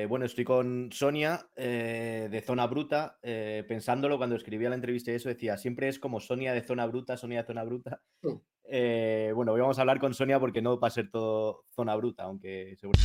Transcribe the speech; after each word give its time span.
Eh, 0.00 0.06
bueno, 0.06 0.26
estoy 0.26 0.44
con 0.44 0.90
Sonia 0.92 1.48
eh, 1.56 2.28
de 2.30 2.40
Zona 2.40 2.68
Bruta. 2.68 3.18
Eh, 3.20 3.64
pensándolo 3.66 4.16
cuando 4.16 4.36
escribía 4.36 4.68
la 4.68 4.76
entrevista 4.76 5.10
y 5.10 5.16
eso, 5.16 5.28
decía, 5.28 5.56
siempre 5.56 5.88
es 5.88 5.98
como 5.98 6.20
Sonia 6.20 6.52
de 6.52 6.62
Zona 6.62 6.86
Bruta, 6.86 7.16
Sonia 7.16 7.40
de 7.40 7.46
Zona 7.46 7.64
Bruta. 7.64 8.00
Mm. 8.22 9.34
bueno, 9.34 9.52
hoy 9.52 9.60
vamos 9.60 9.78
a 9.78 9.80
hablar 9.80 9.98
con 9.98 10.14
Sonia 10.14 10.38
porque 10.38 10.62
no 10.62 10.78
va 10.78 10.86
a 10.86 10.90
ser 10.92 11.10
todo 11.10 11.64
Zona 11.74 11.96
Bruta, 11.96 12.24
aunque 12.24 12.76
seguro. 12.76 13.00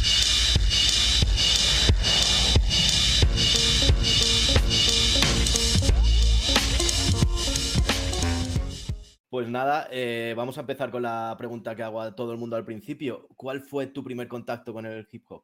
Pues 9.29 9.49
nada, 9.49 9.89
vamos 10.35 10.59
a 10.59 10.61
empezar 10.61 10.91
con 10.91 11.01
la 11.01 11.33
pregunta 11.39 11.75
que 11.75 11.81
hago 11.81 12.01
a 12.01 12.15
todo 12.15 12.33
el 12.33 12.37
mundo 12.37 12.55
al 12.55 12.65
principio. 12.65 13.27
¿Cuál 13.35 13.61
fue 13.61 13.87
tu 13.87 14.03
primer 14.03 14.27
contacto 14.27 14.73
con 14.73 14.85
el 14.85 15.07
hip 15.11 15.23
hop? 15.29 15.43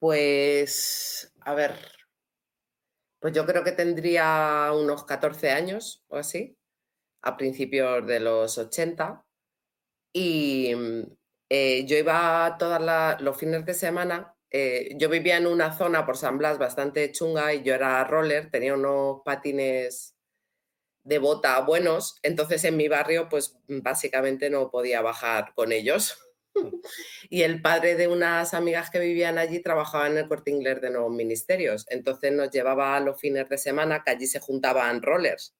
Pues, 0.00 1.32
a 1.42 1.54
ver, 1.54 1.74
pues 3.18 3.34
yo 3.34 3.46
creo 3.46 3.64
que 3.64 3.72
tendría 3.72 4.70
unos 4.74 5.04
14 5.04 5.50
años 5.50 6.04
o 6.08 6.16
así, 6.16 6.56
a 7.22 7.36
principios 7.36 8.06
de 8.06 8.20
los 8.20 8.58
80. 8.58 9.24
Y 10.12 10.74
mm, 10.76 11.02
eh, 11.50 11.86
yo 11.86 11.96
iba 11.98 12.56
todos 12.58 12.80
los 13.20 13.38
fines 13.38 13.66
de 13.66 13.74
semana. 13.74 14.34
eh, 14.50 14.96
yo 14.98 15.08
vivía 15.10 15.38
en 15.38 15.46
una 15.48 15.76
zona 15.76 16.06
por 16.06 16.16
San 16.18 16.38
Blas 16.38 16.58
bastante 16.58 17.12
chunga 17.12 17.54
y 17.54 17.62
yo 17.64 17.74
era 17.74 18.04
roller, 18.04 18.50
tenía 18.50 18.74
unos 18.74 19.22
patines 19.24 20.16
de 21.04 21.18
bota 21.18 21.60
buenos, 21.62 22.18
entonces 22.22 22.64
en 22.64 22.76
mi 22.78 22.88
barrio 22.88 23.28
pues 23.30 23.58
básicamente 23.68 24.50
no 24.50 24.70
podía 24.70 25.02
bajar 25.02 25.54
con 25.56 25.72
ellos. 25.72 26.18
Y 27.30 27.42
el 27.42 27.62
padre 27.62 27.96
de 27.96 28.08
unas 28.08 28.54
amigas 28.54 28.90
que 28.90 28.98
vivían 28.98 29.38
allí 29.38 29.60
trabajaba 29.60 30.06
en 30.08 30.18
el 30.18 30.28
corte 30.28 30.50
inglés 30.50 30.80
de 30.80 30.90
nuevos 30.90 31.12
ministerios. 31.12 31.86
Entonces 31.88 32.32
nos 32.32 32.50
llevaba 32.50 32.96
a 32.96 33.00
los 33.00 33.20
fines 33.20 33.48
de 33.48 33.58
semana, 33.58 34.02
que 34.04 34.12
allí 34.12 34.26
se 34.26 34.40
juntaban 34.40 35.02
rollers. 35.02 35.54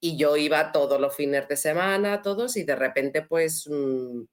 Y 0.00 0.16
yo 0.16 0.36
iba 0.36 0.72
todos 0.72 1.00
los 1.00 1.14
fines 1.14 1.46
de 1.48 1.56
semana, 1.56 2.22
todos, 2.22 2.56
y 2.56 2.64
de 2.64 2.76
repente, 2.76 3.22
pues, 3.22 3.68
mm, 3.68 4.24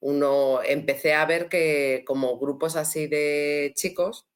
uno 0.00 0.62
empecé 0.64 1.14
a 1.14 1.26
ver 1.26 1.48
que 1.48 2.04
como 2.06 2.38
grupos 2.38 2.76
así 2.76 3.06
de 3.06 3.72
chicos, 3.76 4.26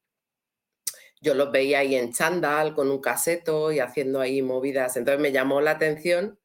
yo 1.20 1.34
los 1.34 1.50
veía 1.50 1.80
ahí 1.80 1.96
en 1.96 2.12
chándal 2.12 2.74
con 2.74 2.90
un 2.90 3.00
caseto 3.00 3.72
y 3.72 3.80
haciendo 3.80 4.20
ahí 4.20 4.42
movidas. 4.42 4.96
Entonces 4.96 5.20
me 5.20 5.32
llamó 5.32 5.60
la 5.60 5.72
atención 5.72 6.38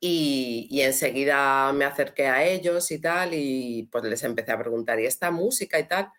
y, 0.00 0.80
enseguida 0.82 1.72
me 1.72 1.84
acerqué 1.84 2.26
a 2.28 2.44
ellos 2.44 2.90
y 2.90 3.00
tal, 3.00 3.34
y 3.34 3.88
pues 3.90 4.04
les 4.04 4.22
empecé 4.24 4.52
a 4.52 4.58
preguntar, 4.58 5.00
¿y 5.00 5.06
esta 5.06 5.30
música 5.30 5.78
y 5.78 5.88
tal? 5.88 6.12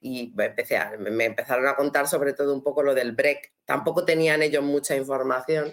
Y 0.00 0.34
empecé 0.38 0.78
me 0.98 1.24
empezaron 1.26 1.66
a 1.66 1.76
contar 1.76 2.08
sobre 2.08 2.32
todo 2.34 2.54
un 2.54 2.62
poco 2.62 2.82
lo 2.82 2.94
del 2.94 3.12
break. 3.12 3.52
Tampoco 3.64 4.04
tenían 4.04 4.42
ellos 4.42 4.62
mucha 4.64 4.96
información. 4.96 5.72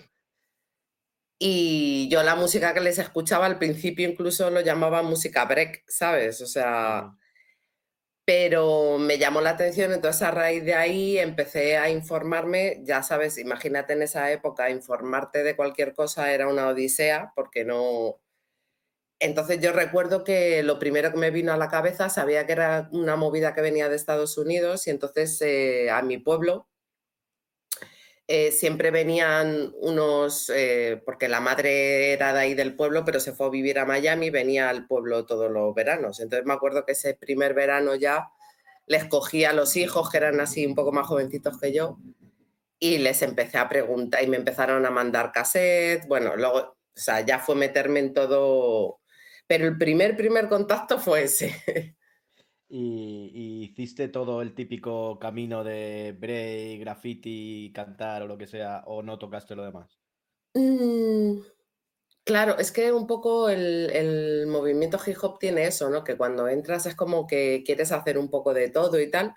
Y 1.39 2.07
yo 2.09 2.23
la 2.23 2.35
música 2.35 2.73
que 2.73 2.79
les 2.79 2.97
escuchaba 2.97 3.45
al 3.45 3.59
principio 3.59 4.07
incluso 4.07 4.49
lo 4.49 4.61
llamaba 4.61 5.03
música 5.03 5.45
break, 5.45 5.83
¿sabes? 5.87 6.41
O 6.41 6.47
sea, 6.47 7.11
pero 8.25 8.97
me 8.97 9.19
llamó 9.19 9.41
la 9.41 9.51
atención, 9.51 9.93
entonces 9.93 10.23
a 10.23 10.31
raíz 10.31 10.65
de 10.65 10.73
ahí 10.73 11.19
empecé 11.19 11.77
a 11.77 11.89
informarme, 11.91 12.81
ya 12.83 13.03
sabes, 13.03 13.37
imagínate 13.37 13.93
en 13.93 14.01
esa 14.01 14.31
época, 14.31 14.71
informarte 14.71 15.43
de 15.43 15.55
cualquier 15.55 15.93
cosa 15.93 16.33
era 16.33 16.47
una 16.47 16.67
odisea, 16.69 17.31
porque 17.35 17.65
no... 17.65 18.19
Entonces 19.19 19.59
yo 19.61 19.71
recuerdo 19.71 20.23
que 20.23 20.63
lo 20.63 20.79
primero 20.79 21.11
que 21.11 21.17
me 21.17 21.31
vino 21.31 21.53
a 21.53 21.57
la 21.57 21.69
cabeza, 21.69 22.09
sabía 22.09 22.45
que 22.45 22.53
era 22.53 22.89
una 22.91 23.15
movida 23.15 23.53
que 23.53 23.61
venía 23.61 23.89
de 23.89 23.95
Estados 23.95 24.37
Unidos 24.37 24.87
y 24.87 24.89
entonces 24.91 25.41
eh, 25.41 25.89
a 25.89 26.01
mi 26.01 26.17
pueblo 26.17 26.67
eh, 28.27 28.51
siempre 28.51 28.89
venían 28.89 29.71
unos, 29.79 30.51
eh, 30.53 31.01
porque 31.05 31.27
la 31.27 31.41
madre 31.41 32.11
era 32.13 32.33
de 32.33 32.39
ahí 32.39 32.53
del 32.55 32.75
pueblo, 32.75 33.05
pero 33.05 33.19
se 33.19 33.33
fue 33.33 33.45
a 33.47 33.49
vivir 33.51 33.77
a 33.77 33.85
Miami, 33.85 34.31
venía 34.31 34.69
al 34.69 34.87
pueblo 34.87 35.25
todos 35.25 35.51
los 35.51 35.75
veranos. 35.75 36.19
Entonces 36.19 36.45
me 36.45 36.53
acuerdo 36.53 36.85
que 36.85 36.93
ese 36.93 37.13
primer 37.13 37.53
verano 37.53 37.93
ya 37.95 38.29
les 38.87 39.05
cogí 39.05 39.45
a 39.45 39.53
los 39.53 39.75
hijos, 39.77 40.09
que 40.09 40.17
eran 40.17 40.39
así 40.39 40.65
un 40.65 40.75
poco 40.75 40.91
más 40.91 41.07
jovencitos 41.07 41.59
que 41.59 41.71
yo, 41.71 41.99
y 42.79 42.97
les 42.97 43.21
empecé 43.21 43.57
a 43.59 43.69
preguntar 43.69 44.23
y 44.23 44.27
me 44.27 44.37
empezaron 44.37 44.85
a 44.85 44.91
mandar 44.91 45.31
cassette. 45.31 46.07
Bueno, 46.07 46.35
luego, 46.35 46.57
o 46.59 46.75
sea, 46.93 47.21
ya 47.21 47.39
fue 47.39 47.55
meterme 47.55 47.99
en 47.99 48.13
todo, 48.13 49.01
pero 49.47 49.67
el 49.67 49.77
primer, 49.77 50.17
primer 50.17 50.49
contacto 50.49 50.99
fue 50.99 51.23
ese. 51.23 51.94
y, 52.77 53.63
hiciste 53.63 54.09
todo 54.09 54.41
el 54.41 54.53
típico 54.53 55.17
camino 55.17 55.63
de 55.63 56.13
break, 56.17 56.81
graffiti, 56.81 57.71
cantar 57.73 58.23
o 58.23 58.27
lo 58.27 58.37
que 58.37 58.47
sea, 58.47 58.83
o 58.85 59.01
no 59.01 59.17
tocaste 59.17 59.55
lo 59.55 59.63
demás? 59.63 59.97
Mm, 60.53 61.39
claro, 62.25 62.57
es 62.57 62.71
que 62.73 62.91
un 62.91 63.07
poco 63.07 63.49
el, 63.49 64.45
movimiento 64.47 64.99
hip 65.05 65.17
hop 65.21 65.39
tiene 65.39 65.67
eso, 65.67 65.89
¿no? 65.89 66.03
Que 66.03 66.17
cuando 66.17 66.49
entras 66.49 66.85
es 66.85 66.95
como 66.95 67.25
que 67.27 67.63
quieres 67.65 67.93
hacer 67.93 68.17
un 68.17 68.29
poco 68.29 68.53
de 68.53 68.69
todo 68.69 68.99
y 68.99 69.09
tal, 69.09 69.33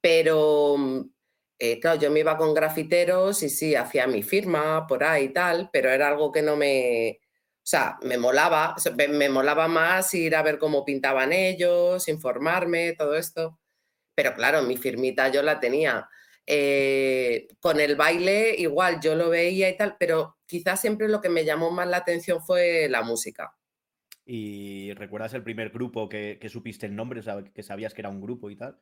pero 0.00 0.76
mm, 0.78 1.10
eh, 1.58 1.80
claro, 1.80 2.00
yo 2.00 2.10
me 2.12 2.20
iba 2.20 2.36
con 2.36 2.54
grafiteros 2.54 3.42
y 3.42 3.48
sí, 3.48 3.74
hacía 3.74 4.06
mi 4.06 4.22
firma 4.22 4.86
por 4.86 5.02
ahí 5.02 5.24
y 5.26 5.32
tal, 5.32 5.70
pero 5.72 5.90
era 5.90 6.08
algo 6.08 6.30
que 6.30 6.42
no 6.42 6.56
me, 6.56 7.20
o 7.62 7.66
sea, 7.70 7.98
me 8.02 8.16
molaba, 8.16 8.74
me 9.10 9.28
molaba 9.28 9.68
más 9.68 10.14
ir 10.14 10.34
a 10.34 10.42
ver 10.42 10.58
cómo 10.58 10.84
pintaban 10.84 11.32
ellos, 11.32 12.08
informarme, 12.08 12.94
todo 12.94 13.14
esto. 13.14 13.60
Pero 14.14 14.34
claro, 14.34 14.62
mi 14.62 14.76
firmita 14.76 15.28
yo 15.28 15.42
la 15.42 15.60
tenía. 15.60 16.08
Eh, 16.46 17.46
con 17.60 17.78
el 17.78 17.94
baile 17.96 18.56
igual 18.58 18.98
yo 19.00 19.14
lo 19.14 19.28
veía 19.28 19.68
y 19.68 19.76
tal, 19.76 19.96
pero 20.00 20.38
quizás 20.46 20.80
siempre 20.80 21.06
lo 21.06 21.20
que 21.20 21.28
me 21.28 21.44
llamó 21.44 21.70
más 21.70 21.86
la 21.86 21.98
atención 21.98 22.42
fue 22.42 22.88
la 22.88 23.02
música. 23.02 23.54
¿Y 24.24 24.92
recuerdas 24.94 25.34
el 25.34 25.44
primer 25.44 25.70
grupo 25.70 26.08
que, 26.08 26.38
supiste 26.50 26.86
el 26.86 26.96
nombre, 26.96 27.20
que 27.54 27.62
sabías 27.62 27.94
que 27.94 28.00
era 28.00 28.08
un 28.08 28.20
grupo 28.20 28.50
y 28.50 28.56
tal? 28.56 28.80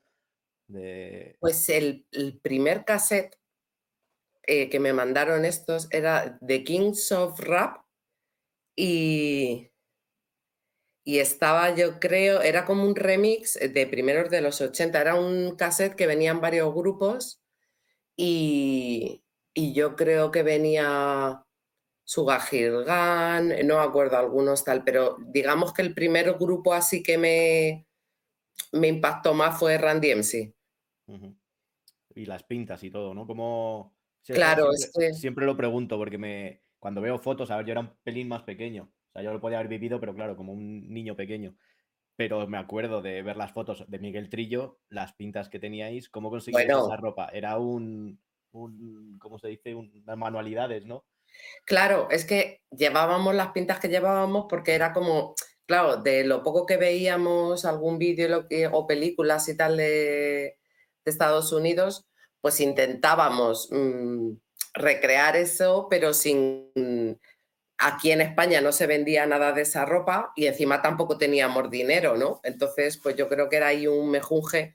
Pues 1.40 1.68
el, 1.68 2.06
primer 2.42 2.84
cassette 2.84 3.38
eh, 4.46 4.68
que 4.70 4.80
me 4.80 4.92
mandaron 4.92 5.44
estos 5.44 5.88
era 5.90 6.38
The 6.46 6.64
Kings 6.64 7.12
of 7.12 7.40
Rap 7.40 7.87
y, 8.78 9.72
y 11.04 11.18
estaba, 11.18 11.74
yo 11.74 11.98
creo, 11.98 12.42
era 12.42 12.64
como 12.64 12.84
un 12.84 12.94
remix 12.94 13.54
de 13.54 13.86
primeros 13.88 14.30
de 14.30 14.40
los 14.40 14.60
80, 14.60 15.00
era 15.00 15.16
un 15.16 15.56
cassette 15.56 15.96
que 15.96 16.06
venían 16.06 16.40
varios 16.40 16.72
grupos 16.72 17.42
y, 18.16 19.24
yo 19.56 19.96
creo 19.96 20.30
que 20.30 20.44
venía 20.44 21.44
Sugahirgan, 22.04 23.48
no 23.66 23.78
me 23.78 23.82
acuerdo 23.82 24.16
algunos 24.16 24.62
tal, 24.62 24.84
pero 24.84 25.16
digamos 25.26 25.72
que 25.72 25.82
el 25.82 25.92
primer 25.92 26.34
grupo 26.34 26.72
así 26.72 27.02
que 27.02 27.18
me, 27.18 27.88
me 28.70 28.86
impactó 28.86 29.34
más 29.34 29.58
fue 29.58 29.76
Randy 29.76 30.14
MC. 30.14 30.54
Y 32.14 32.26
las 32.26 32.44
pintas 32.44 32.84
y 32.84 32.90
todo, 32.90 33.12
¿no? 33.12 33.26
Como... 33.26 33.96
Claro, 34.24 34.72
siempre, 34.74 35.14
siempre 35.14 35.46
lo 35.46 35.56
pregunto 35.56 35.96
porque 35.96 36.18
me, 36.18 36.62
cuando 36.78 37.00
veo 37.00 37.18
fotos, 37.18 37.50
a 37.50 37.56
ver, 37.56 37.66
yo 37.66 37.72
era 37.72 37.80
un 37.80 37.94
pelín 38.02 38.28
más 38.28 38.42
pequeño. 38.42 38.84
O 38.84 39.12
sea, 39.12 39.22
yo 39.22 39.32
lo 39.32 39.40
podía 39.40 39.58
haber 39.58 39.68
vivido, 39.68 40.00
pero 40.00 40.14
claro, 40.14 40.36
como 40.36 40.52
un 40.52 40.88
niño 40.92 41.16
pequeño. 41.16 41.56
Pero 42.16 42.46
me 42.46 42.58
acuerdo 42.58 43.00
de 43.00 43.22
ver 43.22 43.36
las 43.36 43.52
fotos 43.52 43.84
de 43.88 43.98
Miguel 43.98 44.28
Trillo, 44.28 44.80
las 44.88 45.12
pintas 45.14 45.48
que 45.48 45.60
teníais, 45.60 46.08
cómo 46.08 46.30
conseguíais 46.30 46.68
esa 46.68 46.96
ropa. 46.96 47.28
Era 47.32 47.58
un, 47.58 48.20
un, 48.52 49.18
¿cómo 49.20 49.38
se 49.38 49.48
dice? 49.48 49.74
unas 49.74 50.16
manualidades, 50.16 50.84
¿no? 50.84 51.04
Claro, 51.64 52.08
es 52.10 52.24
que 52.24 52.62
llevábamos 52.70 53.34
las 53.34 53.52
pintas 53.52 53.78
que 53.78 53.88
llevábamos 53.88 54.46
porque 54.48 54.74
era 54.74 54.92
como, 54.92 55.34
claro, 55.66 55.98
de 55.98 56.24
lo 56.24 56.42
poco 56.42 56.66
que 56.66 56.76
veíamos 56.76 57.64
algún 57.64 57.98
vídeo 57.98 58.46
o 58.72 58.86
películas 58.86 59.48
y 59.48 59.56
tal 59.56 59.76
de, 59.76 60.56
Estados 61.04 61.52
Unidos, 61.52 62.06
pues 62.42 62.60
intentábamos 62.60 63.70
mm, 63.72 64.32
recrear 64.74 65.36
eso, 65.36 65.88
pero 65.90 66.14
sin... 66.14 66.70
Aquí 67.80 68.10
en 68.10 68.20
España 68.20 68.60
no 68.60 68.72
se 68.72 68.88
vendía 68.88 69.24
nada 69.26 69.52
de 69.52 69.62
esa 69.62 69.84
ropa 69.84 70.32
y 70.34 70.46
encima 70.46 70.82
tampoco 70.82 71.16
teníamos 71.16 71.70
dinero, 71.70 72.16
¿no? 72.16 72.40
Entonces, 72.42 72.98
pues 72.98 73.14
yo 73.14 73.28
creo 73.28 73.48
que 73.48 73.56
era 73.56 73.68
ahí 73.68 73.86
un 73.86 74.10
mejunje. 74.10 74.74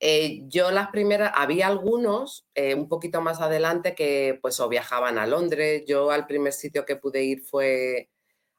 Eh, 0.00 0.42
yo 0.48 0.70
las 0.70 0.88
primeras, 0.88 1.32
había 1.34 1.68
algunos 1.68 2.46
eh, 2.54 2.74
un 2.74 2.88
poquito 2.88 3.22
más 3.22 3.40
adelante 3.40 3.94
que 3.94 4.38
pues 4.42 4.60
o 4.60 4.68
viajaban 4.68 5.16
a 5.16 5.26
Londres. 5.26 5.84
Yo 5.86 6.10
al 6.10 6.26
primer 6.26 6.52
sitio 6.52 6.84
que 6.84 6.96
pude 6.96 7.22
ir 7.22 7.40
fue 7.40 8.10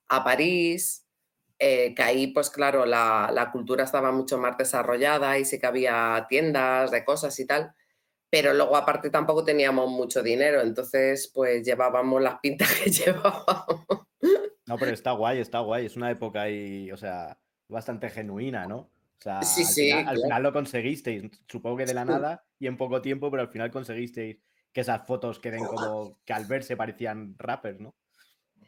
a 0.08 0.24
París, 0.24 1.06
eh, 1.60 1.94
que 1.96 2.04
ahí 2.04 2.28
pues 2.28 2.50
claro, 2.50 2.86
la, 2.88 3.30
la, 3.34 3.52
cultura 3.52 3.84
estaba 3.84 4.12
mucho 4.12 4.38
más 4.40 4.58
desarrollada 4.58 5.38
y 5.38 5.46
sí 5.46 5.60
que 5.60 5.68
había 5.68 6.26
tiendas 6.30 6.92
de 6.92 7.06
cosas 7.06 7.40
y 7.40 7.46
tal 7.46 7.76
pero 8.34 8.52
luego 8.52 8.76
aparte 8.76 9.12
tampoco 9.12 9.46
teníamos 9.46 9.88
mucho 9.92 10.24
dinero, 10.24 10.60
entonces 10.62 11.32
pues 11.32 11.64
llevábamos 11.64 12.20
las 12.20 12.40
pintas 12.40 12.68
que 12.74 12.90
llevábamos. 12.90 13.86
No, 14.66 14.76
pero 14.80 14.92
está 14.92 15.12
guay, 15.12 15.40
está 15.40 15.60
guay, 15.60 15.86
es 15.86 15.96
una 15.96 16.10
época 16.10 16.42
ahí, 16.42 16.92
o 16.92 16.98
sea, 16.98 17.38
bastante 17.68 18.10
genuina, 18.10 18.66
¿no? 18.66 18.90
sea, 19.20 19.44
Sí, 19.44 19.62
al, 19.62 19.68
sí, 19.68 19.82
final, 19.84 20.08
al 20.08 20.18
final 20.20 20.42
lo 20.42 20.52
conseguisteis, 20.52 21.24
supongo 21.48 21.78
que 21.78 21.86
de 21.86 21.94
la 21.94 22.06
nada 22.06 22.44
y 22.58 22.66
en 22.66 22.76
poco 22.76 23.04
tiempo, 23.04 23.30
pero 23.30 23.44
al 23.44 23.50
final 23.50 23.70
conseguisteis 23.70 24.40
que 24.72 24.82
esas 24.82 25.06
fotos 25.06 25.38
queden 25.38 25.64
como 25.66 26.18
que 26.26 26.34
al 26.34 26.46
verse 26.46 26.76
parecían 26.76 27.36
rappers, 27.38 27.80
¿no? 27.80 27.94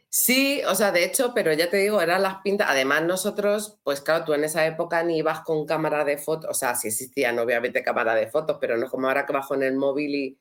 Sí, 0.08 0.62
o 0.66 0.74
sea, 0.74 0.92
de 0.92 1.04
hecho, 1.04 1.32
pero 1.34 1.52
ya 1.52 1.68
te 1.68 1.76
digo, 1.76 2.00
eran 2.00 2.22
las 2.22 2.36
pintas. 2.42 2.68
Además, 2.70 3.02
nosotros, 3.04 3.78
pues 3.82 4.00
claro, 4.00 4.24
tú 4.24 4.32
en 4.34 4.44
esa 4.44 4.64
época 4.66 5.02
ni 5.02 5.18
ibas 5.18 5.40
con 5.40 5.66
cámara 5.66 6.04
de 6.04 6.16
fotos, 6.16 6.50
o 6.50 6.54
sea, 6.54 6.74
sí 6.74 6.88
existían 6.88 7.38
obviamente 7.38 7.82
cámara 7.82 8.14
de 8.14 8.28
fotos, 8.28 8.56
pero 8.60 8.76
no 8.78 8.88
como 8.88 9.08
ahora 9.08 9.26
que 9.26 9.32
bajo 9.34 9.54
en 9.54 9.62
el 9.64 9.74
móvil 9.76 10.14
y, 10.14 10.38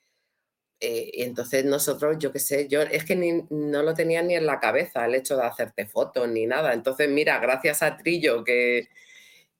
eh, 0.82 1.12
y 1.14 1.24
entonces 1.24 1.66
nosotros, 1.66 2.18
yo 2.20 2.32
qué 2.32 2.40
sé, 2.40 2.68
yo 2.70 2.82
es 2.84 3.06
que 3.06 3.16
ni, 3.16 3.44
no 3.52 3.84
lo 3.84 3.94
tenía 3.96 4.22
ni 4.24 4.36
en 4.36 4.46
la 4.48 4.60
cabeza 4.60 5.06
el 5.06 5.16
hecho 5.16 5.38
de 5.38 5.46
hacerte 5.46 5.86
fotos 5.88 6.28
ni 6.30 6.48
nada. 6.48 6.74
Entonces, 6.74 7.10
mira, 7.10 7.40
gracias 7.40 7.84
a 7.84 7.98
Trillo 7.98 8.44
que, 8.44 8.90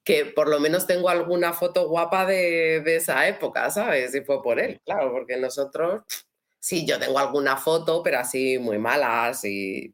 que 0.04 0.26
por 0.28 0.50
lo 0.50 0.60
menos 0.60 0.88
tengo 0.88 1.10
alguna 1.10 1.54
foto 1.54 1.90
guapa 1.90 2.26
de, 2.26 2.82
de 2.82 2.98
esa 2.98 3.28
época, 3.28 3.70
¿sabes? 3.72 4.16
Y 4.16 4.22
fue 4.22 4.44
por 4.44 4.60
él, 4.60 4.82
claro, 4.86 5.12
porque 5.14 5.38
nosotros, 5.38 6.04
sí, 6.68 6.86
yo 6.88 7.00
tengo 7.00 7.20
alguna 7.20 7.58
foto, 7.58 8.02
pero 8.04 8.20
así 8.20 8.58
muy 8.60 8.78
malas 8.80 9.44
y 9.46 9.94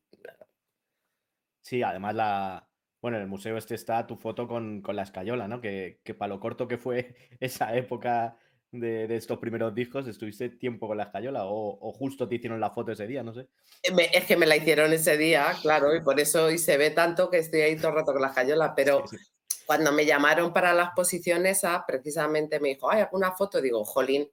Sí, 1.62 1.82
además 1.84 2.16
la... 2.16 2.68
Bueno, 3.02 3.18
en 3.18 3.24
el 3.24 3.30
museo 3.30 3.58
este 3.58 3.74
está 3.76 4.06
tu 4.06 4.16
foto 4.16 4.48
con, 4.48 4.82
con 4.82 4.96
la 4.96 5.04
escayola, 5.04 5.48
¿no? 5.48 5.60
Que, 5.62 6.02
que 6.04 6.14
para 6.14 6.30
lo 6.30 6.40
corto 6.40 6.68
que 6.68 6.78
fue 6.78 7.16
esa 7.40 7.76
época 7.76 8.38
de, 8.72 9.08
de 9.08 9.16
estos 9.16 9.40
primeros 9.40 9.74
discos, 9.74 10.08
¿estuviste 10.08 10.50
tiempo 10.50 10.88
con 10.88 10.98
la 10.98 11.04
escayola? 11.06 11.46
O, 11.46 11.78
o 11.82 11.94
justo 11.94 12.28
te 12.28 12.36
hicieron 12.36 12.60
la 12.60 12.72
foto 12.72 12.92
ese 12.92 13.08
día? 13.08 13.24
No 13.24 13.34
sé. 13.34 13.48
Eh, 13.84 14.10
es 14.14 14.26
que 14.26 14.38
me 14.38 14.46
la 14.46 14.56
hicieron 14.58 14.94
ese 14.94 15.18
día, 15.18 15.58
claro, 15.62 15.96
y 15.96 16.02
por 16.02 16.20
eso 16.20 16.46
hoy 16.46 16.58
se 16.58 16.78
ve 16.78 16.92
tanto 16.92 17.30
que 17.30 17.40
estoy 17.40 17.62
ahí 17.62 17.78
todo 17.78 17.90
el 17.90 17.96
rato 17.96 18.14
con 18.14 18.22
las 18.22 18.34
cayolas, 18.34 18.74
pero 18.76 19.06
Sí, 19.06 19.18
sí. 19.18 19.18
cuando 19.66 19.92
me 19.92 20.06
llamaron 20.06 20.54
para 20.54 20.74
la 20.74 20.86
exposición 20.86 21.46
esa, 21.46 21.86
precisamente 21.88 22.60
me 22.60 22.70
dijo, 22.70 22.92
ay, 22.92 23.02
¿alguna 23.02 23.34
foto? 23.34 23.62
Digo, 23.62 23.84
jolín, 23.86 24.30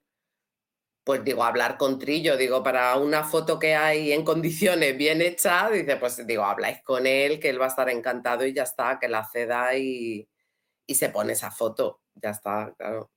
pues 1.08 1.24
digo, 1.24 1.42
hablar 1.42 1.78
con 1.78 1.98
Trillo, 1.98 2.36
digo, 2.36 2.62
para 2.62 2.94
una 2.98 3.24
foto 3.24 3.58
que 3.58 3.74
hay 3.74 4.12
en 4.12 4.26
condiciones 4.26 4.94
bien 4.98 5.22
hecha, 5.22 5.70
dice, 5.70 5.96
pues 5.96 6.26
digo, 6.26 6.44
habláis 6.44 6.82
con 6.82 7.06
él, 7.06 7.40
que 7.40 7.48
él 7.48 7.58
va 7.58 7.64
a 7.64 7.68
estar 7.68 7.88
encantado 7.88 8.44
y 8.44 8.52
ya 8.52 8.64
está, 8.64 8.98
que 8.98 9.08
la 9.08 9.24
ceda 9.24 9.74
y, 9.74 10.28
y 10.86 10.94
se 10.94 11.08
pone 11.08 11.32
esa 11.32 11.50
foto, 11.50 12.02
ya 12.14 12.28
está, 12.28 12.74
claro. 12.76 13.10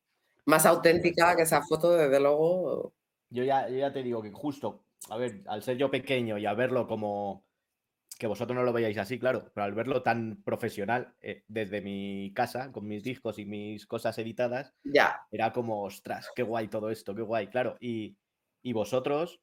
Más 0.45 0.65
auténtica 0.65 1.35
que 1.35 1.41
esa 1.41 1.63
foto, 1.63 1.91
desde 1.91 2.21
luego. 2.21 2.93
Yo 3.29 3.43
ya, 3.43 3.67
yo 3.67 3.75
ya 3.75 3.91
te 3.91 4.03
digo 4.03 4.21
que 4.21 4.31
justo, 4.31 4.85
a 5.09 5.17
ver, 5.17 5.43
al 5.47 5.61
ser 5.61 5.75
yo 5.75 5.91
pequeño 5.91 6.38
y 6.38 6.45
a 6.45 6.53
verlo 6.53 6.88
como 6.88 7.43
que 8.21 8.27
vosotros 8.27 8.56
no 8.56 8.63
lo 8.63 8.73
veáis 8.73 8.97
así, 9.00 9.19
claro, 9.19 9.51
pero 9.53 9.65
al 9.65 9.73
verlo 9.73 10.03
tan 10.03 10.44
profesional 10.44 11.15
eh, 11.21 11.44
desde 11.47 11.81
mi 11.81 12.31
casa, 12.35 12.71
con 12.71 12.88
mis 12.88 13.03
discos 13.03 13.39
y 13.39 13.45
mis 13.45 13.88
cosas 13.88 14.18
editadas, 14.19 14.75
Ya, 14.83 15.27
era 15.31 15.51
como, 15.53 15.83
ostras, 15.83 16.29
qué 16.35 16.44
guay 16.44 16.68
todo 16.69 16.91
esto, 16.91 17.15
qué 17.15 17.23
guay, 17.23 17.47
claro. 17.47 17.77
Y, 17.81 18.18
y 18.63 18.73
vosotros, 18.73 19.41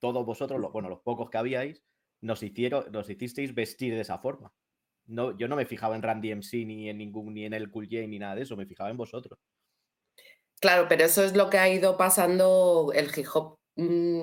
todos 0.00 0.26
vosotros, 0.26 0.60
lo- 0.60 0.72
bueno, 0.72 0.88
los 0.90 1.00
pocos 1.02 1.30
que 1.30 1.38
habíais, 1.38 1.84
nos 2.22 2.42
hicieron, 2.44 2.92
nos 2.92 3.10
hicisteis 3.10 3.54
vestir 3.54 3.94
de 3.94 4.02
esa 4.02 4.18
forma. 4.18 4.52
No, 5.06 5.36
yo 5.38 5.48
no 5.48 5.56
me 5.56 5.66
fijaba 5.66 5.96
en 5.96 6.02
Randy 6.02 6.30
MC 6.32 6.64
ni 6.66 6.88
en 6.90 6.98
ningún, 6.98 7.34
ni 7.34 7.44
en 7.46 7.54
el 7.54 7.70
Cool 7.72 7.86
J 7.90 8.06
ni 8.08 8.18
nada 8.20 8.36
de 8.36 8.42
eso, 8.42 8.56
me 8.56 8.66
fijaba 8.66 8.90
en 8.90 8.98
vosotros. 8.98 9.38
Claro, 10.60 10.86
pero 10.88 11.04
eso 11.04 11.24
es 11.24 11.34
lo 11.36 11.50
que 11.50 11.58
ha 11.58 11.68
ido 11.68 11.96
pasando 11.96 12.92
el 12.94 13.10
hip 13.16 13.26
hop. 13.34 13.58
mm, 13.76 14.22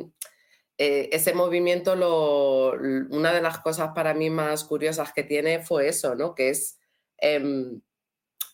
eh, 0.81 1.09
ese 1.11 1.33
movimiento, 1.33 1.97
lo, 1.97 2.71
una 2.71 3.33
de 3.33 3.41
las 3.41 3.59
cosas 3.59 3.89
para 3.93 4.13
mí 4.13 4.29
más 4.29 4.63
curiosas 4.63 5.11
que 5.11 5.23
tiene 5.23 5.59
fue 5.59 5.89
eso, 5.89 6.15
¿no? 6.15 6.33
Que 6.33 6.51
es, 6.51 6.79
em, 7.17 7.81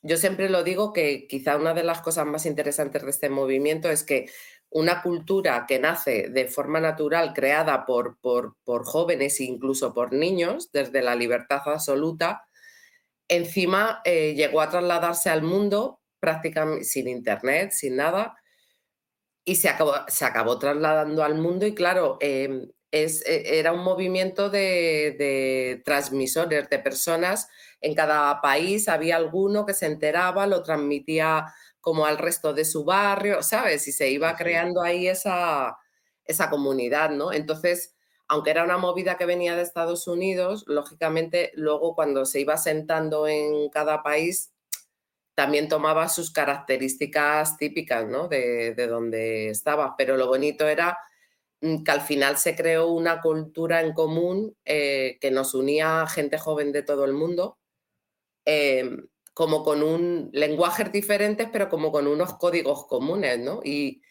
yo 0.01 0.17
siempre 0.17 0.49
lo 0.49 0.63
digo 0.63 0.91
que 0.91 1.27
quizá 1.27 1.55
una 1.55 1.75
de 1.75 1.83
las 1.83 2.01
cosas 2.01 2.25
más 2.25 2.47
interesantes 2.47 3.03
de 3.03 3.11
este 3.11 3.29
movimiento 3.29 3.91
es 3.91 4.03
que 4.03 4.25
una 4.71 5.03
cultura 5.03 5.65
que 5.67 5.77
nace 5.77 6.29
de 6.29 6.47
forma 6.47 6.79
natural, 6.79 7.31
creada 7.31 7.85
por, 7.85 8.17
por, 8.17 8.55
por 8.63 8.85
jóvenes 8.85 9.39
e 9.39 9.43
incluso 9.43 9.93
por 9.93 10.11
niños, 10.11 10.71
desde 10.71 11.03
la 11.03 11.13
libertad 11.13 11.61
absoluta, 11.65 12.47
encima 13.27 14.01
eh, 14.03 14.33
llegó 14.33 14.61
a 14.61 14.69
trasladarse 14.71 15.29
al 15.29 15.43
mundo 15.43 16.01
prácticamente 16.19 16.85
sin 16.85 17.07
internet, 17.07 17.69
sin 17.71 17.97
nada, 17.97 18.35
y 19.45 19.55
se 19.55 19.69
acabó, 19.69 19.93
se 20.07 20.25
acabó 20.25 20.57
trasladando 20.59 21.23
al 21.23 21.35
mundo 21.35 21.65
y 21.67 21.75
claro, 21.75 22.17
eh, 22.21 22.67
es, 22.91 23.23
eh, 23.27 23.59
era 23.59 23.73
un 23.73 23.83
movimiento 23.83 24.49
de, 24.49 25.15
de 25.19 25.81
transmisores, 25.85 26.69
de 26.69 26.79
personas. 26.79 27.47
En 27.81 27.93
cada 27.95 28.41
país 28.41 28.87
había 28.89 29.17
alguno 29.17 29.65
que 29.65 29.73
se 29.73 29.85
enteraba, 29.85 30.47
lo 30.47 30.63
transmitía 30.63 31.45
como 31.81 32.05
al 32.07 32.17
resto 32.17 32.53
de 32.53 32.65
su 32.65 32.83
barrio, 32.85 33.43
¿sabes? 33.43 33.87
Y 33.87 33.91
se 33.91 34.09
iba 34.09 34.35
creando 34.35 34.81
ahí 34.81 35.07
esa, 35.07 35.77
esa 36.25 36.49
comunidad, 36.49 37.11
¿no? 37.11 37.31
Entonces, 37.31 37.95
aunque 38.27 38.49
era 38.51 38.63
una 38.63 38.77
movida 38.77 39.17
que 39.17 39.25
venía 39.27 39.55
de 39.55 39.61
Estados 39.61 40.07
Unidos, 40.07 40.63
lógicamente 40.67 41.51
luego 41.55 41.93
cuando 41.95 42.25
se 42.25 42.39
iba 42.39 42.57
sentando 42.57 43.27
en 43.27 43.69
cada 43.69 44.01
país, 44.01 44.51
también 45.35 45.67
tomaba 45.67 46.07
sus 46.09 46.31
características 46.31 47.57
típicas, 47.57 48.07
¿no? 48.07 48.27
De, 48.29 48.73
de 48.73 48.87
donde 48.87 49.49
estaba. 49.49 49.95
Pero 49.97 50.17
lo 50.17 50.27
bonito 50.27 50.67
era 50.67 50.97
mm, 51.61 51.83
que 51.83 51.91
al 51.91 52.01
final 52.01 52.37
se 52.37 52.55
creó 52.55 52.87
una 52.87 53.21
cultura 53.21 53.81
en 53.81 53.93
común 53.93 54.55
eh, 54.65 55.17
que 55.21 55.31
nos 55.31 55.53
unía 55.53 56.01
a 56.01 56.07
gente 56.07 56.37
joven 56.39 56.71
de 56.71 56.83
todo 56.83 57.05
el 57.05 57.13
mundo, 57.13 57.59
eh, 58.45 58.89
como 59.33 59.63
con 59.63 59.83
un 59.83 60.29
lenguajes 60.33 60.91
diferentes, 60.91 61.49
pero 61.51 61.69
como 61.69 61.91
con 61.91 62.07
unos 62.07 62.35
códigos 62.37 62.87
comunes, 62.87 63.39
¿no? 63.39 63.59
Y 63.63 64.01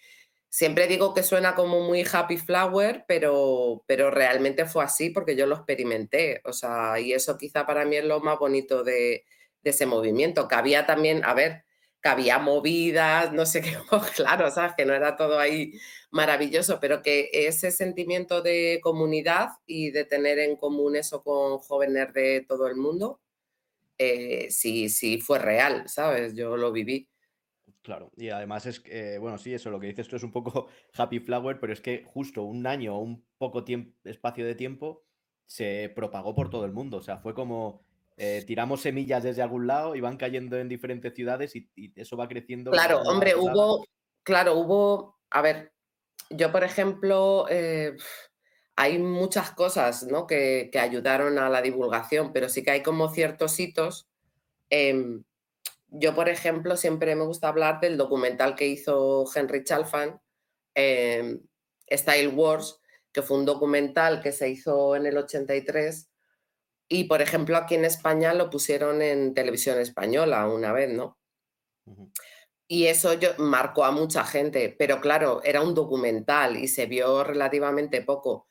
siempre 0.50 0.87
digo 0.87 1.15
que 1.15 1.23
suena 1.23 1.55
como 1.55 1.81
muy 1.81 2.05
happy 2.11 2.37
flower, 2.37 3.05
pero, 3.09 3.82
pero 3.87 4.11
realmente 4.11 4.67
fue 4.67 4.85
así 4.85 5.11
porque 5.11 5.37
yo 5.37 5.47
lo 5.47 5.56
experimenté. 5.56 6.43
O 6.44 6.53
sea, 6.53 7.00
y 7.00 7.12
eso 7.15 7.38
quizá 7.38 7.67
para 7.67 7.85
mí 7.87 7.97
es 7.97 8.05
lo 8.05 8.21
más 8.21 8.38
bonito 8.38 8.85
de, 8.85 9.25
de 9.64 9.70
ese 9.70 9.87
movimiento, 9.87 10.46
que 10.46 10.55
había 10.55 10.87
también, 10.87 11.25
a 11.25 11.34
ver, 11.34 11.64
que 12.02 12.08
había 12.11 12.38
movidas, 12.38 13.32
no 13.32 13.46
sé 13.46 13.62
qué, 13.62 13.78
pues 13.88 14.11
claro, 14.16 14.50
¿sabes? 14.50 14.75
Que 14.76 14.84
no 14.84 14.93
era 14.94 15.16
todo 15.16 15.38
ahí 15.38 15.72
maravilloso, 16.11 16.78
pero 16.78 17.02
que 17.02 17.31
ese 17.32 17.70
sentimiento 17.70 18.43
de 18.43 18.78
comunidad 18.82 19.49
y 19.66 19.90
de 19.90 20.05
tener 20.05 20.38
en 20.38 20.56
común 20.56 20.96
eso 20.96 21.22
con 21.22 21.58
jóvenes 21.58 22.12
de 22.12 22.44
todo 22.46 22.69
el 22.69 22.76
mundo, 22.76 23.20
eh, 23.99 24.49
sí, 24.50 24.90
sí 24.90 25.19
fue 25.19 25.38
real, 25.38 25.88
¿sabes? 25.88 26.34
Yo 26.34 26.56
lo 26.56 26.72
viví. 26.72 27.08
Claro, 27.81 28.11
y 28.16 28.28
además 28.31 28.66
es 28.66 28.81
que, 28.81 29.14
eh, 29.14 29.19
bueno, 29.19 29.38
sí, 29.38 29.55
eso, 29.55 29.70
lo 29.70 29.81
que 29.81 29.87
dices 29.87 30.08
tú 30.08 30.16
es 30.16 30.22
un 30.22 30.32
poco 30.32 30.68
happy 30.97 31.21
flower, 31.21 31.59
pero 31.59 31.73
es 31.73 31.80
que 31.80 32.04
justo 32.06 32.42
un 32.42 32.66
año 32.66 32.97
o 32.97 33.00
un 33.00 33.25
poco 33.38 33.64
tiempo, 33.64 33.97
espacio 34.04 34.44
de 34.44 34.54
tiempo 34.54 35.04
se 35.47 35.90
propagó 35.94 36.35
por 36.35 36.50
todo 36.50 36.64
el 36.64 36.73
mundo. 36.73 36.99
O 36.99 37.02
sea, 37.02 37.18
fue 37.18 37.35
como 37.35 37.85
eh, 38.16 38.44
tiramos 38.47 38.80
semillas 38.83 39.23
desde 39.23 39.42
algún 39.42 39.66
lado 39.66 39.97
y 39.97 40.00
van 40.00 40.16
cayendo 40.16 40.56
en 40.59 40.68
diferentes 40.68 41.12
ciudades 41.14 41.56
y, 41.56 41.68
y 41.75 41.92
eso 42.00 42.16
va 42.16 42.28
creciendo. 42.28 42.71
Claro, 42.71 43.00
hombre, 43.02 43.35
hubo, 43.35 43.85
claro, 44.23 44.54
hubo, 44.54 45.18
a 45.30 45.42
ver, 45.42 45.73
yo 46.30 46.52
por 46.52 46.62
ejemplo, 46.62 47.47
eh, 47.50 47.97
hay 48.76 48.99
muchas 48.99 49.50
cosas, 49.52 50.04
¿no? 50.04 50.26
que, 50.26 50.68
que 50.73 50.78
ayudaron 50.78 51.38
a 51.38 51.49
la 51.49 51.62
divulgación, 51.62 52.33
pero 52.33 52.49
sí 52.49 52.62
que 52.62 52.71
hay 52.71 52.83
como 52.83 53.09
ciertos 53.09 53.59
hitos. 53.59 54.09
em, 54.71 55.25
yo, 55.88 56.14
por 56.14 56.28
ejemplo, 56.28 56.76
siempre 56.76 57.14
me 57.14 57.25
gusta 57.25 57.49
hablar 57.49 57.80
del 57.80 57.97
documental 57.97 58.56
que 58.56 58.66
hizo 58.66 59.25
Henry 59.33 59.62
Chalfant, 59.62 60.21
em, 60.75 61.40
Style 61.90 62.28
Wars, 62.28 62.80
que 63.12 63.23
fue 63.23 63.38
un 63.38 63.44
documental 63.44 64.21
que 64.21 64.33
se 64.33 64.49
hizo 64.49 64.97
en 64.97 65.06
el 65.06 65.16
83 65.18 66.11
y, 66.88 67.05
por 67.05 67.23
ejemplo, 67.23 67.57
aquí 67.57 67.75
en 67.75 67.85
España 67.85 68.35
lo 68.35 68.50
pusieron 68.50 69.03
en 69.03 69.35
televisión 69.35 69.79
española 69.79 70.47
una 70.47 70.73
vez, 70.73 70.93
¿no? 70.93 71.19
Y 72.67 72.87
eso 72.87 73.14
yo, 73.14 73.31
marcó 73.38 73.85
a 73.85 73.91
mucha 73.91 74.25
gente, 74.25 74.75
pero 74.79 75.00
claro, 75.00 75.43
era 75.45 75.62
un 75.62 75.75
documental 75.75 76.57
y 76.57 76.69
se 76.69 76.87
vio 76.87 77.25
relativamente 77.25 78.03
poco. 78.03 78.47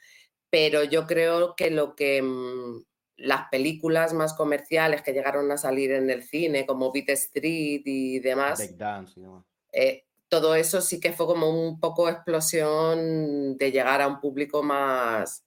Pero 0.49 0.83
yo 0.83 1.07
creo 1.07 1.55
que 1.55 1.71
lo 1.71 1.95
que 1.95 2.21
mm, 2.21 2.83
las 3.17 3.49
películas 3.49 4.13
más 4.13 4.33
comerciales 4.33 5.01
que 5.01 5.13
llegaron 5.13 5.51
a 5.51 5.57
salir 5.57 5.91
en 5.91 6.09
el 6.09 6.23
cine, 6.23 6.65
como 6.65 6.91
Beat 6.91 7.09
Street 7.09 7.81
y 7.85 8.19
demás, 8.19 8.59
Breakdance 8.59 9.19
y 9.19 9.23
demás. 9.23 9.45
eh, 9.71 10.05
todo 10.29 10.55
eso 10.55 10.81
sí 10.81 10.99
que 10.99 11.13
fue 11.13 11.27
como 11.27 11.49
un 11.49 11.79
poco 11.79 12.09
explosión 12.09 13.55
de 13.57 13.71
llegar 13.71 14.01
a 14.01 14.07
un 14.07 14.19
público 14.19 14.63
más, 14.63 15.45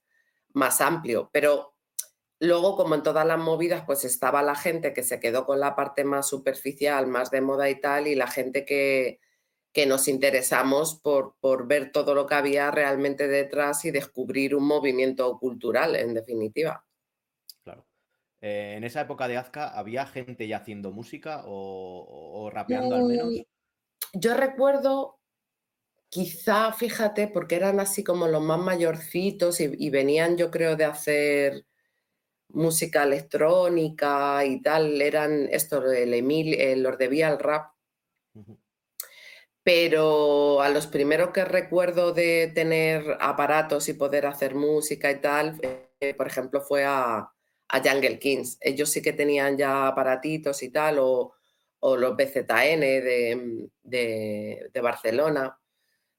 más 0.52 0.81
amplio. 0.81 1.28
Pero 1.33 1.75
luego, 2.40 2.76
como 2.76 2.95
en 2.95 3.02
todas 3.02 3.26
las 3.26 3.38
movidas, 3.38 3.85
pues 3.87 4.05
estaba 4.05 4.43
la 4.43 4.55
gente 4.55 4.93
que 4.93 5.02
se 5.02 5.21
quedó 5.21 5.47
con 5.47 5.61
la 5.61 5.75
parte 5.75 6.05
más 6.05 6.28
superficial, 6.28 7.07
más 7.07 7.31
de 7.31 7.40
moda 7.40 7.69
y 7.71 7.81
tal, 7.81 8.07
y 8.07 8.14
la 8.14 8.26
gente 8.26 8.64
que, 8.64 9.21
que 9.76 9.85
nos 9.85 10.09
interesamos 10.09 10.99
por, 11.00 11.37
por 11.38 11.66
ver 11.66 11.93
todo 11.93 12.14
lo 12.14 12.26
que 12.26 12.35
había 12.35 12.71
realmente 12.71 13.28
detrás 13.28 13.85
y 13.85 13.90
descubrir 13.90 14.55
un 14.55 14.66
movimiento 14.66 15.38
cultural, 15.38 15.97
en 15.97 16.14
definitiva. 16.14 16.87
Claro. 17.62 17.87
eh, 18.40 18.75
en 18.76 18.85
esa 18.85 19.02
época 19.02 19.28
de 19.28 19.37
Azka, 19.37 19.69
¿había 19.69 20.07
gente 20.07 20.49
ya 20.49 20.57
haciendo 20.59 20.93
música 20.93 21.43
o, 21.47 22.50
rapeando 22.52 22.95
al 22.95 23.05
menos? 23.05 23.26
Mm, 23.28 23.40
yo 24.14 24.35
recuerdo, 24.35 25.19
quizá, 26.09 26.73
fíjate, 26.73 27.28
porque 27.28 27.57
eran 27.57 27.78
así 27.78 28.02
como 28.02 28.28
los 28.28 28.43
más 28.43 28.59
mayorcitos 28.59 29.61
y, 29.61 29.90
venían, 29.90 30.38
yo 30.38 30.50
creo, 30.50 30.76
de 30.76 30.87
hacer 30.87 31.66
música 32.48 33.02
electrónica 33.02 34.44
y 34.44 34.62
tal, 34.62 35.00
eran 35.00 35.48
esto, 35.50 35.90
el 35.90 36.14
Emil, 36.14 36.82
los 36.82 36.98
debía 36.98 37.28
el 37.28 37.38
rap. 37.38 37.72
Pero 39.62 40.62
a 40.62 40.68
los 40.68 40.86
primeros 40.86 41.30
que 41.30 41.44
recuerdo 41.44 42.12
de 42.12 42.52
tener 42.54 43.16
aparatos 43.20 43.88
y 43.88 43.94
poder 43.94 44.26
hacer 44.26 44.54
música 44.54 45.10
y 45.10 45.20
tal, 45.20 45.58
eh, 46.00 46.14
por 46.14 46.28
ejemplo, 46.28 46.60
fue 46.60 46.84
a, 46.84 47.32
a 47.68 47.80
Jungle 47.80 48.18
Kings. 48.18 48.58
Ellos 48.60 48.90
sí 48.90 49.02
que 49.02 49.12
tenían 49.12 49.56
ya 49.56 49.88
aparatitos 49.88 50.62
y 50.62 50.70
tal, 50.70 50.98
o, 51.00 51.32
los 51.82 52.16
BZN 52.16 52.80
de, 52.80 53.68
de, 53.82 54.80
Barcelona. 54.80 55.58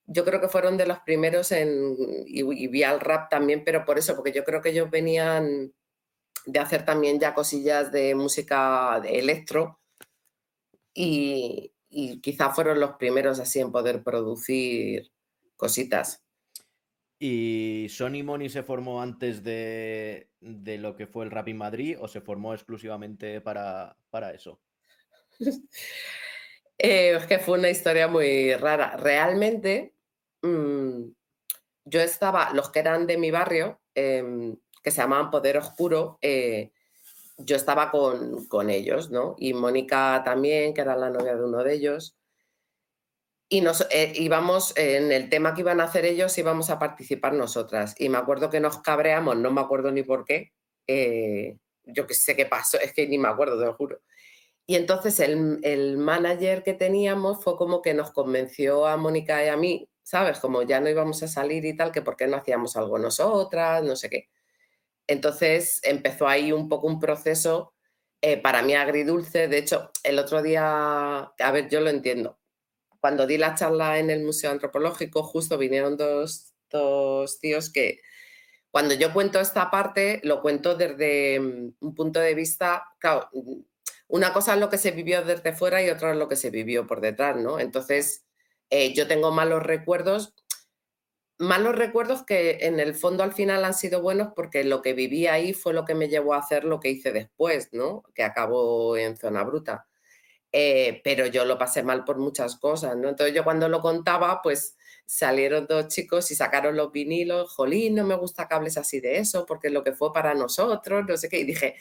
Yo 0.06 0.24
creo 0.24 0.40
que 0.40 0.48
fueron 0.48 0.78
de 0.78 0.88
los 0.88 1.00
primeros 1.00 1.52
en, 1.52 1.96
y, 2.26 2.42
y 2.42 2.68
vi 2.68 2.84
al 2.84 3.02
rap 3.02 3.30
también, 3.30 3.64
pero 3.66 3.84
por 3.84 3.98
eso, 3.98 4.16
porque 4.16 4.32
yo 4.32 4.46
creo 4.46 4.62
que 4.62 4.70
ellos 4.70 4.90
venían 4.90 5.74
de 6.48 6.60
hacer 6.60 6.86
también 6.86 7.20
ya 7.20 7.36
cosillas 7.36 7.92
de 7.92 8.16
música 8.16 9.00
de 9.04 9.20
electro 9.20 9.80
y, 10.94 11.74
y 11.90 12.20
quizá 12.22 12.50
fueron 12.50 12.80
los 12.80 12.96
primeros 12.96 13.40
así 13.40 13.60
en 13.60 13.72
poder 13.72 14.02
producir 14.02 15.12
cositas. 15.56 16.24
¿Y 17.20 17.88
Sony 17.90 18.24
Money 18.24 18.50
se 18.50 18.64
formó 18.64 19.02
antes 19.02 19.44
de, 19.44 20.30
lo 20.40 20.96
que 20.96 21.08
fue 21.08 21.26
el 21.26 21.32
Rap 21.32 21.48
in 21.48 21.58
Madrid 21.58 21.98
o 22.00 22.08
se 22.08 22.22
formó 22.22 22.54
exclusivamente 22.54 23.42
para, 23.42 23.96
eso? 24.34 24.62
Eh, 26.80 27.16
es 27.16 27.26
que 27.26 27.40
fue 27.40 27.58
una 27.58 27.72
historia 27.72 28.08
muy 28.08 28.54
rara. 28.54 28.96
Realmente, 28.98 29.96
mm, 30.44 31.06
yo 31.86 32.00
estaba, 32.00 32.54
los 32.54 32.70
que 32.70 32.78
eran 32.78 33.08
de 33.08 33.18
mi 33.18 33.32
barrio, 33.32 33.82
em, 33.96 34.56
que 34.88 34.92
se 34.92 35.02
llamaban 35.02 35.30
Poder 35.30 35.58
Oscuro, 35.58 36.18
eh, 36.22 36.72
yo 37.38 37.58
estaba 37.58 37.92
con, 37.92 38.48
con, 38.48 38.70
ellos, 38.70 39.12
¿no? 39.12 39.36
Y 39.38 39.54
Mónica 39.54 40.22
también, 40.24 40.74
que 40.74 40.80
era 40.80 40.96
la 40.96 41.10
novia 41.10 41.36
de 41.36 41.44
uno 41.44 41.62
de 41.62 41.74
ellos. 41.74 42.16
Y 43.50 43.60
nos 43.60 43.86
eh, 43.92 44.14
íbamos 44.16 44.74
en 44.78 45.12
el 45.12 45.30
tema 45.30 45.54
que 45.54 45.60
iban 45.60 45.82
a 45.82 45.84
hacer 45.84 46.06
ellos 46.06 46.38
íbamos 46.38 46.70
a 46.70 46.80
participar 46.80 47.34
nosotras. 47.34 47.96
Y 48.00 48.08
me 48.08 48.18
acuerdo 48.18 48.50
que 48.50 48.62
nos 48.62 48.78
cabreamos 48.78 49.36
no 49.36 49.52
me 49.52 49.60
acuerdo 49.60 49.92
ni 49.92 50.04
por 50.04 50.24
qué 50.24 50.54
eh, 50.88 51.58
yo 51.84 52.08
que 52.08 52.14
sé 52.14 52.38
qué 52.38 52.46
pasó 52.46 52.80
es 52.80 52.94
que 52.94 53.10
ni 53.10 53.18
me 53.18 53.28
acuerdo 53.28 53.60
te 53.60 53.66
lo 53.66 53.74
juro. 53.74 54.00
Y 54.66 54.76
entonces 54.76 55.20
el, 55.20 55.60
el, 55.64 55.98
manager 55.98 56.64
que 56.64 56.74
teníamos 56.76 57.44
fue 57.44 57.58
como 57.58 57.82
que 57.82 57.94
nos 57.94 58.12
convenció 58.12 58.88
a 58.88 58.96
Mónica 58.96 59.44
y 59.44 59.50
a 59.50 59.58
mí 59.58 59.90
sabes 60.02 60.40
como 60.40 60.62
ya 60.62 60.80
no 60.80 60.90
íbamos 60.90 61.22
a 61.24 61.28
salir 61.28 61.66
y 61.66 61.76
tal 61.76 61.92
que 61.92 62.02
por 62.02 62.16
qué 62.16 62.28
no 62.28 62.38
hacíamos 62.38 62.78
algo 62.78 62.98
nosotras 62.98 63.84
no 63.84 63.98
sé 63.98 64.10
qué 64.10 64.30
entonces 65.08 65.80
empezó 65.84 66.28
ahí 66.28 66.52
un 66.52 66.70
poco 66.70 66.88
un 66.88 67.00
proceso 67.00 67.74
eh, 68.22 68.38
para 68.38 68.62
mí 68.62 68.74
agridulce 68.76 69.48
de 69.48 69.58
hecho 69.58 69.92
el 70.04 70.20
otro 70.20 70.42
día 70.42 71.20
a 71.22 71.52
ver 71.52 71.70
yo 71.70 71.82
lo 71.82 71.90
entiendo 71.90 72.38
cuando 73.00 73.28
di 73.28 73.38
la 73.38 73.56
charla 73.56 74.00
en 74.00 74.10
el 74.10 74.24
Museo 74.24 74.52
Antropológico, 74.52 75.24
justo 75.24 75.58
vinieron 75.58 75.98
dos, 75.98 76.54
tíos 77.40 77.72
que 77.72 78.00
cuando 78.72 78.94
yo 78.94 79.14
cuento 79.14 79.40
esta 79.40 79.72
parte, 79.72 80.20
lo 80.24 80.42
cuento 80.42 80.76
desde 80.76 81.40
mm, 81.40 81.76
un 81.80 81.96
punto 81.96 82.20
de 82.20 82.36
vista, 82.36 82.84
claro, 83.00 83.30
mm, 83.34 83.62
una 84.10 84.34
cosa 84.34 84.54
es 84.54 84.60
lo 84.60 84.70
que 84.70 84.78
se 84.78 84.92
vivió 84.92 85.24
desde 85.24 85.54
fuera 85.54 85.82
y 85.82 85.90
otra 85.90 86.12
es 86.12 86.18
lo 86.18 86.28
que 86.28 86.36
se 86.36 86.50
vivió 86.50 86.86
por 86.88 87.02
detrás, 87.02 87.38
¿no? 87.38 87.60
Entonces, 87.60 88.26
eh, 88.70 88.94
yo 88.94 89.08
tengo 89.08 89.32
malos 89.32 89.64
recuerdos, 89.64 90.34
malos 91.40 91.76
recuerdos 91.76 92.24
que 92.24 92.60
en 92.62 92.80
el 92.80 92.96
fondo 92.96 93.24
al 93.24 93.34
final 93.34 93.64
han 93.66 93.74
sido 93.74 94.02
buenos 94.02 94.30
porque 94.36 94.64
lo 94.64 94.82
que 94.82 94.94
viví 94.94 95.28
ahí 95.28 95.54
fue 95.54 95.74
lo 95.74 95.86
que 95.86 95.96
me 95.96 96.10
llevó 96.10 96.34
a 96.34 96.40
hacer 96.40 96.64
lo 96.64 96.80
que 96.80 96.90
hice 96.90 97.12
después, 97.12 97.70
¿no? 97.74 98.04
Que 98.16 98.24
acabó 98.24 98.98
en 98.98 99.18
Zona 99.18 99.44
Bruta. 99.44 99.88
Eh, 100.52 101.02
pero 101.04 101.26
yo 101.28 101.46
lo 101.46 101.58
pasé 101.58 101.84
mal 101.84 102.04
por 102.04 102.18
muchas 102.18 102.56
cosas, 102.56 102.96
¿no? 102.96 103.10
Entonces 103.10 103.36
yo 103.36 103.44
cuando 103.44 103.70
lo 103.70 103.82
contaba, 103.82 104.42
pues 104.42 104.78
salieron 105.06 105.68
dos 105.68 105.88
chicos 105.90 106.32
y 106.32 106.36
sacaron 106.36 106.76
los 106.76 106.92
vinilos, 106.92 107.54
jolín, 107.54 107.96
no 107.96 108.04
me 108.06 108.16
gusta 108.16 108.48
que 108.48 108.56
hables 108.56 108.78
así 108.78 109.00
de 109.00 109.18
eso, 109.20 109.46
porque 109.46 109.68
es 109.68 109.74
lo 109.74 109.84
que 109.84 109.94
fue 109.94 110.12
para 110.14 110.34
nosotros, 110.34 111.06
no 111.08 111.18
sé 111.18 111.30
qué, 111.30 111.40
y 111.40 111.44
dije, 111.46 111.76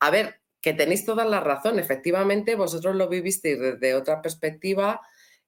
a 0.00 0.10
ver, 0.10 0.40
que 0.60 0.74
tenéis 0.74 1.04
toda 1.04 1.24
la 1.24 1.40
razón, 1.40 1.78
efectivamente 1.78 2.54
vosotros 2.54 2.94
lo 2.96 3.08
vivisteis 3.08 3.58
desde 3.58 3.94
otra 3.94 4.22
perspectiva, 4.22 5.00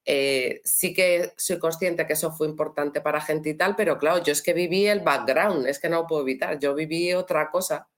eh, 0.04 0.60
sí 0.64 0.92
que 0.92 1.32
soy 1.36 1.58
consciente 1.58 2.06
que 2.06 2.14
eso 2.14 2.32
fue 2.32 2.48
importante 2.48 3.00
para 3.00 3.20
gente 3.20 3.50
y 3.50 3.54
tal, 3.54 3.76
pero 3.76 3.98
claro, 3.98 4.22
yo 4.22 4.32
es 4.32 4.42
que 4.42 4.52
viví 4.52 4.86
el 4.86 5.00
background, 5.00 5.66
es 5.66 5.78
que 5.78 5.88
no 5.88 6.02
lo 6.02 6.06
puedo 6.06 6.22
evitar, 6.22 6.58
yo 6.58 6.74
viví 6.74 7.12
otra 7.14 7.50
cosa 7.50 7.88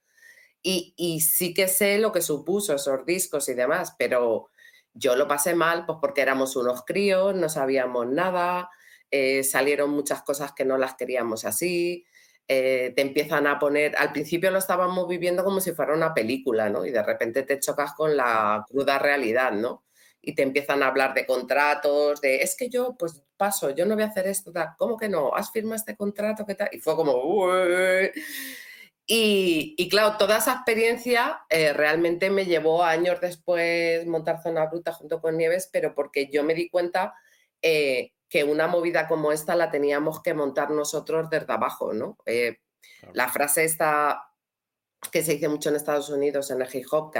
y, 0.66 1.20
sí 1.20 1.52
que 1.52 1.68
sé 1.68 1.98
lo 1.98 2.10
que 2.10 2.22
supuso 2.22 2.74
esos 2.74 3.04
discos 3.04 3.48
y 3.50 3.54
demás, 3.54 3.94
pero 3.98 4.48
yo 4.94 5.14
lo 5.14 5.28
pasé 5.28 5.54
mal, 5.54 5.84
pues 5.86 5.98
porque 6.00 6.22
éramos 6.22 6.56
unos 6.56 6.84
críos, 6.86 7.34
no 7.34 7.48
sabíamos 7.50 8.06
nada, 8.06 8.70
eh, 9.10 9.44
salieron 9.44 9.90
muchas 9.90 10.22
cosas 10.22 10.52
que 10.52 10.64
no 10.64 10.78
las 10.78 10.94
queríamos 10.94 11.44
así, 11.44 12.06
eh, 12.48 12.92
te 12.96 13.02
empiezan 13.02 13.46
a 13.46 13.58
poner, 13.58 13.94
al 13.98 14.12
principio 14.12 14.50
lo 14.50 14.58
estábamos 14.58 15.06
viviendo 15.06 15.44
como 15.44 15.60
si 15.60 15.72
fuera 15.72 15.94
una 15.94 16.14
película, 16.14 16.70
¿no? 16.70 16.86
Y 16.86 16.90
de 16.90 17.02
repente 17.02 17.42
te 17.42 17.60
chocas 17.60 17.92
con 17.94 18.16
la 18.16 18.64
cruda 18.68 18.98
realidad, 18.98 19.52
¿no? 19.52 19.84
Y 20.26 20.34
te 20.34 20.42
empiezan 20.42 20.82
a 20.82 20.88
hablar 20.88 21.14
de 21.14 21.26
contratos, 21.26 22.20
de, 22.20 22.36
es 22.36 22.56
que 22.56 22.68
yo, 22.68 22.96
pues 22.98 23.22
paso, 23.36 23.70
yo 23.70 23.86
no 23.86 23.94
voy 23.94 24.04
a 24.04 24.08
hacer 24.08 24.26
esto, 24.26 24.52
¿cómo 24.78 24.96
que 24.96 25.08
no? 25.08 25.34
¿Has 25.34 25.50
firmado 25.50 25.76
este 25.76 25.96
contrato? 25.96 26.44
¿Qué 26.46 26.54
tal? 26.54 26.68
Y 26.72 26.78
fue 26.78 26.96
como, 26.96 27.12
Uy". 27.14 28.10
Y, 29.06 29.88
claro, 29.90 30.16
toda 30.16 30.38
esa 30.38 30.54
experiencia 30.54 31.42
eh, 31.50 31.74
realmente 31.74 32.30
me 32.30 32.46
llevó 32.46 32.82
años 32.82 33.20
después 33.20 34.06
montar 34.06 34.42
Zona 34.42 34.66
Bruta 34.66 34.92
junto 34.92 35.20
con 35.20 35.36
Nieves, 35.36 35.68
pero 35.70 35.94
porque 35.94 36.30
yo 36.32 36.42
me 36.42 36.54
di 36.54 36.70
cuenta 36.70 37.14
eh, 37.60 38.12
que 38.30 38.44
una 38.44 38.66
movida 38.66 39.06
como 39.06 39.30
esta 39.30 39.56
la 39.56 39.70
teníamos 39.70 40.22
que 40.22 40.32
montar 40.32 40.70
nosotros 40.70 41.28
desde 41.28 41.52
abajo, 41.52 41.92
¿no? 41.92 42.16
Eh, 42.24 42.60
la 43.12 43.28
frase 43.28 43.64
esta 43.64 44.33
que 45.10 45.22
se 45.22 45.34
dice 45.34 45.48
mucho 45.48 45.68
en 45.68 45.76
Estados 45.76 46.08
Unidos 46.08 46.50
en 46.50 46.62
el 46.62 46.68
hip 46.72 46.86
hop, 46.90 47.12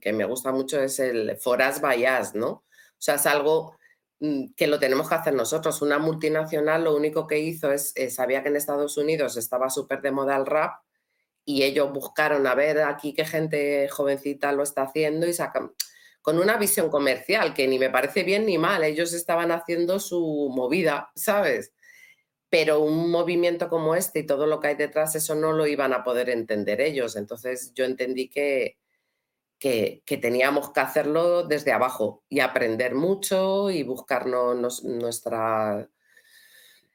que, 0.00 0.12
me 0.12 0.24
gusta 0.24 0.52
mucho, 0.52 0.80
es 0.80 0.98
el 1.00 1.36
foras 1.36 1.80
bias, 1.80 2.34
¿no? 2.34 2.48
O 2.48 2.64
sea, 2.98 3.16
es 3.16 3.26
algo 3.26 3.76
mm, 4.20 4.52
que 4.56 4.66
lo 4.66 4.78
tenemos 4.78 5.08
que 5.08 5.14
hacer 5.14 5.34
nosotros. 5.34 5.82
Una 5.82 5.98
multinacional 5.98 6.84
lo 6.84 6.96
único 6.96 7.26
que 7.26 7.38
hizo 7.38 7.72
es, 7.72 7.94
sabía 8.10 8.42
que 8.42 8.48
en 8.48 8.56
Estados 8.56 8.96
Unidos 8.96 9.36
estaba 9.36 9.70
súper 9.70 10.00
de 10.02 10.10
moda 10.10 10.36
el 10.36 10.46
rap, 10.46 10.80
y 11.44 11.62
ellos 11.64 11.92
buscaron 11.92 12.46
a 12.46 12.54
ver 12.54 12.82
aquí 12.82 13.12
qué 13.12 13.24
gente 13.24 13.88
jovencita 13.88 14.52
lo 14.52 14.62
está 14.62 14.82
haciendo 14.82 15.26
y 15.26 15.32
sacan 15.32 15.72
con 16.22 16.38
una 16.38 16.56
visión 16.56 16.90
comercial 16.90 17.54
que 17.54 17.66
ni 17.66 17.78
me 17.78 17.90
parece 17.90 18.22
bien 18.22 18.46
ni 18.46 18.58
mal, 18.58 18.84
ellos 18.84 19.12
estaban 19.14 19.50
haciendo 19.50 19.98
su 19.98 20.50
movida, 20.54 21.10
¿sabes? 21.14 21.72
Pero 22.50 22.80
un 22.80 23.10
movimiento 23.10 23.68
como 23.68 23.94
este 23.94 24.20
y 24.20 24.26
todo 24.26 24.46
lo 24.46 24.60
que 24.60 24.68
hay 24.68 24.74
detrás, 24.74 25.14
eso 25.14 25.34
no 25.34 25.52
lo 25.52 25.66
iban 25.66 25.92
a 25.92 26.04
poder 26.04 26.28
entender 26.28 26.80
ellos. 26.80 27.16
Entonces 27.16 27.72
yo 27.74 27.84
entendí 27.84 28.28
que, 28.28 28.76
que, 29.58 30.02
teníamos 30.20 30.72
que 30.72 30.80
hacerlo 30.80 31.44
desde 31.44 31.72
abajo 31.72 32.24
y 32.28 32.40
aprender 32.40 32.94
mucho 32.94 33.70
y 33.70 33.84
buscarnos 33.84 34.82
nuestra, 34.84 35.88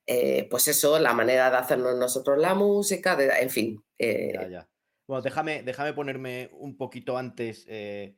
eh, 0.06 0.48
pues 0.50 0.68
eso, 0.68 1.00
la 1.00 1.14
manera 1.14 1.50
de 1.50 1.58
hacernos 1.58 1.96
nosotros 1.96 2.38
la 2.38 2.54
música, 2.54 3.18
en 3.40 3.50
fin. 3.50 3.84
Eh 3.98 4.34
bueno, 5.08 5.22
déjame, 5.22 5.62
déjame 5.62 5.94
ponerme 5.94 6.50
un 6.54 6.78
poquito 6.78 7.18
antes. 7.18 7.66
Eh, 7.70 8.16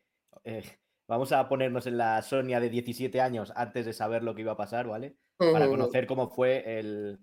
vamos 1.08 1.32
a 1.34 1.50
ponernos 1.50 1.86
en 1.86 1.98
la 1.98 2.22
Sonia 2.22 2.60
de 2.60 2.70
17 2.70 3.20
años 3.20 3.52
antes 3.56 3.86
de 3.86 3.94
saber 3.94 4.24
lo 4.24 4.36
que 4.36 4.42
iba 4.42 4.54
a 4.54 4.58
pasar, 4.58 4.88
¿vale? 4.88 5.18
Para 5.38 5.68
conocer 5.68 6.08
cómo 6.08 6.30
fue 6.30 6.80
el, 6.80 7.20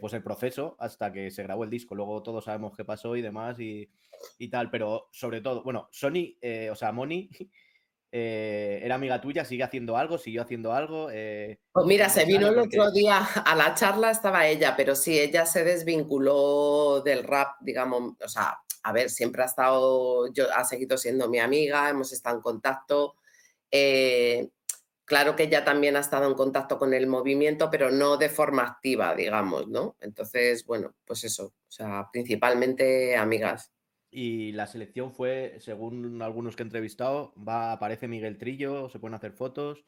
pues 0.00 0.14
el 0.14 0.22
proceso 0.22 0.76
hasta 0.78 1.12
que 1.12 1.30
se 1.30 1.42
grabó 1.42 1.64
el 1.64 1.70
disco. 1.70 1.94
Luego 1.94 2.22
todos 2.22 2.44
sabemos 2.44 2.74
qué 2.76 2.84
pasó 2.84 3.14
y 3.14 3.22
demás 3.22 3.60
y, 3.60 3.90
y 4.38 4.48
tal, 4.48 4.70
pero 4.70 5.08
sobre 5.12 5.40
todo, 5.42 5.62
bueno, 5.62 5.88
Sony, 5.92 6.36
o 6.70 6.74
sea, 6.74 6.92
Moni 6.92 7.28
eh, 8.12 8.80
era 8.82 8.94
amiga 8.94 9.20
tuya, 9.20 9.44
sigue 9.44 9.62
haciendo 9.62 9.96
algo, 9.96 10.16
siguió 10.16 10.42
haciendo 10.42 10.72
algo. 10.72 11.08
Eh, 11.12 11.60
pues 11.70 11.86
mira, 11.86 12.08
se 12.08 12.24
vino 12.24 12.48
el 12.48 12.58
otro 12.58 12.90
día 12.90 13.18
a 13.18 13.54
la 13.54 13.74
charla, 13.74 14.10
estaba 14.10 14.46
ella, 14.46 14.74
pero 14.74 14.94
sí, 14.94 15.18
ella 15.18 15.44
se 15.44 15.64
desvinculó 15.64 17.02
del 17.04 17.24
rap, 17.24 17.56
digamos, 17.60 18.14
o 18.24 18.28
sea, 18.28 18.58
a 18.84 18.92
ver, 18.92 19.10
siempre 19.10 19.42
ha 19.42 19.46
estado, 19.46 20.32
yo, 20.32 20.46
ha 20.54 20.64
seguido 20.64 20.96
siendo 20.96 21.28
mi 21.28 21.40
amiga, 21.40 21.90
hemos 21.90 22.12
estado 22.12 22.36
en 22.36 22.42
contacto. 22.42 23.16
Eh, 23.70 24.48
claro 25.06 25.34
que 25.36 25.44
ella 25.44 25.64
también 25.64 25.96
ha 25.96 26.00
estado 26.00 26.28
en 26.28 26.34
contacto 26.34 26.78
con 26.78 26.92
el 26.92 27.06
movimiento, 27.06 27.70
pero 27.70 27.90
no 27.90 28.18
de 28.18 28.28
forma 28.28 28.64
activa, 28.64 29.14
digamos, 29.14 29.68
¿no? 29.68 29.96
Entonces, 30.00 30.66
bueno, 30.66 30.94
pues 31.06 31.24
eso, 31.24 31.46
o 31.46 31.70
sea, 31.70 32.08
principalmente 32.12 33.16
amigas. 33.16 33.72
y 34.10 34.52
la 34.52 34.66
selección 34.66 35.12
fue, 35.12 35.56
según 35.60 36.20
algunos 36.22 36.56
que 36.56 36.62
he 36.62 36.66
entrevistado, 36.66 37.32
va, 37.36 37.72
aparece 37.72 38.08
Miguel 38.08 38.38
Trillo, 38.38 38.88
se 38.90 38.98
pueden 38.98 39.14
hacer 39.14 39.32
fotos, 39.32 39.84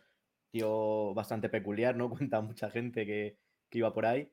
tío 0.50 1.14
bastante 1.14 1.48
peculiar, 1.48 1.96
¿no? 1.96 2.10
Cuenta 2.30 2.40
mucha 2.40 2.70
gente 2.70 3.04
que, 3.06 3.38
iba 3.72 3.92
por 3.92 4.06
ahí, 4.06 4.30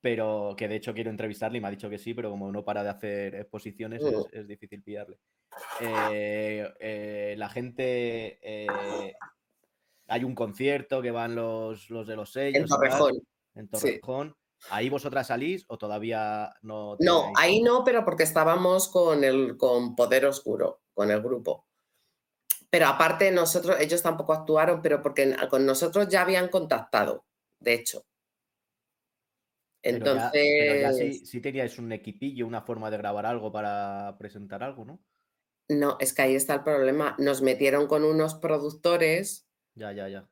pero 0.00 0.54
que 0.56 0.68
de 0.68 0.76
hecho 0.76 0.94
quiero 0.94 1.10
entrevistarle 1.10 1.58
y 1.58 1.60
me 1.60 1.68
ha 1.68 1.72
dicho 1.72 1.90
que 1.90 1.98
sí, 1.98 2.14
pero 2.14 2.30
como 2.30 2.50
no 2.52 2.64
para 2.64 2.82
de 2.82 2.90
hacer 2.90 3.34
exposiciones 3.34 4.02
es, 4.32 4.44
mm. 4.44 4.46
difícil 4.46 4.82
pillarle. 4.82 5.18
Eh, 5.80 6.66
eh, 6.78 7.34
la 7.36 7.48
gente, 7.48 8.38
eh, 8.42 8.66
hay 10.08 10.24
un 10.24 10.34
concierto 10.34 11.00
que 11.00 11.10
van 11.10 11.34
los, 11.34 11.90
los 11.90 12.06
de 12.06 12.16
los 12.16 12.32
sellos. 12.32 12.62
En 12.62 12.66
Torrejón. 12.66 13.22
en 13.54 13.68
Torrejón. 13.68 14.36
¿Ahí 14.70 14.88
vosotras 14.88 15.28
salís 15.28 15.64
o 15.68 15.78
todavía 15.78 16.52
no? 16.62 16.96
No, 16.98 17.32
ahí 17.36 17.62
no, 17.62 17.84
pero 17.84 18.04
porque 18.04 18.24
estábamos 18.24 18.88
con 18.88 19.22
el 19.22 19.56
con 19.56 19.94
Poder 19.94 20.26
Oscuro, 20.26 20.82
con 20.94 21.10
el 21.10 21.22
grupo. 21.22 21.66
Pero 22.70 22.86
aparte 22.86 23.30
nosotros, 23.30 23.76
ellos 23.78 24.02
tampoco 24.02 24.32
actuaron, 24.32 24.82
pero 24.82 25.00
porque 25.00 25.36
con 25.48 25.64
nosotros 25.64 26.08
ya 26.08 26.22
habían 26.22 26.48
contactado, 26.48 27.24
de 27.60 27.74
hecho. 27.74 28.04
Entonces. 29.82 30.30
Pero 30.32 30.80
ya, 30.80 30.92
sí, 30.92 31.40
teníais 31.40 31.78
un 31.78 31.92
equipillo, 31.92 32.46
una 32.46 32.62
forma 32.62 32.90
de 32.90 32.98
grabar 32.98 33.26
algo 33.26 33.52
para 33.52 34.16
presentar 34.18 34.62
algo, 34.62 34.84
¿no? 34.84 35.00
No, 35.68 35.96
es 36.00 36.12
que 36.12 36.22
ahí 36.22 36.34
está 36.34 36.54
el 36.54 36.62
problema. 36.64 37.14
Nos 37.18 37.42
metieron 37.42 37.86
con 37.86 38.04
unos 38.04 38.34
productores. 38.34 39.47
Ya, 39.78 39.92
ya, 39.92 40.08
ya 40.08 40.28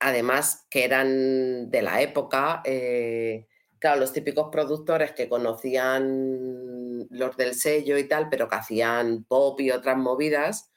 además 0.00 0.66
que 0.70 0.84
eran 0.84 1.70
de 1.70 1.82
la 1.82 2.00
época, 2.02 2.62
eh, 2.64 3.46
claro, 3.78 4.00
los 4.00 4.12
típicos 4.12 4.48
productores 4.50 5.12
que 5.12 5.28
conocían 5.28 7.06
los 7.10 7.36
del 7.36 7.54
sello 7.54 7.98
y 7.98 8.04
tal, 8.08 8.28
pero 8.28 8.48
que 8.48 8.56
hacían 8.56 9.24
pop 9.24 9.60
y 9.60 9.70
otras 9.70 9.96
movidas, 9.96 10.72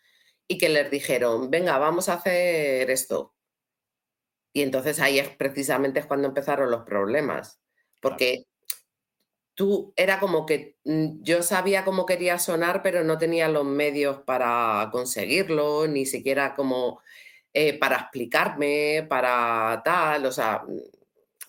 y 0.48 0.58
que 0.58 0.70
les 0.70 0.92
dijeron, 0.92 1.50
venga, 1.50 1.78
vamos 1.78 2.10
a 2.10 2.16
hacer 2.16 2.90
esto. 2.92 3.34
Y 4.54 4.64
entonces 4.64 5.00
ahí 5.00 5.20
es 5.20 5.30
precisamente 5.30 6.04
cuando 6.04 6.28
empezaron 6.28 6.70
los 6.72 6.84
problemas, 6.84 7.62
porque 8.02 8.46
tú 9.56 9.94
era 9.96 10.20
como 10.20 10.46
que 10.46 10.78
mm, 10.84 11.22
yo 11.24 11.44
sabía 11.44 11.86
cómo 11.86 12.06
quería 12.06 12.40
sonar, 12.40 12.82
pero 12.84 13.04
no 13.04 13.18
tenía 13.18 13.48
los 13.48 13.66
medios 13.66 14.22
para 14.24 14.90
conseguirlo, 14.92 15.88
ni 15.88 16.06
siquiera 16.06 16.56
como 16.56 17.02
eh, 17.54 17.78
para 17.78 17.98
explicarme, 17.98 19.06
para 19.10 19.82
tal, 19.84 20.26
o 20.26 20.32
sea, 20.32 20.64
mm, 20.66 20.80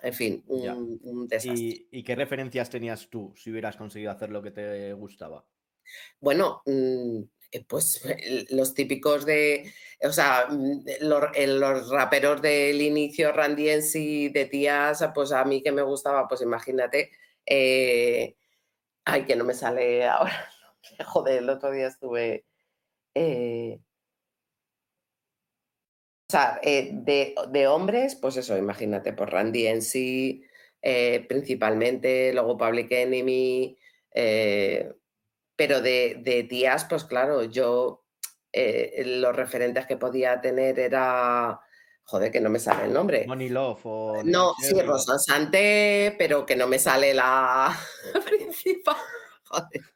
en 0.03 0.15
fin, 0.15 0.45
un, 0.49 1.29
desastre. 1.29 1.87
¿Y, 1.91 2.03
qué 2.03 2.17
referencias 2.17 2.69
tenías 2.69 3.09
tú 3.09 3.33
si 3.37 3.53
hubieras 3.53 3.77
conseguido 3.77 4.11
hacer 4.11 4.31
lo 4.31 4.43
que 4.43 4.51
te 4.51 4.93
gustaba? 4.95 5.45
Bueno, 6.19 6.63
mm, 6.67 7.21
eh, 7.53 7.65
pues 7.69 8.03
los 8.51 8.75
típicos 8.75 9.25
de, 9.25 9.73
o 10.03 10.11
sea, 10.11 10.49
mm, 10.51 10.85
los, 11.03 11.91
raperos 11.91 12.43
del 12.43 12.83
inicio, 12.83 13.31
Randy 13.31 13.71
y 13.95 14.29
de 14.31 14.47
tías, 14.47 15.09
pues 15.15 15.31
a 15.31 15.45
mí 15.45 15.63
que 15.63 15.71
me 15.71 15.83
gustaba, 15.83 16.27
pues 16.27 16.43
imagínate, 16.43 17.13
eh, 17.47 18.35
ay, 19.05 19.25
que 19.25 19.37
no 19.37 19.45
me 19.45 19.55
sale 19.55 20.05
ahora, 20.07 20.51
joder, 21.07 21.39
el 21.39 21.51
otro 21.51 21.71
día 21.71 21.87
estuve... 21.87 22.45
sea, 26.33 26.59
eh, 26.63 26.91
de, 26.93 27.67
hombres, 27.67 28.17
pues 28.17 28.37
eso, 28.37 28.57
imagínate, 28.57 29.13
por 29.13 29.31
Randy 29.31 29.67
en 29.67 29.83
sí, 29.83 30.45
eh, 30.81 31.25
principalmente, 31.29 32.33
luego 32.33 32.57
Public 32.57 32.91
Enemy, 32.91 33.79
eh, 34.13 34.93
pero 35.55 35.81
de, 35.81 36.47
tías, 36.49 36.87
pues 36.87 37.05
claro, 37.05 37.45
yo 37.45 38.05
los 38.53 39.37
referentes 39.37 39.87
que 39.87 39.97
podía 39.97 40.41
tener 40.41 40.79
era, 40.79 41.61
joder, 42.05 42.33
que 42.33 42.41
no 42.41 42.51
me 42.51 42.59
sale 42.59 42.85
el 42.85 42.93
nombre. 42.93 43.27
Money 43.27 43.49
Love 43.49 43.81
o... 43.85 44.23
No, 44.25 44.55
sí, 44.61 44.81
Rosa 44.81 45.19
Sante, 45.19 46.15
pero 46.19 46.45
que 46.45 46.57
no 46.57 46.67
me 46.67 46.79
sale 46.79 47.15
la 47.15 47.79
principal. 48.27 48.97
Joder. 49.45 49.92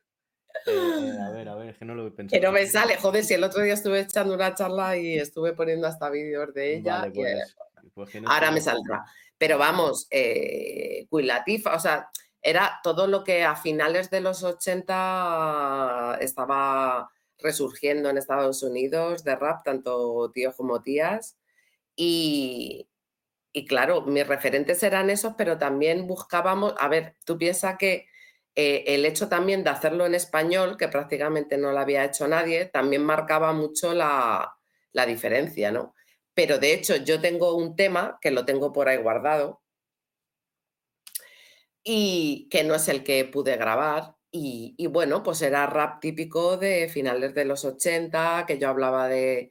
Eh, 0.66 1.18
a 1.20 1.31
ver, 1.31 1.48
a 1.48 1.55
ver, 1.55 1.68
es 1.70 1.79
que 1.79 1.85
no 1.85 1.94
lo 1.94 2.07
he 2.07 2.11
pensado. 2.11 2.40
Que 2.40 2.46
no 2.46 2.52
me 2.52 2.66
sale, 2.66 2.96
joder, 2.96 3.24
si 3.24 3.35
el 3.35 3.44
otro 3.44 3.62
día 3.62 3.74
estuve 3.74 4.00
echando 4.00 4.35
una 4.35 4.55
charla 4.55 4.96
y 4.96 5.18
estuve 5.18 5.52
poniendo 5.52 5.87
hasta 5.87 6.11
vídeos 6.11 6.52
de 6.55 6.76
ella. 6.76 7.11
Pues, 7.14 7.57
pues 7.94 8.11
ahora 8.26 8.50
me 8.50 8.61
saldrá. 8.61 9.05
Pero 9.38 9.59
vamos, 9.59 10.09
eh, 10.11 11.07
o 11.11 11.79
sea, 11.79 12.11
era 12.42 12.81
todo 12.83 13.07
lo 13.07 13.22
que 13.22 13.44
a 13.44 13.55
finales 13.55 14.11
de 14.11 14.20
los 14.20 14.42
80 14.42 16.18
estaba 16.20 17.11
resurgiendo 17.38 18.09
en 18.09 18.18
Estados 18.18 18.62
Unidos 18.62 19.24
de 19.24 19.37
rap, 19.37 19.62
tanto 19.64 20.31
tíos 20.33 20.57
como 20.57 20.83
tías. 20.83 21.37
Y, 21.94 22.88
y 23.52 23.66
claro, 23.66 24.02
mis 24.02 24.26
referentes 24.26 24.83
eran 24.83 25.11
esos, 25.11 25.35
pero 25.37 25.59
también 25.59 26.07
buscábamos, 26.07 26.74
a 26.79 26.88
ver, 26.88 27.16
tú 27.24 27.38
piensas 27.38 27.76
que 27.79 28.07
eh, 28.58 28.84
el 28.94 29.04
hecho 29.04 29.28
también 29.28 29.62
de 29.64 29.70
hacerlo 29.70 30.06
en 30.06 30.14
español, 30.14 30.78
que 30.78 30.88
prácticamente 30.88 31.58
no 31.58 31.72
lo 31.72 31.78
había 31.78 32.06
hecho 32.06 32.26
nadie, 32.26 32.64
también 32.64 33.04
marcaba 33.04 33.52
mucho 33.52 33.92
la, 33.94 34.54
diferencia, 35.06 35.70
¿no? 35.70 35.94
Pero 36.34 36.58
de 36.58 36.72
hecho 36.72 36.96
yo 36.96 37.20
tengo 37.20 37.54
un 37.54 37.76
tema 37.76 38.18
que 38.20 38.30
lo 38.30 38.46
tengo 38.46 38.72
por 38.72 38.88
ahí 38.88 38.96
guardado 38.96 39.62
y 41.84 42.48
que 42.50 42.64
no 42.64 42.74
es 42.74 42.88
el 42.88 43.04
que 43.04 43.24
pude 43.26 43.56
grabar. 43.56 44.16
Y, 44.30 44.86
bueno, 44.88 45.22
pues 45.22 45.40
era 45.42 45.66
rap 45.66 46.00
típico 46.00 46.56
de 46.58 46.88
finales 46.90 47.34
de 47.34 47.44
los 47.46 47.64
80, 47.64 48.44
que 48.46 48.58
yo 48.58 48.68
hablaba 48.68 49.08
de, 49.08 49.50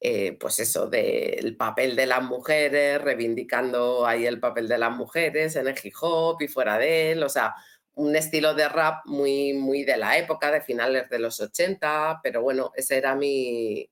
eh, 0.00 0.36
pues 0.40 0.58
eso, 0.60 0.88
del 0.88 1.56
papel 1.56 1.96
de 1.96 2.06
las 2.06 2.22
mujeres, 2.22 3.00
reivindicando 3.02 4.06
ahí 4.06 4.26
el 4.26 4.40
papel 4.40 4.68
de 4.68 4.78
las 4.78 4.92
mujeres 4.92 5.56
en 5.56 5.68
el 5.68 5.76
hip 5.82 5.94
hop 6.00 6.42
y 6.42 6.48
fuera 6.48 6.78
de 6.78 7.12
él, 7.12 7.22
o 7.22 7.28
sea, 7.28 7.54
un 7.94 8.16
estilo 8.16 8.54
de 8.54 8.68
rap 8.68 9.06
muy, 9.06 9.52
muy 9.52 9.84
de 9.84 9.96
la 9.96 10.18
época, 10.18 10.50
de 10.50 10.60
finales 10.60 11.08
de 11.08 11.18
los 11.18 11.40
80, 11.40 12.20
pero 12.22 12.42
bueno, 12.42 12.72
ese 12.74 12.96
era 12.96 13.14
mi, 13.14 13.88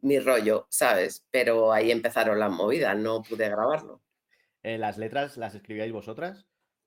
mi 0.00 0.18
rollo, 0.18 0.66
¿sabes? 0.70 1.24
Pero 1.30 1.72
ahí 1.72 1.90
empezaron 1.90 2.38
las 2.38 2.50
movidas, 2.50 2.96
no 2.96 3.22
pude 3.22 3.48
grabarlo. 3.48 4.00
Eh, 4.62 4.78
¿Las 4.78 4.98
letras 4.98 5.36
las 5.36 5.54
escribíais 5.54 5.92
vosotras? 5.92 6.46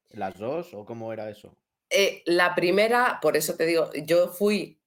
¿Las 0.09 0.37
dos 0.37 0.73
o 0.73 0.85
cómo 0.85 1.11
era 1.11 1.29
eso? 1.29 1.57
Eh, 1.89 2.23
la 2.25 2.55
primera, 2.55 3.19
por 3.21 3.35
eso 3.35 3.55
te 3.55 3.65
digo, 3.65 3.91
yo 3.93 4.29
fui 4.29 4.79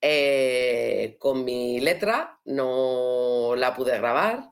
eh, 0.00 1.16
con 1.18 1.44
mi 1.44 1.80
letra, 1.80 2.40
no 2.44 3.54
la 3.56 3.74
pude 3.74 3.96
grabar. 3.96 4.50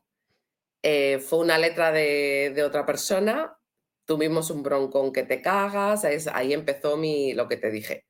fue 0.82 1.38
una 1.38 1.58
letra 1.58 1.92
de, 1.92 2.52
de 2.54 2.64
otra 2.64 2.86
persona 2.86 3.58
tuvimos 4.04 4.50
un 4.50 4.62
broncón 4.62 5.12
que 5.12 5.22
te 5.22 5.42
cagas, 5.42 6.04
ahí 6.04 6.52
empezó 6.52 6.96
mi, 6.96 7.32
lo 7.34 7.48
que 7.48 7.56
te 7.56 7.70
dije. 7.70 8.06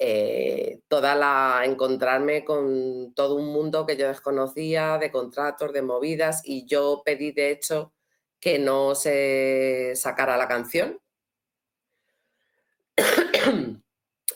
Eh, 0.00 0.80
toda 0.88 1.16
la 1.16 1.62
encontrarme 1.64 2.44
con 2.44 3.12
todo 3.14 3.34
un 3.34 3.52
mundo 3.52 3.84
que 3.84 3.96
yo 3.96 4.06
desconocía 4.06 4.96
de 4.98 5.10
contratos, 5.10 5.72
de 5.72 5.82
movidas 5.82 6.42
y 6.44 6.66
yo 6.66 7.02
pedí 7.04 7.32
de 7.32 7.50
hecho 7.50 7.92
que 8.38 8.60
no 8.60 8.94
se 8.94 9.94
sacara 9.96 10.36
la 10.36 10.46
canción 10.46 11.00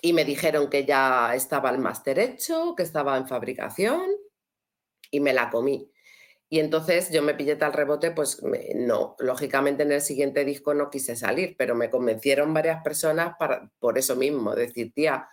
y 0.02 0.12
me 0.12 0.24
dijeron 0.24 0.68
que 0.68 0.84
ya 0.84 1.32
estaba 1.34 1.70
el 1.70 1.78
máster 1.78 2.18
hecho, 2.18 2.74
que 2.76 2.82
estaba 2.82 3.16
en 3.16 3.28
fabricación 3.28 4.10
y 5.12 5.20
me 5.20 5.32
la 5.32 5.48
comí. 5.48 5.91
Y 6.52 6.60
entonces 6.60 7.10
yo 7.10 7.22
me 7.22 7.32
pillé 7.32 7.56
tal 7.56 7.72
rebote, 7.72 8.10
pues 8.10 8.42
no, 8.74 9.16
lógicamente 9.18 9.84
en 9.84 9.92
el 9.92 10.02
siguiente 10.02 10.44
disco 10.44 10.74
no 10.74 10.90
quise 10.90 11.16
salir, 11.16 11.56
pero 11.56 11.74
me 11.74 11.88
convencieron 11.88 12.52
varias 12.52 12.82
personas 12.82 13.36
para, 13.38 13.70
por 13.78 13.96
eso 13.96 14.16
mismo, 14.16 14.54
decir, 14.54 14.92
tía, 14.92 15.30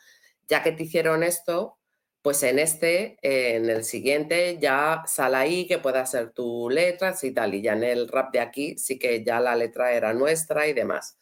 ya 0.48 0.64
que 0.64 0.72
te 0.72 0.84
hicieron 0.84 1.24
esto, 1.24 1.78
pues 2.22 2.42
en 2.44 2.58
este, 2.58 3.18
en 3.22 3.70
el 3.70 3.84
siguiente 3.84 4.60
ya 4.62 5.04
sal 5.08 5.36
ahí, 5.36 5.68
que 5.68 5.78
pueda 5.78 6.06
ser 6.06 6.32
tu 6.32 6.70
letra 6.70 7.14
y 7.22 7.32
tal, 7.32 7.54
y 7.54 7.64
ya 7.64 7.74
en 7.74 7.84
el 7.84 8.08
rap 8.08 8.32
de 8.32 8.40
aquí 8.40 8.78
sí 8.78 8.98
que 8.98 9.22
ya 9.22 9.42
la 9.42 9.58
letra 9.58 9.92
era 9.92 10.14
nuestra 10.14 10.68
y 10.68 10.74
demás. 10.74 11.18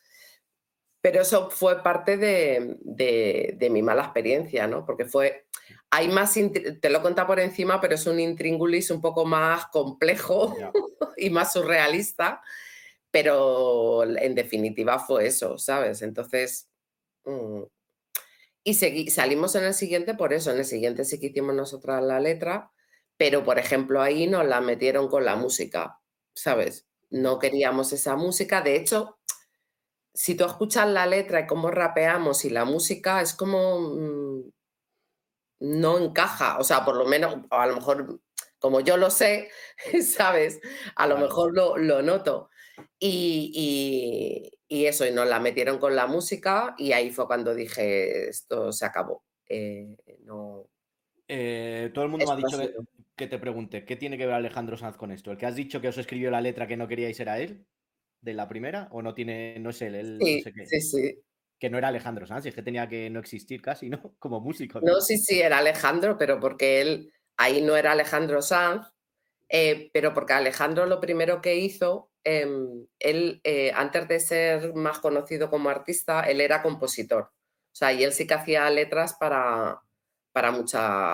Pero 1.01 1.23
eso 1.23 1.49
fue 1.49 1.81
parte 1.81 2.17
de, 2.17 2.77
de 2.83 3.69
mi 3.71 3.81
mala 3.81 4.03
experiencia, 4.03 4.67
¿no? 4.67 4.85
Porque 4.85 5.05
fue 5.05 5.47
hay 5.89 6.07
más, 6.09 6.33
te 6.33 6.89
lo 6.89 7.07
he 7.07 7.25
por 7.25 7.39
encima, 7.39 7.79
pero 7.79 7.95
es 7.95 8.05
un 8.07 8.19
intríngulis 8.19 8.91
un 8.91 9.01
poco 9.01 9.25
más 9.25 9.67
complejo 9.67 10.55
y 11.17 11.29
más 11.29 11.53
surrealista, 11.53 12.41
pero 13.11 14.03
en 14.03 14.35
definitiva 14.35 14.99
fue 14.99 15.27
eso, 15.27 15.57
¿sabes? 15.57 16.01
Entonces, 16.01 16.69
mm, 17.25 17.63
y 18.63 19.09
salimos 19.09 19.55
en 19.55 19.63
el 19.63 19.73
siguiente 19.73 20.13
por 20.13 20.33
eso, 20.33 20.51
en 20.51 20.57
el 20.57 20.65
siguiente 20.65 21.05
sí 21.05 21.19
que 21.21 21.27
hicimos 21.27 21.55
nosotras 21.55 22.03
la 22.03 22.19
letra, 22.19 22.71
pero 23.15 23.45
por 23.45 23.59
ejemplo 23.59 24.01
ahí 24.01 24.27
nos 24.27 24.45
la 24.45 24.59
metieron 24.59 25.07
con 25.07 25.23
la 25.23 25.37
música, 25.37 26.01
¿sabes? 26.35 26.85
No 27.09 27.39
queríamos 27.39 27.93
esa 27.93 28.17
música, 28.17 28.61
de 28.61 28.75
hecho, 28.75 29.19
si 30.13 30.35
tú 30.35 30.43
escuchas 30.45 30.89
la 30.89 31.05
letra 31.05 31.41
y 31.41 31.47
cómo 31.47 31.71
rapeamos 31.71 32.43
y 32.43 32.49
la 32.49 32.65
música, 32.65 33.21
es 33.21 33.33
como... 33.33 33.79
Mm, 33.79 34.51
no 35.59 35.97
encaja, 35.97 36.57
o 36.57 36.63
sea, 36.63 36.85
por 36.85 36.95
lo 36.95 37.05
menos, 37.05 37.37
a 37.49 37.67
lo 37.67 37.75
mejor, 37.75 38.19
como 38.59 38.79
yo 38.81 38.97
lo 38.97 39.09
sé, 39.09 39.49
¿sabes? 40.03 40.59
A 40.95 41.07
lo 41.07 41.17
mejor 41.17 41.53
lo, 41.53 42.01
noto. 42.01 42.49
Y, 42.99 44.51
eso, 44.69 45.05
y 45.05 45.11
nos 45.11 45.27
la 45.27 45.39
metieron 45.39 45.79
con 45.79 45.95
la 45.95 46.07
música 46.07 46.75
y 46.77 46.91
ahí 46.91 47.09
fue 47.09 47.27
cuando 47.27 47.55
dije, 47.55 48.29
esto 48.29 48.71
se 48.71 48.85
acabó. 48.85 49.23
Eh, 49.49 49.95
no... 50.23 50.67
Eh, 51.27 51.91
todo 51.93 52.05
el 52.05 52.11
mundo 52.11 52.25
me 52.25 52.31
ha 52.31 52.35
dicho 52.35 52.57
que, 53.15 53.27
te 53.27 53.39
pregunte, 53.39 53.83
¿qué 53.83 53.95
tiene 53.95 54.17
que 54.17 54.25
ver 54.25 54.35
Alejandro 54.35 54.77
Sanz 54.77 54.95
con 54.95 55.11
esto? 55.11 55.31
¿El 55.31 55.37
que 55.37 55.45
has 55.45 55.55
dicho 55.55 55.81
que 55.81 55.89
os 55.89 55.97
escribió 55.97 56.31
la 56.31 56.39
letra 56.39 56.67
que 56.67 56.77
no 56.77 56.87
queríais 56.87 57.19
era 57.19 57.39
él? 57.39 57.65
¿De 58.21 58.33
la 58.33 58.47
primera? 58.47 58.87
¿O 58.91 59.01
no 59.01 59.13
tiene, 59.13 59.59
no 59.59 59.71
es 59.71 59.81
él? 59.81 60.17
sí, 60.21 60.43
sí, 60.43 60.81
sí 60.81 61.21
que 61.59 61.69
no 61.69 61.77
era 61.77 61.87
Alejandro 61.87 62.27
Sanz, 62.27 62.45
es 62.45 62.55
que 62.55 62.61
tenía 62.61 62.87
que 62.87 63.09
no 63.09 63.19
existir 63.19 63.61
casi, 63.61 63.89
¿no? 63.89 64.15
Como 64.19 64.39
músico. 64.39 64.79
¿no? 64.81 65.01
sí, 65.01 65.17
sí, 65.17 65.41
era 65.41 65.59
Alejandro, 65.59 66.17
pero 66.17 66.39
porque 66.39 66.81
él, 66.81 67.13
ahí 67.37 67.61
no 67.61 67.75
era 67.75 67.91
Alejandro 67.91 68.41
Sanz, 68.41 68.87
eh, 69.49 69.89
pero 69.93 70.13
porque 70.13 70.33
Alejandro 70.33 70.85
lo 70.85 70.99
primero 70.99 71.41
que 71.41 71.55
hizo, 71.55 72.11
em, 72.23 72.85
él, 72.99 73.41
eh, 73.43 73.71
antes 73.73 74.07
de 74.07 74.19
ser 74.19 74.73
más 74.73 74.99
conocido 74.99 75.49
como 75.49 75.69
artista, 75.69 76.21
él 76.21 76.41
era 76.41 76.61
compositor. 76.61 77.23
O 77.23 77.75
sea, 77.77 77.93
y 77.93 78.03
él 78.03 78.11
sí 78.11 78.27
que 78.27 78.33
hacía 78.33 78.69
letras 78.69 79.15
para, 79.19 79.81
para, 80.33 80.51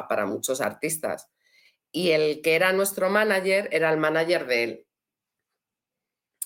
para 0.07 0.25
muchos 0.25 0.61
artistas. 0.61 1.29
Y 1.91 2.11
el 2.11 2.41
que 2.41 2.55
era 2.55 2.73
nuestro 2.73 3.09
manager 3.09 3.69
era 3.71 3.91
el 3.91 3.97
manager 3.97 4.47
de 4.47 4.63
él. 4.63 4.87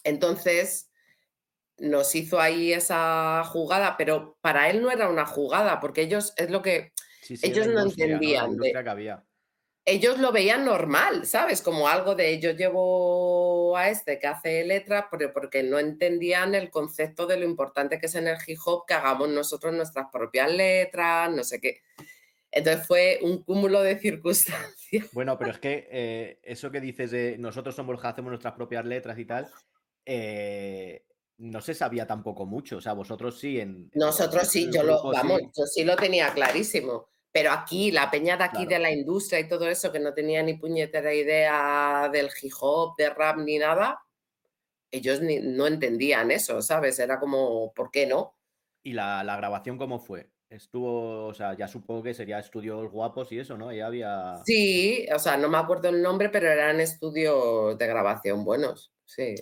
Entonces, 0.04 0.90
nos 1.80 2.16
hizo 2.16 2.40
ahí 2.40 2.74
esa 2.74 3.44
jugada, 3.46 3.96
pero 3.98 4.38
para 4.42 4.70
él 4.70 4.82
no 4.82 4.92
era 4.92 5.10
una 5.10 5.26
jugada, 5.26 5.80
porque 5.80 6.02
ellos 6.02 6.34
es 6.38 6.50
lo 6.50 6.62
que 6.62 6.92
ellos 7.42 7.68
no 7.68 7.82
entendían. 7.82 8.58
ellos 9.86 10.20
lo 10.20 10.32
veían 10.32 10.66
normal, 10.66 11.26
¿sabes? 11.26 11.62
Como 11.62 11.88
algo 11.88 12.16
de 12.16 12.40
yo 12.40 12.52
llevo 12.52 13.78
a 13.78 13.90
este 13.90 14.20
que 14.20 14.28
hace 14.28 14.66
letra, 14.66 15.08
pero 15.10 15.32
porque 15.34 15.64
no 15.64 15.80
entendían 15.80 16.56
el 16.56 16.70
concepto 16.70 17.26
de 17.26 17.38
lo 17.38 17.46
importante 17.46 18.00
que 18.00 18.08
es 18.08 18.16
en 18.16 18.28
el 18.28 18.38
hip 18.46 18.60
hop 18.66 18.86
que 18.88 18.94
hagamos 18.94 19.30
nosotros 19.30 19.74
nuestras 19.74 20.08
propias 20.12 20.52
letras, 20.52 21.32
no 21.32 21.44
sé 21.44 21.60
qué. 21.62 21.82
Entonces 22.52 22.88
fue 22.88 23.20
un 23.22 23.44
cúmulo 23.44 23.82
de 23.82 24.00
circunstancias. 24.00 25.10
Bueno, 25.12 25.38
pero 25.38 25.52
es 25.52 25.60
que 25.60 25.88
eh, 25.92 26.40
eso 26.44 26.72
que 26.72 26.82
dices 26.82 27.12
de 27.12 27.38
nosotros 27.38 27.76
somos 27.76 27.94
los 27.94 28.02
que 28.02 28.08
hacemos 28.08 28.30
nuestras 28.30 28.54
propias 28.56 28.86
letras 28.86 29.18
y 29.20 29.26
tal, 29.26 29.50
eh, 30.06 31.04
no 31.38 31.62
se 31.62 31.74
sabía 31.74 32.06
tampoco 32.08 32.46
mucho. 32.46 32.78
O 32.78 32.82
sea, 32.82 32.94
vosotros 32.94 33.40
sí 33.40 33.60
en. 33.60 33.90
Nosotros 33.94 34.48
sí, 34.48 34.70
yo 34.74 34.84
lo, 34.84 35.02
vamos, 35.12 35.42
yo 35.56 35.66
sí 35.66 35.84
lo 35.84 35.96
tenía 35.96 36.34
clarísimo. 36.34 37.10
Pero 37.32 37.52
aquí, 37.52 37.92
la 37.92 38.10
peña 38.10 38.36
de 38.36 38.46
aquí 38.46 38.66
de 38.66 38.80
la 38.80 38.92
industria 38.92 39.40
y 39.40 39.48
todo 39.48 39.68
eso, 39.68 39.92
que 39.92 40.00
no 40.00 40.14
tenía 40.14 40.42
ni 40.42 40.56
puñetera 40.56 41.14
idea 41.14 42.10
del 42.12 42.30
hip 42.42 42.54
hop, 42.60 42.96
de 42.98 43.10
rap 43.12 43.38
ni 43.38 43.60
nada, 43.60 44.00
ellos 44.90 45.20
no 45.22 45.68
entendían 45.68 46.32
eso, 46.32 46.62
¿sabes? 46.62 46.98
Era 46.98 47.20
como, 47.20 47.72
¿por 47.74 47.92
qué 47.92 48.08
no? 48.08 48.36
¿Y 48.82 48.94
la, 48.94 49.22
grabación 49.24 49.78
cómo 49.78 50.00
fue? 50.00 50.32
Estuvo, 50.50 51.28
o 51.28 51.34
sea, 51.34 51.56
ya 51.56 51.68
supongo 51.68 52.04
que 52.04 52.14
sería 52.14 52.40
estudios 52.40 52.90
guapos 52.90 53.32
y 53.34 53.40
eso, 53.40 53.58
¿no? 53.58 53.72
Ya 53.72 53.86
había. 53.86 54.42
Sí, 54.46 55.06
o 55.14 55.20
sea, 55.20 55.38
no 55.38 55.50
me 55.50 55.58
acuerdo 55.58 55.90
el 55.90 56.02
nombre, 56.02 56.30
pero 56.30 56.50
eran 56.50 56.80
estudios 56.80 57.78
de 57.78 57.86
grabación 57.86 58.46
buenos, 58.46 58.94
sí. 59.06 59.36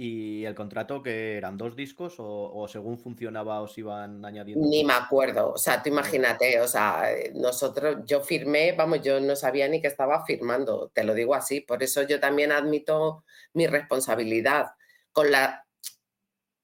¿Y 0.00 0.44
el 0.44 0.54
contrato 0.54 1.02
que 1.02 1.36
eran 1.36 1.58
dos 1.58 1.74
discos 1.74 2.14
o, 2.18 2.68
según 2.68 3.00
funcionaba 3.00 3.60
os 3.60 3.76
iban 3.78 4.24
añadiendo? 4.24 4.64
Ni 4.68 4.84
me 4.84 4.92
acuerdo, 4.92 5.54
o 5.54 5.58
sea, 5.58 5.82
tú 5.82 5.88
imagínate, 5.88 6.60
o 6.60 6.68
sea, 6.68 7.12
eh, 7.12 7.32
nosotros, 7.34 7.96
yo 8.06 8.20
firmé, 8.20 8.70
vamos, 8.70 9.02
yo 9.02 9.18
no 9.18 9.34
sabía 9.34 9.66
ni 9.66 9.80
que 9.80 9.88
estaba 9.88 10.24
firmando, 10.24 10.92
te 10.94 11.02
lo 11.02 11.14
digo 11.14 11.34
así, 11.34 11.62
por 11.62 11.82
eso 11.82 12.02
yo 12.02 12.20
también 12.20 12.52
admito 12.52 13.24
mi 13.54 13.66
responsabilidad 13.66 14.66
con 15.10 15.32
la 15.32 15.66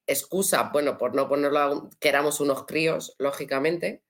excusa, 0.06 0.70
bueno, 0.72 0.96
por 0.96 1.16
no 1.16 1.28
ponerlo, 1.28 1.90
que 1.98 2.10
éramos 2.10 2.38
unos 2.38 2.66
críos, 2.66 3.16
lógicamente, 3.18 4.04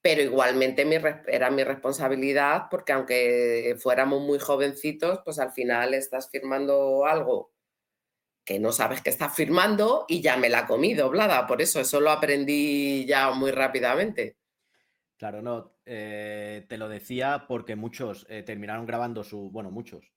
pero 0.00 0.22
igualmente 0.22 0.84
mi, 0.84 0.96
era 1.26 1.50
mi 1.50 1.64
responsabilidad 1.64 2.68
porque 2.70 2.92
aunque 2.92 3.76
fuéramos 3.80 4.22
muy 4.22 4.38
jovencitos, 4.38 5.18
pues 5.24 5.40
al 5.40 5.50
final 5.50 5.92
estás 5.92 6.30
firmando 6.30 7.04
algo 7.04 7.50
que 8.50 8.58
no 8.58 8.72
sabes 8.72 9.00
que 9.00 9.10
estás 9.10 9.32
firmando 9.32 10.06
y 10.08 10.20
ya 10.20 10.36
me 10.36 10.48
la 10.48 10.66
comí 10.66 10.92
doblada. 10.94 11.46
Por 11.46 11.62
eso, 11.62 11.78
eso 11.78 12.00
lo 12.00 12.10
aprendí 12.10 13.06
ya 13.06 13.30
muy 13.30 13.52
rápidamente. 13.52 14.38
Claro, 15.16 15.40
no, 15.40 15.76
eh, 15.86 16.66
te 16.68 16.76
lo 16.76 16.88
decía 16.88 17.44
porque 17.46 17.76
muchos 17.76 18.26
eh, 18.28 18.42
terminaron 18.42 18.86
grabando 18.86 19.22
su, 19.22 19.52
bueno, 19.52 19.70
muchos, 19.70 20.12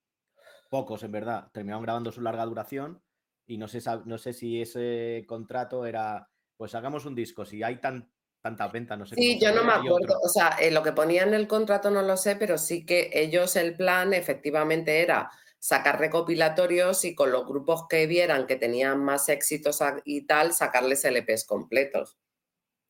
pocos 0.68 1.04
en 1.04 1.12
verdad, 1.12 1.52
terminaron 1.54 1.84
grabando 1.84 2.12
su 2.12 2.22
larga 2.22 2.44
duración 2.46 3.04
y 3.46 3.60
no 3.60 3.68
sé, 3.68 3.82
no 4.06 4.18
sé 4.18 4.34
si 4.34 4.60
ese 4.60 5.26
contrato 5.28 5.86
era, 5.86 6.28
pues 6.58 6.74
hagamos 6.74 7.06
un 7.06 7.14
disco, 7.14 7.46
si 7.46 7.62
hay 7.62 7.80
tan, 7.80 8.12
tanta 8.42 8.68
venta, 8.68 8.98
no 8.98 9.06
sé. 9.06 9.14
Sí, 9.14 9.40
yo 9.40 9.54
no 9.54 9.64
me 9.64 9.74
acuerdo, 9.74 10.18
o 10.24 10.28
sea, 10.28 10.58
eh, 10.60 10.72
lo 10.72 10.82
que 10.82 10.94
ponía 10.94 11.22
en 11.22 11.36
el 11.36 11.48
contrato 11.48 11.92
no 11.92 12.02
lo 12.02 12.18
sé, 12.18 12.36
pero 12.36 12.58
sí 12.58 12.84
que 12.84 13.12
ellos 13.14 13.56
el 13.58 13.76
plan 13.76 14.12
efectivamente 14.12 15.04
era 15.04 15.30
sacar 15.64 15.98
recopilatorios 15.98 17.06
y 17.06 17.16
con 17.16 17.32
los 17.32 17.48
grupos 17.48 17.88
que 17.88 18.06
vieran 18.06 18.48
que 18.48 18.58
tenían 18.58 19.02
más 19.02 19.30
éxitos 19.30 19.80
y 20.04 20.28
tal, 20.28 20.52
sacarles 20.52 21.06
LPs 21.06 21.46
completos. 21.46 22.18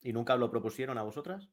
¿Y 0.02 0.12
nunca 0.12 0.34
lo 0.34 0.50
propusieron 0.50 0.98
a 0.98 1.04
vosotras? 1.04 1.48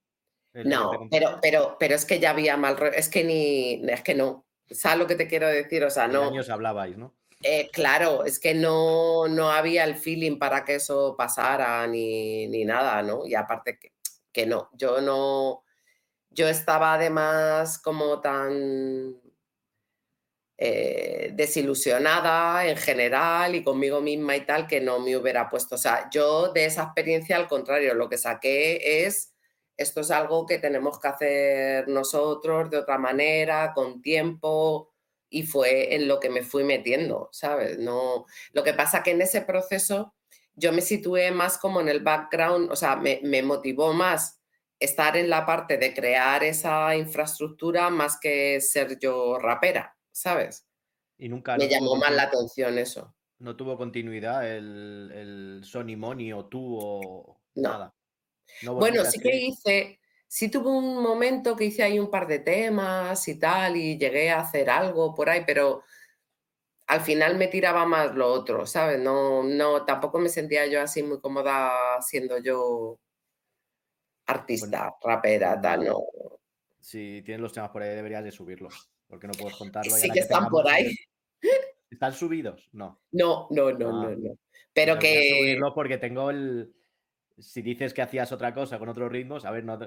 No, 0.54 1.08
pero, 1.12 1.38
pero, 1.40 1.78
pero 1.80 1.94
es 1.94 2.06
que 2.06 2.20
ya 2.20 2.32
había 2.32 2.58
mal, 2.58 2.76
es 2.96 3.08
que 3.08 3.24
ni, 3.24 3.88
es 3.88 4.02
que 4.02 4.16
no, 4.16 4.48
¿sabes 4.72 4.98
lo 4.98 5.06
que 5.06 5.14
te 5.14 5.28
quiero 5.28 5.48
decir? 5.48 5.84
O 5.84 5.92
sea, 5.92 6.08
no. 6.08 6.24
años 6.24 6.50
hablabais, 6.50 6.98
¿no? 6.98 7.14
Eh, 7.44 7.70
claro, 7.72 8.26
es 8.26 8.40
que 8.40 8.56
no, 8.56 9.28
no 9.28 9.52
había 9.52 9.84
el 9.84 9.98
feeling 9.98 10.40
para 10.40 10.66
que 10.66 10.76
eso 10.76 11.14
pasara 11.16 11.86
ni, 11.86 12.48
ni 12.48 12.66
nada, 12.66 13.04
¿no? 13.04 13.28
Y 13.28 13.36
aparte 13.36 13.78
que, 13.78 13.94
que 14.32 14.48
no, 14.48 14.72
yo 14.74 15.02
no, 15.02 15.64
yo 16.32 16.48
estaba 16.48 16.96
además 16.96 17.78
como 17.78 18.20
tan 18.22 19.22
eh, 20.63 21.32
desilusionada 21.34 22.67
en 22.67 22.78
general 22.78 23.56
y 23.56 23.63
conmigo 23.63 24.00
misma 24.00 24.36
y 24.36 24.45
tal, 24.45 24.67
que 24.67 24.80
no 24.80 25.00
me 25.00 25.17
hubiera 25.17 25.50
puesto. 25.50 25.74
O 25.74 25.78
sea, 25.80 26.08
yo 26.13 26.54
de 26.54 26.65
esa 26.65 26.84
experiencia, 26.84 27.36
al 27.36 27.47
contrario, 27.47 27.95
lo 27.95 28.08
que 28.08 28.19
saqué 28.19 29.06
es, 29.08 29.34
esto 29.76 30.02
es 30.02 30.12
algo 30.12 30.45
que 30.45 30.60
tenemos 30.60 31.00
que 31.00 31.08
hacer 31.08 31.88
nosotros 31.88 32.69
de 32.69 32.78
otra 32.78 33.00
manera, 33.00 33.74
con 33.74 34.04
tiempo, 34.04 34.93
y 35.32 35.47
fue 35.47 35.95
en 35.95 36.08
lo 36.08 36.19
que 36.19 36.30
me 36.30 36.43
fui 36.43 36.63
metiendo, 36.63 37.30
¿sabes? 37.32 37.80
No, 37.80 38.28
lo 38.54 38.63
que 38.63 38.76
pasa 38.76 39.02
que 39.02 39.12
en 39.12 39.21
ese 39.24 39.41
proceso 39.41 40.13
yo 40.54 40.71
me 40.74 40.82
situé 40.82 41.32
más 41.32 41.58
como 41.58 41.82
en 41.82 41.89
el 41.89 42.02
background, 42.02 42.71
o 42.71 42.76
sea, 42.76 42.95
me, 42.97 43.19
me 43.24 43.41
motivó 43.41 43.93
más 43.93 44.39
estar 44.80 45.17
en 45.17 45.28
la 45.28 45.43
parte 45.43 45.78
de 45.78 45.91
crear 45.91 46.43
esa 46.43 46.95
infraestructura 46.95 47.89
más 47.89 48.19
que 48.19 48.62
ser 48.62 49.00
yo 49.00 49.39
rapera. 49.39 49.97
¿Sabes? 50.12 50.67
Y 51.17 51.30
nunca. 51.30 51.58
Me 51.58 51.67
llamó 51.67 51.95
más 51.95 52.12
la 52.12 52.24
atención 52.24 52.78
eso. 52.78 53.15
¿No 53.39 53.56
tuvo 53.56 53.78
continuidad 53.78 54.47
el, 54.47 55.12
el 55.13 55.62
Sony 55.63 55.97
Money 55.97 56.32
o 56.34 56.45
tú 56.45 56.78
o 56.80 57.41
nada? 57.56 57.93
bueno, 58.63 59.04
sí 59.06 59.19
que 59.19 59.36
hice, 59.36 60.00
sí 60.28 60.50
tuve 60.50 60.69
un 60.69 61.02
momento 61.02 61.56
que 61.56 61.65
hice 61.65 61.84
ahí 61.84 62.00
un 62.00 62.12
par 62.12 62.28
de 62.28 62.39
temas 62.39 63.28
y 63.28 63.39
tal, 63.39 63.78
y 63.78 63.97
llegué 63.97 64.30
a 64.30 64.41
hacer 64.41 64.69
algo 64.69 65.15
por 65.15 65.30
ahí, 65.30 65.43
pero 65.45 65.84
al 66.88 67.02
final 67.02 67.38
me 67.38 67.47
tiraba 67.47 67.86
más 67.86 68.13
lo 68.13 68.28
otro, 68.28 68.65
¿sabes? 68.65 69.00
No, 69.00 69.43
no, 69.43 69.86
tampoco 69.86 70.19
me 70.19 70.30
sentía 70.30 70.67
yo 70.67 70.82
así 70.82 71.02
muy 71.02 71.19
cómoda 71.19 72.02
siendo 72.02 72.38
yo 72.38 73.00
artista, 74.28 74.95
rapera, 75.02 75.60
tal, 75.60 75.86
no. 75.86 76.04
Si 76.80 77.21
tienes 77.24 77.41
los 77.41 77.54
temas 77.54 77.69
por 77.69 77.82
ahí, 77.82 77.95
deberías 77.95 78.24
de 78.24 78.32
subirlos 78.32 78.91
porque 79.12 79.28
no 79.28 79.34
puedes 79.34 79.58
contarlo. 79.58 79.91
Sí 79.93 80.10
que, 80.10 80.21
están 80.21 80.47
por 80.47 80.65
ahí. 80.69 80.95
¿Están 81.89 82.13
subidos? 82.13 82.69
No. 82.71 83.02
No, 83.12 83.47
no, 83.52 83.71
no, 83.74 83.91
no, 83.91 84.08
ah. 84.08 84.15
no. 84.17 84.38
Pero 84.74 84.97
que. 84.97 85.38
subirlo 85.38 85.74
porque 85.74 85.97
tengo 85.97 86.30
el. 86.30 86.74
Si 87.38 87.62
dices 87.62 87.93
que 87.93 88.02
hacías 88.02 88.32
otra 88.32 88.54
cosa 88.54 88.80
con 88.80 88.88
otros 88.88 89.12
ritmos, 89.12 89.43
a 89.43 89.52
ver, 89.52 89.65
no, 89.65 89.78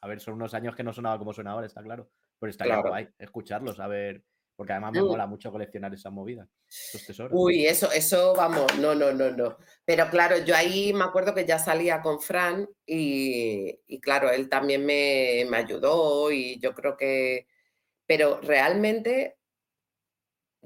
a 0.00 0.06
ver, 0.06 0.20
son 0.20 0.34
unos 0.34 0.52
años 0.52 0.76
que 0.76 0.82
no 0.82 0.92
sonaba 0.92 1.18
como 1.18 1.32
suena 1.32 1.52
ahora, 1.52 1.66
está 1.66 1.82
claro. 1.82 2.10
Pero 2.38 2.50
estaría 2.50 2.74
claro. 2.74 2.90
guay 2.90 3.08
escucharlos, 3.18 3.80
a 3.80 3.86
ver. 3.86 4.22
Porque 4.54 4.72
además 4.72 4.92
me 4.92 5.02
mm. 5.02 5.06
mola 5.06 5.26
mucho 5.26 5.50
coleccionar 5.50 5.94
esas 5.94 6.12
movidas, 6.12 6.48
esos 6.68 7.06
tesoros. 7.06 7.32
Uy, 7.34 7.66
eso, 7.66 7.90
eso, 7.90 8.34
vamos, 8.36 8.66
no, 8.78 8.94
no, 8.94 9.12
no, 9.12 9.30
no. 9.30 9.56
Pero 9.84 10.08
claro, 10.10 10.44
yo 10.44 10.54
ahí 10.54 10.92
me 10.92 11.04
acuerdo 11.04 11.34
que 11.34 11.46
ya 11.46 11.58
salía 11.58 12.02
con 12.02 12.20
Fran 12.20 12.68
y, 12.86 13.80
y 13.86 14.00
claro, 14.00 14.30
él 14.30 14.48
también 14.48 14.84
me, 14.84 15.44
me 15.48 15.56
ayudó 15.56 16.30
y 16.30 16.60
yo 16.60 16.72
creo 16.74 16.96
que, 16.96 17.48
pero 18.06 18.40
realmente 18.40 19.36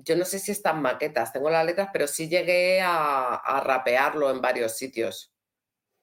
yo 0.04 0.16
no 0.16 0.24
sé 0.24 0.38
si 0.38 0.52
están 0.52 0.80
maquetas, 0.80 1.32
tengo 1.32 1.50
las 1.50 1.66
letras, 1.66 1.90
pero 1.92 2.06
sí 2.06 2.28
llegué 2.28 2.80
a, 2.80 3.62
rapearlo 3.64 4.30
en 4.30 4.40
varios 4.40 4.76
sitios. 4.76 5.32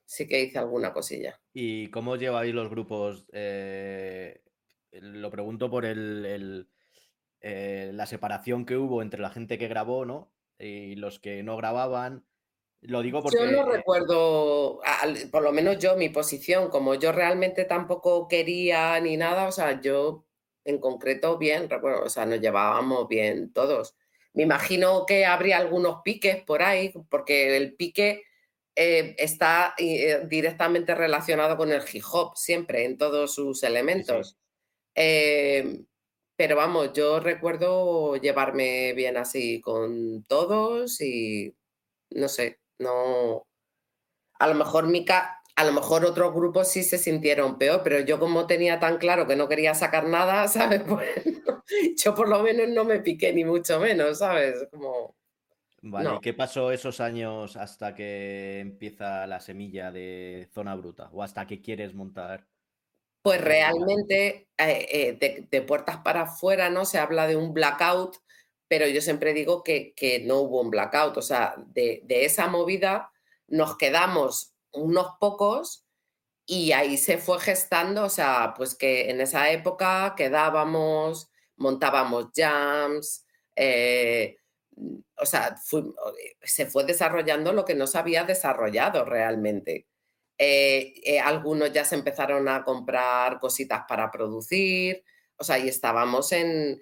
Sí 0.06 0.28
que 0.28 0.42
hice 0.42 0.60
alguna 0.60 0.94
cosilla. 0.94 1.40
¿Y 1.54 1.90
cómo 1.90 2.16
lleváis 2.16 2.54
los 2.54 2.70
grupos? 2.70 3.26
Eh, 3.32 4.42
lo 4.92 5.32
pregunto 5.32 5.70
por 5.70 5.86
el, 5.86 6.70
eh, 7.42 7.92
la 7.94 8.06
separación 8.06 8.66
que 8.66 8.78
hubo 8.78 9.02
entre 9.02 9.22
la 9.22 9.32
gente 9.32 9.58
que 9.58 9.68
grabó, 9.68 10.06
¿no? 10.06 10.32
Y 10.60 10.96
los 10.96 11.20
que 11.20 11.42
no 11.42 11.58
grababan. 11.58 12.26
Lo 12.82 13.02
digo 13.02 13.24
porque. 13.24 13.40
Yo 13.40 13.52
no 13.52 13.66
recuerdo, 13.66 14.80
por 15.32 15.42
lo 15.42 15.52
menos 15.52 15.80
yo, 15.80 15.96
mi 15.96 16.10
posición, 16.10 16.70
como 16.70 16.94
yo 16.96 17.12
realmente 17.12 17.66
tampoco 17.66 18.28
quería 18.28 19.00
ni 19.00 19.18
nada, 19.18 19.48
o 19.48 19.52
sea, 19.52 19.82
yo 19.82 20.25
en 20.66 20.80
concreto 20.80 21.38
bien, 21.38 21.70
recuerdo, 21.70 22.04
o 22.04 22.10
sea, 22.10 22.26
nos 22.26 22.42
llevábamos 22.42 23.08
bien 23.08 23.54
todos. 23.54 23.96
Me 24.34 24.44
imagino 24.44 25.06
que 25.06 25.26
habría 25.26 25.58
algunos 25.58 26.02
piques 26.04 26.44
por 26.44 26.62
ahí, 26.62 26.94
porque 27.10 27.56
el 27.56 27.76
pique 27.76 28.24
eh, 28.76 29.16
está 29.18 29.74
eh, 29.78 30.24
directamente 30.28 30.94
relacionado 30.96 31.56
con 31.56 31.72
el 31.72 31.82
hip 31.92 32.04
hop, 32.12 32.36
siempre, 32.36 32.84
en 32.84 32.98
todos 32.98 33.34
sus 33.34 33.64
elementos. 33.64 34.38
Em, 34.96 35.86
pero 36.36 36.56
vamos, 36.58 36.92
yo 36.94 37.20
recuerdo 37.20 38.18
llevarme 38.18 38.94
bien 38.94 39.18
así 39.18 39.62
con 39.62 40.24
todos 40.26 41.00
y 41.02 41.56
no 42.12 42.28
sé, 42.28 42.60
no. 42.80 43.48
A 44.40 44.48
lo 44.48 44.56
mejor 44.56 44.88
Mica, 44.88 45.42
a 45.56 45.64
lo 45.64 45.72
mejor 45.72 46.06
otros 46.06 46.34
grupos 46.34 46.70
sí 46.70 46.84
se 46.84 46.98
sintieron 46.98 47.58
peor, 47.58 47.82
pero 47.84 48.00
yo 48.02 48.20
como 48.20 48.46
tenía 48.46 48.80
tan 48.80 48.98
claro 48.98 49.26
que 49.26 49.36
no 49.36 49.48
quería 49.48 49.74
sacar 49.74 50.08
nada, 50.08 50.48
¿sabes? 50.48 50.84
Pues, 50.88 51.10
yo 52.04 52.14
por 52.14 52.28
lo 52.28 52.44
menos 52.44 52.70
no 52.70 52.84
me 52.84 53.00
piqué 53.00 53.34
ni 53.34 53.44
mucho 53.44 53.80
menos, 53.80 54.20
¿sabes? 54.20 54.68
Como 54.72 55.16
Vale, 55.88 56.18
¿qué 56.20 56.34
pasó 56.34 56.72
esos 56.72 57.00
años 57.00 57.56
hasta 57.58 57.94
que 57.94 58.60
empieza 58.60 59.28
la 59.28 59.40
semilla 59.40 59.92
de 59.92 60.50
zona 60.52 60.74
bruta 60.74 61.10
o 61.14 61.22
hasta 61.22 61.46
que 61.46 61.62
quieres 61.62 61.94
montar? 61.94 62.48
Pues 63.22 63.40
realmente 63.40 64.48
eh, 64.58 65.18
eh, 65.20 65.46
de, 65.50 65.62
puertas 65.62 65.98
para 65.98 66.24
afuera 66.24 66.72
no 66.72 66.86
se 66.86 66.98
habla 66.98 67.28
de 67.28 67.36
un 67.36 67.54
blackout, 67.54 68.18
pero 68.68 68.88
yo 68.88 69.00
siempre 69.00 69.34
digo 69.34 69.64
que, 69.64 69.94
no 70.26 70.40
hubo 70.40 70.62
un 70.62 70.72
blackout, 70.72 71.18
o 71.18 71.22
sea, 71.22 71.54
de, 71.68 72.02
de, 72.06 72.26
esa 72.26 72.48
movida 72.48 73.12
nos 73.48 73.78
quedamos 73.78 74.55
unos 74.76 75.08
pocos 75.20 75.86
y 76.46 76.72
ahí 76.74 76.98
se 76.98 77.18
fue 77.18 77.40
gestando, 77.40 78.06
o 78.06 78.10
sea, 78.10 78.54
pues 78.56 78.76
que 78.76 79.10
en 79.10 79.22
esa 79.22 79.50
época 79.52 80.14
quedábamos, 80.18 81.30
montábamos 81.58 82.28
jams, 82.36 83.26
eh, 83.56 84.38
o 85.18 85.26
sea, 85.26 85.56
se 86.44 86.66
fue 86.68 86.84
desarrollando 86.86 87.54
lo 87.54 87.66
que 87.66 87.76
no 87.76 87.88
se 87.88 87.98
había 87.98 88.24
desarrollado 88.26 89.06
realmente. 89.06 89.88
Eh, 90.38 90.94
eh, 91.06 91.20
algunos 91.20 91.72
ya 91.74 91.86
se 91.86 91.96
empezaron 91.96 92.48
a 92.50 92.64
comprar 92.64 93.40
cositas 93.40 93.84
para 93.88 94.12
producir, 94.12 95.04
o 95.38 95.44
sea, 95.44 95.58
y 95.60 95.70
estábamos 95.70 96.32
en, 96.34 96.82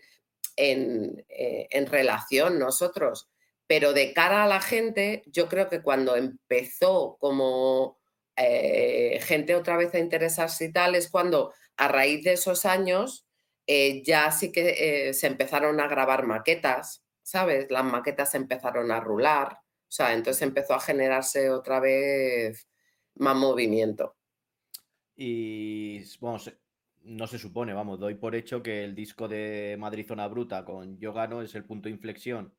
en, 0.57 1.25
en 1.29 1.87
relación 1.87 2.59
nosotros. 2.59 3.29
Pero 3.67 3.93
de 3.93 4.13
cara 4.13 4.43
a 4.43 4.47
la 4.47 4.61
gente, 4.61 5.23
yo 5.27 5.47
creo 5.47 5.69
que 5.69 5.81
cuando 5.81 6.15
empezó 6.15 7.17
como 7.19 7.97
gente 8.35 9.55
otra 9.55 9.77
vez 9.77 9.93
a 9.93 9.99
interesarse 9.99 10.65
y 10.65 10.71
tal, 10.71 10.95
es 10.95 11.09
cuando 11.09 11.53
a 11.77 11.87
raíz 11.87 12.23
de 12.23 12.33
esos 12.33 12.65
años 12.65 13.27
ya 14.03 14.31
sí 14.31 14.51
que 14.51 15.13
se 15.13 15.27
empezaron 15.27 15.79
a 15.79 15.87
grabar 15.87 16.25
maquetas 16.25 17.03
¿sabes? 17.23 17.71
Las 17.71 17.85
maquetas 17.85 18.35
empezaron 18.35 18.91
a 18.91 18.99
rular, 18.99 19.53
o 19.53 19.91
sea, 19.91 20.13
entonces 20.13 20.41
empezó 20.43 20.75
a 20.75 20.79
generarse 20.79 21.49
otra 21.49 21.79
vez 21.79 22.67
más 23.15 23.35
movimiento. 23.35 24.15
Y 25.15 26.03
bueno, 26.19 26.37
no 27.03 27.27
se 27.27 27.39
supone, 27.39 27.73
vamos, 27.73 27.99
doy 27.99 28.15
por 28.15 28.35
hecho 28.35 28.61
que 28.61 28.83
el 28.83 28.93
disco 28.93 29.27
de 29.27 29.77
Madrid 29.79 30.05
Zona 30.07 30.27
Bruta 30.27 30.65
con 30.65 30.99
Yo 30.99 31.13
Gano 31.13 31.41
es 31.41 31.55
el 31.55 31.65
punto 31.65 31.87
de 31.87 31.95
inflexión. 31.95 32.53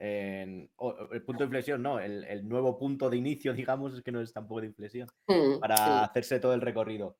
El 0.00 1.22
punto 1.24 1.38
de 1.40 1.44
inflexión, 1.44 1.82
no, 1.82 2.00
el, 2.00 2.48
nuevo 2.48 2.78
punto 2.78 3.10
de 3.10 3.16
inicio, 3.16 3.52
digamos, 3.54 3.94
es 3.94 4.02
que 4.02 4.12
no 4.12 4.20
es 4.20 4.32
tampoco 4.32 4.62
de 4.62 4.68
inflexión, 4.68 5.08
mm, 5.26 5.60
para 5.60 6.04
hacerse 6.04 6.40
todo 6.40 6.54
el 6.54 6.60
recorrido. 6.60 7.16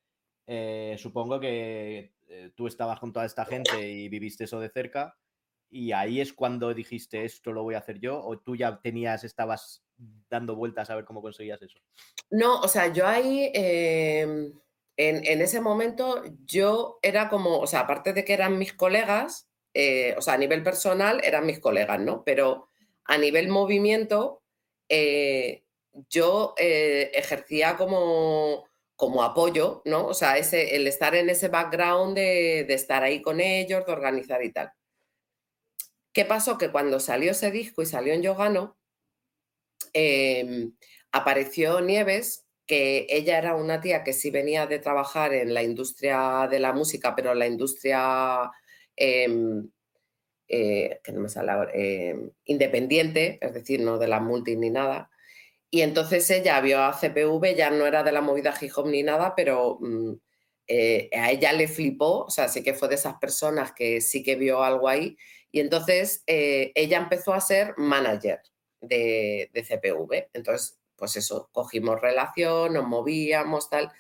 Eh, 0.47 0.97
supongo 0.99 1.39
que 1.39 2.15
eh, 2.29 2.51
tú 2.57 2.67
estabas 2.67 2.99
con 2.99 3.13
toda 3.13 3.27
esta 3.27 3.45
gente 3.45 3.89
y 3.89 4.09
viviste 4.09 4.45
eso 4.45 4.59
de 4.59 4.69
cerca 4.71 5.15
y 5.71 5.93
ahí 5.93 6.21
es 6.21 6.33
cuando 6.33 6.75
dijiste 6.75 7.25
esto 7.25 7.53
lo 7.53 7.63
voy 7.63 7.77
a 7.77 7.79
hacer 7.79 8.01
yo 8.01 8.21
o 8.21 8.39
tú 8.39 8.57
ya 8.57 8.81
tenías, 8.81 9.23
estabas 9.23 9.85
dando 10.29 10.57
vueltas 10.57 10.91
a 10.91 10.97
ver 10.97 11.05
cómo 11.05 11.23
conseguías 11.23 11.63
eso? 11.63 11.79
No, 12.31 12.61
o 12.61 12.69
sea, 12.69 12.93
yo 12.93 13.07
ahí, 13.07 13.51
em, 13.55 14.53
en, 14.97 15.41
ese 15.41 15.61
momento, 15.61 16.23
yo 16.45 16.99
era 17.03 17.29
como, 17.29 17.59
o 17.59 17.67
sea, 17.67 17.81
aparte 17.81 18.13
de 18.13 18.25
que 18.25 18.33
eran 18.33 18.59
mis 18.59 18.73
colegas, 18.73 19.49
eh, 19.73 20.15
o 20.19 20.23
sea, 20.23 20.35
a 20.35 20.39
nivel 20.39 20.63
personal 20.63 21.21
eran 21.23 21.47
mis 21.47 21.61
colegas, 21.61 22.01
¿no? 22.01 22.25
Pero 22.25 22.70
a 23.05 23.19
nivel 23.19 23.49
movimiento, 23.49 24.43
eh, 24.89 25.65
yo 26.09 26.55
eh, 26.59 27.11
ejercía 27.15 27.77
como, 27.77 28.65
como 28.97 29.23
apoyo, 29.23 29.83
¿no? 29.85 30.07
O 30.07 30.15
sea, 30.15 30.39
ese, 30.39 30.77
el 30.77 30.87
estar 30.87 31.15
en 31.15 31.31
ese 31.31 31.49
background 31.49 32.17
de, 32.17 32.65
de 32.67 32.75
estar 32.75 33.03
ahí 33.03 33.23
con 33.23 33.41
ellos, 33.41 33.87
de 33.87 33.93
organizar 33.93 34.45
y 34.45 34.53
tal. 34.53 34.73
¿Qué 36.13 36.25
pasó? 36.25 36.59
Que 36.59 36.71
cuando 36.71 36.99
salió 37.01 37.31
ese 37.33 37.51
disco 37.51 37.83
y 37.83 37.87
salió 37.87 38.13
en 38.13 38.23
Yogano, 38.23 38.77
em, 39.93 40.75
apareció 41.13 41.81
Nieves, 41.81 42.47
que 42.67 43.07
ella 43.11 43.39
era 43.39 43.57
una 43.57 43.81
tía 43.81 44.05
que 44.05 44.13
sí 44.13 44.31
venía 44.31 44.67
de 44.67 44.79
trabajar 44.79 45.35
en 45.35 45.55
la 45.55 45.63
industria 45.63 46.49
de 46.51 46.61
la 46.61 46.73
música, 46.73 47.15
pero 47.17 47.33
en 47.33 47.39
la 47.41 47.47
industria 47.47 48.51
em, 48.97 49.71
eh, 50.51 51.01
que 51.05 51.13
no 51.13 51.21
me 51.21 51.29
sale 51.29 51.53
em, 51.75 52.31
independiente, 52.45 53.39
es 53.41 53.55
decir, 53.55 53.81
no 53.81 53.99
de 53.99 54.09
la 54.09 54.21
multi 54.21 54.57
ni 54.57 54.71
nada. 54.71 55.11
Y 55.71 55.83
entonces 55.83 56.29
ella 56.31 56.61
vio 56.61 56.83
a 56.83 56.93
CPV, 56.93 57.55
ya 57.57 57.71
no 57.71 57.87
era 57.87 58.03
de 58.03 58.13
la 58.13 58.21
movida 58.21 58.55
hip 58.61 58.73
hop 58.77 58.89
ni 58.89 59.03
nada, 59.03 59.35
pero 59.37 59.79
mm, 59.81 60.13
eh, 60.67 61.11
a 61.13 61.31
ella 61.31 61.53
le 61.53 61.69
flipó, 61.69 62.25
o 62.27 62.31
sea, 62.31 62.49
sí 62.49 62.63
que 62.63 62.75
fue 62.75 62.89
de 62.89 62.97
esas 62.97 63.15
personas 63.21 63.73
que 63.73 64.01
sí 64.01 64.23
que 64.23 64.37
vio 64.37 64.63
algo 64.63 64.89
ahí 64.89 65.17
y 65.53 65.61
entonces 65.61 66.23
eh, 66.27 66.73
ella 66.75 66.99
empezó 66.99 67.33
a 67.35 67.41
ser 67.41 67.75
manager 67.77 68.41
de, 68.81 69.51
CPV. 69.53 70.31
Entonces, 70.33 70.79
pues 70.97 71.17
eso, 71.17 71.49
cogimos 71.53 72.01
relación, 72.01 72.75
nos 72.75 72.87
movíamos, 72.87 73.69
tal. 73.69 73.91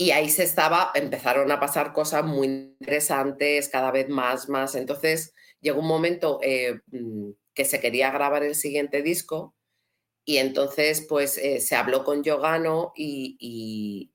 Y 0.00 0.12
ahí 0.12 0.30
se 0.30 0.44
estaba, 0.44 0.92
empezaron 0.94 1.50
a 1.50 1.58
pasar 1.58 1.92
cosas 1.92 2.24
muy 2.24 2.46
interesantes, 2.46 3.68
cada 3.68 3.90
vez 3.90 4.08
más, 4.08 4.48
más. 4.48 4.76
Entonces 4.76 5.34
llegó 5.60 5.80
un 5.80 5.88
momento 5.88 6.38
eh, 6.42 6.80
mm, 6.86 7.30
que 7.52 7.64
se 7.64 7.80
quería 7.80 8.10
grabar 8.12 8.44
el 8.44 8.54
siguiente 8.54 9.02
disco 9.02 9.56
y 10.24 10.36
entonces 10.36 11.04
pues 11.08 11.36
eh, 11.38 11.60
se 11.60 11.74
habló 11.74 12.04
con 12.04 12.22
Yogano 12.22 12.92
y, 12.94 13.36
y, 13.40 14.12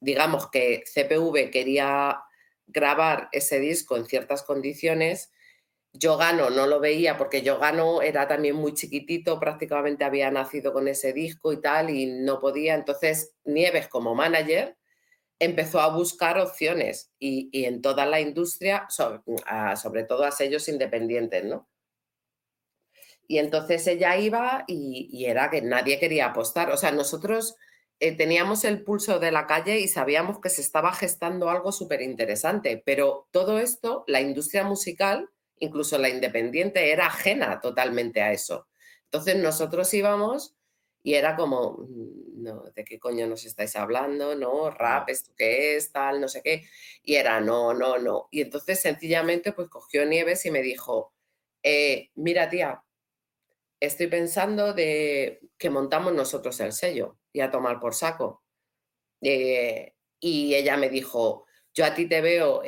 digamos 0.00 0.50
que 0.50 0.84
CPV 0.86 1.50
quería 1.50 2.22
grabar 2.66 3.28
ese 3.32 3.60
disco 3.60 3.96
en 3.96 4.06
ciertas 4.06 4.42
condiciones 4.44 5.30
yo 5.92 6.16
gano, 6.16 6.50
no 6.50 6.66
lo 6.66 6.80
veía 6.80 7.16
porque 7.18 7.42
yo 7.42 7.58
gano, 7.58 8.02
era 8.02 8.28
también 8.28 8.56
muy 8.56 8.74
chiquitito, 8.74 9.40
prácticamente 9.40 10.04
había 10.04 10.30
nacido 10.30 10.72
con 10.72 10.86
ese 10.86 11.12
disco 11.12 11.52
y 11.52 11.60
tal, 11.60 11.90
y 11.90 12.06
no 12.06 12.40
podía. 12.40 12.74
Entonces, 12.74 13.34
Nieves, 13.44 13.88
como 13.88 14.14
manager, 14.14 14.76
empezó 15.38 15.80
a 15.80 15.94
buscar 15.94 16.38
opciones 16.38 17.12
y, 17.18 17.50
en 17.64 17.80
toda 17.82 18.06
la 18.06 18.20
industria, 18.20 18.86
sobre, 18.88 20.04
todo 20.04 20.24
a 20.24 20.30
sellos 20.32 20.68
independientes, 20.68 21.44
¿no? 21.44 21.68
Y 23.26 23.38
entonces 23.38 23.86
ella 23.86 24.16
iba 24.16 24.64
y, 24.66 25.24
era 25.26 25.50
que 25.50 25.60
nadie 25.62 25.98
quería 25.98 26.26
apostar. 26.26 26.70
O 26.70 26.76
sea, 26.76 26.92
nosotros 26.92 27.56
eh, 28.00 28.16
teníamos 28.16 28.64
el 28.64 28.82
pulso 28.84 29.18
de 29.18 29.32
la 29.32 29.46
calle 29.46 29.80
y 29.80 29.88
sabíamos 29.88 30.40
que 30.40 30.48
se 30.48 30.62
estaba 30.62 30.92
gestando 30.92 31.50
algo 31.50 31.70
súper 31.70 32.00
interesante, 32.00 32.82
pero 32.84 33.28
todo 33.30 33.58
esto, 33.58 34.04
la 34.06 34.20
industria 34.20 34.64
musical, 34.64 35.28
incluso 35.58 35.98
la 35.98 36.08
independiente 36.08 36.90
era 36.90 37.06
ajena 37.06 37.60
totalmente 37.60 38.22
a 38.22 38.32
eso. 38.32 38.66
Entonces 39.04 39.36
nosotros 39.36 39.92
íbamos 39.94 40.57
y 41.08 41.14
era 41.14 41.36
como, 41.36 41.86
mm, 41.88 42.42
no, 42.42 42.64
¿de 42.74 42.84
qué 42.84 42.98
coño 42.98 43.26
nos 43.26 43.46
estáis 43.46 43.76
hablando? 43.76 44.34
No, 44.34 44.70
rap, 44.70 45.08
¿esto 45.08 45.32
qué 45.38 45.74
es? 45.74 45.90
Tal, 45.90 46.20
no 46.20 46.28
sé 46.28 46.42
qué. 46.42 46.66
Y 47.02 47.14
era, 47.14 47.40
no, 47.40 47.72
no, 47.72 47.96
no. 47.96 48.28
Y 48.30 48.42
entonces 48.42 48.78
sencillamente 48.82 49.52
pues 49.54 49.70
cogió 49.70 50.04
Nieves 50.04 50.44
y 50.44 50.50
me 50.50 50.60
dijo, 50.60 51.14
eh, 51.62 52.10
mira 52.14 52.50
tía, 52.50 52.84
estoy 53.80 54.08
pensando 54.08 54.74
de 54.74 55.40
que 55.56 55.70
montamos 55.70 56.12
nosotros 56.12 56.60
el 56.60 56.72
sello 56.72 57.16
y 57.32 57.40
a 57.40 57.50
tomar 57.50 57.80
por 57.80 57.94
saco. 57.94 58.42
Eh, 59.22 59.94
y 60.20 60.54
ella 60.56 60.76
me 60.76 60.90
dijo, 60.90 61.46
yo 61.72 61.86
a 61.86 61.94
ti 61.94 62.06
te 62.06 62.20
veo 62.20 62.62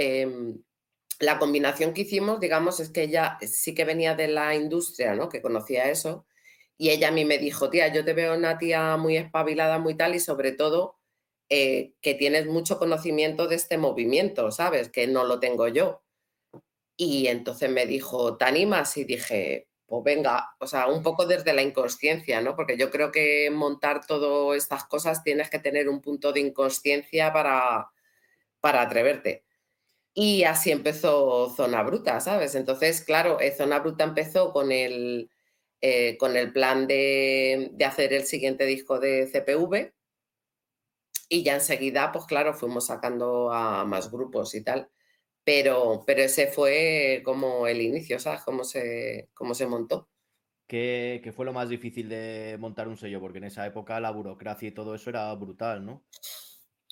la 1.19 1.39
combinación 1.39 1.93
que 1.93 2.03
hicimos, 2.03 2.41
digamos, 2.41 2.81
es 2.81 2.89
que 2.89 3.03
ella 3.03 3.37
sí 3.43 3.75
que 3.75 3.85
venía 3.85 4.15
de 4.15 4.29
la 4.29 4.55
industria, 4.55 5.15
¿no? 5.15 5.29
Que 5.29 5.43
conocía 5.43 5.91
eso. 5.91 6.25
Y 6.81 6.89
ella 6.89 7.09
a 7.09 7.11
mí 7.11 7.27
me 7.27 7.37
dijo, 7.37 7.69
tía, 7.69 7.89
yo 7.93 8.07
te 8.07 8.15
veo 8.15 8.35
una 8.35 8.57
tía 8.57 8.97
muy 8.97 9.19
espabilada, 9.19 9.79
muy 9.79 9.97
tal, 9.99 10.15
y 10.15 10.19
sobre 10.19 10.53
todo 10.53 10.99
eh, 11.51 11.93
que 12.01 12.15
tienes 12.15 12.47
mucho 12.47 12.79
conocimiento 12.79 13.49
de 13.49 13.57
este 13.57 13.77
movimiento, 13.77 14.51
¿sabes? 14.51 14.89
Que 14.89 15.07
no 15.07 15.25
lo 15.25 15.41
tengo 15.41 15.69
yo. 15.69 16.03
Y 16.97 17.27
entonces 17.27 17.71
me 17.71 17.85
dijo, 17.85 18.39
¿te 18.39 18.47
animas? 18.47 18.97
Y 18.97 19.05
dije, 19.05 19.69
pues 19.85 20.05
venga, 20.05 20.57
o 20.59 20.67
sea, 20.67 20.87
un 20.87 21.03
poco 21.03 21.27
desde 21.27 21.53
la 21.53 21.61
inconsciencia, 21.61 22.41
¿no? 22.41 22.57
Porque 22.57 22.79
yo 22.79 22.91
creo 22.91 23.13
que 23.13 23.51
montar 23.51 24.07
todas 24.07 24.57
estas 24.57 24.85
cosas 24.85 25.23
tienes 25.23 25.51
que 25.51 25.59
tener 25.59 25.87
un 25.87 26.01
punto 26.01 26.33
de 26.33 26.41
inconsciencia 26.41 27.31
para, 27.31 27.91
para 28.61 28.81
atreverte. 28.81 29.45
Y 30.15 30.45
así 30.45 30.71
empezó 30.71 31.51
Zona 31.55 31.83
Bruta, 31.83 32.21
¿sabes? 32.21 32.55
Entonces, 32.55 33.03
claro, 33.03 33.39
eh, 33.39 33.53
Zona 33.53 33.81
Bruta 33.81 34.05
empezó 34.05 34.53
con 34.55 34.73
el, 34.73 35.31
eh, 35.81 36.17
con 36.19 36.37
el 36.37 36.53
plan 36.53 36.87
de, 36.87 37.71
de, 37.73 37.85
hacer 37.85 38.13
el 38.13 38.25
siguiente 38.25 38.67
disco 38.67 39.01
de 39.01 39.27
CPV 39.27 39.93
y 41.33 41.45
ya 41.45 41.55
enseguida, 41.55 42.11
pues 42.13 42.25
claro, 42.27 42.55
fuimos 42.55 42.87
sacando 42.87 43.53
a 43.53 43.85
más 43.85 44.11
grupos 44.11 44.55
y 44.55 44.65
tal. 44.65 44.91
Pero, 45.45 46.03
pero 46.07 46.23
ese 46.23 46.49
fue 46.49 47.23
como 47.25 47.67
el 47.67 47.81
inicio, 47.81 48.19
¿sabes? 48.19 48.43
Cómo 48.43 48.65
se, 48.65 49.31
cómo 49.33 49.55
se 49.55 49.67
montó. 49.67 50.09
¿Qué, 50.67 51.21
¿Qué, 51.25 51.33
fue 51.33 51.45
lo 51.45 51.53
más 51.53 51.69
difícil 51.69 52.09
de 52.09 52.57
montar 52.59 52.89
un 52.89 52.97
sello? 52.97 53.21
Porque 53.21 53.39
en 53.39 53.45
esa 53.45 53.65
época 53.67 54.01
la 54.01 54.11
burocracia 54.11 54.69
y 54.69 54.73
todo 54.73 54.95
eso 54.95 55.11
era 55.11 55.33
brutal, 55.35 55.85
¿no? 55.87 56.05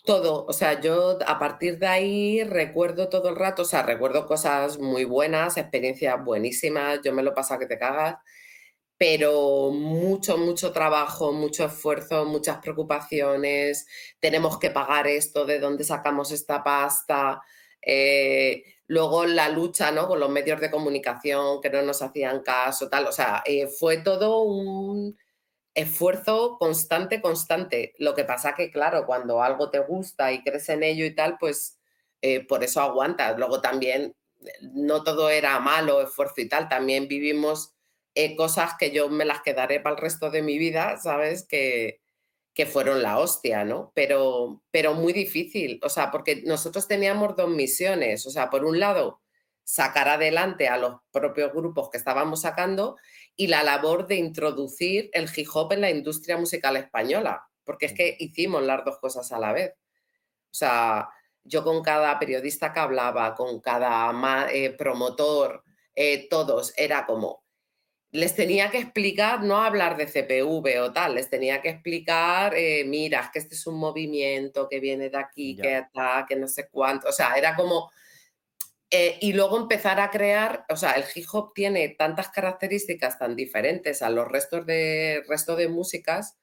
Todo, 0.04 0.46
o 0.46 0.52
sea, 0.52 0.80
yo 0.80 1.18
a 1.26 1.38
partir 1.38 1.78
de 1.78 1.86
ahí 1.86 2.42
recuerdo 2.44 3.08
todo 3.08 3.28
el 3.28 3.36
rato, 3.36 3.62
o 3.62 3.64
sea, 3.64 3.82
recuerdo 3.82 4.26
cosas 4.26 4.78
muy 4.78 5.04
buenas, 5.04 5.56
experiencias 5.56 6.24
buenísimas, 6.24 7.00
yo 7.04 7.12
me 7.12 7.22
lo 7.22 7.34
paso 7.34 7.58
que 7.58 7.66
te 7.66 7.78
cagas, 7.78 8.16
pero 8.98 9.70
mucho, 9.70 10.36
mucho 10.36 10.72
trabajo, 10.72 11.32
mucho 11.32 11.64
esfuerzo, 11.64 12.24
muchas 12.24 12.58
preocupaciones, 12.58 13.86
tenemos 14.20 14.58
que 14.58 14.70
pagar 14.70 15.06
esto, 15.06 15.46
de 15.46 15.60
dónde 15.60 15.84
sacamos 15.84 16.32
esta 16.32 16.64
pasta, 16.64 17.40
eh, 17.80 18.64
luego 18.88 19.24
la 19.26 19.48
lucha 19.50 19.92
¿no? 19.92 20.08
con 20.08 20.18
los 20.20 20.30
medios 20.30 20.60
de 20.60 20.70
comunicación 20.70 21.60
que 21.60 21.70
no 21.70 21.82
nos 21.82 22.02
hacían 22.02 22.42
caso, 22.42 22.88
tal. 22.88 23.06
O 23.06 23.12
sea, 23.12 23.42
eh, 23.46 23.68
fue 23.68 23.98
todo 23.98 24.42
un 24.42 25.16
esfuerzo 25.74 26.56
constante, 26.58 27.20
constante. 27.22 27.94
Lo 27.98 28.14
que 28.14 28.24
pasa 28.24 28.54
que, 28.54 28.70
claro, 28.70 29.06
cuando 29.06 29.42
algo 29.42 29.70
te 29.70 29.78
gusta 29.78 30.32
y 30.32 30.42
crees 30.42 30.68
en 30.70 30.82
ello 30.82 31.04
y 31.04 31.14
tal, 31.14 31.38
pues 31.38 31.78
eh, 32.22 32.44
por 32.46 32.64
eso 32.64 32.80
aguantas. 32.80 33.38
Luego 33.38 33.60
también 33.60 34.16
no 34.60 35.04
todo 35.04 35.30
era 35.30 35.58
malo, 35.60 36.00
esfuerzo 36.02 36.40
y 36.40 36.48
tal. 36.48 36.68
También 36.68 37.08
vivimos 37.08 37.74
cosas 38.36 38.72
que 38.78 38.90
yo 38.90 39.08
me 39.08 39.24
las 39.24 39.42
quedaré 39.42 39.80
para 39.80 39.96
el 39.96 40.02
resto 40.02 40.30
de 40.30 40.42
mi 40.42 40.58
vida, 40.58 40.98
¿sabes? 40.98 41.46
Que, 41.46 42.00
que 42.54 42.66
fueron 42.66 43.02
la 43.02 43.18
hostia, 43.18 43.64
¿no? 43.64 43.92
Pero, 43.94 44.62
pero 44.70 44.94
muy 44.94 45.12
difícil, 45.12 45.78
o 45.82 45.88
sea, 45.88 46.10
porque 46.10 46.42
nosotros 46.44 46.88
teníamos 46.88 47.36
dos 47.36 47.48
misiones, 47.48 48.26
o 48.26 48.30
sea, 48.30 48.50
por 48.50 48.64
un 48.64 48.80
lado, 48.80 49.20
sacar 49.62 50.08
adelante 50.08 50.66
a 50.66 50.78
los 50.78 50.96
propios 51.12 51.52
grupos 51.52 51.90
que 51.90 51.98
estábamos 51.98 52.40
sacando 52.40 52.96
y 53.36 53.46
la 53.46 53.62
labor 53.62 54.06
de 54.06 54.16
introducir 54.16 55.10
el 55.12 55.28
hip 55.36 55.46
hop 55.54 55.72
en 55.72 55.82
la 55.82 55.90
industria 55.90 56.36
musical 56.36 56.76
española, 56.76 57.46
porque 57.64 57.86
es 57.86 57.92
que 57.92 58.16
hicimos 58.18 58.62
las 58.62 58.84
dos 58.84 58.98
cosas 58.98 59.30
a 59.30 59.38
la 59.38 59.52
vez. 59.52 59.74
O 60.50 60.54
sea, 60.54 61.10
yo 61.44 61.62
con 61.62 61.82
cada 61.82 62.18
periodista 62.18 62.72
que 62.72 62.80
hablaba, 62.80 63.34
con 63.34 63.60
cada 63.60 64.10
eh, 64.50 64.70
promotor, 64.70 65.62
eh, 65.94 66.28
todos, 66.28 66.72
era 66.76 67.06
como, 67.06 67.44
les 68.10 68.34
tenía 68.34 68.70
que 68.70 68.78
explicar, 68.78 69.42
no 69.42 69.62
hablar 69.62 69.96
de 69.96 70.06
CPV 70.06 70.80
o 70.80 70.92
tal, 70.92 71.14
les 71.14 71.28
tenía 71.28 71.60
que 71.60 71.68
explicar, 71.68 72.54
eh, 72.56 72.84
mira, 72.86 73.30
que 73.32 73.38
este 73.38 73.54
es 73.54 73.66
un 73.66 73.78
movimiento 73.78 74.68
que 74.68 74.80
viene 74.80 75.10
de 75.10 75.18
aquí, 75.18 75.56
que 75.56 75.78
está, 75.78 76.24
que 76.26 76.36
no 76.36 76.48
sé 76.48 76.68
cuánto, 76.68 77.08
o 77.08 77.12
sea, 77.12 77.34
era 77.34 77.54
como... 77.54 77.90
Eh, 78.90 79.18
y 79.20 79.34
luego 79.34 79.58
empezar 79.58 80.00
a 80.00 80.10
crear, 80.10 80.64
o 80.70 80.76
sea, 80.76 80.92
el 80.92 81.04
hip 81.14 81.26
hop 81.30 81.52
tiene 81.54 81.90
tantas 81.90 82.30
características 82.30 83.18
tan 83.18 83.36
diferentes 83.36 84.00
a 84.00 84.08
los 84.08 84.26
restos 84.26 84.64
de, 84.64 85.22
resto 85.28 85.56
de 85.56 85.68
músicas, 85.68 86.38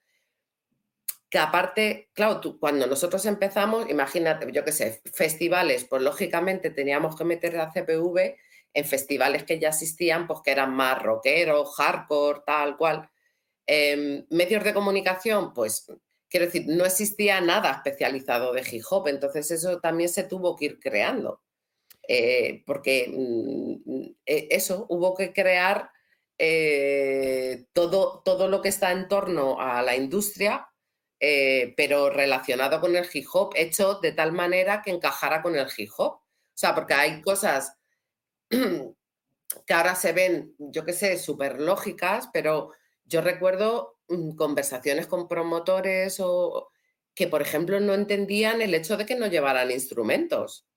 que 1.28 1.40
aparte, 1.40 2.12
claro, 2.14 2.40
tú, 2.40 2.60
cuando 2.60 2.86
nosotros 2.86 3.26
empezamos, 3.26 3.90
imagínate, 3.90 4.52
yo 4.52 4.64
qué 4.64 4.72
sé, 4.72 5.02
festivales, 5.12 5.86
pues 5.86 6.04
lógicamente 6.04 6.70
teníamos 6.70 7.16
que 7.16 7.24
meter 7.24 7.58
a 7.58 7.72
CPV 7.72 8.36
en 8.76 8.86
festivales 8.86 9.46
que 9.46 9.58
ya 9.58 9.70
existían, 9.70 10.28
pues 10.28 10.42
que 10.44 10.52
eran 10.52 10.76
más 10.76 11.02
rockeros, 11.02 11.76
hardcore, 11.76 12.42
tal 12.46 12.78
cual. 12.78 13.10
Em, 13.66 14.26
medios 14.30 14.64
de 14.64 14.74
comunicación, 14.74 15.54
pues 15.54 15.88
quiero 16.30 16.46
decir, 16.48 16.66
no 16.68 16.86
existía 16.86 17.40
nada 17.40 17.72
especializado 17.72 18.54
de 18.54 18.64
hip 18.70 18.84
hop, 18.90 19.08
entonces 19.08 19.50
eso 19.50 19.80
también 19.80 20.10
se 20.10 20.24
tuvo 20.24 20.56
que 20.58 20.66
ir 20.66 20.80
creando. 20.80 21.42
Eh, 22.08 22.64
porque 22.68 23.08
mm, 23.10 24.02
e, 24.26 24.48
eso, 24.52 24.86
hubo 24.90 25.16
que 25.16 25.34
crear 25.34 25.90
eh, 26.38 27.66
todo, 27.74 28.22
todo 28.26 28.50
lo 28.50 28.62
que 28.62 28.70
está 28.70 28.92
en 28.92 29.08
torno 29.08 29.60
a 29.62 29.82
la 29.84 29.96
industria, 29.96 30.68
eh, 31.22 31.74
pero 31.78 32.10
relacionado 32.10 32.82
con 32.82 32.96
el 32.96 33.08
hip 33.12 33.26
hop, 33.34 33.54
hecho 33.56 33.96
de 33.96 34.12
tal 34.12 34.34
manera 34.34 34.82
que 34.84 34.92
encajara 34.92 35.42
con 35.42 35.56
el 35.56 35.68
hip 35.78 35.92
hop. 35.98 36.16
O 36.16 36.58
sea, 36.58 36.76
porque 36.76 36.94
hay 36.94 37.22
cosas 37.22 37.78
que 39.66 39.74
ahora 39.74 39.96
se 39.96 40.14
ven, 40.14 40.56
yo 40.58 40.86
qué 40.86 40.94
sé, 40.94 41.18
súper 41.18 41.60
lógicas, 41.60 42.30
pero 42.34 42.72
yo 43.06 43.22
recuerdo 43.22 43.98
mm, 44.08 44.36
conversaciones 44.36 45.08
con 45.08 45.28
promotores 45.28 46.20
o 46.20 46.70
que, 47.14 47.28
por 47.28 47.42
ejemplo, 47.42 47.80
no 47.80 47.94
entendían 47.94 48.62
el 48.62 48.74
hecho 48.74 48.98
de 48.98 49.06
que 49.06 49.16
no 49.16 49.28
llevaran 49.28 49.72
instrumentos. 49.72 50.68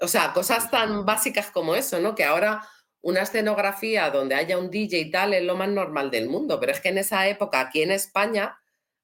O 0.00 0.08
sea, 0.08 0.32
cosas 0.32 0.70
tan 0.70 1.04
básicas 1.04 1.50
como 1.50 1.74
eso, 1.74 2.00
¿no? 2.00 2.14
Que 2.14 2.24
ahora 2.24 2.68
una 3.02 3.22
escenografía 3.22 4.10
donde 4.10 4.34
haya 4.34 4.58
un 4.58 4.70
DJ 4.70 4.98
y 4.98 5.10
tal 5.10 5.34
es 5.34 5.42
lo 5.42 5.56
más 5.56 5.68
normal 5.68 6.10
del 6.10 6.28
mundo, 6.28 6.58
pero 6.60 6.72
es 6.72 6.80
que 6.80 6.88
en 6.90 6.98
esa 6.98 7.28
época, 7.28 7.60
aquí 7.60 7.82
en 7.82 7.92
España, 7.92 8.58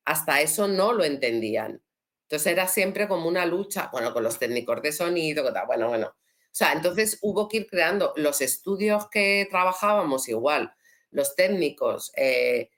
hasta 0.04 0.40
eso 0.40 0.68
no 0.68 0.92
lo 0.92 1.04
entendían. 1.04 1.82
Entonces 2.24 2.52
era 2.52 2.66
siempre 2.66 3.08
como 3.08 3.28
una 3.28 3.46
lucha, 3.46 3.90
bueno, 3.92 4.12
con 4.12 4.24
los 4.24 4.38
técnicos 4.38 4.82
de 4.82 4.92
sonido, 4.92 5.44
bueno, 5.66 5.88
bueno, 5.88 6.16
sea, 6.54 6.72
entonces 6.72 7.18
hubo 7.22 7.48
que 7.48 7.58
ir 7.58 7.66
creando 7.66 8.12
los 8.16 8.42
estudios 8.42 9.08
que 9.08 9.48
trabajábamos 9.50 10.28
igual, 10.28 10.74
los 11.10 11.34
técnicos 11.34 12.12
eh, 12.14 12.68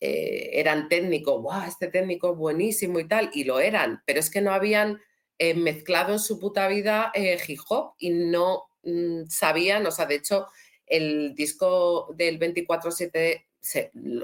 eh, 0.00 0.50
eran 0.52 0.88
técnicos, 0.88 1.42
wow, 1.42 1.62
este 1.66 1.88
técnico 1.88 2.32
es 2.32 2.38
buenísimo 2.38 3.00
y 3.00 3.08
tal, 3.08 3.30
y 3.32 3.44
lo 3.44 3.58
eran, 3.58 4.02
pero 4.06 4.20
es 4.20 4.30
que 4.30 4.40
no 4.40 4.52
habían 4.52 5.00
eh, 5.38 5.54
mezclado 5.54 6.12
en 6.12 6.20
su 6.20 6.38
puta 6.38 6.68
vida 6.68 7.12
hip 7.14 7.60
hop 7.68 7.94
y 7.98 8.10
no 8.10 8.66
mm, 8.84 9.24
sabían, 9.28 9.84
o 9.86 9.90
sea, 9.90 10.06
de 10.06 10.14
hecho, 10.16 10.46
el 10.86 11.34
disco 11.34 12.12
del 12.14 12.38
24-7 12.38 13.46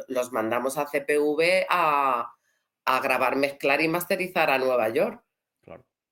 los 0.06 0.32
mandamos 0.32 0.76
a 0.78 0.84
CPV 0.84 1.66
a, 1.68 2.32
a, 2.84 3.00
grabar, 3.00 3.36
mezclar 3.36 3.80
y 3.80 3.88
masterizar 3.88 4.50
a 4.50 4.58
Nueva 4.58 4.88
York. 4.90 5.24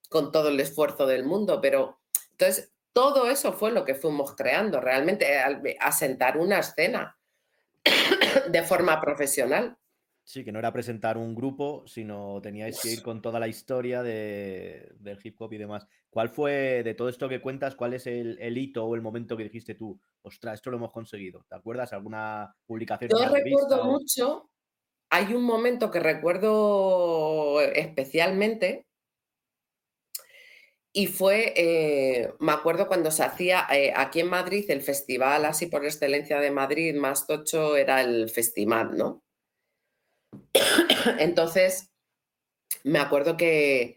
Con 0.09 0.33
todo 0.33 0.49
el 0.49 0.59
esfuerzo 0.59 1.07
del 1.07 1.27
mundo, 1.27 1.61
pero 1.61 2.01
entonces 2.31 2.73
todo 2.93 3.31
eso 3.31 3.53
fue 3.53 3.71
lo 3.71 3.85
que 3.85 3.95
fuimos 3.95 4.35
creando, 4.35 4.81
realmente, 4.81 5.27
eh, 5.37 5.77
asentar 5.81 6.37
una 6.37 6.59
escena 6.59 7.19
de 8.51 8.63
forma 8.63 9.01
profesional. 9.01 9.77
Sí, 10.29 10.45
que 10.45 10.53
no 10.53 10.59
era 10.59 10.75
presentar 10.75 11.17
un 11.17 11.35
grupo, 11.35 11.85
sino 11.87 12.39
teníais 12.43 12.79
que 12.83 12.91
ir 12.91 13.03
con 13.03 13.23
toda 13.23 13.41
la 13.41 13.49
historia 13.49 14.03
de, 14.03 14.93
del 14.99 15.19
hip 15.25 15.41
hop 15.41 15.55
y 15.55 15.57
demás. 15.57 15.87
¿Cuál 16.11 16.29
fue, 16.29 16.83
de 16.83 16.93
todo 16.93 17.09
esto 17.09 17.31
que 17.31 17.41
cuentas, 17.41 17.75
cuál 17.75 17.95
es 17.95 18.07
el, 18.07 18.59
hito 18.59 18.85
o 18.85 18.95
el 18.95 19.01
momento 19.01 19.39
que 19.39 19.45
dijiste 19.45 19.75
tú, 19.75 19.99
ostras, 20.21 20.55
esto 20.55 20.71
lo 20.71 20.77
hemos 20.77 20.93
conseguido? 20.93 21.47
¿Te 21.49 21.57
acuerdas? 21.57 21.95
¿Alguna 21.95 22.55
publicación? 22.67 23.11
Yo 23.11 23.27
recuerdo 23.27 23.85
mucho, 23.85 24.51
hay 25.11 25.33
un 25.33 25.45
momento 25.45 25.91
que 25.91 26.01
recuerdo 26.01 27.63
especialmente, 27.63 28.87
y 30.93 31.07
fue, 31.07 31.53
eh, 31.57 32.33
me 32.41 32.53
acuerdo 32.53 32.89
cuando 32.89 33.11
se 33.11 33.23
hacía 33.23 33.67
eh, 33.71 33.93
aquí 33.95 34.21
en 34.21 34.31
Madrid 34.31 34.65
el 34.71 34.83
festival 34.83 35.45
así 35.45 35.67
por 35.67 35.85
excelencia 35.85 36.41
de 36.41 36.51
Madrid, 36.51 36.95
más 36.97 37.27
tocho, 37.27 37.77
era 37.77 38.01
el 38.01 38.31
festival, 38.31 38.97
¿no? 38.97 39.23
Entonces, 41.19 41.91
me 42.85 42.99
acuerdo 42.99 43.37
que, 43.37 43.97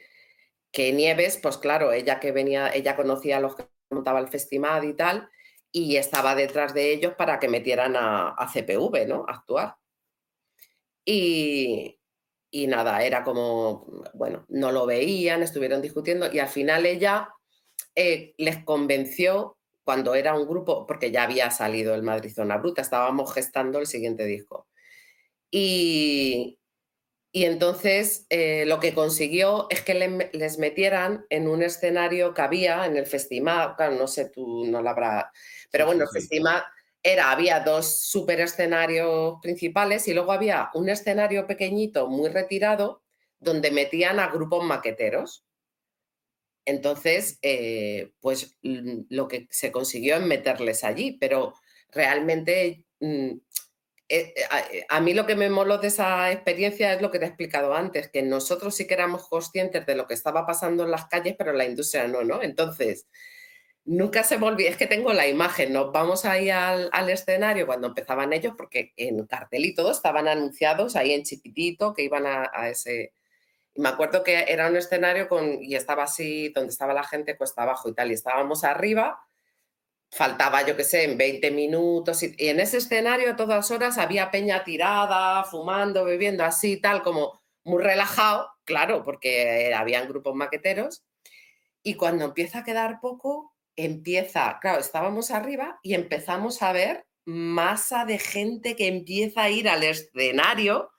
que 0.71 0.91
Nieves, 0.93 1.37
pues 1.41 1.57
claro, 1.57 1.91
ella 1.93 2.19
que 2.19 2.31
venía, 2.31 2.69
ella 2.73 2.95
conocía 2.95 3.37
a 3.37 3.39
los 3.41 3.55
que 3.55 3.67
montaba 3.89 4.19
el 4.19 4.29
festival 4.29 4.85
y 4.85 4.93
tal, 4.93 5.29
y 5.71 5.97
estaba 5.97 6.35
detrás 6.35 6.73
de 6.73 6.91
ellos 6.93 7.13
para 7.17 7.39
que 7.39 7.47
metieran 7.47 7.95
a, 7.95 8.29
a 8.29 8.47
CPV, 8.51 9.07
¿no? 9.07 9.25
A 9.27 9.33
actuar. 9.33 9.77
Y, 11.05 12.00
y 12.51 12.67
nada, 12.67 13.03
era 13.03 13.23
como, 13.23 13.87
bueno, 14.13 14.45
no 14.49 14.71
lo 14.71 14.85
veían, 14.85 15.41
estuvieron 15.43 15.81
discutiendo 15.81 16.31
y 16.31 16.39
al 16.39 16.49
final 16.49 16.85
ella 16.85 17.29
eh, 17.95 18.33
les 18.37 18.63
convenció 18.65 19.57
cuando 19.83 20.15
era 20.15 20.35
un 20.35 20.47
grupo, 20.47 20.85
porque 20.87 21.11
ya 21.11 21.23
había 21.23 21.49
salido 21.51 21.95
el 21.95 22.03
Madrid 22.03 22.33
Zona 22.33 22.57
Bruta, 22.57 22.81
estábamos 22.81 23.33
gestando 23.33 23.79
el 23.79 23.87
siguiente 23.87 24.25
disco. 24.25 24.67
Y, 25.51 26.59
Y 27.33 27.45
entonces 27.45 28.25
eh, 28.29 28.65
lo 28.65 28.79
que 28.79 28.93
consiguió 28.93 29.67
es 29.69 29.81
que 29.81 29.93
les 30.33 30.57
metieran 30.59 31.25
en 31.29 31.47
un 31.47 31.63
escenario 31.63 32.33
que 32.33 32.41
había 32.41 32.85
en 32.85 32.97
el 32.97 33.05
festival, 33.05 33.75
claro, 33.77 33.95
no 33.95 34.07
sé, 34.07 34.29
tú 34.29 34.65
no 34.65 34.81
lo 34.81 34.89
habrás, 34.89 35.25
pero 35.71 35.85
bueno, 35.85 36.03
el 36.03 36.09
festival 36.09 36.63
era, 37.03 37.31
había 37.31 37.61
dos 37.61 37.99
super 37.99 38.39
escenarios 38.39 39.35
principales 39.41 40.07
y 40.07 40.13
luego 40.13 40.31
había 40.31 40.69
un 40.73 40.89
escenario 40.89 41.47
pequeñito, 41.47 42.07
muy 42.07 42.29
retirado, 42.29 43.03
donde 43.39 43.71
metían 43.71 44.19
a 44.19 44.27
grupos 44.27 44.63
maqueteros. 44.63 45.45
Entonces, 46.65 47.39
eh, 47.41 48.11
pues 48.19 48.57
lo 48.61 49.27
que 49.27 49.47
se 49.49 49.71
consiguió 49.71 50.17
es 50.17 50.21
meterles 50.21 50.83
allí, 50.83 51.17
pero 51.19 51.55
realmente 51.91 52.85
mm, 52.99 53.31
eh, 54.13 54.33
eh, 54.35 54.85
a, 54.89 54.99
mí 54.99 55.13
lo 55.13 55.25
que 55.25 55.35
me 55.35 55.49
moló 55.49 55.77
de 55.77 55.87
esa 55.87 56.31
experiencia 56.33 56.93
es 56.93 57.01
lo 57.01 57.11
que 57.11 57.17
te 57.17 57.23
he 57.23 57.27
explicado 57.29 57.73
antes, 57.73 58.09
que 58.09 58.21
nosotros 58.21 58.75
sí 58.75 58.85
que 58.85 58.93
éramos 58.93 59.29
conscientes 59.29 59.85
de 59.85 59.95
lo 59.95 60.05
que 60.05 60.13
estaba 60.13 60.45
pasando 60.45 60.83
en 60.83 60.91
las 60.91 61.07
calles, 61.07 61.35
pero 61.37 61.53
la 61.53 61.65
industria 61.65 62.09
no, 62.09 62.21
¿no? 62.23 62.43
Entonces, 62.43 63.07
nunca 63.85 64.23
se 64.23 64.37
volvió, 64.37 64.69
es 64.69 64.77
que 64.77 64.87
tengo 64.87 65.13
la 65.13 65.27
imagen, 65.27 65.73
nos 65.73 65.91
vamos 65.91 66.25
ahí 66.25 66.49
al, 66.49 66.89
al, 66.91 67.09
escenario 67.09 67.65
cuando 67.65 67.87
empezaban 67.87 68.33
ellos, 68.33 68.53
porque 68.57 68.93
en 68.97 69.25
cartel 69.25 69.65
y 69.65 69.75
todo 69.75 69.91
estaban 69.91 70.27
anunciados 70.27 70.95
ahí 70.95 71.13
en 71.13 71.23
chiquitito 71.23 71.93
que 71.93 72.03
iban 72.03 72.25
a, 72.25 72.49
a 72.53 72.69
ese... 72.69 73.13
Y 73.73 73.81
me 73.81 73.89
acuerdo 73.89 74.23
que 74.23 74.45
era 74.49 74.67
un 74.67 74.75
escenario 74.77 75.29
con, 75.29 75.63
y 75.63 75.75
estaba 75.75 76.03
así, 76.03 76.49
donde 76.49 76.71
estaba 76.71 76.93
la 76.93 77.03
gente 77.03 77.37
cuesta 77.37 77.63
abajo 77.63 77.89
y 77.89 77.93
tal, 77.93 78.11
y 78.11 78.15
estábamos 78.15 78.63
arriba 78.63 79.19
faltaba, 80.11 80.65
yo 80.65 80.75
qué 80.75 80.83
sé, 80.83 81.05
en 81.05 81.17
20 81.17 81.51
minutos. 81.51 82.21
Y, 82.23 82.35
en 82.37 82.59
ese 82.59 82.77
escenario 82.77 83.31
a 83.31 83.35
todas 83.35 83.71
horas 83.71 83.97
había 83.97 84.31
peña 84.31 84.63
tirada, 84.63 85.43
fumando, 85.45 86.03
bebiendo, 86.05 86.43
así, 86.43 86.77
tal, 86.77 87.01
como 87.01 87.41
muy 87.63 87.81
relajado, 87.81 88.49
claro, 88.65 89.03
porque 89.03 89.73
habían 89.73 90.07
grupos 90.07 90.35
maqueteros. 90.35 91.03
Y 91.83 91.95
cuando 91.95 92.25
empieza 92.25 92.59
a 92.59 92.63
quedar 92.63 92.99
poco, 93.01 93.55
empieza, 93.85 94.57
claro, 94.61 94.79
estábamos 94.79 95.31
arriba 95.31 95.79
y 95.83 95.93
empezamos 95.93 96.61
a 96.61 96.71
ver 96.73 97.05
masa 97.25 98.05
de 98.05 98.17
gente 98.17 98.75
que 98.75 98.87
empieza 98.87 99.43
a 99.43 99.49
ir 99.49 99.69
al 99.69 99.83
escenario, 99.83 100.91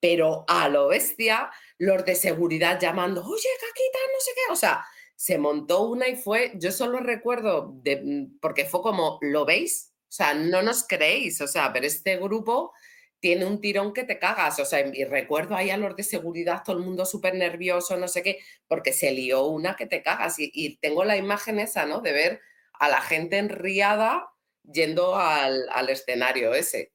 pero 0.00 0.44
a 0.48 0.68
lo 0.68 0.88
bestia, 0.88 1.50
los 1.78 2.04
de 2.04 2.14
seguridad 2.14 2.78
llamando, 2.80 3.22
oye, 3.24 3.48
Caquita, 3.60 3.98
no 4.12 4.20
sé 4.20 4.30
qué, 4.34 4.52
o 4.52 4.56
sea, 4.56 4.84
se 5.16 5.38
montó 5.38 5.82
una 5.82 6.08
y 6.08 6.16
fue, 6.16 6.52
yo 6.56 6.70
solo 6.70 7.00
recuerdo, 7.00 7.72
de, 7.82 8.28
porque 8.40 8.66
fue 8.66 8.82
como, 8.82 9.18
¿lo 9.22 9.46
veis? 9.46 9.92
O 10.08 10.12
sea, 10.12 10.34
no 10.34 10.62
nos 10.62 10.86
creéis, 10.86 11.40
o 11.40 11.48
sea, 11.48 11.72
pero 11.72 11.86
este 11.86 12.16
grupo 12.18 12.72
tiene 13.20 13.44
un 13.44 13.60
tirón 13.60 13.92
que 13.92 14.04
te 14.04 14.18
cagas, 14.18 14.58
o 14.60 14.64
sea, 14.64 14.86
y 14.86 15.04
recuerdo 15.04 15.56
ahí 15.56 15.70
a 15.70 15.76
los 15.76 15.96
de 15.96 16.02
seguridad, 16.02 16.62
todo 16.64 16.76
el 16.76 16.84
mundo 16.84 17.06
súper 17.06 17.34
nervioso, 17.34 17.96
no 17.96 18.08
sé 18.08 18.22
qué, 18.22 18.38
porque 18.68 18.92
se 18.92 19.10
lió 19.12 19.46
una 19.46 19.76
que 19.76 19.86
te 19.86 20.02
cagas 20.02 20.36
y, 20.38 20.76
tengo 20.80 21.04
la 21.04 21.16
imagen 21.16 21.58
esa, 21.58 21.86
¿no? 21.86 22.00
De 22.00 22.12
ver 22.12 22.40
a 22.74 22.88
la 22.88 23.00
gente 23.00 23.38
enriada 23.38 24.28
yendo 24.70 25.16
al, 25.16 25.88
escenario 25.88 26.54
ese. 26.54 26.92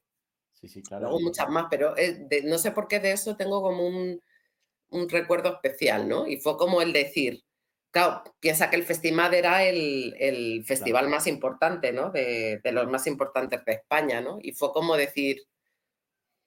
Sí, 0.53 0.67
sí, 0.67 0.83
claro. 0.83 1.03
Luego 1.03 1.21
muchas 1.21 1.49
más, 1.49 1.67
pero 1.69 1.97
eh, 1.97 2.27
no 2.43 2.57
sé 2.57 2.71
por 2.71 2.87
qué 2.87 2.99
de 2.99 3.13
eso 3.13 3.35
tengo 3.35 3.61
como 3.61 3.87
un, 3.87 4.21
un 4.89 5.09
recuerdo 5.09 5.53
especial, 5.53 6.07
¿no? 6.07 6.27
Y 6.27 6.37
fue 6.37 6.57
como 6.57 6.81
el 6.81 6.93
decir, 6.93 7.43
Claro, 7.91 8.23
piensa 8.39 8.69
que 8.69 8.77
el 8.77 8.83
Festimad 8.85 9.33
era 9.33 9.65
el, 9.65 10.63
festival 10.65 11.09
más 11.09 11.27
importante, 11.27 11.91
¿no? 11.91 12.09
De, 12.09 12.61
los 12.71 12.87
más 12.87 13.05
importantes 13.05 13.65
de 13.65 13.73
España, 13.73 14.21
¿no? 14.21 14.39
Y 14.41 14.53
fue 14.53 14.71
como 14.71 14.95
decir, 14.95 15.43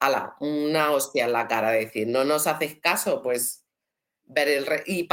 ala, 0.07 0.37
una 0.41 0.91
hostia 0.93 1.25
en 1.27 1.33
la 1.33 1.49
cara, 1.49 1.71
decir, 1.71 2.07
no 2.09 2.25
nos 2.25 2.47
hacéis 2.47 2.81
caso, 2.81 3.23
pues 3.23 3.65
ver 4.25 4.49
el... 4.49 4.67
y 4.87 5.09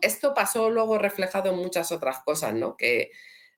esto 0.00 0.34
pasó 0.34 0.70
luego 0.70 0.98
reflejado 0.98 1.50
en 1.50 1.56
muchas 1.56 1.92
otras 1.92 2.20
cosas, 2.24 2.54
¿no? 2.54 2.76
Que 2.76 3.10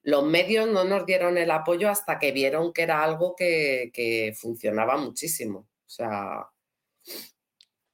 los 0.03 0.25
medios 0.25 0.69
no 0.69 0.85
nos 0.85 1.07
dieron 1.07 1.39
el 1.39 1.51
apoyo 1.51 1.89
hasta 1.89 2.19
que 2.19 2.33
vieron 2.33 2.73
que 2.73 2.83
era 2.83 3.03
algo 3.03 3.35
que, 3.37 3.91
que 3.93 4.35
funcionaba 4.37 4.97
muchísimo. 4.97 5.61
O 5.61 5.91
sea, 5.91 6.47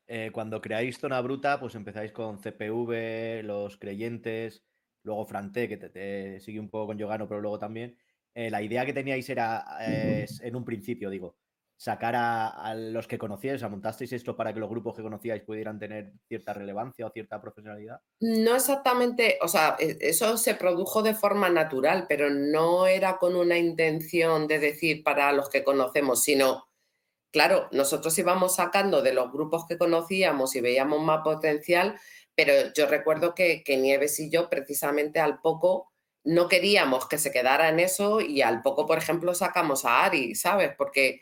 eh, 0.06 0.30
cuando 0.32 0.60
creáis 0.60 0.98
Zona 0.98 1.20
Bruta, 1.20 1.60
pues 1.60 1.76
empezáis 1.76 2.10
con 2.10 2.38
CPV, 2.38 3.44
los 3.44 3.76
creyentes, 3.76 4.64
luego 5.04 5.24
Frante, 5.24 5.68
que 5.68 5.76
te, 5.76 6.40
sigue 6.40 6.58
un 6.58 6.68
poco 6.68 6.88
con 6.88 6.98
Yogano, 6.98 7.28
pero 7.28 7.40
luego 7.40 7.60
también. 7.60 7.96
Eh, 8.34 8.50
la 8.50 8.60
idea 8.60 8.84
que 8.84 8.92
teníais 8.92 9.28
era, 9.28 9.64
en 9.80 10.56
un 10.56 10.64
principio, 10.64 11.10
digo, 11.10 11.36
sacar 11.80 12.14
a, 12.14 12.74
los 12.74 13.06
que 13.06 13.16
conocíais, 13.16 13.62
montasteis 13.62 14.12
esto 14.12 14.36
para 14.36 14.52
que 14.52 14.60
los 14.60 14.68
grupos 14.68 14.94
que 14.94 15.00
conocíais 15.00 15.42
pudieran 15.42 15.78
tener 15.78 16.12
cierta 16.28 16.52
relevancia 16.52 17.06
o 17.06 17.10
cierta 17.10 17.40
profesionalidad? 17.40 18.02
No 18.20 18.54
exactamente, 18.54 19.38
o 19.40 19.48
sea, 19.48 19.76
e, 19.78 19.96
eso 20.02 20.36
se 20.36 20.54
produjo 20.56 21.02
de 21.02 21.14
forma 21.14 21.48
natural, 21.48 22.04
pero 22.06 22.28
no 22.28 22.86
era 22.86 23.16
con 23.16 23.34
una 23.34 23.56
intención 23.56 24.46
de 24.46 24.58
decir 24.58 25.02
para 25.02 25.32
los 25.32 25.48
que 25.48 25.64
conocemos, 25.64 26.22
sino 26.22 26.66
claro, 27.32 27.66
nosotros 27.72 28.18
íbamos 28.18 28.56
sacando 28.56 29.00
de 29.00 29.14
los 29.14 29.32
grupos 29.32 29.64
que 29.66 29.78
conocíamos 29.78 30.54
y 30.56 30.60
veíamos 30.60 31.00
más 31.02 31.22
potencial, 31.24 31.98
pero 32.34 32.52
yo 32.76 32.88
recuerdo 32.88 33.34
que, 33.34 33.64
Nieves 33.66 34.20
y 34.20 34.28
yo 34.28 34.50
precisamente 34.50 35.18
al 35.18 35.40
poco 35.40 35.90
no 36.24 36.46
queríamos 36.46 37.08
que 37.08 37.16
se 37.16 37.32
quedara 37.32 37.70
en 37.70 37.80
eso 37.80 38.20
y 38.20 38.42
al 38.42 38.60
poco, 38.60 38.86
por 38.86 38.98
ejemplo, 38.98 39.32
sacamos 39.32 39.86
a 39.86 40.04
Ari, 40.04 40.34
¿sabes? 40.34 40.72
Porque 40.76 41.20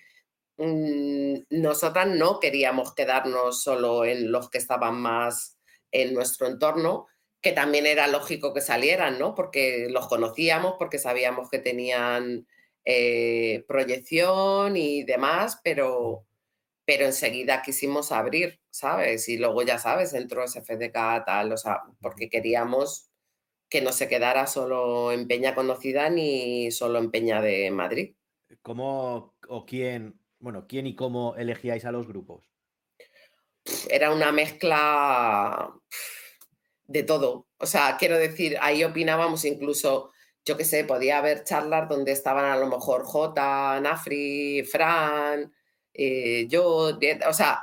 nosotras 0.58 2.08
no 2.08 2.40
queríamos 2.40 2.94
quedarnos 2.94 3.62
solo 3.62 4.04
en 4.04 4.32
los 4.32 4.50
que 4.50 4.58
estaban 4.58 5.00
más 5.00 5.58
en 5.92 6.14
nuestro 6.14 6.46
entorno, 6.46 7.06
que 7.40 7.52
también 7.52 7.86
era 7.86 8.08
lógico 8.08 8.52
que 8.52 8.60
salieran, 8.60 9.18
¿no? 9.18 9.34
Porque 9.34 9.86
los 9.88 10.08
conocíamos, 10.08 10.74
porque 10.78 10.98
sabíamos 10.98 11.48
que 11.48 11.60
tenían 11.60 12.46
eh, 12.84 13.64
proyección 13.68 14.76
y 14.76 15.04
demás, 15.04 15.60
pero, 15.62 16.26
pero 16.84 17.04
enseguida 17.04 17.62
quisimos 17.62 18.10
abrir, 18.10 18.60
¿sabes? 18.70 19.28
Y 19.28 19.36
luego 19.38 19.62
ya 19.62 19.78
sabes, 19.78 20.12
entró 20.14 20.46
SFDK 20.46 21.24
tal, 21.24 21.52
o 21.52 21.56
sea, 21.56 21.82
porque 22.00 22.28
queríamos 22.28 23.10
que 23.68 23.82
no 23.82 23.92
se 23.92 24.08
quedara 24.08 24.46
solo 24.46 25.12
en 25.12 25.28
Peña 25.28 25.54
Conocida 25.54 26.10
ni 26.10 26.70
solo 26.70 26.98
en 26.98 27.10
Peña 27.10 27.40
de 27.42 27.70
Madrid. 27.70 28.14
¿Cómo 28.62 29.34
o 29.46 29.66
quién, 29.66 30.18
bueno, 30.38 30.66
quién 30.68 30.86
y 30.86 30.94
cómo 30.94 31.34
elegíais 31.36 31.84
a 31.84 31.92
los 31.92 32.06
grupos? 32.06 32.50
Era 33.90 34.12
una 34.12 34.32
mezcla 34.32 35.72
de 36.86 37.02
todo. 37.02 37.48
O 37.58 37.66
sea, 37.66 37.96
quiero 37.98 38.18
decir, 38.18 38.56
ahí 38.60 38.84
opinábamos 38.84 39.44
incluso 39.44 40.12
yo 40.48 40.56
qué 40.56 40.64
sé, 40.64 40.84
podía 40.84 41.18
haber 41.18 41.44
charlas 41.44 41.88
donde 41.88 42.12
estaban 42.12 42.46
a 42.46 42.56
lo 42.56 42.66
mejor 42.66 43.04
J, 43.04 43.80
Nafri, 43.80 44.64
Fran, 44.64 45.52
eh, 45.92 46.46
yo, 46.48 46.98
o 47.28 47.32
sea, 47.34 47.62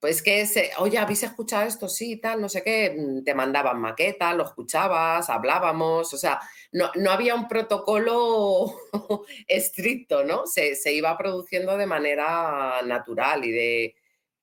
pues 0.00 0.22
que, 0.22 0.46
se, 0.46 0.70
oye, 0.78 0.98
¿habéis 0.98 1.22
escuchado 1.22 1.66
esto? 1.66 1.88
Sí, 1.88 2.18
tal, 2.18 2.40
no 2.40 2.48
sé 2.48 2.62
qué, 2.62 2.94
mm, 2.96 3.24
te 3.24 3.34
mandaban 3.34 3.80
maquetas, 3.80 4.36
lo 4.36 4.44
escuchabas, 4.44 5.30
hablábamos, 5.30 6.12
o 6.12 6.16
sea, 6.16 6.40
no, 6.72 6.90
no 6.96 7.10
había 7.10 7.34
un 7.34 7.48
protocolo 7.48 8.74
estricto, 9.48 10.24
¿no? 10.24 10.46
Se, 10.46 10.74
se, 10.74 10.92
iba 10.92 11.16
produciendo 11.16 11.76
de 11.76 11.86
manera 11.86 12.82
natural 12.84 13.44
y 13.44 13.52
de, 13.52 13.94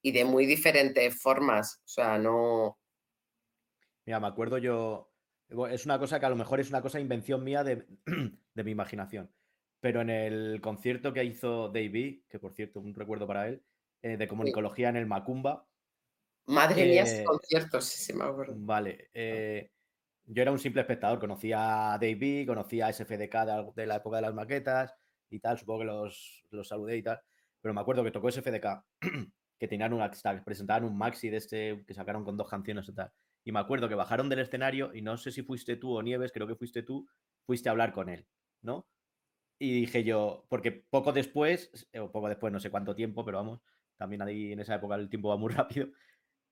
y 0.02 0.12
de 0.12 0.26
muy 0.26 0.46
diferentes 0.46 1.22
formas, 1.22 1.82
o 1.86 1.88
sea, 1.88 2.18
no... 2.18 2.80
Mira, 4.06 4.20
me 4.20 4.28
acuerdo 4.28 4.58
yo, 4.58 5.14
es 5.70 5.86
una 5.86 6.00
cosa 6.00 6.20
que 6.20 6.26
a 6.26 6.30
lo 6.30 6.36
mejor 6.36 6.60
es 6.60 6.70
una 6.70 6.82
cosa 6.82 7.00
invención 7.00 7.44
mía 7.44 7.64
de, 7.64 7.86
mi 8.56 8.72
imaginación. 8.72 9.32
Pero 9.80 10.02
en 10.02 10.10
el 10.10 10.62
concierto 10.62 11.14
que 11.14 11.24
hizo 11.24 11.68
Davey, 11.68 12.24
que 12.30 12.40
por 12.40 12.54
cierto, 12.54 12.80
un 12.80 12.94
recuerdo 12.96 13.28
para 13.28 13.48
él, 13.48 13.62
eh, 14.04 14.18
de 14.18 14.28
comunicología 14.28 14.90
en 14.90 14.98
el 14.98 15.06
Macumba. 15.06 15.66
Madre 16.48 16.86
mía, 16.86 17.04
ese 17.04 17.24
concierto, 17.24 17.80
sí, 17.80 17.98
sí 17.98 18.14
me 18.14 18.26
acuerdo. 18.26 18.54
Vale. 18.58 19.10
Eh, 19.14 19.72
yo 20.26 20.42
era 20.42 20.52
un 20.52 20.60
simple 20.60 20.82
espectador, 20.82 21.20
conocía 21.20 21.94
a 21.94 21.98
Davey, 21.98 22.46
conocía 22.46 22.88
a 22.88 22.94
SFDK 22.94 23.74
de, 23.74 23.86
la 23.88 23.96
época 23.96 24.18
de 24.18 24.24
las 24.24 24.34
maquetas 24.34 24.94
y 25.30 25.40
tal, 25.40 25.58
supongo 25.58 25.80
que 25.80 25.86
los, 25.86 26.44
los 26.52 26.68
saludé 26.68 26.98
y 26.98 27.04
tal. 27.04 27.22
Pero 27.62 27.74
me 27.74 27.80
acuerdo 27.80 28.04
que 28.04 28.12
tocó 28.12 28.30
SFDK, 28.30 28.84
que 29.58 29.68
tenían 29.70 29.94
una, 29.94 30.12
presentaban 30.44 30.84
un 30.84 30.98
maxi 30.98 31.30
de 31.30 31.38
este 31.38 31.84
que 31.88 31.94
sacaron 31.94 32.26
con 32.26 32.36
dos 32.36 32.50
canciones 32.50 32.90
y 32.90 32.94
tal. 32.94 33.10
Y 33.46 33.54
me 33.54 33.60
acuerdo 33.60 33.88
que 33.88 33.96
bajaron 33.96 34.28
del 34.28 34.40
escenario 34.40 34.94
y 34.94 35.02
no 35.02 35.16
sé 35.16 35.32
si 35.32 35.44
fuiste 35.44 35.78
tú 35.78 35.98
o 35.98 36.04
Nieves, 36.04 36.34
creo 36.34 36.46
que 36.46 36.56
fuiste 36.56 36.84
tú, 36.84 37.08
fuiste 37.46 37.70
a 37.70 37.72
hablar 37.72 37.94
con 37.94 38.10
él, 38.10 38.28
¿no? 38.62 38.86
Y 39.60 39.72
dije 39.80 40.04
yo, 40.04 40.46
porque 40.50 40.72
poco 40.72 41.14
después, 41.14 41.88
o 41.98 42.12
poco 42.12 42.28
después, 42.28 42.52
no 42.52 42.60
sé 42.60 42.70
cuánto 42.70 42.96
tiempo, 42.96 43.24
pero 43.24 43.38
vamos, 43.38 43.62
también 43.98 44.22
ahí 44.22 44.52
en 44.54 44.60
esa 44.60 44.76
época 44.76 44.96
el 44.96 45.10
tiempo 45.10 45.30
va 45.30 45.38
muy 45.38 45.52
rápido, 45.54 45.88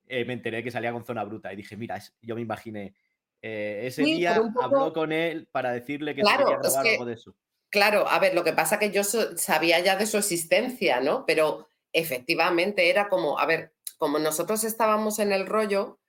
eh, 0.07 0.25
me 0.25 0.33
enteré 0.33 0.63
que 0.63 0.71
salía 0.71 0.91
con 0.91 1.05
Zona 1.05 1.23
Bruta 1.23 1.53
y 1.53 1.55
dije, 1.55 1.77
mira, 1.77 2.01
yo 2.21 2.35
me 2.35 2.41
imaginé, 2.41 2.95
eh, 3.41 3.81
ese 3.85 4.03
día 4.03 4.35
habló 4.35 4.93
con 4.93 5.11
él 5.11 5.47
para 5.51 5.71
decirle 5.71 6.13
que 6.13 6.21
claro, 6.21 6.47
se 6.61 6.77
quería 6.77 6.91
algo 6.93 7.05
de 7.05 7.13
eso. 7.13 7.35
Claro, 7.69 8.07
a 8.07 8.19
ver, 8.19 8.35
lo 8.35 8.43
que 8.43 8.51
pasa 8.51 8.77
que 8.77 8.91
yo 8.91 9.03
sabía 9.03 9.79
ya 9.79 9.95
de 9.95 10.05
su 10.05 10.17
existencia, 10.17 10.99
¿no? 10.99 11.25
Pero 11.25 11.69
efectivamente 11.93 12.89
era 12.89 13.07
como, 13.07 13.39
a 13.39 13.45
ver, 13.45 13.73
como 13.97 14.19
nosotros 14.19 14.65
estábamos 14.65 15.19
en 15.19 15.31
el 15.31 15.45
rollo, 15.45 16.00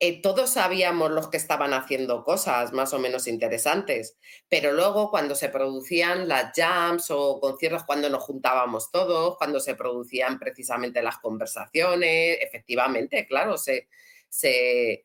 eh, 0.00 0.22
todos 0.22 0.50
sabíamos 0.50 1.10
los 1.10 1.28
que 1.28 1.36
estaban 1.36 1.72
haciendo 1.72 2.22
cosas 2.22 2.72
más 2.72 2.94
o 2.94 3.00
menos 3.00 3.26
interesantes, 3.26 4.16
pero 4.48 4.72
luego 4.72 5.10
cuando 5.10 5.34
se 5.34 5.48
producían 5.48 6.28
las 6.28 6.52
jams 6.54 7.10
o 7.10 7.40
conciertos, 7.40 7.84
cuando 7.84 8.08
nos 8.08 8.22
juntábamos 8.22 8.92
todos, 8.92 9.36
cuando 9.38 9.58
se 9.58 9.74
producían 9.74 10.38
precisamente 10.38 11.02
las 11.02 11.18
conversaciones, 11.18 12.38
efectivamente, 12.40 13.26
claro, 13.26 13.58
se, 13.58 13.88
se, 14.28 15.04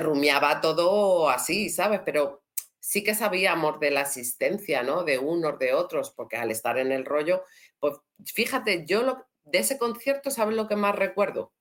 rumiaba 0.00 0.60
todo 0.60 1.30
así, 1.30 1.70
¿sabes? 1.70 2.00
Pero 2.04 2.42
sí 2.78 3.02
que 3.02 3.14
sabíamos 3.14 3.80
de 3.80 3.90
la 3.90 4.02
asistencia, 4.02 4.82
¿no? 4.82 5.02
De 5.04 5.18
unos, 5.18 5.58
de 5.58 5.72
otros, 5.72 6.10
porque 6.10 6.36
al 6.36 6.50
estar 6.50 6.76
en 6.78 6.92
el 6.92 7.06
rollo, 7.06 7.42
pues 7.80 7.94
fíjate, 8.24 8.84
yo 8.86 9.02
lo, 9.02 9.26
de 9.44 9.60
ese 9.60 9.78
concierto, 9.78 10.30
¿sabes 10.30 10.56
lo 10.56 10.68
que 10.68 10.76
más 10.76 10.94
recuerdo? 10.94 11.52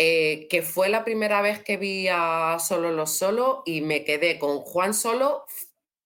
Eh, 0.00 0.46
que 0.48 0.62
fue 0.62 0.88
la 0.88 1.02
primera 1.04 1.42
vez 1.42 1.60
que 1.64 1.76
vi 1.76 2.06
a 2.08 2.58
Solo 2.60 2.92
los 2.92 3.18
Solo 3.18 3.64
y 3.66 3.80
me 3.80 4.04
quedé 4.04 4.38
con 4.38 4.60
Juan 4.60 4.94
Solo, 4.94 5.44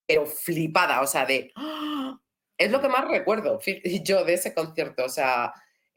pero 0.07 0.25
flipada, 0.25 1.03
o 1.03 1.07
sea, 1.07 1.27
de... 1.27 1.53
¡ah! 1.57 2.19
Es 2.57 2.71
lo 2.71 2.81
que 2.81 2.89
más 2.89 3.07
recuerdo 3.07 3.61
yo 4.03 4.25
de 4.25 4.33
ese 4.33 4.55
concierto, 4.55 5.05
o 5.05 5.11
sea, 5.11 5.53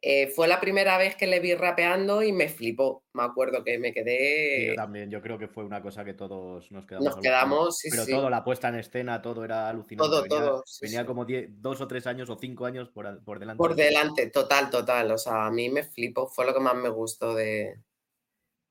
eh, 0.08 0.28
fue 0.28 0.48
la 0.48 0.62
primera 0.62 1.00
vez 1.00 1.16
que 1.16 1.26
le 1.26 1.40
vi 1.40 1.56
rapeando 1.56 2.22
y 2.22 2.32
me 2.32 2.48
flipó. 2.48 3.04
Me 3.14 3.24
acuerdo 3.24 3.64
que 3.64 3.80
me 3.80 3.92
quedé. 3.92 4.68
yo 4.68 4.76
también, 4.76 5.10
yo 5.10 5.20
creo 5.20 5.40
que 5.40 5.48
fue 5.48 5.66
una 5.66 5.82
cosa 5.82 6.06
que 6.06 6.14
todos 6.14 6.72
nos 6.72 6.86
quedamos. 6.86 7.08
Nos 7.08 7.16
quedamos, 7.16 7.78
sí, 7.80 7.90
Pero 7.90 8.06
todo, 8.06 8.30
la 8.30 8.44
puesta 8.44 8.70
en 8.70 8.76
escena, 8.76 9.20
todo 9.24 9.44
era 9.44 9.68
alucinante. 9.68 10.08
Todo, 10.08 10.22
venía, 10.22 10.38
todo. 10.38 10.64
venía 10.80 11.06
como 11.08 11.26
dos 11.26 11.82
o 11.82 11.88
tres 11.88 12.06
años 12.06 12.30
o 12.30 12.38
cinco 12.40 12.68
años 12.68 12.90
por, 12.90 13.24
por 13.24 13.40
delante. 13.40 13.58
Por 13.58 13.74
delante, 13.74 14.30
total, 14.30 14.70
total. 14.70 15.10
O 15.10 15.18
sea, 15.18 15.48
a 15.48 15.52
mí 15.52 15.72
me 15.72 15.82
flipó, 15.82 16.28
fue 16.28 16.46
lo 16.46 16.54
que 16.54 16.60
más 16.60 16.76
me 16.76 16.90
gustó 16.90 17.34
de. 17.34 17.74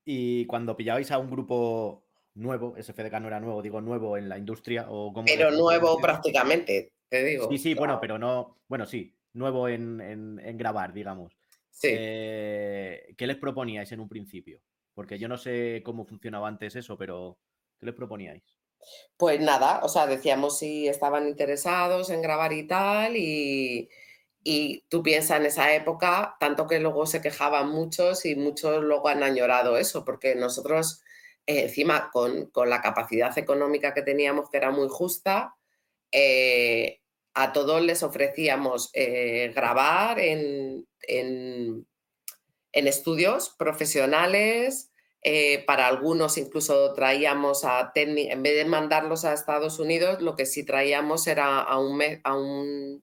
Y 0.05 0.47
cuando 0.47 0.77
pillabais 0.77 1.11
a 1.11 1.19
un 1.19 1.33
grupo 1.33 2.05
nuevo, 2.35 2.77
SFDK 2.81 3.15
no 3.15 3.27
era 3.27 3.41
nuevo, 3.41 3.61
digo 3.61 3.81
nuevo 3.81 4.17
en 4.17 4.29
la 4.29 4.39
industria 4.39 4.87
o 4.89 5.13
como. 5.13 5.27
Pero 5.27 5.51
nuevo 5.51 5.99
prácticamente, 5.99 6.93
te 7.09 7.25
digo. 7.25 7.49
Sí, 7.51 7.59
sí, 7.59 7.75
bueno, 7.75 7.99
pero 8.01 8.21
no. 8.21 8.61
Bueno, 8.69 8.87
sí, 8.87 9.13
nuevo 9.35 9.69
en, 9.69 10.01
en, 10.01 10.57
grabar, 10.57 10.93
digamos. 10.93 11.37
Sí. 11.71 11.89
Eh, 11.91 13.15
¿Qué 13.17 13.27
les 13.27 13.37
proponíais 13.37 13.91
en 13.93 14.01
un 14.01 14.09
principio? 14.09 14.61
Porque 14.95 15.19
yo 15.19 15.29
no 15.29 15.37
sé 15.37 15.83
cómo 15.85 16.07
funcionaba 16.07 16.49
antes 16.49 16.77
eso, 16.77 16.97
pero 16.97 17.39
¿qué 17.79 17.87
les 17.87 17.95
proponíais? 17.95 18.57
Pues 19.17 19.41
nada, 19.41 19.81
o 19.83 19.89
sea, 19.89 20.07
decíamos 20.07 20.59
si 20.59 20.89
estaban 20.89 21.27
interesados 21.29 22.11
en 22.11 22.23
grabar 22.23 22.53
y 22.53 22.67
tal, 22.67 23.17
y, 23.17 23.89
y 24.43 24.85
tú 24.89 25.03
piensas 25.03 25.41
en 25.41 25.47
esa 25.47 25.75
época, 25.75 26.37
tanto 26.39 26.67
que 26.67 26.81
luego 26.81 27.07
se 27.07 27.21
quejaban 27.23 27.71
muchos 27.71 28.25
y 28.27 28.37
muchos 28.37 28.83
luego 28.85 29.09
han 29.09 29.23
añorado 29.23 29.79
eso, 29.79 30.05
porque 30.05 30.35
nosotros, 30.35 31.03
eh, 31.47 31.63
encima, 31.63 32.11
con, 32.13 32.47
con, 32.51 32.69
la 32.69 32.83
capacidad 32.83 33.37
económica 33.39 33.95
que 33.95 34.03
teníamos, 34.03 34.51
que 34.51 34.59
era 34.59 34.71
muy 34.71 34.89
justa, 34.91 35.57
eh, 36.13 37.01
a 37.35 37.53
todos 37.53 37.83
les 37.83 38.03
ofrecíamos 38.03 38.91
eh, 38.95 39.53
grabar 39.55 40.21
en, 40.21 40.87
en, 41.03 41.87
en, 42.73 42.89
estudios 42.89 43.51
profesionales. 43.59 44.91
Eh, 45.27 45.65
para 45.67 45.87
algunos 45.87 46.37
incluso 46.37 46.93
traíamos 46.95 47.65
a 47.65 47.93
técnicos, 47.95 48.33
en 48.33 48.43
vez 48.43 48.57
de 48.57 48.67
mandarlos 48.67 49.25
a 49.25 49.33
Estados 49.33 49.79
Unidos, 49.79 50.21
lo 50.21 50.37
que 50.37 50.47
sí 50.47 50.65
traíamos 50.65 51.27
era 51.27 51.61
a 51.61 51.79
un, 51.79 52.01
a 52.23 52.37
un, 52.37 53.03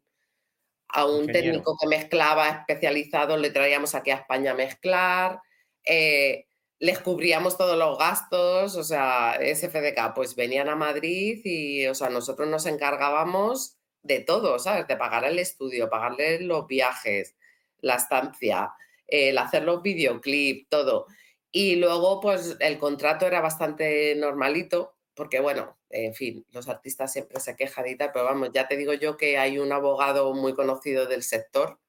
a 0.88 1.06
un 1.06 1.28
técnico 1.28 1.76
que 1.80 1.88
mezclaba 1.88 2.50
especializado, 2.50 3.38
le 3.38 3.50
traíamos 3.50 3.96
aquí 3.96 4.12
a 4.12 4.16
España 4.16 4.52
a 4.52 4.56
mezclar. 4.56 5.42
Eh, 5.84 6.46
les 6.80 7.00
cubríamos 7.00 7.58
todos 7.58 7.78
los 7.78 7.98
gastos, 7.98 8.76
o 8.76 8.84
sea, 8.84 9.38
SFDK, 9.40 10.14
pues 10.16 10.36
venían 10.36 10.70
a 10.70 10.76
Madrid 10.76 11.42
y, 11.44 11.86
o 11.88 11.96
sea, 11.96 12.10
nosotros 12.10 12.48
nos 12.48 12.66
encargábamos 12.66 13.81
de 14.04 14.20
todo, 14.20 14.60
¿sabes? 14.60 14.88
De 14.88 14.98
pagar 14.98 15.26
el 15.26 15.40
estudio, 15.40 15.90
pagarles 15.90 16.42
los 16.42 16.68
viajes, 16.68 17.36
la 17.82 17.96
estancia, 17.96 18.74
el 19.08 19.38
hacer 19.38 19.64
los 19.64 19.82
videoclips, 19.82 20.70
todo. 20.70 21.08
Y 21.52 21.76
luego, 21.76 22.22
pues 22.22 22.58
el 22.60 22.80
contrato 22.80 23.28
era 23.28 23.42
bastante 23.42 24.16
normalito, 24.16 24.96
porque 25.14 25.40
bueno, 25.40 25.78
en 25.90 26.14
fin, 26.14 26.46
los 26.52 26.70
artistas 26.70 27.12
siempre 27.12 27.40
se 27.40 27.56
quejan 27.56 27.88
y 27.88 27.96
tal, 27.98 28.12
pero 28.14 28.26
vamos, 28.26 28.50
ya 28.54 28.68
te 28.68 28.78
digo 28.78 28.94
yo 28.94 29.18
que 29.18 29.38
hay 29.38 29.60
un 29.60 29.72
abogado 29.72 30.34
muy 30.34 30.54
conocido 30.54 31.06
del 31.06 31.24
sector, 31.24 31.80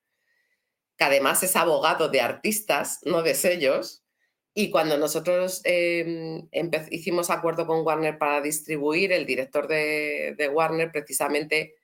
que 0.96 1.04
además 1.04 1.42
es 1.42 1.56
abogado 1.56 2.08
de 2.08 2.20
artistas, 2.20 3.00
no 3.04 3.22
de 3.22 3.34
sellos, 3.34 4.04
y 4.54 4.68
cuando 4.70 4.98
nosotros 4.98 5.62
eh, 5.64 6.42
hicimos 6.90 7.30
acuerdo 7.30 7.66
con 7.66 7.86
Warner 7.86 8.18
para 8.18 8.42
distribuir, 8.42 9.12
el 9.12 9.24
director 9.24 9.66
de 9.66 10.50
Warner 10.52 10.92
precisamente 10.92 11.76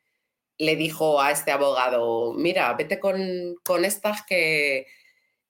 le 0.59 0.76
dijo 0.76 1.20
a 1.20 1.30
este 1.30 1.52
abogado, 1.52 2.34
mira, 2.34 2.72
vete 2.74 2.98
con, 2.98 3.56
con 3.64 3.84
estas 3.84 4.22
que, 4.26 4.86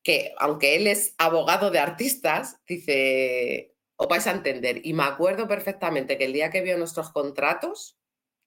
que, 0.02 0.32
aunque 0.38 0.76
él 0.76 0.86
es 0.86 1.14
abogado 1.18 1.70
de 1.70 1.78
artistas, 1.78 2.61
dice, 2.66 3.74
os 3.96 4.06
vais 4.09 4.26
a 4.26 4.32
entender. 4.32 4.80
Y 4.84 4.92
me 4.92 5.04
acuerdo 5.04 5.48
perfectamente 5.48 6.18
que 6.18 6.26
el 6.26 6.32
día 6.32 6.50
que 6.50 6.61
vio 6.61 6.76
nuestros 6.78 7.11
contratos, 7.11 7.98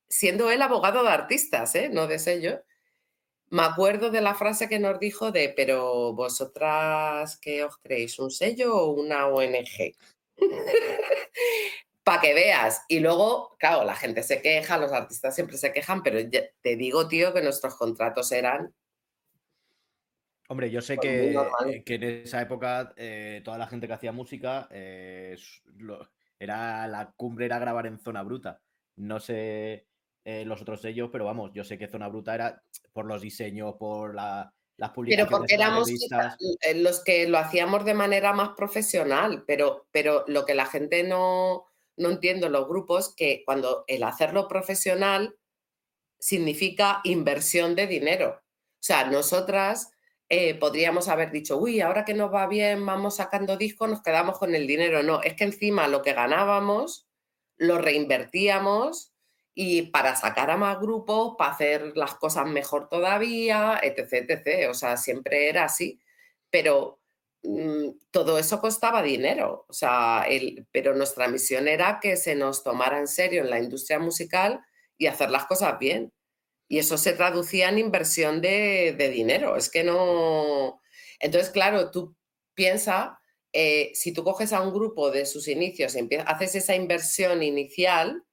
siendo 0.07 0.51
él 0.51 0.61
abogado 0.61 1.03
de 1.03 1.09
artistas, 1.09 1.75
¿eh? 1.75 1.89
no 1.89 2.07
de 2.07 2.19
sello, 2.19 2.63
me 3.49 3.63
acuerdo 3.63 4.11
de 4.11 4.21
la 4.21 4.33
frase 4.33 4.69
que 4.69 4.79
nos 4.79 4.99
dijo 4.99 5.31
de, 5.31 5.49
pero 5.49 6.13
vosotras, 6.13 7.37
¿qué 7.37 7.63
os 7.65 7.77
creéis? 7.77 8.17
¿Un 8.19 8.31
sello 8.31 8.77
o 8.77 8.93
una 8.93 9.27
ONG? 9.27 9.95
Para 12.03 12.21
que 12.21 12.33
veas. 12.33 12.83
Y 12.87 12.99
luego, 12.99 13.55
claro, 13.59 13.83
la 13.83 13.95
gente 13.95 14.23
se 14.23 14.41
queja, 14.41 14.77
los 14.77 14.91
artistas 14.91 15.35
siempre 15.35 15.57
se 15.57 15.71
quejan, 15.71 16.01
pero 16.03 16.19
te 16.61 16.75
digo, 16.75 17.07
tío, 17.07 17.33
que 17.33 17.41
nuestros 17.41 17.75
contratos 17.75 18.31
eran... 18.31 18.73
Hombre, 20.47 20.69
yo 20.69 20.81
sé 20.81 20.97
que, 20.97 21.33
eh, 21.33 21.83
que, 21.85 21.95
en 21.95 22.03
esa 22.03 22.41
época 22.41 22.93
eh, 22.97 23.41
toda 23.45 23.57
la 23.57 23.67
gente 23.67 23.87
que 23.87 23.93
hacía 23.93 24.11
música 24.11 24.67
eh, 24.69 25.37
era 26.37 26.87
la 26.89 27.13
cumbre 27.15 27.45
era 27.45 27.57
grabar 27.57 27.85
en 27.85 27.99
Zona 27.99 28.21
Bruta. 28.23 28.59
No 28.97 29.19
sé 29.19 29.87
los 30.23 30.61
otros 30.61 30.81
sellos, 30.81 31.09
pero 31.11 31.25
vamos, 31.25 31.51
yo 31.53 31.63
sé 31.63 31.77
que 31.77 31.87
Zona 31.87 32.07
Bruta 32.07 32.35
era 32.35 32.63
por 32.91 33.05
los 33.05 33.21
diseños, 33.21 33.75
por 33.79 34.13
la, 34.13 34.53
las 34.77 34.91
publicaciones. 34.91 35.29
Pero 35.29 35.37
porque 35.39 35.53
éramos 35.55 35.89
los 36.75 37.03
que 37.03 37.27
lo 37.27 37.37
hacíamos 37.37 37.85
de 37.85 37.93
manera 37.93 38.33
más 38.33 38.49
profesional, 38.49 39.43
pero, 39.47 39.87
pero 39.91 40.25
lo 40.27 40.45
que 40.45 40.53
la 40.53 40.65
gente 40.65 41.03
no, 41.03 41.70
no 42.01 42.09
entiendo 42.09 42.49
los 42.49 42.67
grupos 42.67 43.15
que 43.15 43.43
cuando 43.45 43.85
el 43.87 44.03
hacerlo 44.03 44.47
profesional 44.47 45.37
significa 46.19 47.01
inversión 47.03 47.75
de 47.75 47.87
dinero. 47.87 48.41
O 48.43 48.83
sea, 48.83 49.05
nosotras 49.05 49.91
eh, 50.29 50.55
podríamos 50.55 51.09
haber 51.09 51.31
dicho, 51.31 51.57
uy, 51.57 51.81
ahora 51.81 52.05
que 52.05 52.13
nos 52.13 52.33
va 52.33 52.47
bien, 52.47 52.85
vamos 52.85 53.17
sacando 53.17 53.57
discos, 53.57 53.89
nos 53.89 54.01
quedamos 54.01 54.37
con 54.37 54.55
el 54.55 54.65
dinero. 54.65 55.03
No, 55.03 55.21
es 55.21 55.33
que 55.33 55.43
encima 55.43 55.87
lo 55.87 56.01
que 56.01 56.13
ganábamos 56.13 57.07
lo 57.57 57.77
reinvertíamos 57.77 59.13
y 59.53 59.83
para 59.83 60.15
sacar 60.15 60.49
a 60.49 60.57
más 60.57 60.79
grupos, 60.79 61.35
para 61.37 61.51
hacer 61.51 61.97
las 61.97 62.15
cosas 62.15 62.47
mejor 62.47 62.87
todavía, 62.87 63.79
etc, 63.83 64.29
etc. 64.29 64.69
O 64.69 64.73
sea, 64.73 64.95
siempre 64.97 65.49
era 65.49 65.65
así. 65.65 65.99
Pero 66.49 67.00
todo 68.11 68.37
eso 68.37 68.61
costaba 68.61 69.01
dinero, 69.01 69.65
o 69.67 69.73
sea, 69.73 70.25
el, 70.29 70.67
pero 70.71 70.95
nuestra 70.95 71.27
misión 71.27 71.67
era 71.67 71.99
que 71.99 72.15
se 72.15 72.35
nos 72.35 72.63
tomara 72.63 72.99
en 72.99 73.07
serio 73.07 73.41
en 73.41 73.49
la 73.49 73.59
industria 73.59 73.99
musical 73.99 74.61
y 74.97 75.07
hacer 75.07 75.31
las 75.31 75.45
cosas 75.47 75.79
bien. 75.79 76.13
Y 76.67 76.79
eso 76.79 76.97
se 76.97 77.13
traducía 77.13 77.69
en 77.69 77.79
inversión 77.79 78.41
de, 78.41 78.95
dinero, 79.13 79.57
es 79.57 79.69
que 79.69 79.83
no... 79.83 80.79
Entonces, 81.19 81.49
claro, 81.49 81.91
tú 81.91 82.15
piensas, 82.53 83.11
eh, 83.53 83.91
si 83.93 84.13
tú 84.13 84.23
coges 84.23 84.53
a 84.53 84.61
un 84.61 84.73
grupo 84.73 85.11
de 85.11 85.25
sus 85.25 85.47
inicios 85.47 85.95
y 85.95 86.07
haces 86.25 86.55
esa 86.55 86.75
inversión 86.75 87.43
inicial, 87.43 88.23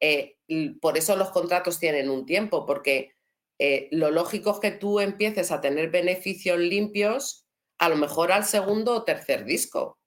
eh, 0.00 0.36
por 0.80 0.96
eso 0.96 1.16
los 1.16 1.30
contratos 1.30 1.80
tienen 1.80 2.10
un 2.10 2.26
tiempo, 2.26 2.66
porque 2.66 3.14
eh, 3.58 3.88
lo 3.90 4.10
lógico 4.10 4.52
es 4.52 4.60
que 4.60 4.70
tú 4.70 5.00
empieces 5.00 5.50
a 5.50 5.60
tener 5.60 5.90
beneficios 5.90 6.58
limpios 6.58 7.45
a 7.78 7.88
lo 7.88 7.96
mejor 7.96 8.32
al 8.32 8.44
segundo 8.44 8.94
o 8.94 9.04
tercer 9.04 9.44
disco, 9.44 9.98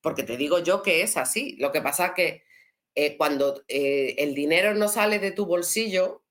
porque 0.00 0.22
te 0.22 0.36
digo 0.36 0.58
yo 0.60 0.82
que 0.82 1.02
es 1.02 1.16
así. 1.16 1.56
Lo 1.58 1.72
que 1.72 1.82
pasa 1.82 2.14
que 2.14 2.44
eh, 2.94 3.16
cuando 3.16 3.62
eh, 3.68 4.14
el 4.18 4.34
dinero 4.34 4.74
no 4.74 4.88
sale 4.88 5.18
de 5.18 5.30
tu 5.30 5.46
bolsillo, 5.46 6.24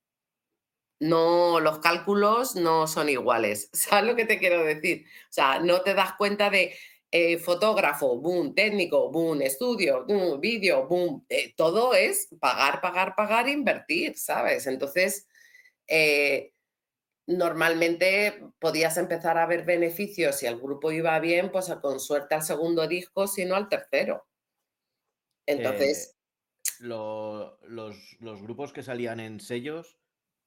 no, 0.99 1.59
los 1.59 1.80
cálculos 1.80 2.55
no 2.55 2.88
son 2.88 3.09
iguales. 3.09 3.69
¿Sabes 3.73 4.09
lo 4.09 4.15
que 4.15 4.26
te 4.26 4.39
quiero 4.39 4.63
decir? 4.63 5.05
O 5.30 5.34
sea, 5.34 5.59
no 5.59 5.82
te 5.82 5.93
das 5.93 6.13
cuenta 6.13 6.49
de 6.49 6.76
eh, 7.11 7.38
fotógrafo, 7.38 8.17
boom, 8.17 8.55
técnico, 8.55 9.11
boom, 9.11 9.41
estudio, 9.41 10.05
boom, 10.05 10.39
vídeo, 10.41 10.88
boom. 10.88 11.26
todo 11.55 11.93
es 11.93 12.28
pagar, 12.39 12.82
pagar, 12.82 13.15
pagar, 13.15 13.47
invertir, 13.47 14.17
¿sabes? 14.17 14.67
Entonces, 14.67 15.28
normalmente 17.28 18.43
podías 18.59 18.97
empezar 18.97 19.38
a 19.38 19.45
ver 19.45 19.65
beneficios 19.65 20.38
si 20.38 20.45
el 20.45 20.59
grupo 20.59 20.91
iba 20.91 21.19
bien, 21.19 21.51
pues 21.51 21.67
con 21.82 21.99
suerte 21.99 22.36
al 22.36 22.43
segundo 22.43 22.88
disco, 22.88 23.28
sino 23.28 23.55
al 23.55 23.69
tercero. 23.69 24.26
Entonces... 25.45 26.11
Eh, 26.11 26.15
los, 26.82 28.41
grupos 28.41 28.73
que 28.73 28.84
salían 28.84 29.19
en 29.19 29.39
sellos, 29.39 29.97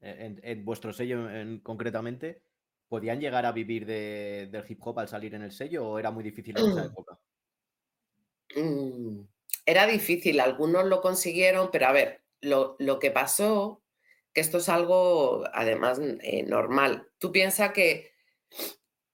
eh, 0.01 0.37
en, 0.43 0.65
vuestro 0.65 0.93
sello 0.93 1.31
en, 1.31 1.61
concretamente, 1.61 2.43
¿podían 2.89 3.21
llegar 3.21 3.47
a 3.47 3.53
vivir 3.53 3.87
del 3.87 4.65
hip 4.69 4.81
hop 4.85 4.99
al 4.99 5.09
salir 5.09 5.35
en 5.35 5.43
el 5.43 5.53
sello 5.53 5.89
o 5.89 5.99
era 5.99 6.11
muy 6.11 6.23
difícil 6.23 6.57
en 6.59 6.71
esa 6.71 6.85
época? 6.93 7.19
Mm, 8.55 9.21
era 9.67 9.87
difícil, 9.87 10.41
algunos 10.41 10.87
lo 10.87 11.01
consiguieron, 11.01 11.71
pero 11.71 11.87
a 11.87 11.93
ver, 11.93 12.23
lo, 12.41 12.77
que 12.99 13.11
pasó, 13.11 13.83
esto 14.39 14.59
es 14.59 14.69
algo 14.69 15.45
además 15.53 16.01
eh, 16.23 16.43
normal. 16.45 17.09
Tú 17.19 17.33
piensas 17.33 17.73
que 17.73 18.13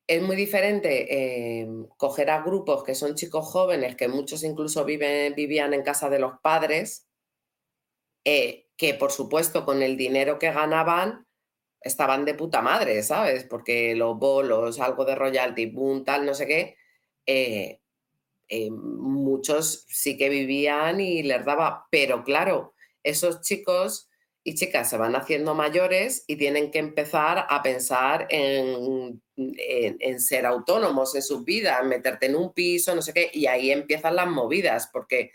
es 0.06 0.22
muy 0.22 0.36
diferente 0.36 1.60
em, 1.60 1.86
coger 1.96 2.30
a 2.30 2.42
grupos 2.42 2.84
que 2.84 2.94
son 2.94 3.14
chicos 3.14 3.46
jóvenes, 3.46 3.96
que 3.96 4.08
muchos 4.08 4.44
incluso 4.44 4.84
vivían 4.84 5.74
en 5.74 5.82
casa 5.82 6.10
de 6.10 6.18
los 6.18 6.38
padres, 6.42 7.08
eh, 8.24 8.68
que 8.76 8.94
por 8.94 9.12
supuesto 9.12 9.64
con 9.64 9.82
el 9.82 9.96
dinero 9.96 10.38
que 10.38 10.52
ganaban 10.52 11.26
estaban 11.80 12.24
de 12.24 12.34
puta 12.34 12.62
madre, 12.62 13.02
¿sabes? 13.02 13.44
Porque 13.44 13.94
los 13.94 14.18
bolos, 14.18 14.80
algo 14.80 15.04
de 15.04 15.14
royalty, 15.14 15.66
boom, 15.66 16.04
tal, 16.04 16.24
no 16.24 16.34
sé 16.34 16.46
qué, 16.46 16.76
eh, 17.26 17.80
eh, 18.48 18.70
muchos 18.70 19.84
sí 19.88 20.16
que 20.16 20.28
vivían 20.28 21.00
y 21.00 21.22
les 21.22 21.44
daba, 21.44 21.86
pero 21.90 22.24
claro, 22.24 22.74
esos 23.02 23.42
chicos 23.42 24.10
y 24.46 24.54
chicas 24.54 24.90
se 24.90 24.98
van 24.98 25.16
haciendo 25.16 25.54
mayores 25.54 26.24
y 26.26 26.36
tienen 26.36 26.70
que 26.70 26.78
empezar 26.78 27.46
a 27.48 27.62
pensar 27.62 28.26
en, 28.28 29.22
ser 30.18 30.44
autónomos 30.44 31.14
en 31.14 31.22
sus 31.22 31.44
vidas, 31.44 31.82
meterte 31.84 32.26
en 32.26 32.36
un 32.36 32.52
piso, 32.52 32.94
no 32.94 33.00
sé 33.00 33.14
qué, 33.14 33.30
y 33.32 33.46
ahí 33.46 33.70
empiezan 33.70 34.16
las 34.16 34.28
movidas, 34.28 34.90
porque 34.92 35.32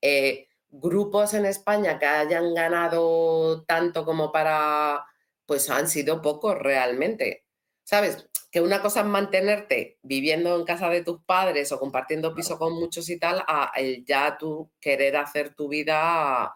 eh, 0.00 0.46
grupos 0.70 1.34
en 1.34 1.44
España 1.44 1.98
que 1.98 2.06
hayan 2.06 2.54
ganado 2.54 3.64
tanto 3.64 4.04
como 4.04 4.30
para, 4.30 5.04
pues 5.44 5.68
han 5.68 5.88
sido 5.88 6.22
pocos 6.22 6.56
realmente, 6.56 7.44
¿sabes? 7.82 8.28
Que 8.52 8.60
una 8.60 8.80
cosa 8.80 9.00
es 9.00 9.06
mantenerte 9.06 9.98
viviendo 10.02 10.56
en 10.56 10.64
casa 10.64 10.88
de 10.88 11.02
tus 11.02 11.20
padres 11.24 11.72
o 11.72 11.80
compartiendo 11.80 12.32
piso 12.32 12.58
con 12.58 12.74
muchos 12.74 13.08
y 13.10 13.18
tal, 13.18 13.42
a 13.48 13.72
el 13.74 14.04
ya 14.04 14.38
tú 14.38 14.70
querer 14.80 15.16
hacer 15.16 15.52
tu 15.56 15.68
vida 15.68 16.54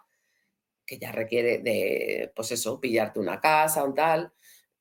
que 0.91 0.99
ya 0.99 1.13
requiere 1.13 1.59
de, 1.59 2.33
pues 2.35 2.51
eso, 2.51 2.81
pillarte 2.81 3.21
una 3.21 3.41
casa 3.41 3.85
o 3.85 3.95
tal, 3.95 4.33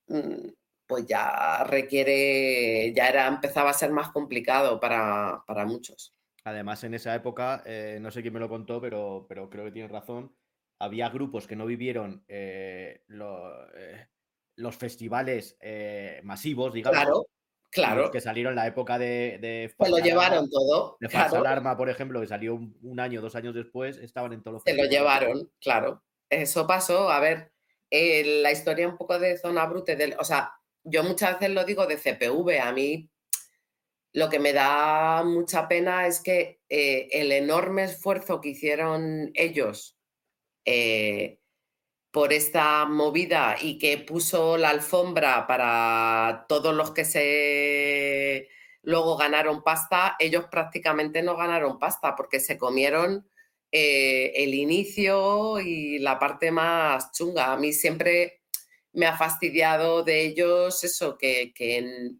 mm, 0.07 0.47
pues 0.87 1.05
ya 1.05 1.63
requiere, 1.65 2.91
ya 2.95 3.09
era, 3.09 3.27
empezaba 3.27 3.69
a 3.69 3.75
ser 3.75 3.91
más 3.91 4.09
complicado 4.09 4.79
para, 4.79 5.43
muchos. 5.67 6.15
Además, 6.45 6.83
en 6.83 6.95
esa 6.95 7.13
época, 7.13 7.61
eh, 7.63 7.99
no 8.01 8.09
sé 8.09 8.23
quién 8.23 8.33
me 8.33 8.39
lo 8.39 8.49
contó, 8.49 8.81
pero, 8.81 9.27
pero 9.29 9.51
creo 9.51 9.65
que 9.65 9.71
tienes 9.71 9.91
razón, 9.91 10.35
había 10.79 11.09
grupos 11.09 11.45
que 11.45 11.55
no 11.55 11.67
vivieron 11.67 12.25
eh, 12.27 13.03
eh, 13.07 14.07
los 14.55 14.77
festivales 14.77 15.59
masivos, 16.23 16.73
digamos. 16.73 16.99
Claro, 16.99 17.27
claro. 17.69 18.11
que 18.11 18.21
salieron 18.21 18.51
en 18.51 18.57
la 18.57 18.67
época 18.67 18.97
de... 18.97 19.37
de 19.39 19.73
Se 19.77 19.89
lo 19.89 19.97
llevaron 19.99 20.49
todo. 20.49 20.97
De 20.99 21.09
Falsa 21.09 21.39
Alarma, 21.39 21.77
por 21.77 21.89
ejemplo, 21.89 22.21
que 22.21 22.27
salió 22.27 22.55
un, 22.55 22.99
año, 22.99 23.21
dos 23.21 23.35
años 23.35 23.55
después, 23.55 23.97
estaban 23.97 24.33
en 24.33 24.41
todos 24.41 24.55
los... 24.55 24.63
Se 24.63 24.73
lo 24.73 24.85
llevaron, 24.85 25.51
claro. 25.61 26.03
Eso 26.29 26.67
pasó, 26.67 27.09
a 27.09 27.19
ver, 27.19 27.51
eh, 27.89 28.41
la 28.41 28.51
historia 28.51 28.87
un 28.87 28.97
poco 28.97 29.17
de 29.17 29.37
Zona 29.37 29.65
Brute, 29.65 29.95
del, 29.95 30.15
o 30.19 30.23
sea, 30.23 30.53
yo 30.83 31.03
muchas 31.03 31.39
veces 31.39 31.53
lo 31.53 31.63
digo 31.63 31.85
de 31.87 31.97
CPV, 31.97 32.59
a 32.61 32.71
mí 32.71 33.09
lo 34.13 34.29
que 34.29 34.39
me 34.39 34.53
da 34.53 35.23
mucha 35.23 35.67
pena 35.67 36.07
es 36.07 36.21
que 36.21 36.61
eh, 36.69 37.07
el 37.11 37.31
enorme 37.31 37.83
esfuerzo 37.83 38.41
que 38.41 38.49
hicieron 38.49 39.31
ellos 39.33 39.97
eh, 40.65 41.38
por 42.11 42.33
esta 42.33 42.85
movida 42.85 43.55
y 43.61 43.77
que 43.77 43.97
puso 43.97 44.57
la 44.57 44.69
alfombra 44.69 45.45
para 45.47 46.45
todos 46.49 46.73
los 46.73 46.91
que 46.91 47.05
se 47.05 48.49
luego 48.81 49.17
ganaron 49.17 49.63
pasta, 49.63 50.15
ellos 50.19 50.45
prácticamente 50.49 51.21
no 51.21 51.35
ganaron 51.35 51.77
pasta 51.79 52.15
porque 52.15 52.39
se 52.39 52.57
comieron 52.57 53.27
eh, 53.71 54.31
el 54.35 54.53
inicio 54.55 55.59
y 55.59 55.99
la 55.99 56.17
parte 56.17 56.51
más 56.51 57.11
chunga. 57.11 57.51
A 57.53 57.57
mí 57.57 57.73
siempre 57.73 58.41
me 58.93 59.05
ha 59.05 59.17
fastidiado 59.17 60.03
de 60.03 60.21
ellos 60.21 60.83
eso, 60.83 61.17
que, 61.17 61.53
que, 61.53 62.11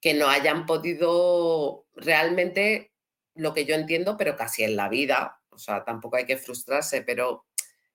que 0.00 0.14
no 0.14 0.28
hayan 0.28 0.64
podido 0.64 1.86
realmente 1.94 2.92
lo 3.34 3.52
que 3.52 3.64
yo 3.64 3.74
entiendo, 3.74 4.16
pero 4.16 4.36
casi 4.36 4.64
en 4.64 4.76
la 4.76 4.88
vida, 4.88 5.40
o 5.50 5.58
sea, 5.58 5.84
tampoco 5.84 6.16
hay 6.16 6.24
que 6.24 6.38
frustrarse, 6.38 7.02
pero 7.02 7.44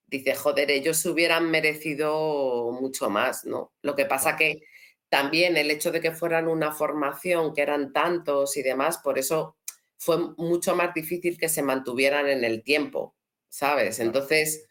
dice, 0.10 0.36
joder, 0.36 0.72
ellos 0.72 1.05
hubieran 1.05 1.49
merecido 1.49 2.72
mucho 2.80 3.10
más, 3.10 3.45
¿no? 3.45 3.74
Lo 3.82 3.95
que 3.95 4.05
pasa 4.05 4.36
que 4.36 4.62
también 5.10 5.57
el 5.57 5.72
hecho 5.72 5.91
de 5.91 6.01
que 6.01 6.12
fueran 6.12 6.47
una 6.47 6.72
formación, 6.72 7.53
que 7.53 7.62
eran 7.62 7.93
tantos 7.93 8.57
y 8.57 8.62
demás, 8.62 8.99
por 8.99 9.18
eso 9.18 9.57
fue 9.97 10.18
mucho 10.38 10.76
más 10.76 10.93
difícil 10.93 11.38
que 11.38 11.49
se 11.49 11.64
mantuvieran 11.64 12.28
en 12.28 12.43
el 12.43 12.64
tiempo, 12.64 13.16
¿sabes? 13.49 13.99
Entonces, 13.99 14.68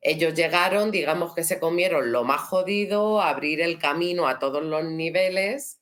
ellos 0.00 0.34
llegaron, 0.34 0.90
digamos 0.90 1.34
que 1.34 1.44
se 1.44 1.60
comieron 1.60 2.10
lo 2.10 2.24
más 2.24 2.40
jodido, 2.40 3.20
abrir 3.20 3.60
el 3.60 3.78
camino 3.78 4.26
a 4.26 4.38
todos 4.38 4.64
los 4.64 4.84
niveles 4.84 5.81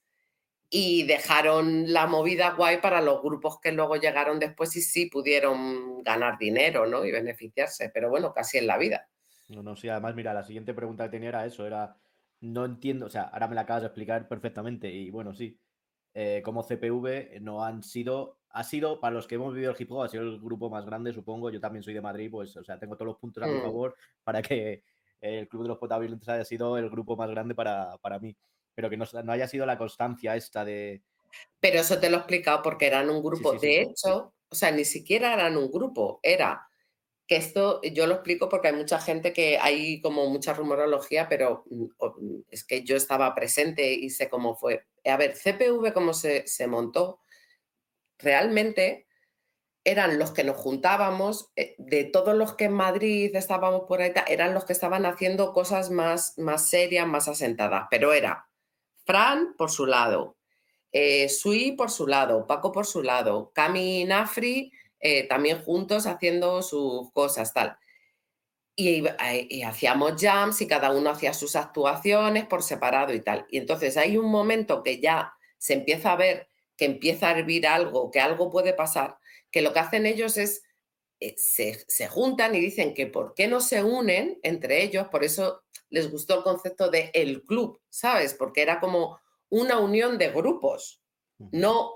y 0.71 1.03
dejaron 1.03 1.93
la 1.93 2.07
movida 2.07 2.55
guay 2.55 2.81
para 2.81 3.01
los 3.01 3.21
grupos 3.21 3.59
que 3.61 3.73
luego 3.73 3.97
llegaron 3.97 4.39
después 4.39 4.75
y 4.77 4.83
sí 4.83 5.07
pudieron 5.07 6.03
ganar 6.03 6.39
dinero, 6.39 6.87
¿no? 6.87 7.05
Y 7.05 7.11
beneficiarse, 7.11 7.91
pero 7.93 8.09
bueno, 8.09 8.33
casi 8.33 8.59
en 8.59 8.69
la 8.69 8.79
vida. 8.79 9.09
No, 9.49 9.63
no, 9.63 9.75
sí, 9.77 9.89
además, 9.89 10.15
mira, 10.15 10.33
la 10.33 10.45
siguiente 10.45 10.73
pregunta 10.73 11.05
que 11.05 11.11
tenía 11.11 11.31
era 11.31 11.45
eso, 11.45 11.67
era, 11.67 11.97
no 12.41 12.65
entiendo, 12.65 13.07
o 13.07 13.11
sea, 13.11 13.25
ahora 13.25 13.49
me 13.49 13.57
la 13.57 13.63
acabas 13.63 13.83
de 13.83 13.89
explicar 13.89 14.29
perfectamente 14.29 14.89
y 14.89 15.11
bueno, 15.11 15.35
sí, 15.35 15.59
eh, 16.15 16.41
como 16.45 16.63
CPV 16.63 17.41
no 17.41 17.65
han 17.65 17.83
sido 17.83 18.41
ha 18.53 18.65
sido, 18.65 19.01
para 19.01 19.15
los 19.15 19.27
que 19.27 19.37
hemos 19.37 19.55
vivido 19.55 19.71
el 19.71 19.77
hip 19.81 19.91
hop, 19.93 20.03
ha 20.03 20.09
sido 20.09 20.25
el 20.25 20.41
grupo 20.41 20.69
más 20.69 20.85
grande, 20.85 21.13
supongo. 21.13 21.51
Yo 21.51 21.61
también 21.61 21.83
soy 21.83 21.95
de 21.95 22.01
Madrid, 22.01 22.31
pues, 22.31 22.57
o 22.57 22.65
sea, 22.65 22.79
tengo 22.79 22.97
todos 22.97 23.07
los 23.07 23.17
puntos 23.17 23.43
a 23.43 23.47
mi 23.47 23.59
mm. 23.59 23.63
favor 23.63 23.97
para 24.25 24.43
que 24.43 24.83
el 25.21 25.49
Club 25.49 25.63
de 25.63 25.69
los 25.69 25.79
Potables 25.79 26.29
haya 26.29 26.45
sido 26.45 26.77
el 26.77 26.91
grupo 26.91 27.17
más 27.17 27.31
grande 27.31 27.55
para, 27.55 28.19
mí. 28.21 28.37
Pero 28.75 28.91
que 28.91 28.97
no, 28.97 29.07
haya 29.29 29.49
sido 29.49 29.67
la 29.67 29.79
constancia 29.79 30.37
esta 30.37 30.65
de. 30.65 31.03
Pero 31.61 31.81
eso 31.81 31.99
te 31.99 32.11
lo 32.11 32.17
he 32.17 32.21
explicado 32.21 32.63
porque 32.63 32.87
eran 32.87 33.11
un 33.11 33.23
grupo. 33.23 33.53
de 33.55 33.83
hecho, 33.83 34.35
o 34.49 34.55
sea, 34.55 34.71
ni 34.71 34.85
siquiera 34.85 35.35
eran 35.35 35.57
un 35.57 35.71
grupo, 35.71 36.21
era 36.23 36.67
que 37.27 37.37
esto 37.37 37.81
yo 37.83 38.09
lo 38.09 38.15
explico 38.15 38.49
porque 38.49 38.69
hay 38.69 38.75
mucha 38.75 38.99
gente 38.99 39.33
que 39.33 39.57
hay 39.57 40.01
como 40.01 40.29
mucha 40.29 40.53
rumorología, 40.53 41.29
pero 41.29 41.65
mm, 41.71 41.85
mm, 41.85 42.43
es 42.51 42.65
que 42.65 42.83
yo 42.83 42.97
estaba 42.97 43.33
presente 43.37 43.93
y 43.93 44.11
sé 44.11 44.29
cómo 44.29 44.57
fue. 44.57 44.87
A 45.05 45.17
ver, 45.17 45.35
CPV, 45.37 45.93
cómo 45.93 46.13
se, 46.13 46.47
se 46.49 46.67
montó 46.67 47.21
realmente 48.19 49.07
eran 49.85 50.19
los 50.19 50.33
que 50.33 50.45
nos 50.45 50.57
juntábamos, 50.57 51.53
eh, 51.57 51.75
de 51.79 52.05
todos 52.05 52.35
los 52.35 52.55
que 52.55 52.65
en 52.67 52.73
Madrid 52.73 53.35
estábamos 53.35 53.83
por 53.89 54.03
ahí, 54.03 54.13
eran 54.29 54.53
los 54.53 54.65
que 54.65 54.73
estaban 54.73 55.07
haciendo 55.07 55.53
cosas 55.53 55.91
más, 55.91 56.37
más 56.39 56.69
serias, 56.69 57.07
más 57.07 57.29
asentadas, 57.29 57.87
pero 57.91 58.13
era 58.13 58.50
Fran 59.05 59.55
por 59.57 59.71
su 59.71 59.87
lado, 59.87 60.37
eh, 60.93 61.29
Sui 61.29 61.73
por 61.73 61.91
su 61.91 62.07
lado, 62.07 62.47
Paco 62.47 62.73
por 62.73 62.87
su 62.87 63.03
lado, 63.03 63.53
Cami 63.55 64.03
y 64.03 64.05
Nafri 64.05 64.73
eh, 65.01 65.27
también 65.29 65.63
juntos 65.63 66.07
haciendo 66.07 66.63
sus 66.63 67.11
cosas, 67.13 67.55
tal. 67.55 67.79
Y, 68.77 69.05
y, 69.49 69.63
hacíamos 69.63 70.15
jams 70.19 70.61
y 70.63 70.67
cada 70.67 70.91
uno 70.91 71.11
hacía 71.11 71.35
sus 71.35 71.57
actuaciones 71.57 72.47
por 72.47 72.63
separado 72.63 73.13
y 73.13 73.21
tal. 73.21 73.47
Y 73.51 73.59
entonces 73.59 73.97
hay 73.97 74.17
un 74.17 74.31
momento 74.31 74.83
que 74.83 75.01
ya 75.01 75.35
se 75.59 75.75
empieza 75.75 76.13
a 76.13 76.17
ver 76.17 76.51
que 76.81 76.87
empieza 76.87 77.29
a 77.29 77.39
hervir 77.39 77.67
algo, 77.67 78.11
que 78.11 78.21
algo 78.21 78.49
puede 78.49 78.73
pasar, 78.73 79.19
que 79.51 79.61
lo 79.61 79.75
que 79.75 79.81
hacen 79.81 80.07
ellos 80.07 80.39
es, 80.39 80.63
eh, 81.21 81.35
se, 81.37 82.09
juntan 82.09 82.55
y 82.55 82.61
dicen 82.61 82.95
que 82.95 83.07
por 83.07 83.35
qué 83.35 83.47
no 83.47 83.61
se 83.61 83.83
unen 83.83 84.39
entre 84.43 84.83
ellos, 84.83 85.09
por 85.09 85.25
eso 85.25 85.63
les 85.89 86.11
gustó 86.11 86.39
el 86.39 86.43
concepto 86.43 86.91
de 86.91 87.11
el 87.15 87.43
club, 87.43 87.81
¿sabes? 87.89 88.35
Porque 88.35 88.63
era 88.63 88.81
como 88.81 89.21
una 89.49 89.79
unión 89.79 90.19
de 90.19 90.31
grupos. 90.31 91.03
No, 91.53 91.93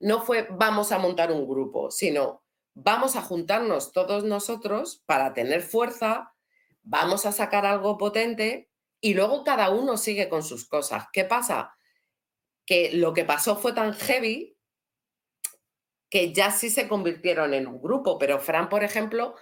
no 0.00 0.22
fue 0.22 0.46
vamos 0.50 0.92
a 0.92 0.98
montar 0.98 1.32
un 1.32 1.46
grupo, 1.46 1.90
sino 1.90 2.42
vamos 2.74 3.16
a 3.16 3.22
juntarnos 3.22 3.92
todos 3.92 4.24
nosotros 4.24 5.02
para 5.06 5.32
tener 5.34 5.62
fuerza, 5.62 6.34
vamos 6.82 7.26
a 7.26 7.32
sacar 7.32 7.66
algo 7.66 7.98
potente 7.98 8.68
y 9.00 9.14
luego 9.14 9.44
cada 9.44 9.70
uno 9.70 9.96
sigue 9.96 10.28
con 10.28 10.42
sus 10.42 10.66
cosas. 10.66 11.06
¿Qué 11.12 11.24
pasa? 11.24 11.74
que 12.66 12.92
lo 12.92 13.12
que 13.12 13.24
pasó 13.24 13.56
fue 13.56 13.72
tan 13.72 13.92
heavy 13.94 14.53
que 16.14 16.32
ya 16.32 16.52
sí 16.52 16.70
se 16.70 16.86
convirtieron 16.86 17.54
en 17.54 17.66
un 17.66 17.82
grupo, 17.82 18.20
pero 18.20 18.38
Fran, 18.38 18.68
por 18.68 18.84
ejemplo, 18.84 19.34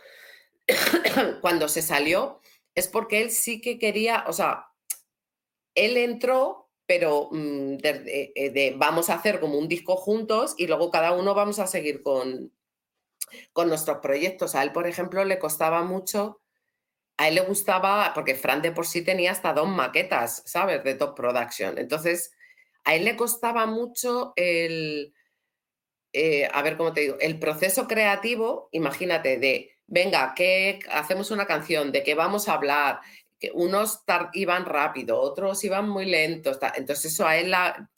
cuando 1.42 1.68
se 1.68 1.82
salió 1.82 2.40
es 2.74 2.88
porque 2.88 3.20
él 3.20 3.30
sí 3.30 3.60
que 3.60 3.78
quería, 3.78 4.24
o 4.26 4.32
sea, 4.32 4.68
él 5.74 5.98
entró, 5.98 6.70
pero 6.86 7.28
mm, 7.30 7.74
eh, 7.82 8.50
de, 8.54 8.74
vamos 8.78 9.10
a 9.10 9.16
hacer 9.16 9.38
como 9.38 9.58
un 9.58 9.68
disco 9.68 9.96
juntos 9.96 10.54
y 10.56 10.66
luego 10.66 10.90
cada 10.90 11.12
uno 11.12 11.34
vamos 11.34 11.58
a 11.58 11.66
seguir 11.66 12.02
con, 12.02 12.50
con 13.52 13.68
nuestros 13.68 13.98
proyectos. 13.98 14.54
A 14.54 14.62
él, 14.62 14.72
por 14.72 14.86
ejemplo, 14.86 15.26
le 15.26 15.38
costaba 15.38 15.82
mucho, 15.82 16.40
a 17.18 17.28
él 17.28 17.34
le 17.34 17.42
gustaba, 17.42 18.12
porque 18.14 18.34
Fran 18.34 18.62
de 18.62 18.72
por 18.72 18.86
sí 18.86 19.04
tenía 19.04 19.32
hasta 19.32 19.52
dos 19.52 19.68
maquetas, 19.68 20.42
¿sabes? 20.46 20.82
De 20.82 20.94
Top 20.94 21.14
Production. 21.16 21.76
Entonces, 21.76 22.32
a 22.84 22.94
él 22.94 23.04
le 23.04 23.14
costaba 23.14 23.66
mucho 23.66 24.32
el, 24.36 25.12
eh, 26.12 26.48
a 26.52 26.62
ver 26.62 26.76
cómo 26.76 26.92
te 26.92 27.02
digo, 27.02 27.16
el 27.20 27.38
proceso 27.38 27.86
creativo, 27.88 28.68
imagínate, 28.72 29.38
de, 29.38 29.76
venga, 29.86 30.34
que 30.34 30.80
hacemos 30.90 31.30
una 31.30 31.46
canción, 31.46 31.92
de 31.92 32.02
qué 32.02 32.14
vamos 32.14 32.48
a 32.48 32.54
hablar, 32.54 33.00
que 33.38 33.50
unos 33.54 34.04
iban 34.34 34.66
rápido, 34.66 35.20
otros 35.20 35.64
iban 35.64 35.88
muy 35.88 36.06
lentos, 36.06 36.58
entonces 36.76 37.12
eso 37.12 37.26
a 37.26 37.36
él 37.36 37.50
la, 37.50 37.90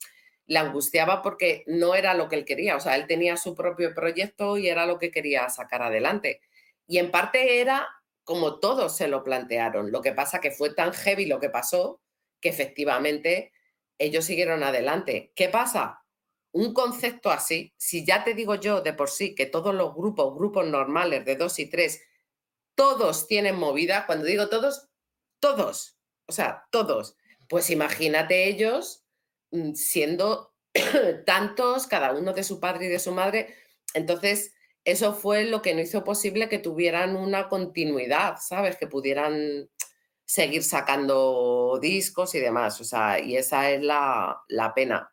la 0.46 0.60
angustiaba 0.60 1.22
porque 1.22 1.64
no 1.66 1.94
era 1.94 2.14
lo 2.14 2.28
que 2.28 2.36
él 2.36 2.44
quería, 2.44 2.76
o 2.76 2.80
sea, 2.80 2.96
él 2.96 3.06
tenía 3.06 3.36
su 3.36 3.54
propio 3.54 3.94
proyecto 3.94 4.56
y 4.56 4.68
era 4.68 4.86
lo 4.86 4.98
que 4.98 5.10
quería 5.10 5.48
sacar 5.48 5.82
adelante. 5.82 6.40
Y 6.86 6.98
en 6.98 7.10
parte 7.10 7.60
era 7.60 7.88
como 8.24 8.58
todos 8.58 8.96
se 8.96 9.08
lo 9.08 9.22
plantearon, 9.22 9.92
lo 9.92 10.00
que 10.00 10.12
pasa 10.12 10.40
que 10.40 10.50
fue 10.50 10.74
tan 10.74 10.92
heavy 10.92 11.26
lo 11.26 11.40
que 11.40 11.50
pasó 11.50 12.00
que 12.40 12.48
efectivamente 12.48 13.52
ellos 13.98 14.24
siguieron 14.24 14.62
adelante. 14.62 15.32
¿Qué 15.34 15.48
pasa? 15.48 16.03
Un 16.54 16.72
concepto 16.72 17.32
así, 17.32 17.74
si 17.76 18.06
ya 18.06 18.22
te 18.22 18.32
digo 18.32 18.54
yo 18.54 18.80
de 18.80 18.92
por 18.92 19.10
sí 19.10 19.34
que 19.34 19.46
todos 19.46 19.74
los 19.74 19.92
grupos, 19.92 20.36
grupos 20.36 20.64
normales 20.66 21.24
de 21.24 21.34
dos 21.34 21.58
y 21.58 21.66
tres, 21.66 22.00
todos 22.76 23.26
tienen 23.26 23.56
movida, 23.56 24.06
cuando 24.06 24.24
digo 24.24 24.48
todos, 24.48 24.88
todos, 25.40 25.98
o 26.26 26.32
sea, 26.32 26.64
todos, 26.70 27.16
pues 27.48 27.70
imagínate 27.70 28.46
ellos 28.48 29.04
mm, 29.50 29.74
siendo 29.74 30.54
tantos, 31.26 31.88
cada 31.88 32.12
uno 32.12 32.32
de 32.32 32.44
su 32.44 32.60
padre 32.60 32.86
y 32.86 32.88
de 32.88 33.00
su 33.00 33.10
madre. 33.10 33.54
Entonces, 33.92 34.54
eso 34.84 35.12
fue 35.12 35.44
lo 35.46 35.60
que 35.60 35.74
no 35.74 35.80
hizo 35.80 36.04
posible 36.04 36.48
que 36.48 36.58
tuvieran 36.58 37.16
una 37.16 37.48
continuidad, 37.48 38.36
¿sabes? 38.40 38.76
Que 38.76 38.86
pudieran 38.86 39.68
seguir 40.24 40.62
sacando 40.62 41.78
discos 41.80 42.34
y 42.34 42.40
demás. 42.40 42.80
O 42.80 42.84
sea, 42.84 43.18
y 43.20 43.36
esa 43.36 43.70
es 43.70 43.82
la, 43.82 44.44
pena 44.74 45.12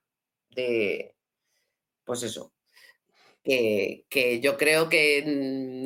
de, 0.49 1.15
pues 2.11 2.23
eso, 2.23 2.51
que, 3.41 4.41
yo 4.43 4.57
creo 4.57 4.89
que 4.89 5.23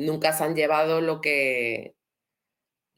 nunca 0.04 0.32
se 0.32 0.42
han 0.42 0.56
llevado 0.56 1.00
lo 1.00 1.20
que, 1.20 1.94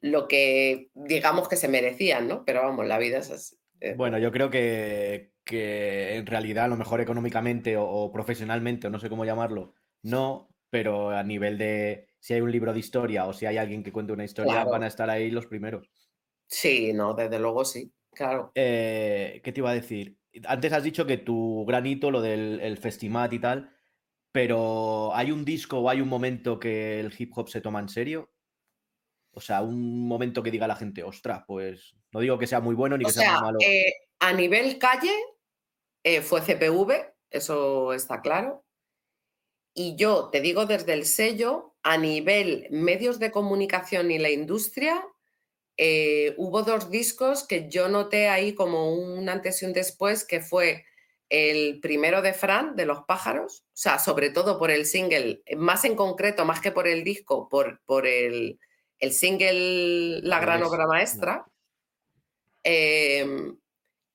lo 0.00 0.26
que 0.28 0.88
digamos 0.94 1.46
que 1.46 1.56
se 1.56 1.68
merecían, 1.68 2.26
¿no? 2.26 2.46
Pero 2.46 2.62
vamos, 2.62 2.86
la 2.86 2.96
vida 2.96 3.18
es 3.18 3.30
así. 3.30 3.56
Eh, 3.80 3.92
bueno, 3.98 4.16
yo 4.16 4.32
creo 4.32 4.48
que, 4.48 5.34
en 5.44 6.24
realidad 6.24 6.64
a 6.64 6.68
lo 6.68 6.78
mejor 6.78 7.02
económicamente 7.02 7.76
o, 7.76 8.10
profesionalmente, 8.10 8.86
o 8.86 8.90
no 8.90 8.98
sé 8.98 9.10
cómo 9.10 9.26
llamarlo, 9.26 9.74
no, 10.02 10.48
pero 10.70 11.10
a 11.10 11.22
nivel 11.22 11.58
de 11.58 12.08
si 12.20 12.32
hay 12.32 12.40
un 12.40 12.50
libro 12.50 12.72
de 12.72 12.78
historia 12.80 13.26
o 13.26 13.34
si 13.34 13.44
hay 13.44 13.58
alguien 13.58 13.82
que 13.82 13.92
cuente 13.92 14.14
una 14.14 14.24
historia, 14.24 14.64
van 14.64 14.84
a 14.84 14.86
estar 14.86 15.10
ahí 15.10 15.30
los 15.30 15.44
primeros. 15.44 15.92
Sí, 16.46 16.94
no, 16.94 17.12
desde 17.12 17.38
luego 17.38 17.66
sí, 17.66 17.92
claro. 18.14 18.52
Eh, 18.54 19.42
¿Qué 19.44 19.52
te 19.52 19.60
iba 19.60 19.68
a 19.68 19.74
decir? 19.74 20.16
Antes 20.46 20.72
has 20.72 20.82
dicho 20.82 21.06
que 21.06 21.18
tu 21.18 21.64
granito, 21.66 22.10
lo 22.10 22.20
del 22.20 22.60
el 22.60 22.76
Festimat 22.78 23.32
y 23.32 23.38
tal, 23.38 23.72
pero 24.32 25.14
¿hay 25.14 25.32
un 25.32 25.44
disco 25.44 25.78
o 25.78 25.90
hay 25.90 26.00
un 26.00 26.08
momento 26.08 26.58
que 26.58 27.00
el 27.00 27.12
hip 27.16 27.32
hop 27.36 27.48
se 27.48 27.60
toma 27.60 27.80
en 27.80 27.88
serio? 27.88 28.30
O 29.32 29.40
sea, 29.40 29.62
un 29.62 30.06
momento 30.06 30.42
que 30.42 30.50
diga 30.50 30.66
la 30.66 30.76
gente, 30.76 31.02
ostras, 31.02 31.44
pues 31.46 31.94
no 32.12 32.20
digo 32.20 32.38
que 32.38 32.46
sea 32.46 32.60
muy 32.60 32.74
bueno 32.74 32.96
ni 32.96 33.04
que 33.04 33.12
sea, 33.12 33.32
muy 33.34 33.40
malo. 33.42 33.58
Eh, 33.60 33.92
a 34.20 34.32
nivel 34.32 34.78
calle 34.78 35.12
eh, 36.02 36.22
fue 36.22 36.40
CPV, 36.40 37.14
eso 37.30 37.92
está 37.92 38.20
claro. 38.20 38.64
Y 39.74 39.96
yo 39.96 40.28
te 40.30 40.40
digo 40.40 40.66
desde 40.66 40.92
el 40.94 41.04
sello, 41.04 41.76
a 41.82 41.96
nivel 41.96 42.66
medios 42.70 43.18
de 43.18 43.30
comunicación 43.30 44.10
y 44.10 44.18
la 44.18 44.30
industria, 44.30 45.02
eh, 45.80 46.34
hubo 46.36 46.64
dos 46.64 46.90
discos 46.90 47.46
que 47.46 47.68
yo 47.70 47.88
noté 47.88 48.28
ahí 48.28 48.52
como 48.52 48.92
un 48.92 49.28
antes 49.28 49.62
y 49.62 49.64
un 49.64 49.72
después, 49.72 50.24
que 50.24 50.40
fue 50.40 50.84
el 51.28 51.78
primero 51.80 52.20
de 52.20 52.32
Fran, 52.32 52.74
de 52.74 52.84
Los 52.84 53.04
Pájaros, 53.04 53.64
o 53.68 53.76
sea, 53.76 54.00
sobre 54.00 54.30
todo 54.30 54.58
por 54.58 54.72
el 54.72 54.86
single, 54.86 55.42
más 55.56 55.84
en 55.84 55.94
concreto, 55.94 56.44
más 56.44 56.60
que 56.60 56.72
por 56.72 56.88
el 56.88 57.04
disco, 57.04 57.48
por, 57.48 57.80
por 57.84 58.08
el, 58.08 58.58
single 59.10 60.20
La 60.22 60.40
Gran 60.40 60.64
Obra 60.64 60.88
Maestra, 60.88 61.46
em, 62.64 63.56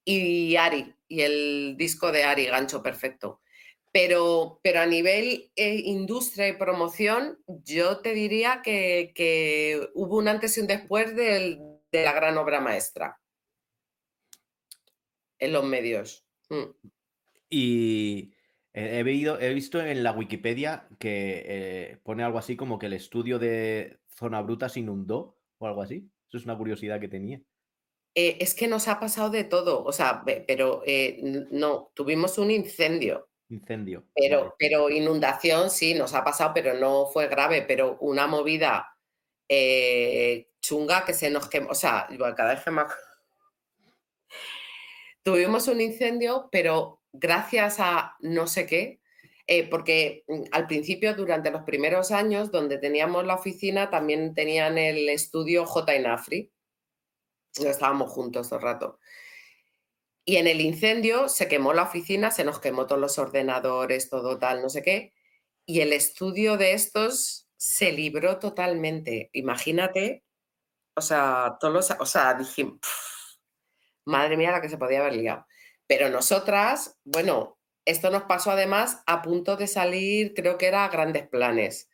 y 0.04 0.58
Ari, 0.58 0.94
y 1.08 1.22
el 1.22 1.76
disco 1.78 2.12
de 2.12 2.26
Ari, 2.26 2.48
Gancho 2.48 2.84
Perfecto. 2.84 3.40
Pero, 3.94 4.60
pero 4.64 4.82
a 4.82 4.88
nivel 4.88 5.52
eh, 5.56 5.76
industria 5.86 6.48
y 6.48 6.58
promoción, 6.58 7.38
yo 7.46 8.00
te 8.00 8.14
diría 8.14 8.62
que, 8.64 9.88
hubo 9.94 10.18
un 10.18 10.28
antes 10.28 10.58
y 10.58 10.62
un 10.62 10.68
después 10.68 11.16
de 11.16 11.60
la 11.92 12.12
gran 12.12 12.38
obra 12.38 12.60
maestra 12.60 13.22
en 15.38 15.54
los 15.54 15.64
medios. 15.64 16.26
Mm. 16.50 16.72
Y 17.50 18.34
he, 18.74 19.00
he, 19.00 19.54
visto 19.54 19.80
en 19.80 20.04
la 20.04 20.14
Wikipedia 20.14 20.88
que 20.98 21.44
eh, 21.46 21.98
pone 22.04 22.24
algo 22.24 22.40
así 22.40 22.56
como 22.56 22.80
que 22.80 22.88
el 22.88 22.94
estudio 22.94 23.38
de 23.38 24.00
Zona 24.08 24.42
Bruta 24.42 24.70
se 24.70 24.80
inundó 24.80 25.38
o 25.60 25.68
algo 25.68 25.84
así. 25.84 26.10
Eso 26.28 26.38
es 26.38 26.46
una 26.46 26.58
curiosidad 26.58 27.00
que 27.00 27.10
tenía. 27.10 27.42
Eh, 28.16 28.38
es 28.40 28.56
que 28.56 28.68
nos 28.68 28.88
ha 28.88 29.00
pasado 29.00 29.30
de 29.30 29.44
todo, 29.44 29.84
o 29.84 29.92
sea, 29.92 30.24
pero 30.48 30.84
no, 31.52 31.92
tuvimos 31.96 32.38
un 32.38 32.52
incendio 32.52 33.28
Incendio. 33.54 34.06
Pero, 34.16 34.56
pero 34.58 34.90
inundación 34.90 35.70
sí, 35.70 35.94
nos 35.94 36.14
ha 36.14 36.24
pasado, 36.24 36.52
pero 36.54 36.74
no 36.74 37.06
fue 37.06 37.28
grave, 37.28 37.62
pero 37.62 37.98
una 38.00 38.28
movida 38.28 38.98
eh, 39.48 40.50
chunga 40.60 41.06
que 41.06 41.14
se 41.14 41.30
nos 41.30 41.48
quemó, 41.48 41.70
o 41.70 41.76
sea, 41.76 42.08
cada 42.36 42.54
vez 42.54 42.64
que 42.64 42.72
más... 42.72 42.92
Tuvimos 45.24 45.68
un 45.68 45.80
incendio, 45.80 46.50
pero 46.52 47.02
gracias 47.14 47.80
a 47.80 48.18
no 48.20 48.48
sé 48.48 48.66
qué, 48.66 49.00
eh, 49.46 49.70
porque 49.70 50.24
mm, 50.28 50.44
al 50.52 50.68
principio, 50.68 51.14
durante 51.16 51.52
los 51.52 51.64
primeros 51.64 52.12
años, 52.12 52.52
donde 52.52 52.78
teníamos 52.78 53.26
la 53.26 53.36
oficina, 53.36 53.90
también 53.90 54.34
tenían 54.34 54.78
el 54.78 55.10
estudio 55.10 55.66
J. 55.66 55.96
Inafri. 55.96 56.52
Estábamos 57.56 58.12
juntos 58.12 58.50
todo 58.50 58.60
el 58.60 58.66
rato. 58.66 59.00
Y 60.26 60.38
en 60.38 60.48
el 60.48 60.62
incendio 60.62 61.28
se 61.28 61.48
quemó 61.48 61.74
la 61.74 61.84
oficina, 61.84 62.32
se 62.32 62.44
nos 62.44 62.60
quemó 62.60 62.88
todos 62.88 63.02
los 63.02 63.20
ordenadores, 63.20 64.10
todo 64.10 64.40
tal, 64.40 64.62
no 64.62 64.70
sé 64.70 64.82
qué. 64.82 65.14
Y 65.66 65.82
el 65.82 65.94
estudio 65.94 66.58
de 66.58 66.74
estos 66.74 67.50
se 67.58 67.92
libró 67.92 68.40
totalmente. 68.40 69.30
Imagínate, 69.34 70.24
o 70.96 71.02
sea, 71.02 71.58
todos 71.60 71.92
o 72.00 72.06
sea, 72.06 72.34
dije, 72.36 72.72
madre 74.06 74.38
mía 74.38 74.52
la 74.52 74.62
que 74.62 74.70
se 74.70 74.78
podía 74.78 75.00
haber 75.00 75.16
liado. 75.16 75.46
Pero 75.88 76.10
nosotras, 76.10 76.98
bueno, 77.04 77.60
esto 77.86 78.10
nos 78.10 78.24
pasó 78.24 78.52
además 78.52 79.04
a 79.06 79.22
punto 79.22 79.58
de 79.58 79.68
salir, 79.68 80.34
creo 80.34 80.58
que 80.58 80.68
era 80.68 80.88
grandes 80.88 81.28
planes 81.28 81.90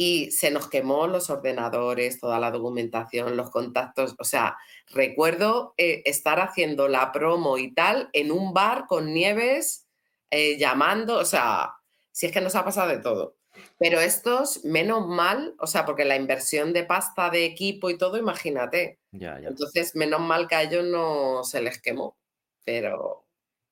y 0.00 0.30
se 0.30 0.52
nos 0.52 0.68
quemó 0.68 1.08
los 1.08 1.28
ordenadores, 1.28 2.20
toda 2.20 2.38
la 2.38 2.52
documentación, 2.52 3.36
los 3.36 3.50
contactos. 3.50 4.14
O 4.20 4.22
sea, 4.22 4.56
recuerdo 4.86 5.74
eh, 5.76 6.02
estar 6.04 6.38
haciendo 6.38 6.86
la 6.86 7.10
promo 7.10 7.58
y 7.58 7.74
tal 7.74 8.08
en 8.12 8.30
un 8.30 8.54
bar 8.54 8.86
con 8.86 9.12
nieves, 9.12 9.88
eh, 10.30 10.56
llamando, 10.56 11.16
o 11.16 11.24
sea, 11.24 11.72
si 12.12 12.26
es 12.26 12.32
que 12.32 12.40
nos 12.40 12.54
ha 12.54 12.64
pasado 12.64 12.90
de 12.90 12.98
todo. 12.98 13.34
Pero 13.76 14.00
estos, 14.00 14.64
menos 14.64 15.04
mal, 15.08 15.56
o 15.58 15.66
sea, 15.66 15.84
porque 15.84 16.04
la 16.04 16.14
inversión 16.14 16.72
de 16.72 16.84
pasta 16.84 17.28
de 17.28 17.44
equipo 17.44 17.90
y 17.90 17.98
todo, 17.98 18.18
imagínate. 18.18 19.00
Entonces, 19.10 19.96
menos 19.96 20.20
mal 20.20 20.46
que 20.46 20.54
a 20.54 20.62
ellos 20.62 20.84
no 20.84 21.42
se 21.42 21.60
les 21.60 21.82
quemó. 21.82 22.16
Pero 22.64 23.27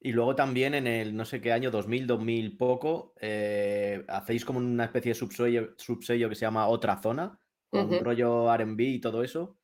y 0.06 0.12
luego 0.12 0.36
también 0.36 0.74
en 0.74 0.86
el 0.86 1.16
no 1.16 1.24
sé 1.24 1.40
qué 1.40 1.50
año, 1.50 1.72
2000, 1.72 2.06
2000 2.06 2.56
poco, 2.56 3.12
eh, 3.20 4.04
hacéis 4.06 4.44
como 4.44 4.60
una 4.60 4.84
especie 4.84 5.10
de 5.10 5.14
subsello, 5.16 5.74
subsello 5.78 6.28
que 6.28 6.36
se 6.36 6.42
llama 6.42 6.68
Otra 6.68 7.02
Zona, 7.02 7.40
con 7.68 7.92
un 7.92 8.04
rollo 8.04 8.46
RB 8.56 8.80
y 8.82 9.00
todo 9.00 9.24
eso. 9.24 9.58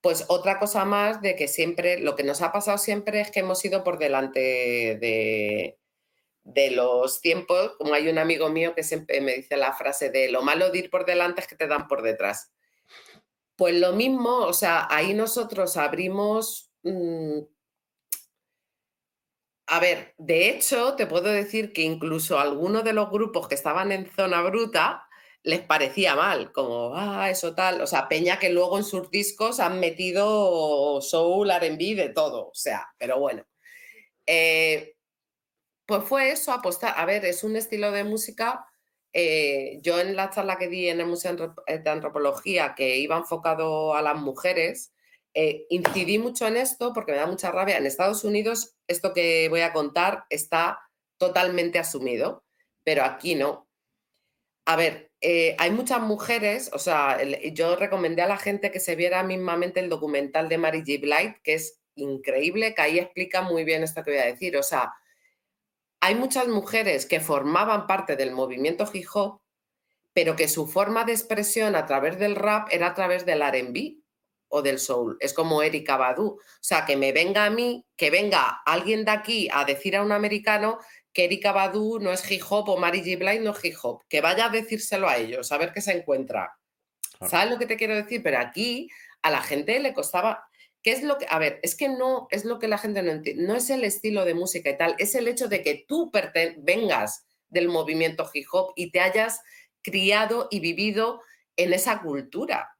Pues 0.00 0.24
otra 0.26 0.58
cosa 0.58 0.84
más 0.84 1.22
de 1.22 1.36
que 1.36 1.46
siempre, 1.46 2.00
lo 2.00 2.16
que 2.16 2.24
nos 2.24 2.42
ha 2.42 2.50
pasado 2.50 2.78
siempre 2.78 3.20
es 3.20 3.30
que 3.30 3.40
hemos 3.40 3.64
ido 3.64 3.84
por 3.84 4.00
delante 4.00 4.40
de, 4.40 5.78
de 6.42 6.70
los 6.72 7.20
tiempos. 7.20 7.76
Como 7.78 7.94
hay 7.94 8.08
un 8.08 8.18
amigo 8.18 8.48
mío 8.48 8.74
que 8.74 8.82
siempre 8.82 9.20
me 9.20 9.34
dice 9.34 9.56
la 9.56 9.72
frase 9.72 10.10
de 10.10 10.32
lo 10.32 10.42
malo 10.42 10.70
de 10.70 10.80
ir 10.80 10.90
por 10.90 11.06
delante 11.06 11.42
es 11.42 11.46
que 11.46 11.54
te 11.54 11.68
dan 11.68 11.86
por 11.86 12.02
detrás. 12.02 12.52
Pues 13.54 13.76
lo 13.76 13.92
mismo, 13.92 14.38
o 14.38 14.52
sea, 14.52 14.88
ahí 14.90 15.14
nosotros 15.14 15.76
abrimos 15.76 16.72
mm, 16.82 17.38
a 19.66 19.80
ver, 19.80 20.14
de 20.18 20.48
hecho, 20.48 20.94
te 20.96 21.06
puedo 21.06 21.30
decir 21.30 21.72
que 21.72 21.82
incluso 21.82 22.38
algunos 22.38 22.84
de 22.84 22.92
los 22.92 23.10
grupos 23.10 23.48
que 23.48 23.56
estaban 23.56 23.92
en 23.92 24.10
zona 24.10 24.42
bruta 24.42 25.06
les 25.42 25.60
parecía 25.60 26.16
mal, 26.16 26.52
como, 26.52 26.92
ah, 26.96 27.30
eso 27.30 27.54
tal. 27.54 27.80
O 27.80 27.86
sea, 27.86 28.08
Peña 28.08 28.38
que 28.38 28.50
luego 28.50 28.78
en 28.78 28.84
sus 28.84 29.10
discos 29.10 29.60
han 29.60 29.80
metido 29.80 31.00
soul, 31.00 31.50
RB, 31.50 31.96
de 31.96 32.10
todo. 32.14 32.48
O 32.48 32.54
sea, 32.54 32.88
pero 32.98 33.18
bueno. 33.20 33.44
Eh, 34.26 34.96
pues 35.86 36.04
fue 36.04 36.30
eso, 36.32 36.52
apostar. 36.52 36.94
A 36.96 37.06
ver, 37.06 37.24
es 37.24 37.44
un 37.44 37.56
estilo 37.56 37.92
de 37.92 38.04
música. 38.04 38.66
Eh, 39.12 39.78
yo 39.82 40.00
en 40.00 40.16
la 40.16 40.30
charla 40.30 40.58
que 40.58 40.68
di 40.68 40.88
en 40.88 41.00
el 41.00 41.06
Museo 41.06 41.36
de 41.36 41.90
Antropología, 41.90 42.74
que 42.76 42.98
iba 42.98 43.16
enfocado 43.16 43.94
a 43.94 44.02
las 44.02 44.16
mujeres, 44.16 44.92
eh, 45.38 45.66
incidí 45.68 46.18
mucho 46.18 46.46
en 46.46 46.56
esto 46.56 46.94
porque 46.94 47.12
me 47.12 47.18
da 47.18 47.26
mucha 47.26 47.52
rabia. 47.52 47.76
En 47.76 47.84
Estados 47.84 48.24
Unidos, 48.24 48.74
esto 48.88 49.12
que 49.12 49.50
voy 49.50 49.60
a 49.60 49.74
contar 49.74 50.24
está 50.30 50.80
totalmente 51.18 51.78
asumido, 51.78 52.42
pero 52.82 53.04
aquí 53.04 53.34
no. 53.34 53.68
A 54.64 54.76
ver, 54.76 55.12
eh, 55.20 55.54
hay 55.58 55.70
muchas 55.72 56.00
mujeres, 56.00 56.70
o 56.72 56.78
sea, 56.78 57.22
yo 57.52 57.76
recomendé 57.76 58.22
a 58.22 58.28
la 58.28 58.38
gente 58.38 58.70
que 58.70 58.80
se 58.80 58.96
viera 58.96 59.22
mismamente 59.24 59.80
el 59.80 59.90
documental 59.90 60.48
de 60.48 60.56
Mary 60.56 60.78
J. 60.86 61.00
Blight, 61.02 61.36
que 61.42 61.52
es 61.54 61.82
increíble, 61.96 62.74
que 62.74 62.80
ahí 62.80 62.98
explica 62.98 63.42
muy 63.42 63.64
bien 63.64 63.82
esto 63.82 64.02
que 64.02 64.12
voy 64.12 64.20
a 64.20 64.26
decir. 64.26 64.56
O 64.56 64.62
sea, 64.62 64.94
hay 66.00 66.14
muchas 66.14 66.48
mujeres 66.48 67.04
que 67.04 67.20
formaban 67.20 67.86
parte 67.86 68.16
del 68.16 68.32
movimiento 68.32 68.88
hip 68.90 69.06
pero 70.14 70.34
que 70.34 70.48
su 70.48 70.66
forma 70.66 71.04
de 71.04 71.12
expresión 71.12 71.76
a 71.76 71.84
través 71.84 72.18
del 72.18 72.36
rap 72.36 72.68
era 72.70 72.86
a 72.86 72.94
través 72.94 73.26
del 73.26 73.42
RB 73.42 74.05
o 74.48 74.62
del 74.62 74.78
soul. 74.78 75.16
Es 75.20 75.32
como 75.32 75.62
Erika 75.62 75.96
Badu. 75.96 76.26
O 76.26 76.40
sea, 76.60 76.84
que 76.84 76.96
me 76.96 77.12
venga 77.12 77.44
a 77.44 77.50
mí, 77.50 77.84
que 77.96 78.10
venga 78.10 78.62
alguien 78.64 79.04
de 79.04 79.10
aquí 79.10 79.48
a 79.52 79.64
decir 79.64 79.96
a 79.96 80.02
un 80.02 80.12
americano 80.12 80.78
que 81.12 81.24
Erika 81.24 81.52
Badu 81.52 81.98
no 81.98 82.12
es 82.12 82.30
hip 82.30 82.42
hop 82.48 82.68
o 82.68 82.76
Mary 82.76 82.98
J. 82.98 83.16
Blind 83.16 83.42
no 83.42 83.52
es 83.52 83.64
hip 83.64 83.76
hop, 83.82 84.02
que 84.08 84.20
vaya 84.20 84.46
a 84.46 84.48
decírselo 84.50 85.08
a 85.08 85.16
ellos, 85.16 85.50
a 85.50 85.56
ver 85.56 85.72
qué 85.72 85.80
se 85.80 85.92
encuentra. 85.92 86.58
¿Sabes 87.26 87.50
lo 87.50 87.58
que 87.58 87.64
te 87.64 87.76
quiero 87.76 87.94
decir? 87.94 88.22
Pero 88.22 88.38
aquí 88.38 88.90
a 89.22 89.30
la 89.30 89.40
gente 89.40 89.80
le 89.80 89.94
costaba. 89.94 90.46
¿Qué 90.82 90.92
es 90.92 91.02
lo 91.02 91.16
que.? 91.16 91.26
A 91.30 91.38
ver, 91.38 91.58
es 91.62 91.74
que 91.74 91.88
no 91.88 92.28
es 92.30 92.44
lo 92.44 92.58
que 92.58 92.68
la 92.68 92.76
gente 92.76 93.02
no 93.02 93.10
entiende. 93.10 93.42
No 93.42 93.56
es 93.56 93.70
el 93.70 93.84
estilo 93.84 94.24
de 94.26 94.34
música 94.34 94.68
y 94.70 94.76
tal, 94.76 94.94
es 94.98 95.14
el 95.14 95.26
hecho 95.26 95.48
de 95.48 95.62
que 95.62 95.86
tú 95.88 96.12
vengas 96.58 97.24
del 97.48 97.68
movimiento 97.68 98.28
hip 98.32 98.46
hop 98.52 98.72
y 98.76 98.90
te 98.90 99.00
hayas 99.00 99.40
criado 99.82 100.48
y 100.50 100.60
vivido 100.60 101.22
en 101.56 101.72
esa 101.72 102.02
cultura. 102.02 102.75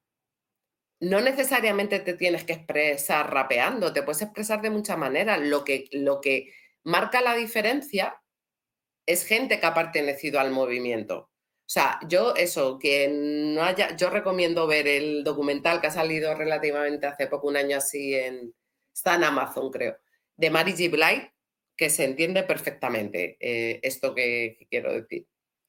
No 1.00 1.20
necesariamente 1.20 2.00
te 2.00 2.14
tienes 2.14 2.44
que 2.44 2.54
expresar 2.54 3.32
rapeando, 3.32 3.92
te 3.92 4.02
puedes 4.02 4.22
expresar 4.22 4.62
de 4.62 4.70
muchas 4.70 4.96
maneras. 4.96 5.40
Lo 5.40 5.64
que, 5.64 5.86
lo 5.92 6.20
que 6.20 6.52
marca 6.84 7.20
la 7.20 7.34
diferencia 7.34 8.20
es 9.06 9.24
gente 9.24 9.60
que 9.60 9.66
ha 9.66 9.74
pertenecido 9.74 10.40
al 10.40 10.50
movimiento. 10.50 11.30
O 11.66 11.68
sea, 11.68 11.98
yo 12.08 12.34
eso, 12.36 12.78
que 12.78 13.08
no 13.08 13.62
haya, 13.62 13.96
yo 13.96 14.08
recomiendo 14.08 14.66
ver 14.68 14.86
el 14.86 15.24
documental 15.24 15.80
que 15.80 15.88
ha 15.88 15.90
salido 15.90 16.32
relativamente 16.34 17.06
hace 17.06 17.26
poco, 17.26 17.48
un 17.48 17.56
año 17.56 17.76
así, 17.78 18.14
en, 18.14 18.54
está 18.94 19.16
en 19.16 19.24
Amazon, 19.24 19.70
creo, 19.70 19.96
de 20.36 20.50
Mary 20.50 20.72
G. 20.72 20.90
Blight, 20.90 21.24
que 21.76 21.90
se 21.90 22.04
entiende 22.04 22.44
perfectamente 22.44 23.36
eh, 23.40 23.80
esto 23.82 24.14
que, 24.14 24.58
quiero 24.70 24.92
decir. 24.92 25.26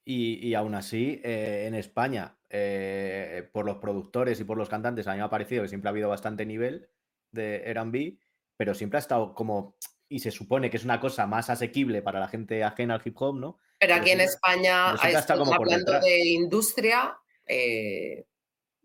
Y, 0.10 0.54
aún 0.54 0.74
así, 0.74 1.20
eh, 1.22 1.66
en 1.68 1.76
España, 1.76 2.38
eh, 2.50 3.50
por 3.52 3.66
los 3.66 3.78
productores 3.78 4.40
y 4.40 4.46
por 4.46 4.58
los 4.58 4.70
cantantes, 4.70 5.06
a 5.06 5.12
mí 5.12 5.18
me 5.18 5.24
ha 5.24 5.30
parecido 5.30 5.64
que 5.64 5.68
siempre 5.68 5.90
ha 5.90 5.92
habido 5.92 6.08
bastante 6.08 6.46
nivel 6.46 6.90
de 7.32 7.74
RB, 7.74 8.18
pero 8.56 8.74
siempre 8.74 8.98
ha 8.98 9.02
estado 9.02 9.34
como 9.34 9.76
y 10.10 10.20
se 10.20 10.32
supone 10.32 10.70
que 10.70 10.78
es 10.78 10.86
una 10.86 11.00
cosa 11.00 11.28
más 11.28 11.50
asequible 11.50 12.02
para 12.02 12.20
la 12.20 12.28
gente 12.28 12.64
ajena 12.64 12.96
al 12.96 13.02
hip 13.04 13.16
hop, 13.20 13.36
¿no? 13.36 13.60
Pero 13.80 13.96
aquí 13.96 14.12
en 14.12 14.22
España, 14.22 14.96
estamos 15.04 15.52
hablando 15.52 16.00
de 16.00 16.26
industria, 16.26 17.18
eh, 17.46 18.26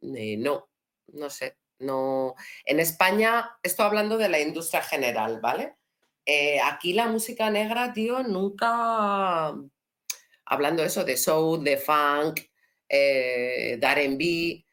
eh, 0.03 0.37
no, 0.39 0.69
no 1.13 1.31
sé, 1.31 1.57
no. 1.79 2.35
En 2.65 2.81
España, 2.81 3.57
estoy 3.63 3.87
hablando 3.87 4.19
de 4.19 4.29
la 4.29 4.41
industria 4.41 4.83
general, 4.83 5.41
¿vale? 5.41 5.77
Eh, 6.27 6.61
aquí 6.61 6.93
la 6.93 7.07
música 7.07 7.51
negra, 7.51 7.93
tío, 7.93 8.23
nunca, 8.23 9.55
hablando 10.53 10.83
eso 10.83 11.05
de 11.05 11.17
soul, 11.17 11.65
de 11.65 11.77
funk, 11.77 12.41
de 12.89 13.79
R&B, 13.81 14.65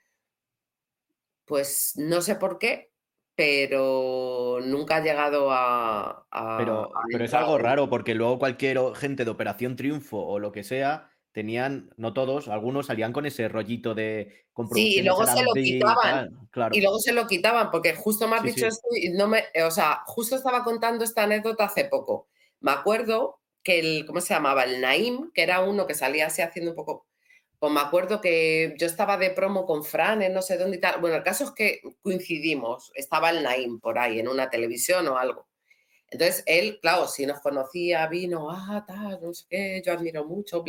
pues 1.46 1.94
no 1.96 2.22
sé 2.22 2.36
por 2.36 2.60
qué, 2.60 2.92
pero 3.36 4.60
nunca 4.62 4.98
ha 4.98 5.04
llegado 5.04 5.48
a... 5.52 6.28
pero, 6.58 6.92
pero 7.10 7.24
es 7.24 7.34
algo 7.34 7.58
raro 7.58 7.90
porque 7.90 8.14
luego 8.14 8.38
cualquier 8.38 8.78
gente 8.96 9.24
de 9.24 9.32
Operación 9.32 9.76
Triunfo 9.78 10.18
o 10.18 10.40
lo 10.40 10.52
que 10.52 10.64
sea 10.64 11.10
tenían, 11.32 11.90
no 11.96 12.12
todos, 12.12 12.50
algunos 12.50 12.88
salían 12.88 13.14
con 13.14 13.26
ese 13.26 13.48
rollito 13.48 13.96
de... 13.96 14.46
Sí, 14.74 14.98
y 14.98 15.04
luego 15.04 15.26
se 15.26 15.42
lo 15.42 15.54
quitaban. 15.54 16.50
Y 16.74 16.82
luego 16.82 17.00
se 17.00 17.14
lo 17.14 17.26
quitaban, 17.28 17.72
porque 17.72 17.96
justo 17.96 18.28
me 18.28 18.36
has 18.36 18.44
dicho 18.44 18.68
esto 18.68 18.90
y 18.94 19.10
no 19.12 19.28
me... 19.30 19.46
O 19.66 19.72
sea, 19.72 20.02
justo 20.06 20.36
estaba 20.36 20.66
contando 20.66 21.06
esta 21.06 21.24
anécdota 21.24 21.64
hace 21.64 21.86
poco. 21.86 22.28
Me 22.60 22.72
acuerdo 22.72 23.39
que 23.64 23.80
el, 23.80 24.05
¿cómo 24.05 24.22
se 24.22 24.34
llamaba? 24.34 24.64
El 24.64 24.82
Naim, 24.82 25.32
que 25.34 25.43
era 25.43 25.62
uno 25.62 25.88
que 25.88 25.93
salía 25.93 26.28
así 26.28 26.41
haciendo 26.41 26.72
un 26.72 26.76
poco 26.76 27.05
pues 27.60 27.74
me 27.74 27.82
acuerdo 27.82 28.22
que 28.22 28.74
yo 28.78 28.88
estaba 28.88 29.18
de 29.18 29.32
promo 29.32 29.66
con 29.66 29.84
Fran 29.84 30.22
en 30.22 30.34
no 30.34 30.41
sé 30.41 30.57
dónde 30.57 30.78
y 30.78 30.80
tal. 30.80 31.01
Bueno, 31.01 31.18
el 31.18 31.24
caso 31.24 31.43
es 31.43 31.51
que 31.51 31.82
coincidimos, 32.01 32.91
estaba 32.95 33.32
el 33.32 33.43
Naim 33.43 33.80
por 33.82 33.99
ahí 33.99 34.20
en 34.20 34.30
una 34.30 34.49
televisión 34.49 35.07
o 35.10 35.18
algo. 35.18 35.47
Entonces 36.10 36.43
él, 36.47 36.80
claro, 36.82 37.07
si 37.07 37.26
nos 37.26 37.41
conocía, 37.41 38.07
vino, 38.07 38.49
ah, 38.49 38.84
tal, 38.88 39.20
no 39.22 39.34
sé 39.34 39.45
qué, 39.49 39.82
yo 39.86 39.93
admiro 39.93 40.26
mucho, 40.26 40.64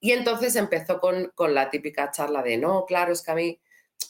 y 0.00 0.10
entonces 0.12 0.56
empezó 0.56 0.98
con, 0.98 1.30
con, 1.34 1.54
la 1.54 1.70
típica 1.70 2.10
charla 2.10 2.42
de, 2.42 2.56
no, 2.56 2.86
claro, 2.86 3.12
es 3.12 3.22
que 3.22 3.30
a 3.30 3.34
mí 3.34 3.60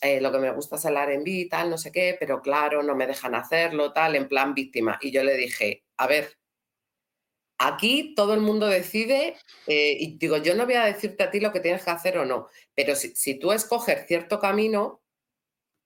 eh, 0.00 0.20
lo 0.20 0.32
que 0.32 0.38
me 0.38 0.52
gusta 0.52 0.76
es 0.76 0.84
el 0.84 0.96
R&B, 0.96 1.48
tal, 1.50 1.68
no 1.70 1.78
sé 1.78 1.92
qué, 1.92 2.16
pero 2.18 2.40
claro, 2.40 2.82
no 2.82 2.94
me 2.94 3.06
dejan 3.06 3.34
hacerlo, 3.34 3.92
tal, 3.92 4.16
en 4.16 4.28
plan 4.28 4.54
víctima. 4.54 4.98
Y 5.02 5.10
yo 5.10 5.22
le 5.24 5.34
dije, 5.36 5.84
a 5.98 6.06
ver, 6.06 6.38
Aquí 7.58 8.14
todo 8.16 8.34
el 8.34 8.40
mundo 8.40 8.66
decide, 8.66 9.36
eh, 9.66 9.96
y 9.98 10.18
digo, 10.18 10.36
yo 10.38 10.54
no 10.54 10.64
voy 10.64 10.74
a 10.74 10.84
decirte 10.84 11.22
a 11.22 11.30
ti 11.30 11.38
lo 11.38 11.52
que 11.52 11.60
tienes 11.60 11.84
que 11.84 11.90
hacer 11.90 12.18
o 12.18 12.24
no, 12.24 12.48
pero 12.74 12.96
si, 12.96 13.38
tú 13.38 13.52
escoges 13.52 14.06
cierto 14.06 14.40
camino, 14.40 15.00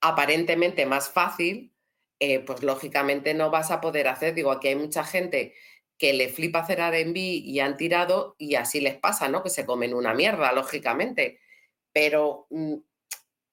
aparentemente 0.00 0.86
más 0.86 1.10
fácil, 1.10 1.74
eh, 2.20 2.40
pues 2.40 2.62
lógicamente 2.62 3.34
no 3.34 3.50
vas 3.50 3.70
a 3.70 3.80
poder 3.80 4.08
hacer. 4.08 4.34
Digo, 4.34 4.52
aquí 4.52 4.68
hay 4.68 4.76
mucha 4.76 5.04
gente 5.04 5.54
que 5.98 6.12
le 6.14 6.28
flipa 6.28 6.60
hacer 6.60 6.80
R&B 6.80 7.18
y 7.20 7.60
han 7.60 7.76
tirado 7.76 8.36
y 8.38 8.54
así 8.56 8.80
les 8.80 8.96
pasa, 8.98 9.28
¿no? 9.28 9.42
Que 9.42 9.50
se 9.50 9.66
comen 9.66 9.94
una 9.94 10.14
mierda, 10.14 10.52
lógicamente. 10.52 11.40
Pero 11.92 12.46
mm, 12.50 12.76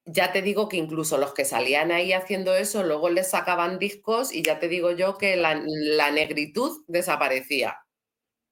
ya 0.05 0.31
te 0.33 0.41
digo 0.41 0.69
que 0.69 0.77
incluso 0.77 1.17
los 1.17 1.33
que 1.33 1.45
salían 1.45 1.91
ahí 1.91 2.13
haciendo 2.13 2.55
eso, 2.55 2.83
luego 2.83 3.09
les 3.09 3.29
sacaban 3.29 3.79
discos 3.79 4.33
y 4.33 4.43
ya 4.43 4.59
te 4.59 4.69
digo 4.69 4.91
yo 4.91 5.17
que 5.17 5.35
la 5.37 6.11
negritud 6.11 6.83
desaparecía. 6.87 7.82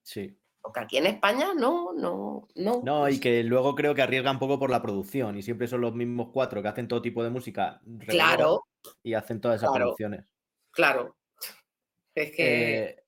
Sí. 0.03 0.37
Porque 0.61 0.79
aquí 0.79 0.97
en 0.97 1.07
España 1.07 1.53
no, 1.55 1.91
no, 1.93 2.47
no. 2.55 2.81
No, 2.83 3.09
y 3.09 3.19
que 3.19 3.43
luego 3.43 3.73
creo 3.73 3.95
que 3.95 4.03
arriesgan 4.03 4.37
poco 4.37 4.59
por 4.59 4.69
la 4.69 4.81
producción 4.81 5.37
y 5.37 5.41
siempre 5.41 5.67
son 5.67 5.81
los 5.81 5.93
mismos 5.95 6.29
cuatro 6.31 6.61
que 6.61 6.67
hacen 6.67 6.87
todo 6.87 7.01
tipo 7.01 7.23
de 7.23 7.31
música. 7.31 7.81
Claro. 8.07 8.65
Y 9.03 9.13
hacen 9.13 9.41
todas 9.41 9.61
esas 9.61 9.71
producciones. 9.73 10.25
Claro. 10.71 11.15
Es 12.13 12.35
que. 12.35 12.83
Eh, 12.83 13.01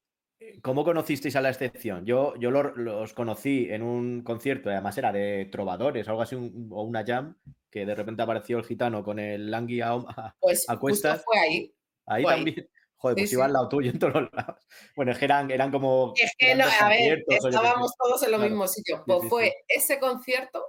¿Cómo 0.61 0.83
conocisteis 0.83 1.35
a 1.35 1.41
la 1.41 1.49
excepción? 1.49 2.05
Yo, 2.05 2.35
yo 2.37 2.51
los 2.51 3.13
conocí 3.13 3.67
en 3.69 3.81
un 3.81 4.23
concierto, 4.23 4.69
además 4.69 4.97
era 4.97 5.11
de 5.11 5.49
trovadores, 5.51 6.07
algo 6.07 6.21
así, 6.21 6.35
o 6.35 6.83
una 6.83 7.05
jam, 7.05 7.35
que 7.69 7.85
de 7.85 7.95
repente 7.95 8.23
apareció 8.23 8.57
el 8.57 8.65
gitano 8.65 9.03
con 9.03 9.19
el 9.19 9.49
langui 9.51 9.81
a, 9.81 9.95
pues 10.39 10.65
Justo 10.79 11.15
fue 11.17 11.39
ahí. 11.39 11.75
Ahí 12.05 12.23
también. 12.23 12.67
Joder, 13.03 13.17
pues 13.17 13.33
iba 13.33 13.43
al 13.43 13.51
lado 13.51 13.67
tuyo 13.67 13.91
en 13.91 13.99
todos 13.99 14.13
los 14.13 14.31
lados. 14.31 14.65
Bueno, 14.95 15.11
es 15.11 15.17
que 15.17 15.25
eran, 15.25 15.51
eran 15.51 15.71
como. 15.71 16.13
Es 16.15 16.31
que 16.37 16.55
no, 16.55 16.63
a 16.63 16.87
ver, 16.87 17.21
estábamos 17.27 17.91
todos 17.97 18.23
en 18.23 18.31
lo 18.31 18.39
mismo 18.39 18.65
sitio. 18.65 19.03
Pues 19.05 19.27
fue 19.27 19.53
ese 19.67 19.99
concierto 19.99 20.65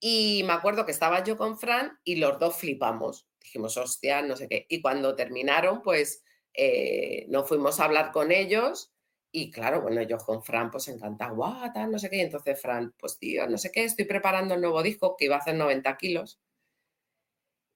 y 0.00 0.42
me 0.44 0.52
acuerdo 0.52 0.84
que 0.84 0.90
estaba 0.90 1.22
yo 1.22 1.36
con 1.36 1.56
Fran 1.56 1.96
y 2.02 2.16
los 2.16 2.40
dos 2.40 2.56
flipamos. 2.56 3.28
Dijimos, 3.40 3.76
hostia, 3.76 4.20
no 4.22 4.34
sé 4.34 4.48
qué. 4.48 4.66
Y 4.68 4.82
cuando 4.82 5.14
terminaron, 5.14 5.80
pues 5.80 6.24
eh, 6.54 7.26
nos 7.28 7.46
fuimos 7.48 7.78
a 7.78 7.84
hablar 7.84 8.10
con 8.10 8.32
ellos. 8.32 8.92
Y 9.30 9.52
claro, 9.52 9.80
bueno, 9.80 10.02
yo 10.02 10.18
con 10.18 10.42
Fran, 10.42 10.72
pues 10.72 10.88
encantada, 10.88 11.30
guau, 11.30 11.72
tal, 11.72 11.92
no 11.92 12.00
sé 12.00 12.10
qué. 12.10 12.16
Y 12.16 12.22
entonces 12.22 12.60
Fran, 12.60 12.92
pues 12.98 13.16
tío, 13.16 13.46
no 13.46 13.58
sé 13.58 13.70
qué, 13.70 13.84
estoy 13.84 14.06
preparando 14.06 14.54
el 14.54 14.60
nuevo 14.60 14.82
disco 14.82 15.14
que 15.16 15.26
iba 15.26 15.36
a 15.36 15.38
hacer 15.38 15.54
90 15.54 15.96
kilos 15.98 16.40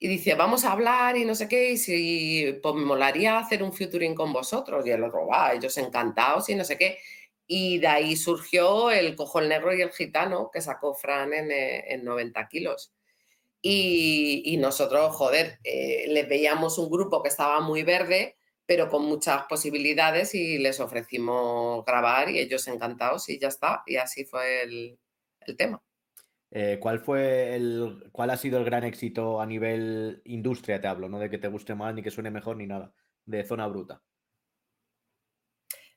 y 0.00 0.08
dice, 0.08 0.34
vamos 0.34 0.64
a 0.64 0.72
hablar 0.72 1.16
y 1.16 1.24
no 1.24 1.34
sé 1.34 1.48
qué, 1.48 1.70
y 1.72 1.76
si 1.76 2.58
pues 2.62 2.74
me 2.76 2.84
molaría 2.84 3.38
hacer 3.38 3.62
un 3.62 3.72
featuring 3.72 4.14
con 4.14 4.32
vosotros. 4.32 4.86
Y 4.86 4.90
el 4.90 5.02
otro, 5.02 5.26
va, 5.26 5.52
ellos 5.52 5.76
encantados 5.78 6.48
y 6.48 6.54
no 6.54 6.64
sé 6.64 6.78
qué. 6.78 6.98
Y 7.46 7.78
de 7.78 7.88
ahí 7.88 8.16
surgió 8.16 8.90
el 8.90 9.16
Cojo 9.16 9.40
el 9.40 9.48
Negro 9.48 9.74
y 9.74 9.82
el 9.82 9.90
Gitano, 9.90 10.50
que 10.52 10.60
sacó 10.60 10.94
Fran 10.94 11.32
en, 11.32 12.04
90 12.04 12.40
eh, 12.40 12.46
kilos. 12.50 12.92
Y, 13.62 14.56
nosotros, 14.60 15.16
joder, 15.16 15.58
eh, 15.64 16.06
les 16.08 16.28
veíamos 16.28 16.78
un 16.78 16.90
grupo 16.90 17.22
que 17.22 17.28
estaba 17.30 17.60
muy 17.60 17.82
verde, 17.82 18.36
pero 18.66 18.88
con 18.88 19.04
muchas 19.04 19.44
posibilidades 19.48 20.34
y 20.34 20.58
les 20.58 20.80
ofrecimos 20.80 21.84
grabar 21.84 22.30
y 22.30 22.38
ellos 22.38 22.68
encantados 22.68 23.28
y 23.30 23.38
ya 23.38 23.48
está. 23.48 23.82
Y 23.86 23.96
así 23.96 24.24
fue 24.24 24.62
el 24.62 24.98
tema. 25.56 25.82
Eh, 26.50 26.78
¿Cuál 26.80 27.00
fue 27.00 27.54
el, 27.54 28.08
cuál 28.10 28.30
ha 28.30 28.36
sido 28.36 28.58
el 28.58 28.64
gran 28.64 28.84
éxito 28.84 29.40
a 29.40 29.46
nivel 29.46 30.22
industria, 30.24 30.80
te 30.80 30.88
hablo, 30.88 31.08
no 31.08 31.18
de 31.18 31.28
que 31.28 31.38
te 31.38 31.48
guste 31.48 31.74
más 31.74 31.94
ni 31.94 32.02
que 32.02 32.10
suene 32.10 32.30
mejor 32.30 32.56
ni 32.56 32.66
nada, 32.66 32.92
de 33.26 33.44
Zona 33.44 33.66
Bruta? 33.66 34.02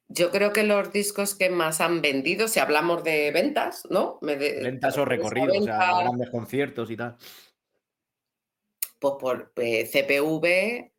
Yo 0.10 0.30
creo 0.30 0.52
que 0.52 0.64
los 0.64 0.91
discos 0.91 1.36
que 1.36 1.49
más 1.49 1.80
han 1.80 2.02
vendido, 2.02 2.49
si 2.49 2.60
hablamos 2.60 3.02
de 3.06 3.32
ventas, 3.32 3.88
¿no? 3.89 4.20
ventas 4.22 4.97
o 4.97 5.06
recorridos, 5.06 5.58
o 5.60 5.64
sea, 5.64 6.02
grandes 6.02 6.30
conciertos 6.30 6.91
y 6.91 6.97
tal. 6.97 7.16
Pues 8.99 9.14
por 9.20 9.54
eh, 9.56 9.86
CPV 9.86 10.91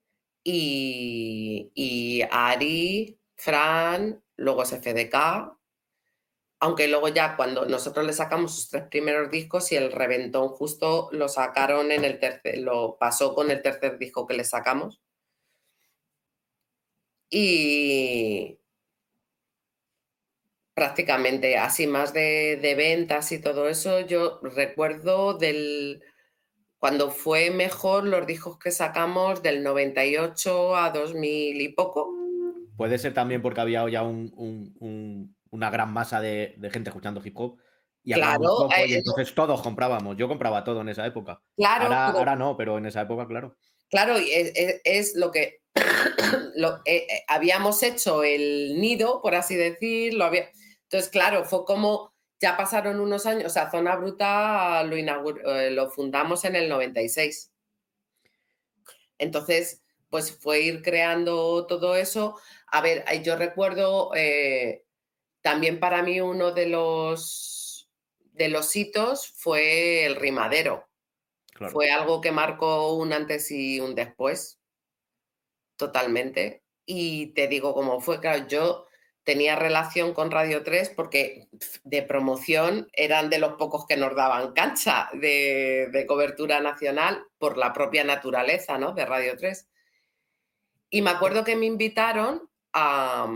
y, 0.42 1.70
y 1.74 2.22
Ari, 2.30 3.18
Fran, 3.36 4.22
luego 4.36 4.64
SFDK, 4.64 5.58
aunque 6.62 6.86
luego 6.86 7.08
ya 7.08 7.34
cuando 7.34 7.66
nosotros 7.66 8.06
le 8.06 8.12
sacamos 8.12 8.54
sus 8.54 8.68
tres 8.68 8.84
primeros 8.84 9.32
discos 9.32 9.72
y 9.72 9.76
el 9.76 9.90
reventón 9.90 10.48
justo 10.50 11.08
lo 11.10 11.28
sacaron 11.28 11.90
en 11.90 12.04
el 12.04 12.20
tercer, 12.20 12.58
lo 12.58 12.98
pasó 12.98 13.34
con 13.34 13.50
el 13.50 13.60
tercer 13.62 13.98
disco 13.98 14.28
que 14.28 14.34
le 14.34 14.44
sacamos. 14.44 15.02
Y 17.28 18.60
prácticamente 20.72 21.58
así 21.58 21.88
más 21.88 22.12
de, 22.12 22.74
ventas 22.76 23.32
y 23.32 23.40
todo 23.40 23.68
eso, 23.68 23.98
yo 23.98 24.38
recuerdo 24.42 25.34
del 25.36 26.00
cuando 26.78 27.10
fue 27.10 27.50
mejor 27.50 28.04
los 28.04 28.24
discos 28.24 28.56
que 28.60 28.70
sacamos 28.70 29.42
del 29.42 29.64
98 29.64 30.76
a 30.76 30.90
2000 30.90 31.60
y 31.60 31.68
poco. 31.70 32.08
Puede 32.76 32.98
ser 32.98 33.14
también 33.14 33.42
porque 33.42 33.60
había 33.60 33.88
ya 33.90 34.04
un 34.04 35.34
una 35.52 35.70
gran 35.70 35.92
masa 35.92 36.20
de, 36.20 36.56
gente 36.72 36.90
escuchando 36.90 37.22
hip 37.24 37.38
hop. 37.38 37.58
Y, 38.02 38.14
claro, 38.14 38.68
eh, 38.76 38.96
entonces 38.96 39.32
todos 39.32 39.62
comprábamos. 39.62 40.16
Yo 40.16 40.26
compraba 40.26 40.64
todo 40.64 40.80
en 40.80 40.88
esa 40.88 41.06
época. 41.06 41.40
Claro. 41.56 41.94
Ahora, 41.94 42.34
no, 42.34 42.56
pero 42.56 42.78
en 42.78 42.86
esa 42.86 43.02
época, 43.02 43.28
claro. 43.28 43.56
Claro, 43.88 44.16
es, 44.16 44.80
es, 44.82 45.14
lo 45.14 45.30
que 45.30 45.60
lo, 46.56 46.78
eh, 46.84 47.06
eh, 47.08 47.24
habíamos 47.28 47.82
hecho 47.82 48.24
el 48.24 48.80
nido, 48.80 49.20
por 49.22 49.34
así 49.36 49.54
decirlo. 49.54 50.24
Había... 50.24 50.50
Entonces, 50.84 51.10
claro, 51.10 51.44
fue 51.44 51.64
como 51.64 52.12
ya 52.40 52.56
pasaron 52.56 52.98
unos 52.98 53.26
años. 53.26 53.46
O 53.46 53.50
sea, 53.50 53.70
Zona 53.70 53.94
Bruta 53.96 54.82
lo, 54.82 54.96
lo 55.70 55.90
fundamos 55.90 56.44
en 56.44 56.56
el 56.56 56.68
96. 56.68 57.52
Entonces, 59.18 59.82
pues 60.08 60.36
fue 60.36 60.62
ir 60.62 60.82
creando 60.82 61.66
todo 61.66 61.94
eso. 61.94 62.36
A 62.66 62.80
ver, 62.80 63.04
yo 63.22 63.36
recuerdo 63.36 64.10
también 65.42 65.80
para 65.80 66.02
mí 66.02 66.20
uno 66.20 66.52
de 66.52 66.66
los, 66.66 67.90
de 68.32 68.48
los 68.48 68.74
hitos 68.74 69.28
fue 69.36 70.06
el 70.06 70.16
rimadero. 70.16 70.88
Fue 71.70 71.90
algo 71.90 72.20
que 72.20 72.32
marcó 72.32 72.94
un 72.94 73.12
antes 73.12 73.50
y 73.52 73.78
un 73.78 73.94
después, 73.94 74.58
totalmente. 75.76 76.64
Y 76.84 77.26
te 77.34 77.46
digo 77.46 77.74
cómo 77.74 78.00
fue, 78.00 78.18
claro, 78.20 78.48
yo 78.48 78.86
tenía 79.22 79.54
relación 79.54 80.14
con 80.14 80.32
Radio 80.32 80.64
3 80.64 80.90
porque 80.90 81.48
de 81.84 82.02
promoción 82.02 82.88
eran 82.92 83.30
de 83.30 83.38
los 83.38 83.52
pocos 83.54 83.86
que 83.86 83.96
nos 83.96 84.16
daban 84.16 84.52
cancha 84.54 85.08
de, 85.12 85.88
de 85.92 86.06
cobertura 86.06 86.60
nacional 86.60 87.24
por 87.38 87.56
la 87.56 87.72
propia 87.72 88.02
naturaleza 88.02 88.78
¿no? 88.78 88.92
de 88.92 89.06
Radio 89.06 89.36
3. 89.36 89.68
Y 90.90 91.02
me 91.02 91.10
acuerdo 91.10 91.44
que 91.44 91.54
me 91.54 91.66
invitaron 91.66 92.50
a, 92.72 93.30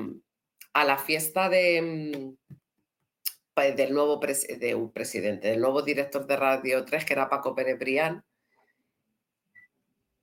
a 0.76 0.84
la 0.84 0.98
fiesta 0.98 1.48
de, 1.48 1.80
mm, 1.80 2.36
pues, 3.54 3.74
del 3.76 3.94
nuevo 3.94 4.18
de 4.18 4.74
un 4.74 4.92
presidente, 4.92 5.48
del 5.48 5.60
nuevo 5.60 5.80
director 5.80 6.26
de 6.26 6.36
Radio 6.36 6.84
3, 6.84 7.04
que 7.06 7.14
era 7.14 7.30
Paco 7.30 7.54
Pérez 7.54 7.78
Brián. 7.78 8.22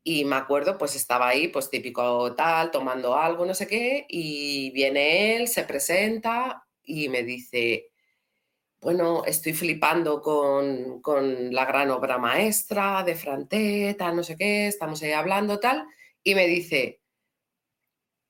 Y 0.03 0.25
me 0.25 0.35
acuerdo, 0.35 0.77
pues 0.77 0.95
estaba 0.95 1.27
ahí, 1.27 1.47
pues 1.47 1.71
típico 1.71 2.35
tal, 2.35 2.69
tomando 2.69 3.15
algo, 3.15 3.45
no 3.45 3.55
sé 3.55 3.65
qué, 3.65 4.05
y 4.07 4.69
viene 4.71 5.37
él, 5.37 5.47
se 5.47 5.63
presenta 5.63 6.67
y 6.83 7.09
me 7.09 7.23
dice, 7.23 7.89
bueno, 8.81 9.23
estoy 9.25 9.53
flipando 9.53 10.21
con, 10.21 11.01
con 11.01 11.53
la 11.53 11.65
gran 11.65 11.89
obra 11.89 12.17
maestra 12.19 13.03
de 13.03 13.15
Franteta, 13.15 14.11
no 14.11 14.23
sé 14.23 14.35
qué, 14.37 14.67
estamos 14.67 15.01
ahí 15.01 15.13
hablando 15.13 15.59
tal, 15.59 15.87
y 16.23 16.35
me 16.35 16.47
dice, 16.47 17.02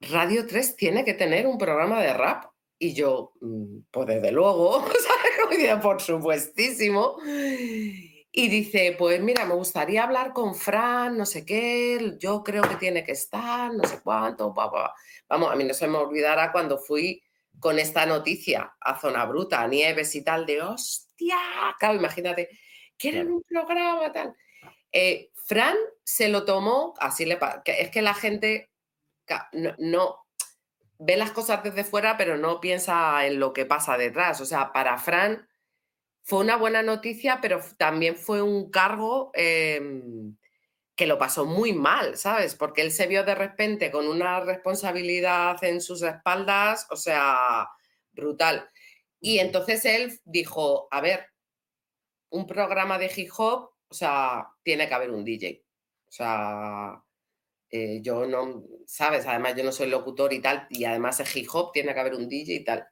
Radio 0.09 0.45
3 0.45 0.75
tiene 0.75 1.05
que 1.05 1.13
tener 1.13 1.47
un 1.47 1.57
programa 1.57 2.01
de 2.01 2.13
rap. 2.13 2.45
Y 2.79 2.93
yo, 2.93 3.33
mm, 3.41 3.79
pues 3.91 4.07
desde 4.07 4.31
luego, 4.31 4.83
por 5.81 6.01
supuestísimo. 6.01 7.17
Y 8.35 8.47
dice, 8.49 8.95
pues 8.97 9.21
mira, 9.21 9.45
me 9.45 9.53
gustaría 9.53 10.03
hablar 10.03 10.33
con 10.33 10.55
Fran, 10.55 11.15
no 11.15 11.25
sé 11.25 11.45
qué, 11.45 12.15
yo 12.17 12.43
creo 12.43 12.63
que 12.63 12.77
tiene 12.77 13.03
que 13.03 13.11
estar, 13.11 13.71
no 13.71 13.83
sé 13.83 13.99
cuánto, 14.03 14.53
Vamos, 15.29 15.51
a 15.51 15.55
mí 15.55 15.63
no 15.63 15.73
se 15.75 15.87
me 15.87 15.99
olvidará 15.99 16.51
cuando 16.51 16.79
fui 16.79 17.21
con 17.59 17.77
esta 17.77 18.07
noticia 18.07 18.73
a 18.81 18.99
Zona 18.99 19.25
Bruta, 19.25 19.61
a 19.61 19.67
Nieves 19.67 20.15
y 20.15 20.23
tal, 20.23 20.47
de 20.47 20.63
hostia, 20.63 21.37
claro, 21.79 21.95
imagínate, 21.95 22.49
quieren 22.97 23.31
un 23.31 23.43
programa 23.43 24.11
tal. 24.11 24.33
Eh, 24.91 25.29
Fran 25.35 25.77
se 26.03 26.27
lo 26.27 26.43
tomó, 26.43 26.95
así 26.99 27.25
le 27.25 27.37
es 27.65 27.91
que 27.91 28.01
la 28.01 28.15
gente 28.15 28.71
no, 29.77 30.25
ve 30.99 31.17
las 31.17 31.31
cosas 31.31 31.63
desde 31.63 31.83
fuera, 31.83 32.17
pero 32.17 32.37
no 32.37 32.59
piensa 32.59 33.25
en 33.25 33.39
lo 33.39 33.53
que 33.53 33.65
pasa 33.65 33.97
detrás. 33.97 34.41
O 34.41 34.45
sea, 34.45 34.71
para 34.71 34.97
Fran 34.97 35.47
fue 36.23 36.39
una 36.39 36.55
buena 36.55 36.81
noticia, 36.83 37.39
pero 37.41 37.61
también 37.77 38.15
fue 38.15 38.41
un 38.41 38.71
cargo 38.71 39.31
em, 39.33 40.37
que 40.95 41.07
lo 41.07 41.17
pasó 41.17 41.45
muy 41.45 41.73
mal, 41.73 42.17
¿sabes? 42.17 42.55
Porque 42.55 42.81
él 42.81 42.91
se 42.91 43.07
vio 43.07 43.23
de 43.23 43.35
repente 43.35 43.91
con 43.91 44.07
una 44.07 44.39
responsabilidad 44.41 45.61
en 45.63 45.81
sus 45.81 46.01
espaldas, 46.03 46.87
o 46.89 46.95
sea, 46.95 47.67
brutal. 48.11 48.69
Y 49.19 49.39
entonces 49.39 49.85
él 49.85 50.19
dijo, 50.25 50.87
a 50.91 51.01
ver, 51.01 51.27
un 52.29 52.47
programa 52.47 52.97
de 52.97 53.11
hip 53.15 53.31
hop, 53.37 53.71
o 53.87 53.93
sea, 53.93 54.47
tiene 54.63 54.87
que 54.87 54.93
haber 54.93 55.11
un 55.11 55.23
DJ. 55.25 55.63
O 56.07 56.11
sea, 56.11 57.03
eh, 57.75 58.01
yo 58.03 58.27
no, 58.27 58.63
¿sabes? 58.85 59.25
Además 59.25 59.55
yo 59.55 59.63
no 59.63 59.71
soy 59.71 59.87
locutor 59.87 60.31
y 60.31 60.39
tal, 60.39 60.67
y 60.69 60.85
además 60.85 61.19
es 61.19 61.35
hip 61.35 61.47
hop, 61.51 61.71
tiene 61.73 61.91
que 61.91 61.99
haber 61.99 62.13
un 62.13 62.29
DJ 62.29 62.53
y 62.53 62.63
tal. 62.63 62.87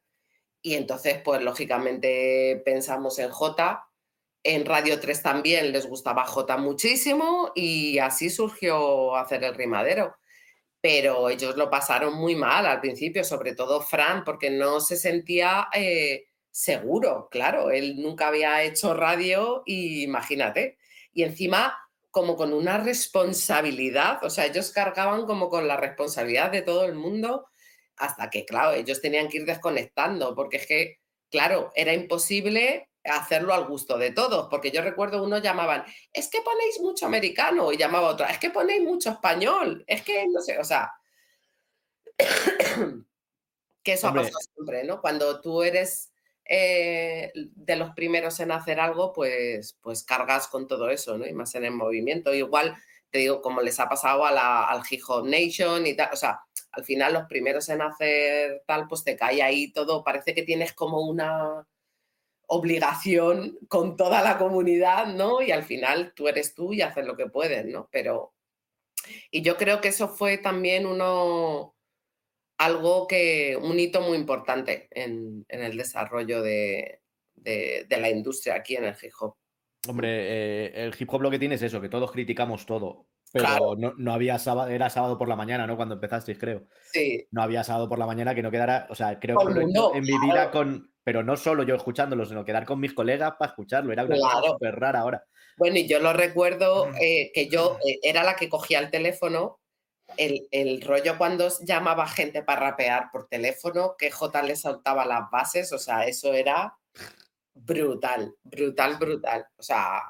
Y 0.60 0.74
entonces, 0.74 1.22
pues 1.24 1.40
lógicamente 1.44 2.60
pensamos 2.66 3.20
en 3.20 3.30
J, 3.30 3.88
en 4.44 4.66
Radio 4.66 5.00
3 5.00 5.22
también 5.22 5.72
les 5.72 5.86
gustaba 5.88 6.26
J 6.26 6.58
muchísimo 6.58 7.52
y 7.54 8.00
así 8.00 8.32
surgió 8.32 9.16
hacer 9.16 9.44
el 9.44 9.54
rimadero. 9.54 10.16
Pero 10.82 11.30
ellos 11.30 11.58
lo 11.58 11.70
pasaron 11.70 12.16
muy 12.16 12.36
mal 12.36 12.66
al 12.66 12.82
principio, 12.82 13.24
sobre 13.24 13.54
todo 13.54 13.82
Fran, 13.82 14.24
porque 14.24 14.50
no 14.50 14.80
se 14.80 14.98
sentía 14.98 15.68
eh, 15.76 16.26
seguro, 16.50 17.28
claro, 17.30 17.70
él 17.70 18.02
nunca 18.02 18.30
había 18.30 18.64
hecho 18.64 18.96
radio 18.96 19.62
y 19.68 20.04
imagínate. 20.04 20.80
Y 21.14 21.22
encima 21.22 21.78
como 22.12 22.36
con 22.36 22.54
una 22.54 22.78
responsabilidad, 22.78 24.24
o 24.24 24.30
sea, 24.30 24.46
ellos 24.46 24.72
cargaban 24.72 25.26
como 25.26 25.50
con 25.50 25.68
la 25.68 25.78
responsabilidad 25.78 26.52
de 26.52 26.62
todo 26.62 26.86
el 26.86 26.94
mundo 26.94 27.48
hasta 27.96 28.30
que, 28.30 28.46
claro, 28.46 28.74
ellos 28.74 29.02
tenían 29.02 29.30
que 29.30 29.38
ir 29.38 29.46
desconectando, 29.46 30.36
porque 30.36 30.58
es 30.58 30.68
que, 30.68 31.00
claro, 31.30 31.72
era 31.76 31.94
imposible 31.94 32.90
hacerlo 33.04 33.54
al 33.54 33.66
gusto 33.66 33.98
de 33.98 34.12
todos, 34.12 34.48
porque 34.50 34.72
yo 34.72 34.82
recuerdo 34.82 35.24
uno 35.24 35.38
llamaban, 35.40 35.86
es 36.12 36.30
que 36.30 36.42
ponéis 36.42 36.80
mucho 36.82 37.06
americano, 37.06 37.72
y 37.72 37.78
llamaba 37.78 38.10
otra, 38.10 38.30
es 38.30 38.40
que 38.40 38.50
ponéis 38.50 38.84
mucho 38.84 39.12
español, 39.12 39.84
es 39.88 40.02
que, 40.02 40.28
no 40.28 40.42
sé, 40.42 40.60
o 40.60 40.64
sea, 40.64 40.92
que 43.84 43.94
eso 43.94 44.08
ha 44.08 44.14
pasado 44.14 44.40
siempre, 44.54 44.84
¿no? 44.84 45.00
Cuando 45.02 45.42
tú 45.42 45.64
eres 45.64 46.11
eh, 46.46 47.32
de 47.34 47.76
los 47.76 47.92
primeros 47.92 48.40
en 48.40 48.52
hacer 48.52 48.80
algo, 48.80 49.14
pues, 49.14 49.78
pues 49.82 50.04
cargas 50.04 50.48
con 50.48 50.68
todo 50.68 50.90
eso, 50.90 51.18
¿no? 51.18 51.26
Y 51.26 51.34
más 51.34 51.56
en 51.56 51.66
el 51.66 51.72
movimiento. 51.72 52.34
Igual, 52.34 52.76
te 53.10 53.20
digo, 53.20 53.42
como 53.42 53.62
les 53.62 53.80
ha 53.80 53.90
pasado 53.90 54.26
a 54.26 54.32
la, 54.32 54.66
al 54.66 54.82
Hip 54.90 55.02
Nation 55.26 55.86
y 55.88 55.96
tal, 55.96 56.10
o 56.14 56.16
sea, 56.16 56.42
al 56.72 56.84
final 56.84 57.14
los 57.14 57.26
primeros 57.26 57.68
en 57.70 57.82
hacer 57.82 58.64
tal, 58.66 58.88
pues 58.88 59.04
te 59.04 59.16
cae 59.16 59.42
ahí 59.42 59.72
todo, 59.72 60.04
parece 60.04 60.34
que 60.34 60.44
tienes 60.44 60.74
como 60.74 61.02
una 61.02 61.68
obligación 62.48 63.58
con 63.70 63.96
toda 63.96 64.22
la 64.22 64.38
comunidad, 64.38 65.08
¿no? 65.08 65.42
Y 65.42 65.52
al 65.52 65.64
final 65.64 66.14
tú 66.14 66.28
eres 66.28 66.54
tú 66.54 66.74
y 66.74 66.82
haces 66.82 67.06
lo 67.06 67.16
que 67.16 67.28
puedes, 67.28 67.66
¿no? 67.66 67.88
Pero, 67.92 68.34
y 69.32 69.42
yo 69.42 69.58
creo 69.58 69.80
que 69.80 69.90
eso 69.90 70.10
fue 70.10 70.38
también 70.38 70.86
uno, 70.86 71.76
algo 72.62 73.08
que, 73.08 73.58
un 73.60 73.80
hito 73.80 74.02
muy 74.02 74.18
importante 74.18 74.88
en, 74.92 75.46
el 75.50 75.78
desarrollo 75.78 76.42
de, 76.42 77.02
la 77.90 78.10
industria 78.10 78.56
aquí 78.56 78.76
en 78.76 78.86
el 78.86 78.96
hip 79.02 79.12
hop. 79.20 79.36
Hombre, 79.88 80.10
eh, 80.10 80.72
el 80.76 80.94
hip 80.98 81.12
hop 81.12 81.22
lo 81.22 81.32
que 81.32 81.40
tiene 81.40 81.56
es 81.56 81.64
eso, 81.64 81.82
que 81.82 81.90
todos 81.90 82.12
criticamos 82.12 82.66
todo. 82.66 83.08
pero 83.34 83.76
no, 83.76 84.14
había 84.14 84.38
sábado, 84.38 84.70
era 84.70 84.90
sábado 84.90 85.18
por 85.18 85.28
la 85.28 85.36
mañana, 85.36 85.66
¿no? 85.66 85.76
Cuando 85.76 85.96
empezasteis, 85.96 86.38
creo. 86.38 86.68
Sí. 86.92 87.28
No 87.32 87.42
había 87.42 87.64
sábado 87.64 87.90
por 87.90 87.98
la 87.98 88.06
mañana 88.06 88.36
que 88.36 88.44
no 88.44 88.52
quedara, 88.52 88.86
o 88.90 88.96
sea, 88.96 89.20
creo 89.20 89.38
que 89.38 89.62
en 89.62 90.04
mi 90.04 90.20
vida 90.20 90.52
con, 90.52 90.92
pero 91.04 91.24
no 91.24 91.38
solo 91.38 91.64
yo 91.64 91.76
escuchándolo, 91.76 92.26
sino 92.26 92.46
quedar 92.46 92.66
con 92.66 92.80
mis 92.80 92.94
colegas 92.94 93.34
para 93.40 93.50
escucharlo, 93.50 93.92
era 93.92 94.04
una 94.04 94.18
cosa 94.18 94.42
súper 94.52 94.76
rara 94.76 95.00
ahora. 95.00 95.24
Bueno, 95.58 95.78
y 95.78 95.88
yo 95.88 96.00
lo 96.00 96.14
recuerdo 96.14 96.90
eh, 97.02 97.32
que 97.34 97.48
yo 97.48 97.78
eh, 97.88 98.00
era 98.04 98.24
la 98.24 98.36
que 98.36 98.50
cogía 98.50 98.80
el 98.80 98.92
teléfono, 98.92 99.61
el, 100.18 100.48
el, 100.52 100.82
rollo 100.82 101.18
cuando 101.18 101.50
llamaba 101.62 102.08
gente 102.08 102.44
para 102.44 102.72
rapear 102.72 103.10
por 103.12 103.28
teléfono, 103.28 103.96
que 103.98 104.12
J 104.12 104.42
le 104.44 104.56
saltaba 104.56 105.06
las 105.06 105.30
bases, 105.32 105.72
o 105.74 105.80
sea, 105.80 106.06
eso 106.06 106.34
era 106.34 106.78
brutal, 107.54 108.36
brutal, 108.44 108.98
brutal. 108.98 109.46
O 109.58 109.64
sea, 109.64 110.02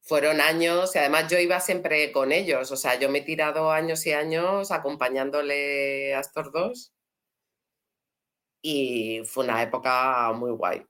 fueron 0.00 0.40
años 0.40 0.94
y 0.94 0.98
además 0.98 1.28
yo 1.30 1.38
iba 1.38 1.60
siempre 1.60 2.12
con 2.12 2.32
ellos, 2.32 2.70
o 2.72 2.76
sea, 2.76 2.98
yo 2.98 3.08
me 3.08 3.18
he 3.18 3.22
tirado 3.22 3.70
años 3.70 4.06
y 4.06 4.12
años 4.12 4.70
acompañándole 4.70 6.14
a 6.14 6.20
estos 6.20 6.52
dos 6.52 6.92
y 8.62 9.22
fue 9.26 9.44
una 9.44 9.62
época 9.62 10.32
muy 10.32 10.52
guay. 10.52 10.84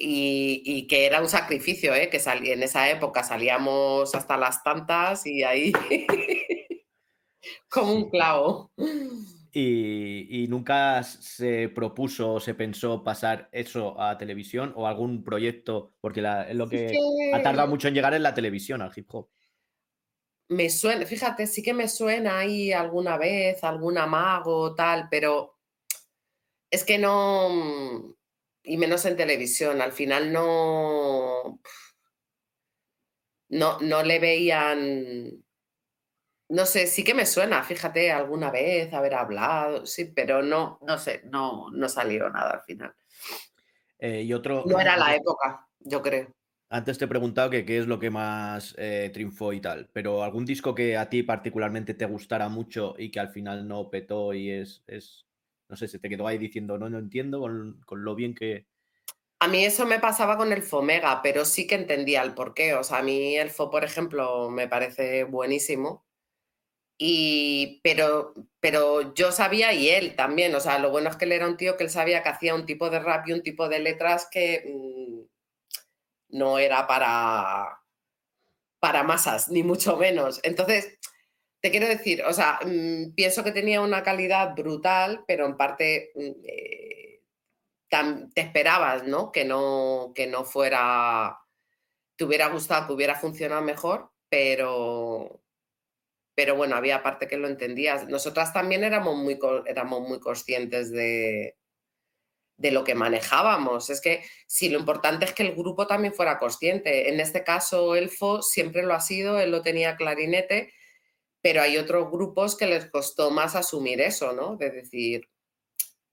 Y, 0.00 0.86
que 0.86 1.06
era 1.06 1.20
un 1.20 1.28
sacrificio, 1.28 1.92
¿eh? 1.94 2.08
que 2.08 2.22
en 2.24 2.62
esa 2.62 2.88
época 2.88 3.24
salíamos 3.24 4.14
hasta 4.14 4.36
las 4.36 4.62
tantas 4.62 5.26
y 5.26 5.42
ahí 5.42 5.72
como 7.68 7.92
un 7.92 8.10
clavo. 8.10 8.70
Y, 9.52 10.46
nunca 10.48 11.02
se 11.02 11.68
propuso 11.68 12.34
o 12.34 12.40
se 12.40 12.54
pensó 12.54 13.02
pasar 13.02 13.48
eso 13.50 14.00
a 14.00 14.16
televisión 14.16 14.72
o 14.76 14.86
algún 14.86 15.24
proyecto, 15.24 15.94
porque 16.00 16.20
es 16.48 16.54
lo 16.54 16.68
que, 16.68 16.96
ha 17.32 17.42
tardado 17.42 17.68
mucho 17.68 17.88
en 17.88 17.94
llegar 17.94 18.14
en 18.14 18.22
la 18.22 18.34
televisión 18.34 18.82
al 18.82 18.92
hip 18.94 19.12
hop. 19.12 19.28
Me 20.50 20.70
suena, 20.70 21.04
fíjate, 21.04 21.46
sí 21.46 21.62
que 21.62 21.74
me 21.74 21.88
suena 21.88 22.38
ahí 22.38 22.72
alguna 22.72 23.18
vez, 23.18 23.62
algún 23.64 23.98
amago, 23.98 24.74
tal, 24.74 25.08
pero 25.10 25.58
es 26.70 26.84
que 26.84 26.98
no, 26.98 28.14
y 28.62 28.76
menos 28.76 29.04
en 29.06 29.16
televisión, 29.16 29.80
al 29.80 29.92
final 29.92 30.32
no, 30.32 31.60
no, 33.48 33.80
no 33.80 34.02
le 34.02 34.18
veían 34.18 35.44
no 36.48 36.66
sé, 36.66 36.86
sí 36.86 37.04
que 37.04 37.14
me 37.14 37.26
suena, 37.26 37.62
fíjate, 37.62 38.10
alguna 38.10 38.50
vez 38.50 38.92
haber 38.92 39.14
hablado, 39.14 39.86
sí, 39.86 40.06
pero 40.06 40.42
no, 40.42 40.78
no 40.86 40.98
sé, 40.98 41.22
no, 41.30 41.70
no 41.70 41.88
salió 41.88 42.30
nada 42.30 42.50
al 42.52 42.62
final. 42.62 42.94
Eh, 43.98 44.22
y 44.22 44.32
otro. 44.32 44.64
No 44.66 44.78
era 44.80 44.96
la 44.96 45.14
época, 45.14 45.66
yo 45.80 46.02
creo. 46.02 46.32
Antes 46.70 46.98
te 46.98 47.06
he 47.06 47.08
preguntado 47.08 47.48
que 47.48 47.64
qué 47.64 47.78
es 47.78 47.86
lo 47.86 47.98
que 47.98 48.10
más 48.10 48.74
eh, 48.76 49.10
triunfó 49.12 49.52
y 49.52 49.60
tal, 49.60 49.88
pero 49.92 50.22
algún 50.22 50.44
disco 50.44 50.74
que 50.74 50.96
a 50.98 51.08
ti 51.08 51.22
particularmente 51.22 51.94
te 51.94 52.04
gustara 52.04 52.48
mucho 52.48 52.94
y 52.98 53.10
que 53.10 53.20
al 53.20 53.30
final 53.30 53.66
no 53.66 53.88
petó 53.88 54.34
y 54.34 54.50
es, 54.50 54.82
es 54.86 55.26
no 55.68 55.76
sé, 55.76 55.88
se 55.88 55.98
te 55.98 56.10
quedó 56.10 56.26
ahí 56.26 56.36
diciendo, 56.36 56.76
no, 56.78 56.90
no 56.90 56.98
entiendo 56.98 57.40
con, 57.40 57.80
con 57.86 58.04
lo 58.04 58.14
bien 58.14 58.34
que, 58.34 58.66
a 59.40 59.46
mí 59.46 59.64
eso 59.64 59.86
me 59.86 60.00
pasaba 60.00 60.36
con 60.36 60.52
el 60.52 60.62
Fomega, 60.62 61.22
pero 61.22 61.44
sí 61.44 61.66
que 61.66 61.76
entendía 61.76 62.22
el 62.22 62.34
porqué. 62.34 62.74
O 62.74 62.82
sea, 62.82 62.98
a 62.98 63.02
mí 63.02 63.36
el 63.36 63.50
Fo, 63.50 63.70
por 63.70 63.84
ejemplo, 63.84 64.50
me 64.50 64.66
parece 64.66 65.24
buenísimo. 65.24 66.04
Y, 67.00 67.80
pero, 67.84 68.34
pero 68.60 69.14
yo 69.14 69.30
sabía 69.30 69.72
y 69.72 69.88
él 69.88 70.16
también, 70.16 70.52
o 70.56 70.60
sea, 70.60 70.80
lo 70.80 70.90
bueno 70.90 71.08
es 71.10 71.16
que 71.16 71.26
él 71.26 71.32
era 71.32 71.46
un 71.46 71.56
tío 71.56 71.76
que 71.76 71.84
él 71.84 71.90
sabía 71.90 72.24
que 72.24 72.28
hacía 72.30 72.56
un 72.56 72.66
tipo 72.66 72.90
de 72.90 72.98
rap 72.98 73.28
y 73.28 73.32
un 73.32 73.42
tipo 73.42 73.68
de 73.68 73.78
letras 73.78 74.28
que 74.30 74.64
mm, 74.66 76.36
no 76.36 76.58
era 76.58 76.88
para, 76.88 77.80
para 78.80 79.04
masas, 79.04 79.48
ni 79.48 79.62
mucho 79.62 79.96
menos. 79.96 80.40
Entonces, 80.42 80.98
te 81.60 81.70
quiero 81.70 81.86
decir, 81.88 82.22
o 82.24 82.32
sea, 82.32 82.58
mm, 82.64 83.14
pienso 83.14 83.44
que 83.44 83.52
tenía 83.52 83.80
una 83.80 84.02
calidad 84.02 84.54
brutal, 84.56 85.24
pero 85.26 85.46
en 85.46 85.56
parte 85.56 86.12
mm, 86.16 86.44
eh, 86.44 87.22
te 88.34 88.40
esperabas, 88.40 89.04
¿no? 89.04 89.32
Que, 89.32 89.44
¿no? 89.44 90.12
que 90.14 90.26
no 90.26 90.44
fuera, 90.44 91.38
te 92.16 92.24
hubiera 92.24 92.48
gustado, 92.48 92.86
que 92.86 92.92
hubiera 92.94 93.14
funcionado 93.16 93.62
mejor, 93.62 94.10
pero 94.28 95.42
pero 96.38 96.54
bueno, 96.54 96.76
había 96.76 97.02
parte 97.02 97.26
que 97.26 97.36
lo 97.36 97.48
entendías. 97.48 98.06
Nosotras 98.06 98.52
también 98.52 98.84
éramos 98.84 99.16
muy, 99.16 99.36
éramos 99.66 100.08
muy 100.08 100.20
conscientes 100.20 100.92
de, 100.92 101.56
de 102.56 102.70
lo 102.70 102.84
que 102.84 102.94
manejábamos. 102.94 103.90
Es 103.90 104.00
que 104.00 104.22
si 104.46 104.68
lo 104.68 104.78
importante 104.78 105.24
es 105.24 105.32
que 105.32 105.42
el 105.42 105.56
grupo 105.56 105.88
también 105.88 106.14
fuera 106.14 106.38
consciente. 106.38 107.08
En 107.08 107.18
este 107.18 107.42
caso, 107.42 107.96
Elfo 107.96 108.40
siempre 108.40 108.84
lo 108.84 108.94
ha 108.94 109.00
sido, 109.00 109.40
él 109.40 109.50
lo 109.50 109.62
tenía 109.62 109.96
clarinete, 109.96 110.72
pero 111.42 111.60
hay 111.60 111.76
otros 111.76 112.08
grupos 112.08 112.56
que 112.56 112.68
les 112.68 112.88
costó 112.88 113.32
más 113.32 113.56
asumir 113.56 114.00
eso, 114.00 114.32
¿no? 114.32 114.54
De 114.54 114.70
decir, 114.70 115.28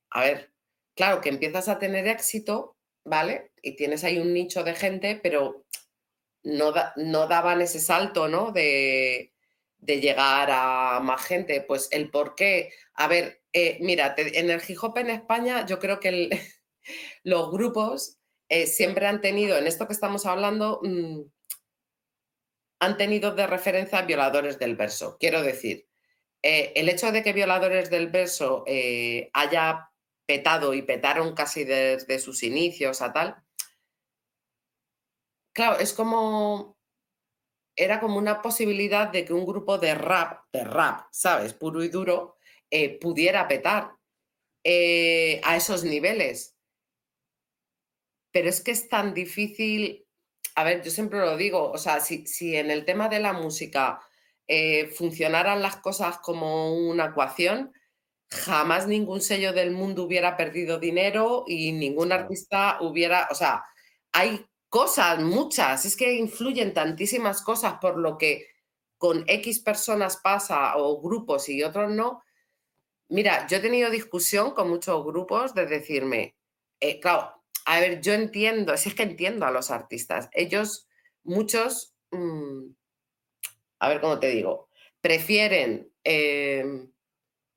a 0.09 0.21
ver, 0.21 0.51
claro, 0.95 1.21
que 1.21 1.29
empiezas 1.29 1.69
a 1.69 1.77
tener 1.77 2.07
éxito, 2.07 2.75
¿vale? 3.05 3.51
Y 3.61 3.75
tienes 3.75 4.03
ahí 4.03 4.17
un 4.17 4.33
nicho 4.33 4.63
de 4.63 4.73
gente, 4.73 5.19
pero 5.21 5.67
no, 6.41 6.73
no 6.95 7.27
daban 7.27 7.61
ese 7.61 7.79
salto, 7.79 8.27
¿no? 8.27 8.51
De, 8.51 9.34
de 9.77 9.99
llegar 9.99 10.49
a 10.51 10.99
más 11.01 11.25
gente? 11.25 11.61
Pues 11.61 11.87
el 11.91 12.09
por 12.09 12.35
qué. 12.35 12.71
A 12.95 13.07
ver, 13.07 13.43
eh, 13.53 13.77
mira, 13.81 14.13
en 14.17 14.49
el 14.49 14.61
hip 14.67 14.97
en 14.97 15.09
España 15.09 15.65
yo 15.65 15.79
creo 15.79 15.99
que 15.99 16.29
los 17.23 17.51
grupos 17.51 18.19
eh, 18.49 18.67
siempre 18.67 19.07
han 19.07 19.21
tenido, 19.21 19.57
en 19.57 19.67
esto 19.67 19.87
que 19.87 19.93
estamos 19.93 20.25
hablando, 20.25 20.79
mm, 20.83 21.21
han 22.81 22.97
tenido 22.97 23.31
de 23.33 23.47
referencia 23.47 24.01
violadores 24.01 24.59
del 24.59 24.75
verso. 24.75 25.17
Quiero 25.19 25.41
decir, 25.41 25.87
eh, 26.43 26.73
el 26.75 26.89
hecho 26.89 27.11
de 27.11 27.23
que 27.23 27.33
violadores 27.33 27.89
del 27.89 28.09
verso 28.09 28.65
haya 29.33 29.89
petado 30.25 30.73
y 30.73 30.81
petaron 30.81 31.33
casi 31.33 31.63
desde 31.63 32.19
sus 32.19 32.43
inicios 32.43 33.01
a 33.01 33.13
tal, 33.13 33.37
claro, 35.53 35.79
es 35.79 35.93
como 35.93 36.74
era 37.75 37.99
como 37.99 38.17
una 38.17 38.41
posibilidad 38.41 39.09
de 39.09 39.25
que 39.25 39.33
un 39.33 39.45
grupo 39.45 39.77
de 39.77 39.95
rap, 39.95 40.45
de 40.51 40.63
rap, 40.63 41.07
¿sabes? 41.11 41.53
Puro 41.53 41.83
y 41.83 41.89
duro, 41.89 42.37
eh, 42.69 42.99
pudiera 42.99 43.47
petar 43.47 43.91
eh, 44.63 45.41
a 45.43 45.57
esos 45.57 45.83
niveles. 45.83 46.55
Pero 48.31 48.49
es 48.49 48.61
que 48.61 48.71
es 48.71 48.89
tan 48.89 49.13
difícil, 49.13 50.05
a 50.55 50.63
ver, 50.63 50.83
yo 50.83 50.91
siempre 50.91 51.19
lo 51.19 51.37
digo, 51.37 51.71
o 51.71 51.77
sea, 51.77 51.99
si, 51.99 52.25
si 52.27 52.55
en 52.55 52.71
el 52.71 52.85
tema 52.85 53.09
de 53.09 53.19
la 53.19 53.33
música 53.33 54.01
eh, 54.47 54.87
funcionaran 54.87 55.61
las 55.61 55.77
cosas 55.77 56.19
como 56.19 56.73
una 56.75 57.05
ecuación, 57.07 57.73
jamás 58.29 58.87
ningún 58.87 59.21
sello 59.21 59.53
del 59.53 59.71
mundo 59.71 60.03
hubiera 60.03 60.37
perdido 60.37 60.79
dinero 60.79 61.45
y 61.47 61.71
ningún 61.71 62.11
artista 62.11 62.77
hubiera, 62.81 63.27
o 63.31 63.35
sea, 63.35 63.63
hay 64.11 64.45
cosas, 64.75 65.19
muchas, 65.19 65.85
es 65.85 65.95
que 65.95 66.15
influyen 66.15 66.73
tantísimas 66.73 67.41
cosas 67.41 67.75
por 67.79 67.97
lo 67.97 68.17
que 68.17 68.45
con 68.97 69.23
X 69.25 69.61
personas 69.61 70.17
pasa 70.17 70.75
o 70.75 71.01
grupos 71.01 71.47
y 71.47 71.63
otros 71.63 71.91
no. 71.91 72.21
Mira, 73.07 73.47
yo 73.47 73.55
he 73.55 73.59
tenido 73.61 73.89
discusión 73.89 74.51
con 74.51 74.67
muchos 74.67 75.01
grupos 75.05 75.55
de 75.55 75.65
decirme, 75.65 76.35
eh, 76.81 76.99
claro, 76.99 77.41
a 77.65 77.79
ver, 77.79 78.01
yo 78.01 78.11
entiendo, 78.11 78.75
si 78.75 78.89
es 78.89 78.95
que 78.95 79.03
entiendo 79.03 79.45
a 79.45 79.51
los 79.51 79.71
artistas, 79.71 80.27
ellos, 80.33 80.89
muchos, 81.23 81.95
mm, 82.11 82.65
a 83.79 83.87
ver 83.87 84.01
cómo 84.01 84.19
te 84.19 84.27
digo, 84.27 84.67
prefieren 84.99 85.89
em, 86.03 86.91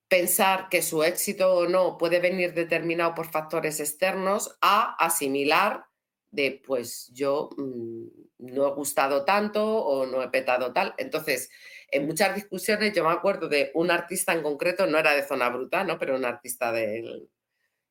pensar 0.07 0.69
que 0.69 0.83
su 0.83 1.03
éxito 1.03 1.53
o 1.53 1.67
no 1.67 1.99
puede 1.99 2.21
venir 2.21 2.55
determinado 2.55 3.17
por 3.17 3.29
factores 3.29 3.81
externos 3.81 4.57
a 4.61 4.95
asimilar 5.05 5.88
de 6.31 6.63
pues 6.67 7.11
yo 7.13 7.51
mm, 7.57 8.07
no 8.39 8.69
he 8.69 8.75
gustado 8.75 9.25
tanto 9.25 9.65
o 9.65 10.07
no 10.07 10.23
he 10.23 10.29
petado 10.29 10.73
tal. 10.73 10.95
Entonces, 10.99 11.51
en 11.91 12.07
muchas 12.07 12.35
discusiones 12.35 12.93
yo 12.93 13.05
me 13.05 13.13
acuerdo 13.13 13.49
de 13.49 13.71
un 13.75 13.91
artista 13.91 14.33
en 14.33 14.43
concreto, 14.43 14.87
no 14.87 14.99
era 14.99 15.15
de 15.15 15.27
zona 15.27 15.49
bruta, 15.49 15.85
¿no? 15.85 15.99
pero 15.99 16.17
un 16.17 16.25
artista 16.25 16.73
del, 16.73 17.31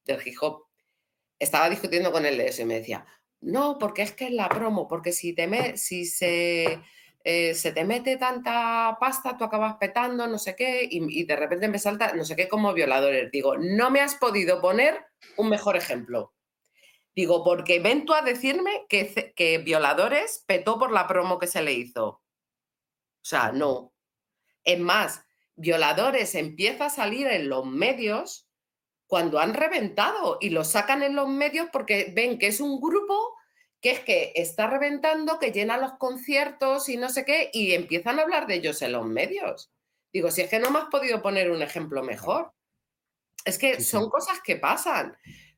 del 0.06 0.28
hip 0.28 0.36
hop, 0.42 0.66
estaba 1.40 1.70
discutiendo 1.70 2.12
con 2.12 2.26
él 2.26 2.38
de 2.38 2.48
eso 2.48 2.62
y 2.62 2.66
me 2.66 2.76
decía, 2.76 3.06
no, 3.42 3.78
porque 3.78 4.02
es 4.02 4.12
que 4.14 4.26
es 4.26 4.32
la 4.32 4.50
promo, 4.50 4.88
porque 4.88 5.12
si, 5.12 5.34
te 5.34 5.78
si 5.78 6.06
se, 6.06 6.80
eh, 7.24 7.54
se 7.54 7.72
te 7.72 7.86
mete 7.86 8.18
tanta 8.18 8.98
pasta, 9.00 9.38
tú 9.38 9.44
acabas 9.44 9.76
petando, 9.80 10.28
no 10.28 10.40
sé 10.40 10.56
qué, 10.56 10.88
y, 10.90 11.22
y 11.22 11.26
de 11.26 11.36
repente 11.36 11.68
me 11.68 11.78
salta, 11.78 12.14
no 12.14 12.26
sé 12.26 12.36
qué, 12.36 12.48
como 12.48 12.74
violadores. 12.74 13.32
Digo, 13.32 13.56
no 13.58 13.92
me 13.92 14.02
has 14.02 14.16
podido 14.16 14.60
poner 14.62 15.06
un 15.38 15.50
mejor 15.50 15.78
ejemplo. 15.78 16.34
Digo, 17.18 17.44
porque 17.44 17.80
ven 17.80 18.06
tú 18.06 18.14
a 18.14 18.22
decirme 18.22 18.86
que, 18.88 19.34
que 19.36 19.58
Violadores 19.58 20.44
petó 20.46 20.78
por 20.78 20.92
la 20.92 21.08
promo 21.08 21.40
que 21.40 21.48
se 21.48 21.64
le 21.64 21.74
hizo. 21.74 22.08
O 22.08 22.22
sea, 23.24 23.52
no. 23.52 23.92
Es 24.64 24.78
más, 24.78 25.26
Violadores 25.56 26.36
empieza 26.36 26.86
a 26.86 26.90
salir 26.92 27.26
en 27.26 27.50
los 27.50 27.66
medios 27.66 28.48
cuando 29.08 29.40
han 29.40 29.56
reventado 29.56 30.38
y 30.40 30.52
lo 30.52 30.64
sacan 30.64 31.02
en 31.02 31.16
los 31.16 31.28
medios 31.28 31.70
porque 31.74 32.14
ven 32.16 32.38
que 32.38 32.50
es 32.50 32.62
un 32.62 32.80
grupo 32.80 33.34
que 33.82 33.90
es 33.90 34.00
que 34.02 34.34
está 34.36 34.68
reventando, 34.68 35.40
que 35.40 35.52
llena 35.52 35.80
los 35.80 35.94
conciertos 35.94 36.88
y 36.88 36.98
no 36.98 37.10
sé 37.10 37.26
qué, 37.26 37.50
y 37.52 37.74
empiezan 37.74 38.20
a 38.20 38.22
hablar 38.22 38.46
de 38.46 38.58
ellos 38.58 38.80
en 38.84 38.92
los 38.92 39.08
medios. 39.08 39.72
Digo, 40.14 40.30
si 40.30 40.42
es 40.42 40.52
que 40.52 40.60
no 40.60 40.70
me 40.70 40.78
has 40.78 40.90
podido 40.92 41.24
poner 41.24 41.50
un 41.50 41.64
ejemplo 41.64 42.04
mejor. 42.04 42.54
Es 43.44 43.58
que 43.58 43.82
son 43.82 44.08
cosas 44.12 44.40
que 44.44 44.58
pasan. 44.58 45.18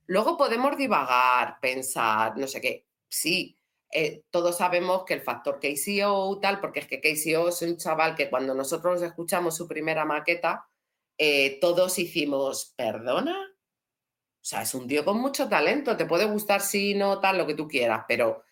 Luego 0.09 0.37
podemos 0.37 0.75
divagar, 0.75 1.59
pensar, 1.61 2.35
no 2.35 2.47
sé 2.47 2.59
qué. 2.59 2.87
Sí, 3.07 3.55
eh, 3.91 4.23
todos 4.31 4.57
sabemos 4.57 5.05
que 5.05 5.13
el 5.13 5.21
factor 5.21 5.59
KCO, 5.59 6.39
tal, 6.39 6.59
porque 6.59 6.79
es 6.79 6.87
que 6.87 6.99
KCO 6.99 7.49
es 7.49 7.61
un 7.61 7.77
chaval 7.77 8.15
que 8.15 8.27
cuando 8.27 8.55
nosotros 8.55 9.03
escuchamos 9.03 9.55
su 9.55 9.67
primera 9.67 10.05
maqueta, 10.05 10.67
eh, 11.15 11.59
todos 11.61 11.99
hicimos, 11.99 12.73
¿perdona? 12.75 13.37
O 13.39 14.45
sea, 14.45 14.63
es 14.63 14.73
un 14.73 14.87
tío 14.87 15.05
con 15.05 15.19
mucho 15.21 15.47
talento, 15.47 15.95
te 15.95 16.07
puede 16.07 16.25
gustar 16.25 16.61
si 16.61 16.95
no, 16.95 17.19
tal, 17.19 17.37
lo 17.37 17.45
que 17.45 17.53
tú 17.53 17.67
quieras, 17.67 18.05
pero 18.07 18.43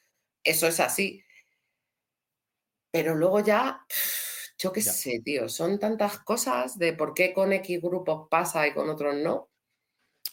eso 0.44 0.68
es 0.68 0.80
así. 0.80 1.24
Pero 2.92 3.16
luego 3.16 3.40
ya, 3.40 3.86
yo 4.60 4.72
qué 4.72 4.82
sé, 4.82 5.22
tío, 5.24 5.50
son 5.50 5.80
tantas 5.80 6.20
cosas 6.20 6.78
de 6.78 6.94
por 6.94 7.14
qué 7.16 7.34
con 7.34 7.52
X 7.54 7.82
grupos 7.82 8.28
pasa 8.30 8.68
y 8.68 8.74
con 8.76 8.90
otros 8.90 9.16
no. 9.16 9.50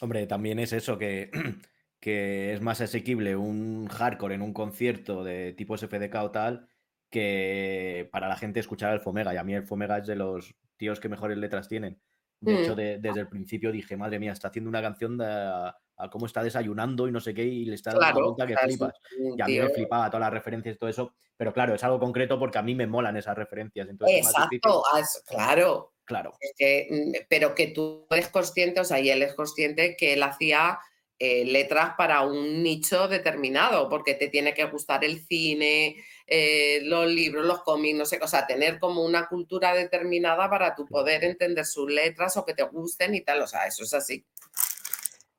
Hombre, 0.01 0.27
también 0.27 0.59
es 0.59 0.73
eso 0.73 0.97
que 0.97 1.31
que 1.99 2.53
es 2.53 2.61
más 2.61 2.81
asequible 2.81 3.35
un 3.35 3.87
hardcore 3.87 4.35
en 4.35 4.41
un 4.41 4.53
concierto 4.53 5.23
de 5.23 5.53
tipo 5.53 5.75
SFDK 5.75 6.15
o 6.15 6.31
tal 6.31 6.67
que 7.09 8.09
para 8.11 8.27
la 8.27 8.35
gente 8.35 8.59
escuchar 8.59 8.93
el 8.93 8.99
Fomega. 8.99 9.33
Y 9.33 9.37
a 9.37 9.43
mí 9.43 9.53
el 9.53 9.65
Fomega 9.65 9.97
es 9.97 10.07
de 10.07 10.15
los 10.15 10.53
tíos 10.77 10.99
que 10.99 11.09
mejores 11.09 11.37
letras 11.37 11.67
tienen. 11.67 11.99
De 12.41 12.61
hecho, 12.61 12.73
mm. 12.73 13.01
desde 13.01 13.21
el 13.21 13.27
principio 13.27 13.71
dije, 13.71 13.97
madre 13.97 14.19
mía, 14.19 14.33
está 14.33 14.49
haciendo 14.49 14.69
una 14.69 14.81
canción 14.81 15.17
de 15.17 15.25
a, 15.25 15.75
cómo 16.11 16.25
está 16.25 16.43
desayunando 16.43 17.07
y 17.07 17.11
no 17.11 17.21
sé 17.21 17.33
qué, 17.33 17.43
y 17.43 17.65
le 17.65 17.75
está 17.75 17.91
dando 17.91 18.19
una 18.19 18.27
vuelta 18.27 18.45
que 18.45 18.57
flipas. 18.57 18.93
Y 19.17 19.41
a 19.41 19.45
mí 19.45 19.59
me 19.59 19.69
flipaba 19.69 20.09
todas 20.09 20.21
las 20.21 20.33
referencias 20.33 20.75
y 20.75 20.77
todo 20.77 20.89
eso. 20.89 21.13
Pero 21.37 21.53
claro, 21.53 21.73
es 21.73 21.83
algo 21.83 21.99
concreto 21.99 22.37
porque 22.37 22.57
a 22.57 22.61
mí 22.61 22.75
me 22.75 22.85
molan 22.85 23.17
esas 23.17 23.35
referencias. 23.35 23.87
Exacto, 23.89 24.83
claro. 25.25 25.94
Claro. 26.05 26.33
Mm, 26.59 27.11
pero 27.27 27.55
que 27.55 27.67
tú 27.67 28.07
eres 28.09 28.29
consciente, 28.29 28.79
o 28.79 28.85
sea, 28.85 28.99
y 28.99 29.09
él 29.09 29.23
es 29.23 29.33
consciente 29.33 29.95
que 29.97 30.13
él 30.13 30.23
hacía 30.23 30.79
eh, 31.17 31.45
letras 31.45 31.93
para 31.97 32.21
un 32.21 32.61
nicho 32.61 33.07
determinado, 33.07 33.89
porque 33.89 34.13
te 34.13 34.27
tiene 34.27 34.53
que 34.53 34.65
gustar 34.65 35.03
el 35.03 35.25
cine, 35.25 35.95
eh, 36.27 36.81
los 36.83 37.09
libros, 37.09 37.45
los 37.45 37.63
cómics, 37.63 37.97
no 37.97 38.05
sé, 38.05 38.19
o 38.21 38.27
sea, 38.27 38.45
tener 38.45 38.79
como 38.79 39.03
una 39.03 39.27
cultura 39.27 39.73
determinada 39.73 40.49
para 40.49 40.75
tu 40.75 40.85
poder 40.85 41.23
entender 41.23 41.65
sus 41.65 41.89
letras 41.89 42.35
o 42.37 42.45
que 42.45 42.53
te 42.53 42.63
gusten 42.63 43.15
y 43.15 43.21
tal, 43.21 43.41
o 43.41 43.47
sea, 43.47 43.65
eso 43.65 43.83
es 43.83 43.93
así. 43.93 44.25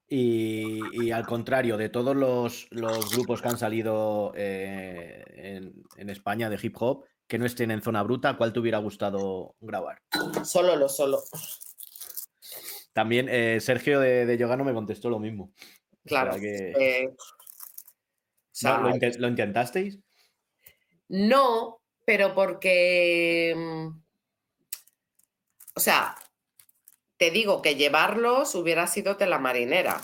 Y, 0.08 1.10
al 1.10 1.26
contrario, 1.26 1.76
de 1.76 1.88
todos 1.88 2.14
los, 2.14 2.68
grupos 3.12 3.42
que 3.42 3.48
han 3.48 3.58
salido 3.58 4.32
eh, 4.36 5.24
en, 5.34 5.82
en, 5.96 6.10
España 6.10 6.48
de 6.48 6.58
hip 6.62 6.76
hop, 6.78 7.04
que 7.26 7.38
no 7.38 7.46
estén 7.46 7.70
en 7.70 7.82
zona 7.82 8.02
bruta, 8.02 8.36
¿cuál 8.36 8.52
te 8.52 8.60
hubiera 8.60 8.78
gustado 8.78 9.56
grabar? 9.60 10.02
Solo 10.44 10.76
lo 10.76 10.88
solo. 10.88 11.22
También 12.92 13.28
eh, 13.28 13.60
Sergio 13.60 14.00
de, 14.00 14.26
de 14.26 14.38
Yogano 14.38 14.64
me 14.64 14.72
contestó 14.72 15.10
lo 15.10 15.18
mismo. 15.18 15.52
Claro. 16.06 16.36
Eh, 16.36 17.14
¿lo, 19.18 19.28
intentasteis? 19.28 19.98
No, 21.08 21.82
pero 22.04 22.34
porque. 22.34 23.54
Mm, 23.56 23.88
o 25.74 25.80
sea, 25.80 26.16
te 27.18 27.30
digo 27.30 27.60
que 27.60 27.74
llevarlos 27.74 28.54
hubiera 28.54 28.86
sido 28.86 29.16
tela 29.16 29.38
marinera. 29.38 30.00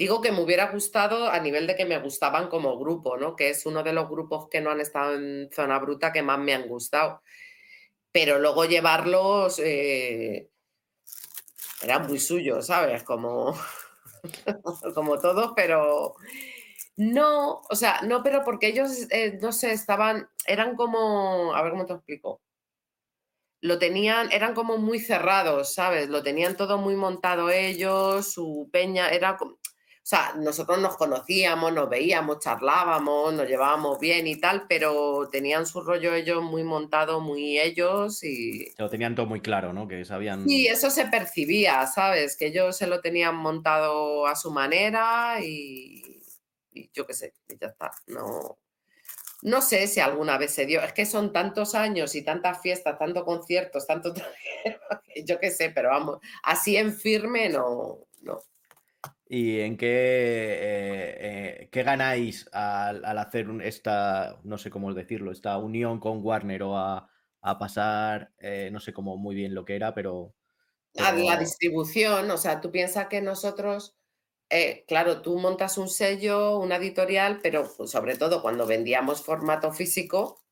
Digo 0.00 0.22
que 0.22 0.32
me 0.32 0.40
hubiera 0.40 0.72
gustado 0.72 1.28
a 1.28 1.38
nivel 1.40 1.66
de 1.66 1.76
que 1.76 1.84
me 1.84 1.98
gustaban 1.98 2.48
como 2.48 2.78
grupo, 2.78 3.18
¿no? 3.18 3.36
Que 3.36 3.50
es 3.50 3.66
uno 3.66 3.82
de 3.82 3.92
los 3.92 4.08
grupos 4.08 4.48
que 4.48 4.62
no 4.62 4.70
han 4.70 4.80
estado 4.80 5.14
en 5.14 5.50
zona 5.52 5.78
bruta 5.78 6.10
que 6.10 6.22
más 6.22 6.38
me 6.38 6.54
han 6.54 6.68
gustado. 6.68 7.20
Pero 8.10 8.38
luego 8.38 8.64
llevarlos. 8.64 9.58
Eh, 9.58 10.48
era 11.82 11.98
muy 11.98 12.18
suyo, 12.18 12.62
¿sabes? 12.62 13.02
Como, 13.02 13.54
como 14.94 15.18
todos, 15.18 15.52
pero 15.54 16.14
no, 16.96 17.60
o 17.68 17.76
sea, 17.76 18.00
no, 18.00 18.22
pero 18.22 18.42
porque 18.42 18.68
ellos, 18.68 19.06
eh, 19.10 19.38
no 19.42 19.52
sé, 19.52 19.72
estaban, 19.72 20.30
eran 20.46 20.76
como, 20.76 21.54
a 21.54 21.60
ver 21.60 21.72
cómo 21.72 21.84
te 21.84 21.92
explico. 21.92 22.40
Lo 23.60 23.78
tenían, 23.78 24.32
eran 24.32 24.54
como 24.54 24.78
muy 24.78 24.98
cerrados, 24.98 25.74
¿sabes? 25.74 26.08
Lo 26.08 26.22
tenían 26.22 26.56
todo 26.56 26.78
muy 26.78 26.96
montado 26.96 27.50
ellos, 27.50 28.32
su 28.32 28.70
peña, 28.72 29.10
era 29.10 29.36
como, 29.36 29.59
sea, 30.10 30.34
nosotros 30.36 30.80
nos 30.80 30.96
conocíamos, 30.96 31.72
nos 31.72 31.88
veíamos, 31.88 32.40
charlábamos, 32.40 33.32
nos 33.32 33.46
llevábamos 33.46 34.00
bien 34.00 34.26
y 34.26 34.34
tal, 34.40 34.66
pero 34.68 35.28
tenían 35.30 35.66
su 35.66 35.82
rollo 35.82 36.14
ellos 36.14 36.42
muy 36.42 36.64
montado, 36.64 37.20
muy 37.20 37.60
ellos 37.60 38.24
y... 38.24 38.72
Lo 38.76 38.90
tenían 38.90 39.14
todo 39.14 39.26
muy 39.26 39.40
claro, 39.40 39.72
¿no? 39.72 39.86
Que 39.86 40.04
sabían... 40.04 40.48
Sí, 40.48 40.66
eso 40.66 40.90
se 40.90 41.06
percibía, 41.06 41.86
¿sabes? 41.86 42.36
Que 42.36 42.46
ellos 42.46 42.76
se 42.76 42.88
lo 42.88 43.00
tenían 43.00 43.36
montado 43.36 44.26
a 44.26 44.34
su 44.34 44.50
manera 44.50 45.38
y, 45.40 46.20
yo 46.92 47.06
qué 47.06 47.14
sé, 47.14 47.32
ya 47.60 47.68
está, 47.68 47.92
no... 48.08 48.58
No 49.42 49.62
sé 49.62 49.86
si 49.86 50.00
alguna 50.00 50.38
vez 50.38 50.52
se 50.52 50.66
dio, 50.66 50.82
es 50.82 50.92
que 50.92 51.06
son 51.06 51.32
tantos 51.32 51.76
años 51.76 52.16
y 52.16 52.22
tantas 52.22 52.60
fiestas, 52.60 52.98
tantos 52.98 53.22
conciertos, 53.22 53.86
tanto... 53.86 54.12
yo 55.24 55.38
qué 55.38 55.52
sé, 55.52 55.70
pero 55.70 55.90
vamos, 55.90 56.18
así 56.42 56.76
en 56.76 56.92
firme 56.92 57.48
no, 57.48 58.00
no. 58.22 58.42
¿Y 59.32 59.60
en 59.60 59.76
qué, 59.76 59.86
eh, 59.86 61.16
eh, 61.20 61.68
qué 61.70 61.84
ganáis 61.84 62.48
al, 62.52 63.04
hacer 63.16 63.46
esta, 63.62 64.40
no 64.42 64.58
sé 64.58 64.70
cómo 64.70 64.92
decirlo, 64.92 65.30
esta 65.30 65.56
unión 65.56 66.00
con 66.00 66.18
Warner 66.20 66.64
o 66.64 66.76
a, 66.76 67.08
pasar, 67.60 68.32
eh, 68.38 68.70
no 68.72 68.80
sé 68.80 68.92
cómo 68.92 69.16
muy 69.16 69.36
bien 69.36 69.54
lo 69.54 69.64
que 69.64 69.76
era, 69.76 69.94
pero, 69.94 70.34
A 70.98 71.12
la 71.12 71.36
distribución, 71.36 72.28
o 72.28 72.36
sea, 72.36 72.60
tú 72.60 72.72
piensas 72.72 73.06
que 73.06 73.20
nosotros, 73.22 73.96
claro, 74.88 75.22
tú 75.22 75.38
montas 75.38 75.78
un 75.78 75.88
sello, 75.88 76.58
una 76.58 76.76
editorial, 76.76 77.38
pero 77.40 77.70
pues, 77.76 77.92
sobre 77.92 78.16
todo 78.16 78.42
cuando 78.42 78.66
vendíamos 78.66 79.22
formato 79.22 79.72
físico, 79.72 80.42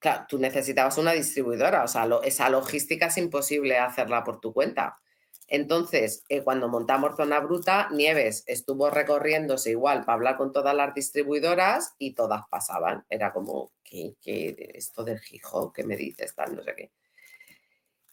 claro, 0.00 0.24
tú 0.28 0.38
necesitabas 0.40 0.98
una 0.98 1.12
distribuidora, 1.12 1.84
o 1.84 1.88
sea, 1.88 2.08
esa 2.24 2.50
logística 2.50 3.06
es 3.06 3.18
imposible 3.18 3.78
hacerla 3.78 4.24
por 4.24 4.40
tu 4.40 4.52
cuenta. 4.52 4.98
Entonces, 5.52 6.22
eh, 6.28 6.42
cuando 6.42 6.68
montamos 6.68 7.16
Zona 7.16 7.40
Bruta, 7.40 7.88
Nieves 7.90 8.44
estuvo 8.46 8.88
recorriéndose 8.88 9.70
igual 9.70 10.04
para 10.04 10.14
hablar 10.14 10.36
con 10.36 10.52
todas 10.52 10.76
las 10.76 10.94
distribuidoras 10.94 11.94
y 11.98 12.12
todas 12.12 12.42
pasaban. 12.48 13.04
Era 13.10 13.32
como, 13.32 13.72
¿qué, 13.82 14.14
qué 14.22 14.70
esto 14.74 15.02
del 15.02 15.18
Gijón? 15.18 15.72
¿Qué 15.72 15.82
me 15.82 15.96
dices? 15.96 16.36
Tal, 16.36 16.54
no 16.54 16.62
sé 16.62 16.72
qué. 16.76 16.92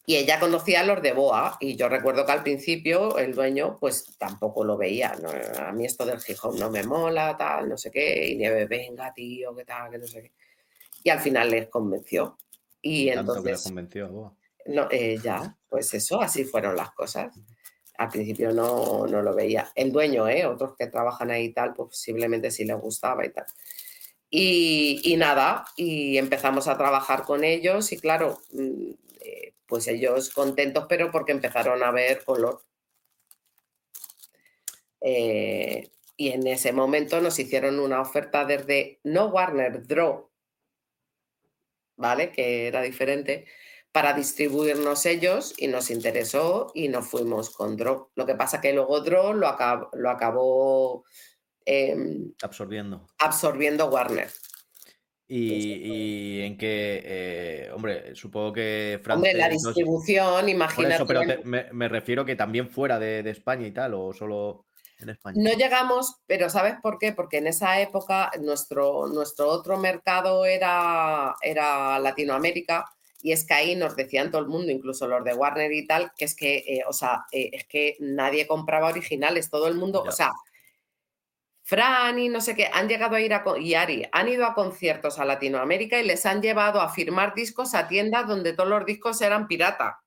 Y 0.07 0.15
ella 0.15 0.39
conocía 0.39 0.80
a 0.80 0.84
los 0.84 1.01
de 1.03 1.11
Boa 1.11 1.57
y 1.59 1.76
yo 1.76 1.89
recuerdo 1.89 2.26
que 2.26 2.31
al 2.31 2.41
principio 2.41 3.18
el 3.19 3.35
dueño 3.35 3.77
pues 3.80 4.18
tampoco 4.18 4.64
lo 4.64 4.76
veía. 4.76 5.15
A 5.59 5.72
mí 5.73 5.85
esto 5.85 6.05
del 6.05 6.22
Gijón 6.22 6.57
no 6.57 6.72
me 6.72 6.81
mola, 6.84 7.35
tal, 7.38 7.69
no 7.69 7.77
sé 7.77 7.91
qué. 7.91 8.30
Y 8.30 8.38
Nieves, 8.38 8.68
venga, 8.68 9.14
tío, 9.14 9.53
qué 9.55 9.64
tal, 9.64 9.91
que 9.91 9.99
no 9.99 10.07
sé 10.07 10.23
qué. 10.23 10.31
Y 11.03 11.09
al 11.11 11.19
final 11.19 11.51
les 11.51 11.68
convenció. 11.68 12.35
Y 12.81 13.09
entonces... 13.09 13.43
Que 13.43 13.51
les 13.51 13.64
convenció 13.64 14.05
a 14.05 14.09
Boa. 14.09 14.34
No, 14.68 14.88
eh, 14.91 15.18
ya, 15.23 15.57
pues 15.69 15.94
eso, 15.94 16.22
así 16.22 16.44
fueron 16.44 16.76
las 16.76 16.91
cosas. 16.91 17.34
Al 17.98 18.10
principio 18.10 18.52
no, 18.52 19.07
no 19.07 19.22
lo 19.22 19.34
veía. 19.34 19.72
El 19.76 19.91
dueño, 19.91 20.27
¿eh? 20.27 20.45
otros 20.45 20.76
que 20.77 20.88
trabajan 20.88 21.31
ahí 21.31 21.45
y 21.45 21.53
tal, 21.53 21.73
pues 21.73 21.89
posiblemente 21.89 22.52
sí 22.52 22.65
les 22.65 22.77
gustaba 22.77 23.26
y 23.26 23.30
tal. 23.30 23.45
Y, 24.30 25.15
nada, 25.18 25.65
y 25.77 26.18
empezamos 26.18 26.68
a 26.68 26.77
trabajar 26.77 27.23
con 27.23 27.44
ellos 27.44 27.91
y 27.94 27.98
claro, 27.98 28.41
mm, 28.52 28.91
eh, 29.22 29.53
pues 29.65 29.88
ellos 29.88 30.31
contentos, 30.31 30.85
pero 30.89 31.11
porque 31.11 31.31
empezaron 31.31 31.81
a 31.84 31.91
ver 31.91 32.23
color. 32.26 32.61
Eh, 35.02 35.89
y 36.18 36.30
en 36.30 36.45
ese 36.48 36.73
momento 36.73 37.22
nos 37.22 37.39
hicieron 37.39 37.80
una 37.80 38.02
oferta 38.02 38.45
desde, 38.45 38.99
no 39.03 39.27
Warner, 39.27 39.85
Draw, 39.88 40.30
¿vale? 41.95 42.31
Que 42.31 42.68
era 42.68 42.81
diferente 42.81 43.45
para 43.91 44.14
distribuirnos 44.14 45.05
ellos 45.05 45.53
y 45.57 45.68
nos 45.68 45.89
interesó 45.89 46.72
y 46.76 46.88
nos 46.88 47.07
fuimos 47.07 47.49
con 47.49 47.76
Draw. 47.76 48.09
Lo 48.15 48.26
que 48.26 48.35
pasa 48.35 48.61
que 48.61 48.73
luego 48.73 49.01
Draw 49.01 49.34
lo, 49.34 49.57
lo 49.93 50.09
acabó 50.09 51.03
em, 51.65 52.34
absorbiendo. 52.41 53.07
absorbiendo 53.19 53.88
Warner. 53.88 54.30
Y, 55.30 56.39
en 56.41 56.57
qué, 56.57 57.01
eh, 57.03 57.72
hombre, 57.73 58.15
supongo 58.15 58.53
que 58.53 58.99
Francia. 59.03 59.15
Hombre, 59.15 59.34
la 59.34 59.49
distribución, 59.49 60.47
imagínate. 60.47 61.05
pero 61.05 61.22
me, 61.43 61.88
refiero 61.89 62.23
que 62.23 62.38
también 62.38 62.69
fuera 62.69 62.97
de, 62.97 63.30
España 63.30 63.68
y 63.68 63.72
tal, 63.72 63.93
o 63.95 64.14
solo 64.14 64.68
en 64.99 65.09
España. 65.09 65.35
No 65.38 65.51
llegamos, 65.51 66.22
pero 66.27 66.49
¿sabes 66.49 66.76
por 66.81 66.97
qué? 66.97 67.11
Porque 67.11 67.39
en 67.39 67.47
esa 67.47 67.81
época 67.81 68.31
nuestro, 68.41 69.07
nuestro 69.07 69.49
otro 69.49 69.77
mercado 69.77 70.45
era, 70.45 71.35
era 71.41 71.99
Latinoamérica 71.99 72.85
y 73.27 73.33
es 73.33 73.45
que 73.45 73.53
ahí 73.55 73.75
nos 73.75 73.97
decían 73.97 74.31
todo 74.31 74.41
el 74.41 74.47
mundo, 74.47 74.71
incluso 74.71 75.05
los 75.05 75.21
de 75.25 75.33
Warner 75.33 75.73
y 75.73 75.85
tal, 75.85 76.13
que 76.17 76.23
es 76.23 76.33
que, 76.33 76.59
eh, 76.59 76.83
o 76.87 76.93
sea, 76.93 77.25
eh, 77.33 77.49
es 77.51 77.65
que 77.65 77.97
nadie 77.99 78.47
compraba 78.47 78.87
originales, 78.87 79.49
todo 79.49 79.67
el 79.67 79.75
mundo, 79.75 80.01
o 80.01 80.11
sea, 80.13 80.31
Fran 81.61 82.17
y 82.19 82.29
no 82.29 82.39
sé 82.39 82.55
qué, 82.55 82.69
han 82.71 82.87
llegado 82.87 83.17
a 83.17 83.19
ir 83.19 83.33
a, 83.33 83.43
y 83.59 83.73
Ari, 83.73 84.07
han 84.13 84.29
ido 84.29 84.45
a 84.45 84.53
conciertos 84.53 85.19
a 85.19 85.25
Latinoamérica 85.25 85.99
y 85.99 86.05
les 86.05 86.25
han 86.25 86.41
llevado 86.41 86.79
a 86.79 86.87
firmar 86.87 87.35
discos 87.35 87.75
a 87.75 87.89
tiendas 87.89 88.29
donde 88.29 88.53
todos 88.53 88.69
los 88.69 88.85
discos 88.85 89.21
eran 89.21 89.49
pirata. 89.49 90.01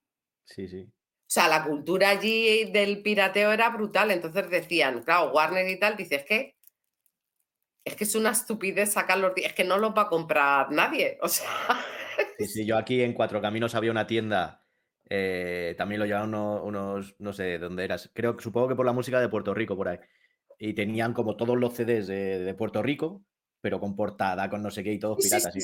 Sí, 0.47 0.66
sí. 0.66 0.88
O 0.88 1.32
sea, 1.32 1.47
la 1.47 1.62
cultura 1.62 2.09
allí 2.09 2.72
del 2.72 3.02
pirateo 3.02 3.52
era 3.52 3.68
brutal. 3.68 4.10
Entonces 4.10 4.48
decían, 4.48 5.02
claro, 5.02 5.30
Warner 5.32 5.68
y 5.68 5.78
tal, 5.78 5.94
dices 5.98 6.24
que 6.24 6.56
es 7.84 7.94
que 7.94 8.05
es 8.05 8.14
una 8.14 8.30
estupidez 8.30 8.92
sacar 8.92 9.18
los 9.18 9.32
es 9.36 9.52
que 9.52 9.64
no 9.64 9.76
los 9.76 9.90
va 9.90 10.02
a 10.02 10.09
comprar 10.09 10.72
nadie. 10.72 11.18
O 11.22 11.28
sea. 11.28 11.47
Sí, 12.39 12.47
sí, 12.47 12.66
yo 12.66 12.77
aquí 12.77 13.03
en 13.03 13.12
Cuatro 13.12 13.41
Caminos 13.41 13.74
había 13.74 13.91
una 13.91 14.07
tienda, 14.07 14.65
eh, 15.09 15.74
también 15.77 15.99
lo 15.99 16.07
llevaban 16.07 16.35
unos, 16.35 17.15
no 17.19 17.32
sé 17.32 17.59
dónde 17.59 17.85
eras, 17.85 18.11
creo 18.15 18.37
que 18.37 18.43
supongo 18.43 18.69
que 18.69 18.77
por 18.77 18.87
la 18.87 18.93
música 18.93 19.20
de 19.20 19.28
Puerto 19.28 19.55
Rico, 19.55 19.77
por 19.77 19.89
ahí 19.89 19.99
y 20.61 20.74
tenían 20.74 21.15
como 21.15 21.37
todos 21.37 21.59
los 21.59 21.74
CDs 21.74 22.07
de, 22.07 22.55
Puerto 22.57 22.82
Rico, 22.82 23.24
pero 23.62 23.81
con 23.81 23.97
portada, 23.97 24.51
con 24.51 24.62
no 24.62 24.70
sé 24.70 24.85
qué 24.85 24.93
y 24.93 24.99
todos 24.99 25.16
piratas. 25.16 25.55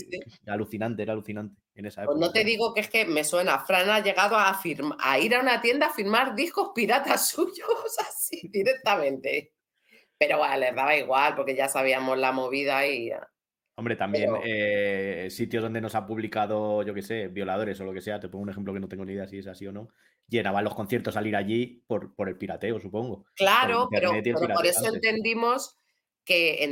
alucinante, 0.46 1.02
era 1.02 1.12
alucinante 1.12 1.60
en 1.74 1.84
esa 1.84 2.02
época. 2.02 2.16
Pues 2.16 2.26
no 2.26 2.32
te 2.32 2.44
digo 2.44 2.72
que 2.72 2.80
es 2.80 2.88
que 2.88 3.04
me 3.04 3.22
suena, 3.22 3.58
Fran 3.58 3.90
ha 3.90 4.00
llegado 4.00 4.36
a, 4.36 4.58
a 4.98 5.18
ir 5.20 5.34
a 5.34 5.40
una 5.40 5.60
tienda 5.60 5.88
a 5.88 5.92
firmar 5.92 6.34
discos 6.34 6.70
piratas 6.74 7.28
suyos 7.30 7.68
así 8.00 8.48
directamente. 8.52 9.52
Pero 10.18 10.38
bueno, 10.38 10.56
les 10.56 10.74
daba 10.74 10.96
igual 10.96 11.34
porque 11.36 11.54
ya 11.54 11.68
sabíamos 11.68 12.16
la 12.16 12.32
movida 12.32 12.86
y... 12.86 13.10
Hombre, 13.78 13.96
también 13.96 14.30
eh, 14.42 15.28
sitios 15.30 15.62
donde 15.62 15.82
nos 15.82 15.94
ha 15.94 16.06
publicado, 16.06 16.82
yo 16.82 16.94
qué 16.94 17.02
sé, 17.02 17.28
violadores 17.28 17.78
o 17.80 17.84
lo 17.84 17.92
que 17.92 18.00
sea, 18.00 18.18
te 18.18 18.28
pongo 18.28 18.44
un 18.44 18.50
ejemplo 18.50 18.72
que 18.72 18.80
no 18.80 18.88
tengo 18.88 19.04
ni 19.04 19.12
idea 19.12 19.28
si 19.28 19.38
es 19.38 19.46
así 19.46 19.66
o 19.66 19.72
no, 19.72 19.90
llenaban 20.28 20.64
los 20.64 20.74
conciertos 20.74 21.14
al 21.16 21.26
ir 21.26 21.36
allí 21.36 21.84
por, 21.86 22.14
por 22.14 22.30
el 22.30 22.38
pirateo, 22.38 22.80
supongo. 22.80 23.26
Claro, 23.34 23.88
pero, 23.90 24.12
por 24.54 24.66
eso 24.66 24.88
entendimos 24.88 25.78
que 26.24 26.64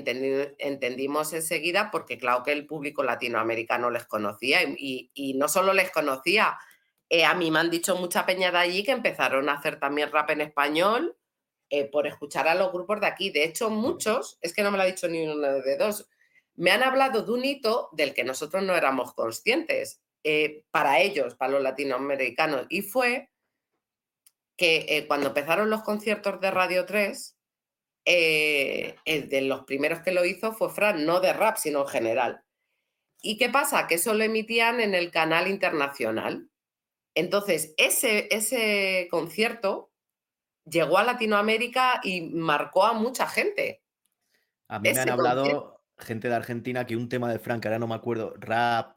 entendimos 0.59 1.33
enseguida, 1.33 1.91
porque 1.93 2.19
claro 2.19 2.43
que 2.43 2.53
el 2.53 2.67
público 2.67 3.05
latinoamericano 3.05 3.91
les 3.91 4.05
conocía 4.05 4.63
y, 4.63 5.35
no 5.37 5.47
solo 5.49 5.75
les 5.75 5.91
conocía, 5.93 6.59
eh, 7.09 7.25
a 7.25 7.35
mí 7.35 7.51
me 7.51 7.61
han 7.61 7.71
dicho 7.71 7.95
mucha 7.97 8.27
peña 8.27 8.51
de 8.51 8.59
allí 8.59 8.83
que 8.83 8.91
empezaron 8.93 9.49
a 9.49 9.55
hacer 9.55 9.79
también 9.79 10.11
rap 10.11 10.31
en 10.31 10.41
español 10.41 11.17
eh, 11.71 11.85
por 11.85 12.07
escuchar 12.09 12.49
a 12.49 12.57
los 12.57 12.73
grupos 12.73 13.01
de 13.01 13.07
aquí. 13.07 13.31
De 13.31 13.45
hecho, 13.45 13.71
muchos, 13.71 14.39
es 14.41 14.53
que 14.53 14.63
no 14.63 14.73
me 14.73 14.79
lo 14.79 14.83
ha 14.83 14.87
dicho 14.87 15.07
ni 15.07 15.25
uno 15.25 15.37
de 15.37 15.77
dos, 15.77 16.09
me 16.57 16.71
han 16.71 16.83
hablado 16.83 17.23
de 17.23 17.33
un 17.33 17.45
hito 17.45 17.89
del 17.93 18.15
que 18.15 18.25
nosotros 18.25 18.63
no 18.63 18.75
éramos 18.75 19.15
conscientes. 19.15 20.01
Eh, 20.27 20.65
para 20.71 21.01
ellos, 21.01 21.35
para 21.35 21.53
los 21.53 21.63
latinoamericanos, 21.63 22.67
y 22.71 22.81
fue 22.81 23.29
que 24.57 24.87
eh, 24.89 25.07
cuando 25.07 25.29
empezaron 25.29 25.69
los 25.69 25.83
conciertos 25.83 26.41
de 26.41 26.51
Radio 26.51 26.87
3, 26.87 27.37
eh, 28.07 28.97
el 29.05 29.29
de 29.29 29.43
los 29.43 29.65
primeros 29.65 30.01
que 30.01 30.13
lo 30.13 30.25
hizo 30.25 30.53
fue 30.53 30.71
Fran, 30.71 31.05
no 31.05 31.21
de 31.21 31.35
rap, 31.35 31.59
sino 31.59 31.83
en 31.83 31.89
general. 31.89 32.45
¿Y 33.21 33.37
qué 33.37 33.51
pasa? 33.51 33.87
Que 33.87 33.97
eso 33.97 34.15
lo 34.15 34.25
emitían 34.25 34.81
en 34.81 34.95
el 34.95 35.11
canal 35.11 35.47
internacional. 35.47 36.49
Entonces, 37.15 37.75
ese, 37.77 38.29
ese 38.31 39.09
concierto 39.11 39.93
llegó 40.65 40.97
a 40.97 41.05
Latinoamérica 41.05 42.01
y 42.03 42.23
marcó 42.23 42.85
a 42.85 42.95
mucha 42.95 43.27
gente. 43.27 43.83
A 44.69 44.79
mí 44.79 44.93
me 44.93 45.01
han 45.01 45.11
hablado 45.11 45.74
gente 46.05 46.29
de 46.29 46.35
Argentina 46.35 46.87
que 46.87 46.97
un 46.97 47.09
tema 47.09 47.31
de 47.31 47.39
Frank, 47.39 47.65
ahora 47.67 47.79
no 47.79 47.87
me 47.87 47.95
acuerdo, 47.95 48.35
rap, 48.39 48.97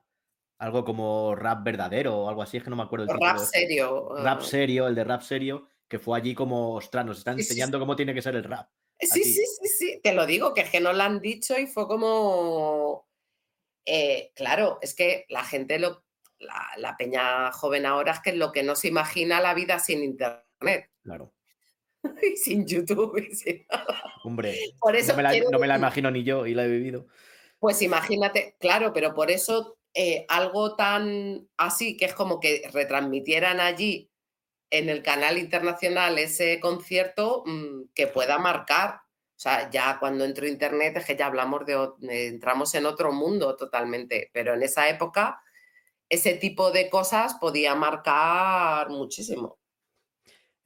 algo 0.60 0.84
como 0.84 1.36
rap 1.36 1.64
verdadero 1.64 2.18
o 2.18 2.30
algo 2.30 2.42
así, 2.42 2.58
es 2.58 2.64
que 2.64 2.70
no 2.70 2.76
me 2.76 2.84
acuerdo. 2.84 3.12
El 3.12 3.20
rap 3.20 3.38
serio. 3.40 4.10
Rap 4.18 4.40
ah. 4.42 4.46
serio, 4.46 4.88
el 4.88 4.96
de 4.96 5.04
rap 5.04 5.22
serio, 5.22 5.68
que 5.88 6.00
fue 6.00 6.18
allí 6.18 6.34
como, 6.34 6.74
ostras, 6.74 7.06
nos 7.06 7.20
están 7.20 7.38
enseñando 7.38 7.80
cómo 7.80 7.96
tiene 7.96 8.14
que 8.14 8.22
ser 8.22 8.36
el 8.36 8.44
rap. 8.44 8.70
Sí, 9.00 9.24
sí, 9.24 9.46
sí, 9.46 9.68
sí, 9.68 10.02
te 10.02 10.14
lo 10.14 10.26
digo, 10.26 10.54
que 10.54 10.62
es 10.62 10.72
que 10.72 10.80
no 10.80 10.92
lo 10.92 11.04
han 11.04 11.22
dicho 11.22 11.58
y 11.58 11.68
fue 11.68 11.88
como... 11.88 13.08
Eh, 13.86 14.32
claro, 14.36 14.80
es 14.82 14.96
que 14.96 15.26
la 15.30 15.44
gente, 15.44 15.80
lo, 15.80 16.04
la, 16.40 16.96
peña 16.98 17.52
joven 17.52 17.86
ahora 17.86 18.14
es 18.14 18.20
que 18.20 18.34
lo 18.34 18.52
que 18.52 18.64
no 18.64 18.76
se 18.76 18.88
imagina 18.88 19.40
la 19.40 19.54
vida 19.54 19.80
sin 19.80 20.04
internet. 20.04 20.92
Claro. 21.04 21.34
y 22.22 22.36
sin 22.38 22.66
YouTube 22.66 23.18
y 23.18 23.36
sin 23.36 23.66
Hombre, 24.24 24.58
por 24.80 24.96
eso 24.96 25.12
no, 25.12 25.18
me 25.18 25.24
la, 25.24 25.40
no 25.52 25.60
me 25.60 25.68
la 25.68 25.78
imagino 25.78 26.12
ni 26.12 26.24
yo 26.24 26.46
y 26.46 26.54
la 26.54 26.66
he 26.66 26.70
vivido. 26.70 27.08
Pues 27.60 27.82
imagínate, 27.82 28.56
claro, 28.60 28.94
pero 28.94 29.14
por 29.14 29.32
eso 29.32 29.78
eh, 29.94 30.26
algo 30.30 30.76
tan 30.76 31.50
así, 31.58 31.98
que 31.98 32.06
es 32.06 32.14
como 32.14 32.40
que 32.40 32.70
retransmitieran 32.72 33.60
allí 33.60 34.12
en 34.70 34.90
el 34.90 35.02
canal 35.02 35.38
internacional 35.38 36.20
ese 36.20 36.60
concierto 36.60 37.44
mm, 37.46 37.90
que 37.96 38.08
pueda 38.08 38.38
marcar. 38.38 39.02
O 39.36 39.40
sea, 39.40 39.70
ya 39.70 39.98
cuando 40.00 40.26
entró 40.26 40.48
Internet 40.48 40.98
es 40.98 41.06
que 41.06 41.16
ya 41.16 41.28
hablamos 41.28 41.66
de, 41.66 42.28
entramos 42.28 42.74
en 42.76 42.86
otro 42.86 43.12
mundo 43.12 43.56
totalmente, 43.56 44.30
pero 44.34 44.54
en 44.54 44.64
esa 44.64 44.90
época 44.90 45.42
ese 46.10 46.36
tipo 46.36 46.72
de 46.72 46.90
cosas 46.90 47.36
podía 47.36 47.76
marcar 47.76 48.90
muchísimo. 48.90 49.60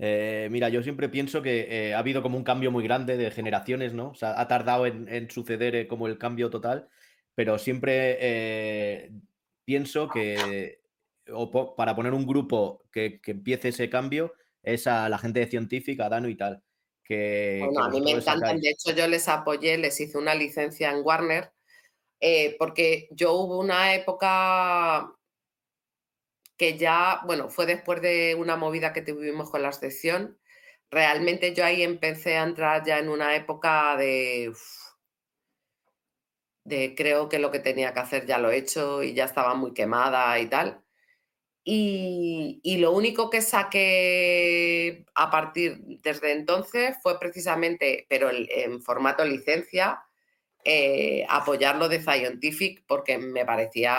Eh, 0.03 0.49
mira, 0.52 0.68
yo 0.69 0.82
siempre 0.82 1.10
pienso 1.10 1.44
que 1.44 1.68
eh, 1.69 1.94
ha 1.94 1.99
habido 1.99 2.23
como 2.23 2.36
un 2.36 2.44
cambio 2.44 2.72
muy 2.72 2.84
grande 2.84 3.18
de 3.18 3.30
generaciones, 3.30 3.94
¿no? 3.94 4.10
O 4.10 4.15
sea, 4.15 4.40
ha 4.40 4.48
tardado 4.48 4.88
en, 4.88 5.30
suceder 5.30 5.88
como 5.88 6.07
el 6.07 6.18
cambio 6.18 6.49
total 6.49 6.90
pero 7.36 7.57
siempre 7.57 8.18
eh, 8.19 9.11
pienso 9.65 10.10
que 10.10 10.80
para 11.78 11.95
poner 11.95 12.14
un 12.14 12.26
grupo 12.26 12.84
que, 12.91 13.22
empiece 13.26 13.69
ese 13.69 13.90
cambio 13.90 14.34
es 14.64 14.86
a 14.88 15.07
la 15.10 15.18
gente 15.18 15.40
de 15.40 15.48
científica, 15.48 16.06
a 16.06 16.10
Dano 16.10 16.28
y 16.28 16.36
tal. 16.36 16.61
Que, 17.03 17.61
bueno, 17.64 17.84
a 17.84 17.90
mí 17.90 18.02
me 18.02 18.11
encantan, 18.11 18.60
de 18.60 18.69
hecho 18.69 18.94
yo 18.95 19.07
les 19.07 19.28
apoyé, 19.28 19.78
les 19.78 19.99
hice 19.99 20.18
una 20.18 20.36
licencia 20.36 20.91
en 20.91 21.02
Warner, 21.03 21.52
eh, 22.19 22.56
porque 22.60 23.07
yo 23.11 23.34
hubo 23.34 23.60
una 23.60 23.95
época 23.95 25.11
que 26.62 26.78
ya, 26.78 27.22
bueno, 27.26 27.50
fue 27.50 27.66
después 27.66 28.04
de 28.04 28.36
una 28.36 28.56
movida 28.56 28.94
que 28.94 29.02
tuvimos 29.02 29.50
con 29.50 29.64
la 29.64 29.72
sección, 29.72 30.38
realmente 30.92 31.56
yo 31.56 31.66
ahí 31.66 31.82
empecé 31.82 32.38
a 32.38 32.44
entrar 32.44 32.86
ya 32.86 33.00
en 33.00 33.10
una 33.10 33.36
época 33.36 33.98
de 33.98 34.54
de 36.64 36.94
creo 36.96 37.30
que 37.30 37.40
lo 37.40 37.50
que 37.50 37.60
tenía 37.60 37.94
que 37.94 38.00
hacer 38.02 38.28
ya 38.28 38.38
lo 38.38 38.52
he 38.52 38.58
hecho 38.58 39.02
y 39.02 39.14
ya 39.16 39.26
estaba 39.26 39.56
muy 39.56 39.74
quemada 39.74 40.38
y 40.40 40.48
tal. 40.48 40.84
Y, 41.64 42.78
lo 42.80 42.92
único 42.92 43.30
que 43.32 43.42
saqué 43.42 45.06
a 45.16 45.32
partir 45.32 45.80
desde 46.04 46.32
entonces 46.34 46.96
fue 47.02 47.20
precisamente, 47.20 48.06
pero 48.10 48.30
en 48.32 48.82
formato 48.84 49.26
licencia, 49.26 50.04
eh, 50.66 51.26
apoyarlo 51.30 51.90
de 51.90 52.02
Scientific 52.02 52.84
porque 52.88 53.18
me 53.18 53.46
parecía 53.46 53.92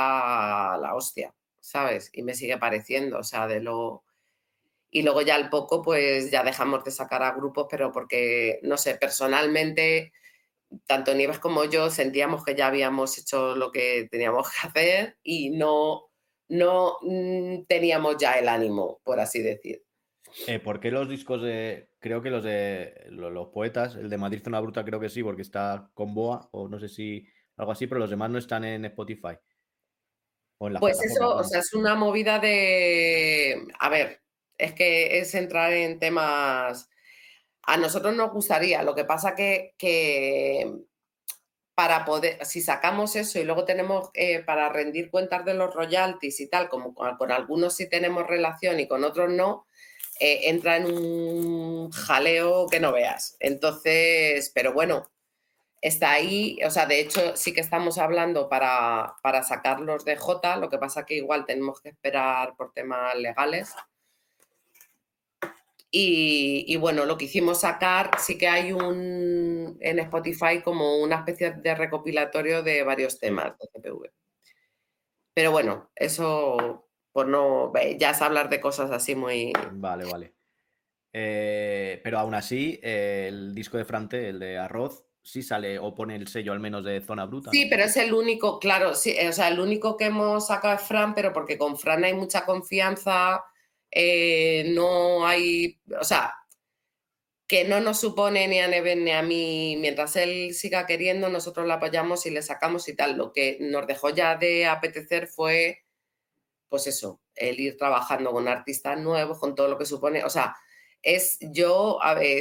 la 0.81 0.93
hostia, 0.95 1.35
¿sabes? 1.63 2.11
Y 2.13 2.23
me 2.23 2.35
sigue 2.35 2.59
pareciendo, 2.59 3.19
o 3.19 3.25
sea, 3.25 3.47
de 3.47 3.61
lo... 3.61 4.05
Y 4.91 5.03
luego 5.03 5.23
ya 5.23 5.37
al 5.37 5.49
poco, 5.49 5.81
pues 5.81 6.31
ya 6.31 6.43
dejamos 6.45 6.85
de 6.85 6.91
sacar 6.91 7.23
a 7.23 7.33
grupos, 7.33 7.67
pero 7.71 7.91
porque, 7.93 8.61
no 8.63 8.77
sé, 8.77 8.97
personalmente 8.97 10.13
tanto 10.87 11.15
Nieves 11.15 11.39
como 11.39 11.65
yo 11.65 11.91
sentíamos 11.91 12.45
que 12.45 12.55
ya 12.55 12.67
habíamos 12.67 13.19
hecho 13.19 13.55
lo 13.55 13.71
que 13.73 14.09
teníamos 14.11 14.49
que 14.49 14.69
hacer 14.69 15.17
y 15.23 15.51
no, 15.51 16.11
no 16.49 16.97
mm, 17.03 17.65
teníamos 17.67 18.17
ya 18.19 18.35
el 18.35 18.49
ánimo, 18.49 19.01
por 19.05 19.21
así 19.21 19.43
decir. 19.43 19.83
Eh, 20.47 20.59
¿Por 20.59 20.81
qué 20.81 20.91
los 20.91 21.09
discos 21.09 21.43
de, 21.43 21.91
creo 21.99 22.23
que 22.23 22.31
los 22.31 22.43
de 22.43 23.07
los, 23.11 23.49
poetas, 23.49 23.97
el 23.97 24.09
de 24.09 24.19
Madrid 24.19 24.43
Zona 24.43 24.61
Bruta 24.61 24.85
creo 24.85 25.01
que 25.01 25.11
sí, 25.11 25.23
porque 25.23 25.43
está 25.43 25.91
con 25.95 26.15
Boa 26.15 26.49
o 26.53 26.69
no 26.69 26.79
sé 26.79 26.89
si 26.89 27.27
algo 27.57 27.73
así, 27.73 27.87
pero 27.87 28.01
los 28.01 28.11
demás 28.11 28.31
no 28.31 28.39
están 28.39 28.65
en 28.65 28.85
Spotify? 28.87 29.37
Pues 30.81 31.03
eso, 31.03 31.37
o 31.37 31.45
sea, 31.45 31.61
es 31.61 31.73
una 31.75 31.95
movida 31.95 32.39
de, 32.39 33.67
a 33.79 33.89
ver, 33.89 34.23
es 34.59 34.73
que 34.73 35.19
es 35.19 35.35
entrar 35.35 35.73
en 35.73 35.99
temas 35.99 36.89
a 37.65 37.77
nosotros 37.77 38.15
nos 38.15 38.33
gustaría, 38.33 38.83
lo 38.83 38.95
que 38.95 39.05
pasa 39.05 39.35
que, 39.35 39.75
que 39.79 40.73
para 41.75 42.05
poder, 42.05 42.45
si 42.45 42.61
sacamos 42.61 43.17
eso 43.17 43.39
y 43.39 43.45
luego 43.45 43.65
tenemos 43.65 44.11
eh, 44.15 44.41
para 44.41 44.69
rendir 44.69 45.11
cuentas 45.11 45.45
de 45.45 45.55
los 45.55 45.75
royalties 45.75 46.41
y 46.41 46.49
tal, 46.49 46.69
como 46.69 46.95
con, 46.95 47.33
algunos 47.33 47.77
sí 47.77 47.89
tenemos 47.89 48.27
relación 48.27 48.81
y 48.81 48.89
con 48.89 49.05
otros 49.05 49.31
no, 49.31 49.67
eh, 50.19 50.51
entra 50.51 50.77
en 50.77 50.87
un 50.87 51.91
jaleo 51.93 52.67
que 52.69 52.81
no 52.81 52.93
veas. 52.93 53.37
Entonces, 53.41 54.51
pero 54.55 54.73
bueno, 54.73 55.11
está 55.83 56.13
ahí, 56.13 56.59
o 56.65 56.71
sea, 56.71 56.87
de 56.87 57.01
hecho 57.01 57.37
sí 57.37 57.53
que 57.53 57.61
estamos 57.61 57.99
hablando 57.99 58.49
para, 58.49 59.17
para 59.23 59.43
sacarlos 59.43 60.05
de 60.05 60.17
J, 60.17 60.57
lo 60.57 60.71
que 60.71 60.79
pasa 60.79 61.05
que 61.05 61.17
igual 61.17 61.45
tenemos 61.45 61.81
que 61.81 61.91
esperar 61.91 62.55
por 62.57 62.73
temas 62.73 63.17
legales. 63.17 63.75
Y, 65.95 66.75
bueno, 66.77 67.05
lo 67.05 67.19
que 67.19 67.27
hicimos 67.27 67.61
sacar, 67.61 68.19
sí 68.19 68.39
que 68.39 68.49
hay 68.49 68.73
un 68.73 69.77
en 69.79 69.99
Spotify 69.99 70.63
como 70.65 70.97
una 70.97 71.17
especie 71.17 71.51
de 71.51 71.75
recopilatorio 71.75 72.63
de 72.63 72.83
varios 72.83 73.19
temas 73.19 73.53
de 73.59 73.69
CPV. 73.69 74.11
Pero 75.35 75.51
bueno, 75.51 75.91
eso 75.95 76.89
por 77.13 77.29
no, 77.29 77.75
ya 77.99 78.11
es 78.13 78.23
hablar 78.23 78.49
de 78.49 78.61
cosas 78.63 78.91
así 78.91 79.15
muy... 79.15 79.53
Vale, 79.73 80.07
vale. 80.07 80.35
Eh, 81.13 82.01
pero 82.03 82.19
aún 82.19 82.33
así, 82.33 82.81
el 82.83 83.55
disco 83.55 83.77
de 83.77 83.85
Frante, 83.85 84.31
el 84.31 84.39
de 84.39 84.57
Arroz, 84.57 85.05
sí 85.23 85.43
sale 85.43 85.79
o 85.79 85.95
pone 85.95 86.17
el 86.17 86.29
sello 86.29 86.53
al 86.53 86.61
menos 86.61 86.85
de 86.85 87.01
zona 87.01 87.27
bruta. 87.27 87.51
Sí, 87.51 87.67
pero 87.71 87.85
es 87.85 87.97
el 87.97 88.13
único, 88.13 88.59
claro, 88.59 88.95
sí, 88.95 89.17
o 89.27 89.33
sea, 89.33 89.49
el 89.49 89.61
único 89.61 89.97
que 89.97 90.07
hemos 90.07 90.47
sacado 90.47 90.75
es 90.75 90.83
Fran, 90.83 91.15
pero 91.15 91.33
porque 91.33 91.57
con 91.57 91.79
Fran 91.79 92.05
hay 92.05 92.15
mucha 92.15 92.45
confianza, 92.45 93.45
eh, 93.91 94.73
no 94.75 95.27
hay, 95.27 95.81
o 96.01 96.05
sea, 96.05 96.35
que 97.47 97.65
no 97.65 97.81
nos 97.81 98.01
supone 98.01 98.49
ni 98.49 98.61
a 98.61 98.67
Neven 98.67 99.05
ni 99.05 99.11
a 99.11 99.23
mí, 99.23 99.77
mientras 99.79 100.17
él 100.17 100.55
siga 100.55 100.87
queriendo, 100.87 101.29
nosotros 101.29 101.67
le 101.67 101.75
apoyamos 101.75 102.25
y 102.25 102.31
le 102.31 102.41
sacamos 102.41 102.89
y 102.89 102.97
tal. 102.97 103.19
Lo 103.19 103.33
que 103.33 103.59
nos 103.61 103.87
dejó 103.87 104.09
ya 104.09 104.37
de 104.37 104.67
apetecer 104.67 105.27
fue, 105.27 105.85
pues 106.71 106.87
eso, 106.87 107.21
el 107.35 107.61
ir 107.61 107.77
trabajando 107.77 108.33
con 108.33 108.49
artistas 108.49 108.99
nuevos, 108.99 109.39
con 109.39 109.55
todo 109.55 109.69
lo 109.69 109.77
que 109.77 109.85
supone, 109.85 110.25
o 110.25 110.31
sea, 110.31 110.57
es 111.03 111.39
yo 111.41 111.99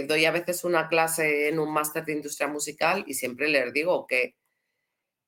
doy 0.07 0.25
a 0.25 0.31
veces 0.31 0.63
una 0.63 0.87
clase 0.87 1.49
en 1.49 1.59
un 1.59 1.73
máster 1.73 2.05
de 2.05 2.13
industria 2.13 2.47
musical 2.47 3.03
y 3.07 3.15
siempre 3.15 3.47
les 3.49 3.73
digo 3.73 4.05
que 4.07 4.35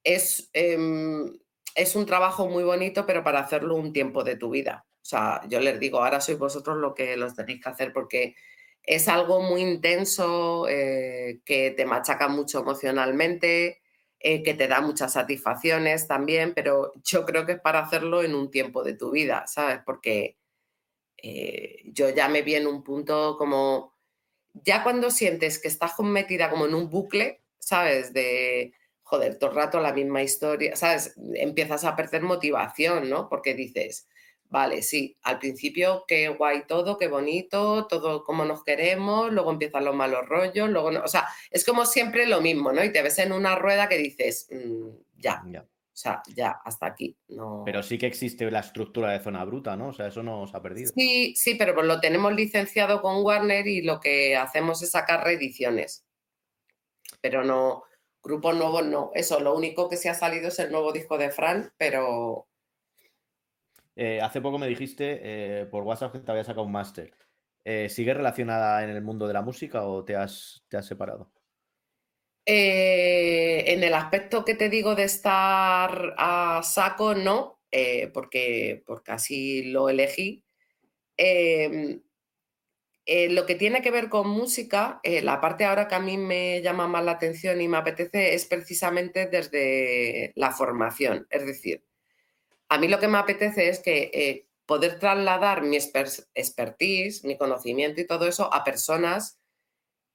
es, 0.04 0.50
em, 0.54 1.40
es 1.76 1.96
un 1.96 2.06
trabajo 2.06 2.48
muy 2.48 2.64
bonito, 2.64 3.06
pero 3.06 3.24
para 3.24 3.40
hacerlo 3.40 3.76
un 3.76 3.94
tiempo 3.94 4.24
de 4.24 4.36
tu 4.36 4.50
vida. 4.50 4.86
O 5.02 5.06
sea, 5.06 5.42
yo 5.50 5.60
les 5.60 5.80
digo, 5.80 6.00
ahora 6.00 6.22
sois 6.22 6.38
vosotros 6.38 6.78
lo 6.78 6.94
que 6.94 7.18
los 7.18 7.36
tenéis 7.36 7.62
que 7.62 7.70
hacer 7.70 7.94
porque 7.94 8.36
es 8.84 9.08
algo 9.08 9.42
muy 9.42 9.62
intenso, 9.62 10.68
eh, 10.70 11.42
que 11.46 11.72
te 11.72 11.86
machaca 11.86 12.28
mucho 12.28 12.60
emocionalmente, 12.60 13.82
eh, 14.20 14.44
que 14.44 14.54
te 14.54 14.68
da 14.68 14.82
muchas 14.82 15.14
satisfacciones 15.14 16.08
también, 16.08 16.54
pero 16.54 16.94
yo 17.04 17.26
creo 17.26 17.46
que 17.46 17.54
es 17.54 17.62
para 17.62 17.80
hacerlo 17.80 18.24
en 18.24 18.36
un 18.36 18.52
tiempo 18.52 18.84
de 18.84 18.94
tu 18.96 19.12
vida, 19.12 19.46
¿sabes? 19.48 19.80
Porque 19.86 20.38
eh, 21.24 21.82
yo 21.86 22.10
ya 22.10 22.28
me 22.28 22.42
vi 22.42 22.56
en 22.56 22.68
un 22.68 22.84
punto 22.84 23.38
como, 23.38 23.96
ya 24.54 24.84
cuando 24.84 25.10
sientes 25.10 25.58
que 25.58 25.70
estás 25.70 25.98
metida 26.00 26.50
como 26.50 26.66
en 26.66 26.76
un 26.76 26.90
bucle, 26.90 27.44
¿sabes? 27.60 28.14
De, 28.14 28.74
joder, 29.04 29.40
todo 29.40 29.52
el 29.52 29.56
rato 29.56 29.80
la 29.80 29.94
misma 29.94 30.22
historia, 30.22 30.76
¿sabes? 30.76 31.16
Empiezas 31.36 31.86
a 31.86 31.96
perder 31.96 32.24
motivación, 32.24 33.10
¿no? 33.10 33.30
Porque 33.30 33.54
dices, 33.54 34.08
vale, 34.50 34.82
sí, 34.82 35.18
al 35.24 35.40
principio 35.40 36.04
qué 36.08 36.28
guay 36.28 36.68
todo, 36.68 36.98
qué 36.98 37.08
bonito, 37.08 37.88
todo 37.88 38.24
como 38.26 38.44
nos 38.46 38.64
queremos, 38.64 39.32
luego 39.32 39.52
empiezan 39.52 39.86
los 39.86 39.96
malos 39.96 40.28
rollos, 40.28 40.70
luego 40.70 40.92
no, 40.92 41.04
o 41.04 41.08
sea, 41.08 41.28
es 41.52 41.66
como 41.66 41.86
siempre 41.86 42.28
lo 42.28 42.42
mismo, 42.42 42.74
¿no? 42.74 42.84
Y 42.84 42.92
te 42.92 43.02
ves 43.02 43.18
en 43.20 43.32
una 43.32 43.56
rueda 43.56 43.88
que 43.88 43.98
dices, 43.98 44.48
mm, 44.52 44.90
ya, 45.18 45.42
ya. 45.50 45.66
O 45.94 45.96
sea, 45.96 46.24
ya, 46.36 46.60
hasta 46.66 46.88
aquí. 46.88 47.16
No... 47.28 47.62
Pero 47.66 47.84
sí 47.84 48.00
que 48.00 48.08
existe 48.08 48.50
la 48.50 48.62
estructura 48.62 49.12
de 49.12 49.20
zona 49.20 49.46
bruta, 49.46 49.78
¿no? 49.78 49.90
O 49.90 49.94
sea, 49.94 50.08
eso 50.08 50.24
no 50.24 50.48
se 50.48 50.58
ha 50.58 50.62
perdido. 50.62 50.92
Sí, 50.96 51.36
sí, 51.36 51.54
pero 51.54 51.76
pues 51.76 51.86
lo 51.86 52.00
tenemos 52.00 52.34
licenciado 52.34 53.00
con 53.00 53.24
Warner 53.24 53.68
y 53.68 53.84
lo 53.84 54.00
que 54.00 54.36
hacemos 54.36 54.82
es 54.82 54.90
sacar 54.90 55.24
reediciones. 55.24 56.04
Pero 57.22 57.44
no, 57.44 57.84
grupos 58.24 58.56
nuevos 58.56 58.84
no. 58.88 59.12
Eso, 59.14 59.40
lo 59.40 59.56
único 59.56 59.88
que 59.88 59.98
se 59.98 60.10
ha 60.10 60.16
salido 60.16 60.48
es 60.48 60.58
el 60.58 60.72
nuevo 60.72 60.92
disco 60.92 61.20
de 61.20 61.30
Fran, 61.30 61.72
pero... 61.78 62.48
Eh, 63.96 64.20
hace 64.20 64.42
poco 64.42 64.58
me 64.58 64.68
dijiste 64.68 65.20
eh, 65.22 65.66
por 65.68 65.84
WhatsApp 65.84 66.14
que 66.14 66.20
te 66.20 66.32
había 66.32 66.44
sacado 66.44 66.66
un 66.66 66.72
máster. 66.72 67.14
Eh, 67.64 67.88
¿Sigue 67.90 68.16
relacionada 68.16 68.84
en 68.84 68.90
el 68.90 69.04
mundo 69.04 69.28
de 69.28 69.34
la 69.34 69.44
música 69.44 69.84
o 69.84 70.04
te 70.04 70.16
has, 70.16 70.66
te 70.70 70.78
has 70.78 70.88
separado? 70.88 71.32
Eh, 72.46 73.64
en 73.68 73.84
el 73.84 73.94
aspecto 73.94 74.44
que 74.44 74.56
te 74.56 74.70
digo 74.70 74.96
de 74.96 75.04
estar 75.04 76.14
a 76.18 76.62
saco, 76.64 77.16
no, 77.16 77.62
eh, 77.72 78.08
porque, 78.14 78.84
porque 78.86 79.12
así 79.14 79.64
lo 79.64 79.90
elegí. 79.90 80.44
Em, 81.18 82.02
eh, 83.06 83.30
lo 83.30 83.46
que 83.46 83.56
tiene 83.56 83.82
que 83.82 83.92
ver 83.92 84.10
con 84.10 84.30
música, 84.30 85.02
la 85.04 85.42
parte 85.42 85.66
ahora 85.66 85.88
que 85.88 85.96
a 85.96 86.00
mí 86.00 86.18
me 86.18 86.62
llama 86.62 86.88
más 86.88 87.04
la 87.04 87.14
atención 87.14 87.62
y 87.62 87.68
me 87.68 87.78
apetece 87.78 88.34
es 88.34 88.46
precisamente 88.46 89.28
desde 89.28 90.34
la 90.36 90.52
formación. 90.52 91.28
Es 91.30 91.46
decir, 91.46 91.86
a 92.70 92.78
mí 92.78 92.88
lo 92.88 93.00
que 93.00 93.08
me 93.08 93.18
apetece 93.18 93.70
es 93.70 93.80
que 93.80 94.48
poder 94.66 95.00
trasladar 95.00 95.64
mi 95.64 95.78
expertise, 95.78 97.26
mi 97.26 97.38
conocimiento 97.38 98.02
y 98.02 98.08
todo 98.08 98.28
eso 98.28 98.54
a 98.54 98.64
personas 98.64 99.43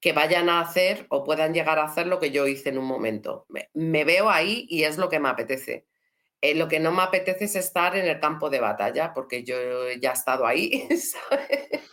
que 0.00 0.12
vayan 0.12 0.48
a 0.48 0.60
hacer 0.60 1.06
o 1.10 1.24
puedan 1.24 1.52
llegar 1.52 1.78
a 1.78 1.84
hacer 1.84 2.06
lo 2.06 2.20
que 2.20 2.30
yo 2.30 2.46
hice 2.46 2.68
en 2.68 2.78
un 2.78 2.84
momento. 2.84 3.46
Me, 3.74 4.04
veo 4.04 4.30
ahí 4.30 4.66
y 4.68 4.84
es 4.84 4.96
lo 4.96 5.08
que 5.08 5.18
me 5.18 5.28
apetece. 5.28 5.86
Eh, 6.40 6.54
lo 6.54 6.68
que 6.68 6.78
no 6.78 6.92
me 6.92 7.02
apetece 7.02 7.46
es 7.46 7.56
estar 7.56 7.96
en 7.96 8.06
el 8.06 8.20
campo 8.20 8.48
de 8.48 8.60
batalla, 8.60 9.12
porque 9.12 9.42
yo 9.42 9.56
ya 10.00 10.10
he 10.10 10.14
estado 10.14 10.46
ahí, 10.46 10.88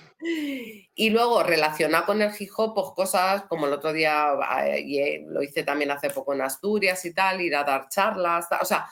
Y 0.95 1.09
luego 1.11 1.43
relacionado 1.43 2.05
con 2.05 2.21
el 2.21 2.31
hip 2.39 2.49
pues 2.73 2.87
cosas 2.95 3.43
como 3.43 3.67
el 3.67 3.73
otro 3.73 3.93
día, 3.93 4.29
eh, 4.65 5.23
lo 5.27 5.43
hice 5.43 5.63
también 5.63 5.91
hace 5.91 6.09
poco 6.09 6.33
en 6.33 6.41
Asturias 6.41 7.05
y 7.05 7.13
tal, 7.13 7.41
ir 7.41 7.55
a 7.55 7.63
dar 7.63 7.89
charlas, 7.89 8.47
o 8.59 8.65
sea, 8.65 8.87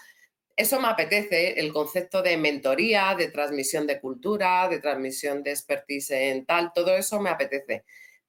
eso 0.56 0.80
me 0.80 0.90
apetece, 0.90 1.60
el 1.60 1.74
concepto 1.74 2.22
de 2.22 2.38
mentoría, 2.38 3.16
de 3.18 3.30
transmisión 3.30 3.88
de 3.88 4.00
cultura, 4.00 4.68
de 4.70 4.80
transmisión 4.80 5.42
de 5.42 5.52
expertise 5.52 6.12
en 6.12 6.46
tal, 6.46 6.72
todo 6.72 6.96
eso 6.96 7.20
me 7.20 7.32
apetece 7.32 7.84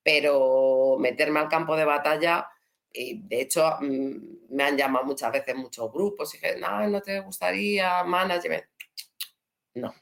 pero 0.04 0.96
meterme 1.00 1.40
al 1.40 1.48
campo 1.48 1.74
de 1.74 1.84
batalla, 1.84 2.48
y 2.92 3.22
de 3.22 3.40
hecho 3.40 3.78
mm, 3.80 4.54
me 4.54 4.62
han 4.62 4.76
llamado 4.76 5.04
muchas 5.04 5.32
veces 5.32 5.56
muchos 5.56 5.90
grupos 5.92 6.32
y 6.34 6.38
dije, 6.38 6.60
no, 6.60 6.86
no 6.88 7.00
te 7.00 7.18
gustaría 7.20 8.04
management. 8.04 8.64
No. 9.74 9.92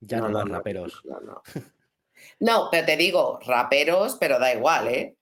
Ya 0.00 0.18
no, 0.18 0.28
los 0.28 0.48
raperos. 0.48 1.02
No, 2.40 2.68
pero 2.70 2.86
te 2.86 2.96
digo, 2.96 3.40
raperos, 3.46 4.16
pero 4.18 4.38
da 4.38 4.52
igual, 4.52 4.88
¿eh? 4.88 5.16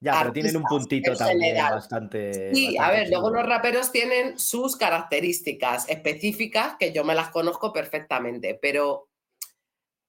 Ya, 0.00 0.18
pero 0.20 0.32
tienen 0.32 0.56
un 0.56 0.62
puntito 0.64 1.14
también 1.14 1.56
bastante. 1.58 2.54
Sí, 2.54 2.76
a 2.78 2.90
ver, 2.90 3.10
luego 3.10 3.30
los 3.30 3.44
raperos 3.44 3.92
tienen 3.92 4.38
sus 4.38 4.76
características 4.76 5.88
específicas 5.90 6.76
que 6.78 6.92
yo 6.92 7.04
me 7.04 7.14
las 7.14 7.28
conozco 7.28 7.72
perfectamente, 7.72 8.58
pero 8.60 9.08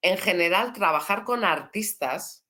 en 0.01 0.17
general 0.17 0.71
trabajar 0.71 1.25
con 1.25 1.43
artistas 1.43 2.45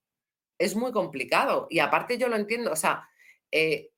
es 0.64 0.76
muy 0.76 0.92
complicado. 0.92 1.68
Y 1.70 1.80
aparte 1.80 2.18
yo 2.18 2.28
lo 2.28 2.36
entiendo, 2.36 2.72
o 2.72 2.76
sea, 2.76 3.08
eh, 3.52 3.90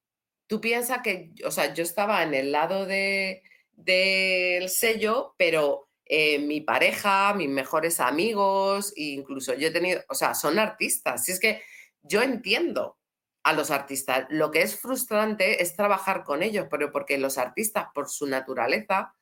tú 0.48 0.61
piensas 0.61 0.99
que, 1.03 1.34
o 1.45 1.52
sea, 1.52 1.73
yo 1.73 1.84
estaba 1.84 2.23
en 2.23 2.34
el 2.34 2.52
lado 2.52 2.85
de, 2.85 3.44
del 3.72 4.69
sello, 4.69 5.35
pero 5.38 5.90
eh, 6.06 6.40
mi 6.40 6.61
pareja, 6.61 7.34
mis 7.34 7.49
mejores 7.49 7.99
amigos, 7.99 8.94
incluso 8.95 9.53
yo 9.53 9.68
he 9.68 9.72
tenido, 9.72 10.02
o 10.10 10.15
sea, 10.15 10.34
son 10.34 10.60
artistas. 10.60 11.26
Si 11.26 11.31
es 11.31 11.40
que 11.40 11.61
yo 12.02 12.22
entiendo 12.22 12.98
a 13.44 13.53
los 13.53 13.72
artistas. 13.72 14.26
Lo 14.30 14.52
que 14.52 14.61
es 14.61 14.80
frustrante 14.80 15.61
es 15.61 15.76
trabajar 15.76 16.23
con 16.23 16.41
ellos, 16.44 16.68
pero 16.72 16.91
porque 16.91 17.18
los 17.18 17.38
artistas, 17.38 17.88
por 17.94 18.10
su 18.10 18.26
naturaleza, 18.26 19.15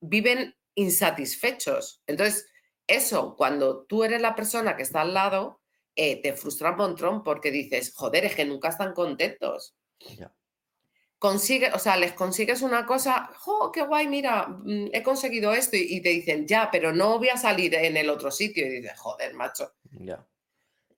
viven 0.00 0.54
insatisfechos. 0.74 2.02
Entonces, 2.06 2.48
eso, 2.86 3.34
cuando 3.36 3.84
tú 3.86 4.04
eres 4.04 4.20
la 4.20 4.34
persona 4.34 4.76
que 4.76 4.82
está 4.82 5.00
al 5.00 5.14
lado, 5.14 5.60
eh, 5.96 6.20
te 6.20 6.34
frustra 6.34 6.72
un 6.72 6.76
montón 6.76 7.24
porque 7.24 7.50
dices, 7.50 7.94
joder, 7.96 8.26
es 8.26 8.34
que 8.34 8.44
nunca 8.44 8.68
están 8.68 8.92
contentos. 8.92 9.74
Consigue, 11.18 11.72
o 11.72 11.78
sea, 11.78 11.96
les 11.96 12.12
consigues 12.12 12.60
una 12.60 12.84
cosa, 12.84 13.30
¡oh, 13.46 13.72
qué 13.72 13.82
guay! 13.82 14.06
Mira, 14.06 14.46
mm, 14.46 14.88
he 14.92 15.02
conseguido 15.02 15.54
esto 15.54 15.76
y, 15.76 16.02
te 16.02 16.10
dicen, 16.10 16.46
ya, 16.46 16.68
pero 16.70 16.92
no 16.92 17.18
voy 17.18 17.30
a 17.30 17.38
salir 17.38 17.74
en 17.74 17.96
el 17.96 18.10
otro 18.10 18.30
sitio. 18.30 18.66
Y 18.66 18.80
dices, 18.80 18.98
joder, 18.98 19.32
macho. 19.32 19.72
Ya. 19.90 20.26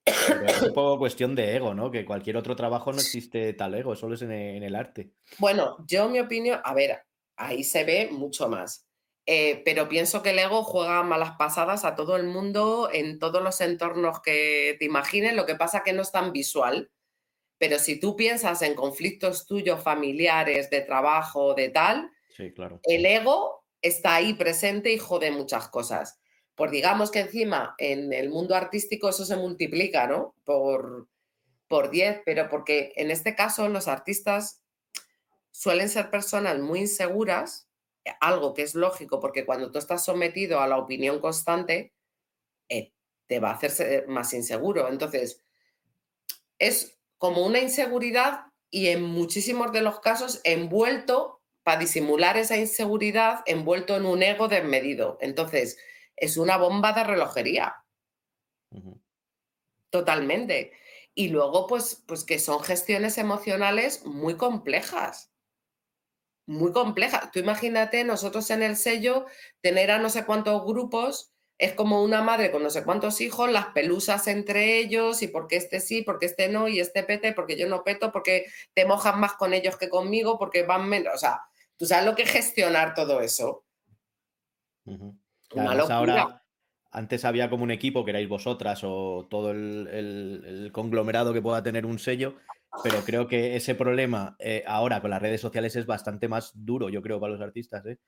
es 0.05 0.63
un 0.63 0.75
poco 0.75 0.99
cuestión 0.99 1.37
de 1.37 1.55
ego, 1.55 1.75
¿no? 1.75 1.93
Que 1.93 2.05
cualquier 2.05 2.37
otro 2.37 2.57
trabajo 2.57 2.93
no 2.93 2.99
existe 2.99 3.53
tal 3.53 3.77
ego, 3.77 3.95
solo 3.95 4.17
es 4.17 4.23
en 4.23 4.33
el 4.33 4.75
arte. 4.75 5.13
Bueno, 5.39 5.77
yo 5.87 6.09
mi 6.09 6.19
opinión, 6.19 6.61
a 6.65 6.75
ver, 6.75 7.03
ahí 7.37 7.63
se 7.63 7.85
ve 7.85 8.09
mucho 8.11 8.49
más. 8.49 8.88
Eh, 9.31 9.61
pero 9.63 9.91
pienso 9.91 10.23
que 10.23 10.31
el 10.31 10.39
ego 10.39 10.65
juega 10.65 11.03
malas 11.03 11.33
pasadas 11.37 11.85
a 11.85 11.95
todo 11.95 12.17
el 12.17 12.25
mundo 12.25 12.89
en 12.91 13.19
todos 13.19 13.43
los 13.43 13.61
entornos 13.61 14.23
que 14.23 14.75
te 14.79 14.87
imagines, 14.87 15.35
lo 15.35 15.45
que 15.45 15.55
pasa 15.55 15.83
que 15.83 15.93
no 15.93 16.01
es 16.01 16.11
tan 16.11 16.33
visual. 16.33 16.91
Pero 17.59 17.79
si 17.79 18.01
tú 18.01 18.17
piensas 18.17 18.63
en 18.63 18.75
conflictos 18.75 19.45
tuyos 19.45 19.83
familiares, 19.83 20.71
de 20.71 20.81
trabajo, 20.81 21.53
de 21.53 21.69
tal, 21.69 22.11
el 22.39 23.05
ego 23.05 23.67
está 23.83 24.15
ahí 24.15 24.33
presente 24.33 24.95
y 24.95 24.99
jode 24.99 25.31
muchas 25.31 25.69
cosas. 25.69 26.19
Pues 26.55 26.71
digamos 26.71 27.11
que 27.11 27.21
encima 27.21 27.75
en 27.77 28.15
el 28.15 28.31
mundo 28.31 28.55
artístico 28.55 29.11
eso 29.11 29.27
se 29.27 29.37
multiplica, 29.37 30.07
¿no? 30.07 30.37
Por, 30.45 31.07
por 31.67 31.91
10, 31.91 32.23
pero 32.25 32.49
porque 32.49 32.95
en 32.97 33.11
este 33.11 33.35
caso 33.35 33.69
los 33.69 33.89
artistas 33.89 34.63
suelen 35.51 35.91
ser 35.91 36.09
personas 36.09 36.59
muy 36.61 36.81
inseguras 36.81 37.68
algo 38.21 38.55
que 38.55 38.63
es 38.63 38.75
lógico, 38.75 39.21
porque 39.21 39.45
cuando 39.47 39.71
tú 39.71 39.79
estás 39.79 40.05
sometido 40.05 40.61
a 40.61 40.69
la 40.69 40.79
opinión 40.79 41.21
constante, 41.21 41.93
eh, 42.69 42.93
te 43.27 43.41
va 43.41 43.51
a 43.51 43.55
hacerse 43.55 44.05
más 44.09 44.33
inseguro. 44.35 44.89
Entonces, 44.89 45.45
es 46.59 46.99
como 47.19 47.45
una 47.45 47.59
inseguridad 47.61 48.47
y 48.71 48.89
en 48.89 49.03
muchísimos 49.03 49.73
de 49.73 49.83
los 49.83 50.01
casos 50.01 50.41
envuelto, 50.45 51.41
para 51.63 51.81
disimular 51.81 52.37
esa 52.37 52.57
inseguridad, 52.57 53.41
envuelto 53.47 53.97
en 53.97 54.07
un 54.07 54.23
ego 54.23 54.49
desmedido. 54.49 55.19
Entonces, 55.21 55.79
es 56.17 56.37
una 56.37 56.57
bomba 56.57 56.93
de 56.93 57.05
relojería. 57.05 57.85
Totalmente. 59.91 60.73
y 61.15 61.29
luego, 61.29 61.67
pues, 61.67 62.05
pues 62.07 62.23
que 62.25 62.39
son 62.39 62.63
gestiones 62.63 63.19
emocionales 63.19 64.05
muy 64.07 64.37
complejas. 64.37 65.33
Muy 66.49 66.73
complejas. 66.73 67.31
Tú 67.31 67.41
imagínate, 67.41 68.05
nosotros 68.05 68.51
en 68.51 68.63
el 68.63 68.77
sello, 68.77 69.27
tener 69.61 69.91
a 69.91 69.99
no 69.99 70.09
sé 70.09 70.25
cuántos 70.25 70.65
grupos, 70.65 71.35
es 71.59 71.75
como 71.75 72.03
una 72.03 72.23
madre 72.23 72.51
con 72.51 72.63
no 72.63 72.71
sé 72.71 72.85
cuántos 72.85 73.21
hijos, 73.21 73.53
las 73.53 73.67
pelusas 73.67 74.27
entre 74.29 74.79
ellos, 74.79 75.21
y 75.21 75.29
porque 75.29 75.57
este 75.57 75.79
sí, 75.81 76.01
porque 76.01 76.25
este 76.25 76.49
no, 76.49 76.67
y 76.67 76.81
este 76.81 77.03
pete, 77.03 77.35
porque 77.35 77.59
yo 77.59 77.69
no 77.69 77.85
peto, 77.85 78.13
porque 78.13 78.47
te 78.73 78.87
mojas 78.87 79.15
más 79.19 79.35
con 79.35 79.53
ellos 79.53 79.77
que 79.77 79.91
conmigo, 79.91 80.39
porque 80.39 80.63
van 80.63 80.89
menos. 80.89 81.17
O 81.17 81.19
sea, 81.19 81.43
tú 81.77 81.85
sabes 81.85 82.07
lo 82.07 82.15
que 82.15 82.23
es 82.23 82.31
gestionar 82.31 82.95
todo 82.95 83.21
eso. 83.21 83.67
Una 84.87 85.75
locura. 85.75 86.43
Antes 86.91 87.27
había 87.27 87.51
como 87.51 87.65
un 87.65 87.73
equipo 87.73 88.07
que 88.07 88.13
erais 88.13 88.27
vosotras 88.27 88.81
o 88.85 89.27
todo 89.29 89.51
el, 89.51 90.71
conglomerado 90.73 91.35
que 91.35 91.43
pueda 91.43 91.63
tener 91.63 91.85
un 91.85 91.99
sello, 91.99 92.37
pero 92.83 93.01
creo 93.05 93.27
que 93.27 93.57
ese 93.57 93.75
problema 93.75 94.37
eh, 94.39 94.65
ahora 94.67 95.01
con 95.01 95.11
las 95.11 95.23
redes 95.23 95.41
sociales 95.41 95.77
es 95.77 95.87
bastante 95.87 96.29
más 96.29 96.53
duro, 96.55 96.89
yo 96.89 97.03
creo, 97.03 97.21
para 97.21 97.33
los 97.33 97.41
artistas, 97.41 97.85
¿eh? 97.87 97.99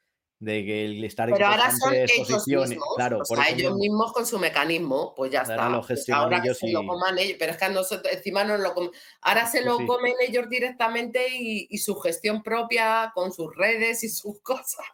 de 0.41 0.65
que 0.65 0.85
el 0.87 1.05
estar 1.05 1.29
en 1.29 1.35
Pero 1.35 1.49
ahora 1.49 1.71
son 1.71 1.93
ellos 1.95 2.47
mismos, 2.49 2.95
claro, 2.97 3.19
o 3.19 3.25
sea, 3.25 3.51
ellos 3.51 3.77
mismos 3.77 4.13
con 4.13 4.25
su 4.27 4.39
mecanismo, 4.39 5.15
pues 5.15 5.31
ya 5.31 5.43
está. 5.43 5.71
Pues 5.87 6.09
ahora 6.09 6.41
que 6.41 6.55
se 6.55 6.73
lo 6.73 6.87
coman 6.87 7.19
ellos, 7.19 7.37
pero 7.39 7.53
es 7.53 7.59
que 7.59 7.69
nosotros 7.69 8.13
encima 8.13 8.43
no 8.43 8.57
lo 8.57 8.73
comen. 8.73 8.91
Ahora 9.21 9.47
se 9.47 9.63
lo 9.63 9.87
comen 9.87 10.15
ellos 10.27 10.49
directamente 10.49 11.29
y, 11.31 11.67
y, 11.69 11.79
su 11.79 11.95
gestión 11.97 12.43
propia 12.43 13.13
con 13.15 13.33
sus 13.33 13.55
redes 13.55 14.03
y 14.03 14.09
sus 14.09 14.41
cosas. 14.43 14.87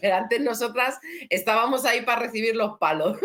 Pero 0.00 0.14
antes 0.14 0.40
nosotras 0.40 1.00
estábamos 1.28 1.84
ahí 1.84 2.02
para 2.02 2.22
recibir 2.22 2.54
los 2.54 2.78
palos. 2.78 3.18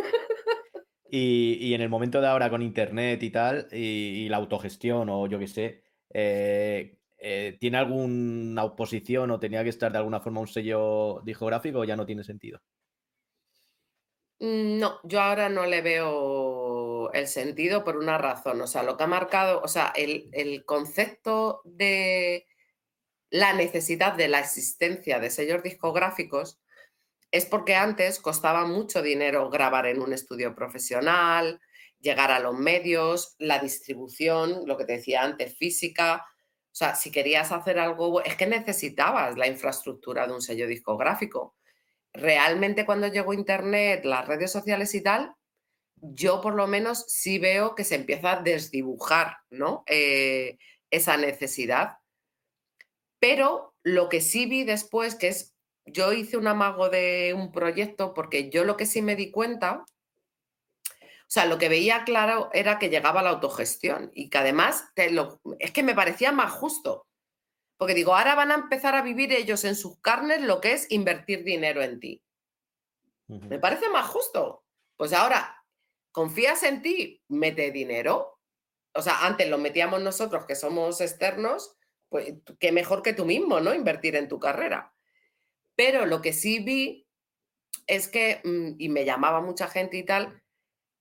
Y, 1.10 1.73
en 1.73 1.82
el 1.82 1.90
momento 1.90 2.19
de 2.19 2.27
ahora 2.27 2.49
con 2.49 2.61
internet 2.61 3.22
y 3.23 3.30
tal, 3.30 3.68
y, 3.72 4.27
la 4.30 4.38
autogestión 4.38 5.10
o 5.10 5.27
yo 5.27 5.40
qué 5.40 5.48
sé, 5.48 5.84
eh, 6.14 6.98
eh, 7.18 7.57
¿tiene 7.60 7.77
alguna 7.77 8.64
oposición 8.64 9.32
o 9.32 9.40
tenía 9.40 9.64
que 9.64 9.69
estar 9.69 9.91
de 9.91 9.99
alguna 9.99 10.19
forma 10.19 10.41
un 10.41 10.48
sello 10.48 11.22
discográfico 11.23 11.80
o 11.80 11.84
ya 11.86 11.95
no 11.95 12.06
tiene 12.06 12.23
sentido? 12.23 12.60
Mm, 14.40 14.80
no, 14.80 14.99
yo 15.03 15.22
ahora 15.22 15.49
no 15.49 15.65
le 15.65 15.82
veo 15.82 17.11
el 17.14 17.27
sentido 17.27 17.84
por 17.84 17.98
una 17.98 18.18
razón. 18.18 18.61
O 18.61 18.68
sea, 18.68 18.84
lo 18.84 18.98
que 18.98 19.03
ha 19.03 19.07
marcado, 19.07 19.61
o 19.61 19.68
sea, 19.68 19.94
el 19.95 20.65
concepto 20.65 21.61
de 21.64 22.48
la 23.30 23.53
necesidad 23.53 24.14
de 24.14 24.27
la 24.27 24.40
existencia 24.40 25.19
de 25.19 25.30
sellos 25.30 25.64
discográficos 25.64 26.60
es 27.36 27.45
porque 27.45 27.76
antes 27.76 28.20
costaba 28.20 28.66
mucho 28.66 29.02
dinero 29.02 29.49
grabar 29.49 29.88
en 29.88 30.02
un 30.02 30.14
estudio 30.14 30.56
profesional, 30.56 31.60
llegar 31.99 32.32
a 32.32 32.40
los 32.40 32.57
medios, 32.57 33.36
la 33.40 33.60
distribución, 33.60 34.62
lo 34.66 34.78
que 34.78 34.86
te 34.86 34.94
decía 34.94 35.22
antes, 35.22 35.57
física. 35.57 36.26
O 36.72 36.76
sea, 36.76 36.95
si 36.95 37.12
querías 37.12 37.52
hacer 37.52 37.78
algo, 37.78 38.24
es 38.24 38.36
que 38.36 38.48
necesitabas 38.48 39.38
la 39.38 39.48
infraestructura 39.48 40.26
de 40.26 40.34
un 40.34 40.41
sello 40.41 40.66
discográfico. 40.66 41.56
Realmente 42.14 42.86
cuando 42.86 43.07
llegó 43.07 43.34
Internet, 43.34 44.06
las 44.06 44.26
redes 44.26 44.52
sociales 44.53 44.95
y 44.95 45.03
tal, 45.03 45.34
yo 45.98 46.40
por 46.40 46.56
lo 46.56 46.68
menos 46.68 47.03
sí 47.10 47.38
veo 47.38 47.76
que 47.76 47.84
se 47.84 47.95
empieza 47.95 48.32
a 48.32 48.41
desdibujar 48.41 49.40
¿no? 49.49 49.84
Eh, 49.88 50.57
esa 50.90 51.18
necesidad 51.18 51.98
pero 53.26 53.74
lo 53.82 54.07
que 54.07 54.22
sí 54.22 54.45
vi 54.45 54.66
después, 54.66 55.16
que 55.16 55.30
es, 55.30 55.55
yo 55.86 56.14
hice 56.14 56.38
un 56.38 56.48
amago 56.48 56.90
de 56.90 57.34
un 57.36 57.52
proyecto 57.52 58.14
porque 58.14 58.49
yo 58.49 58.64
lo 58.64 58.78
que 58.78 58.86
sí 58.86 59.02
me 59.02 59.16
di 59.16 59.32
cuenta, 59.32 59.86
o 61.02 61.28
sea, 61.28 61.45
lo 61.45 61.57
que 61.57 61.70
veía 61.70 62.03
claro 62.03 62.49
era 62.53 62.80
que 62.80 62.90
llegaba 62.90 63.24
la 63.24 63.32
autogestión 63.32 64.12
y 64.14 64.30
que 64.30 64.38
además 64.38 64.91
es 65.60 65.72
que 65.72 65.84
me 65.84 65.95
parecía 65.95 66.32
más 66.32 66.52
justo. 66.52 67.07
Porque 67.78 67.94
digo, 67.94 68.16
ahora 68.16 68.36
van 68.36 68.52
a 68.52 68.56
empezar 68.56 68.95
a 68.95 69.02
vivir 69.02 69.34
ellos 69.34 69.66
en 69.66 69.76
sus 69.76 69.99
carnes 69.99 70.41
lo 70.41 70.62
que 70.62 70.74
es 70.74 70.90
invertir 70.91 71.44
dinero 71.44 71.82
en 71.82 71.99
ti. 71.99 72.22
Me 73.28 73.60
parece 73.60 73.90
más 73.90 74.07
justo. 74.07 74.64
Pues 74.95 75.12
ahora, 75.14 75.66
confías 76.12 76.64
en 76.64 76.82
ti, 76.82 77.22
mete 77.28 77.72
dinero. 77.72 78.40
O 78.94 79.02
sea, 79.02 79.26
antes 79.26 79.49
lo 79.49 79.57
metíamos 79.57 80.02
nosotros 80.02 80.45
que 80.45 80.56
somos 80.56 81.02
externos 81.02 81.76
pues 82.10 82.34
qué 82.60 82.72
mejor 82.72 83.02
que 83.02 83.14
tú 83.14 83.26
mismo, 83.26 83.60
¿no? 83.60 83.74
Invertir 83.74 84.16
en 84.16 84.30
tu 84.30 84.40
carrera. 84.40 84.95
Pero 85.76 86.06
lo 86.06 86.22
que 86.22 86.34
sí 86.34 86.60
vi 86.60 87.08
es 87.88 88.08
que, 88.08 88.42
mm, 88.44 88.76
y 88.80 88.90
me 88.90 89.06
llamaba 89.06 89.42
mucha 89.42 89.68
gente 89.68 89.98
y 89.98 90.04
tal, 90.04 90.42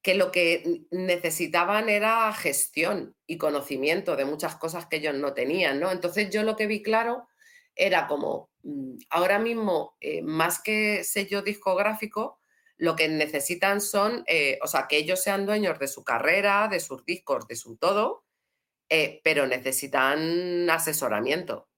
que 0.03 0.15
lo 0.15 0.31
que 0.33 0.83
necesitaban 0.91 1.89
era 1.89 2.33
gestión 2.35 3.17
y 3.27 3.39
conocimiento 3.39 4.17
de 4.17 4.27
muchas 4.27 4.57
cosas 4.57 4.87
que 4.87 4.97
ellos 4.97 5.15
no 5.15 5.33
tenían, 5.35 5.81
¿no? 5.81 5.91
Entonces 5.93 6.31
yo 6.31 6.43
lo 6.43 6.57
que 6.57 6.67
vi 6.67 6.83
claro 6.83 7.27
era 7.75 8.07
como, 8.07 8.51
mm, 8.63 8.99
ahora 9.11 9.39
mismo, 9.39 9.97
eh, 10.01 10.23
más 10.23 10.61
que 10.63 11.05
sello 11.05 11.43
discográfico, 11.43 12.39
lo 12.77 12.97
que 12.97 13.09
necesitan 13.09 13.81
son, 13.81 14.25
eh, 14.27 14.59
o 14.63 14.67
sea, 14.67 14.87
que 14.89 14.99
ellos 14.99 15.23
sean 15.23 15.47
dueños 15.47 15.79
de 15.79 15.89
su 15.89 16.05
carrera, 16.05 16.69
de 16.69 16.81
sus 16.81 17.05
discos, 17.07 17.47
de 17.49 17.57
su 17.57 17.77
todo, 17.77 18.25
eh, 18.91 19.21
pero 19.25 19.47
necesitan 19.47 20.69
asesoramiento. 20.71 21.69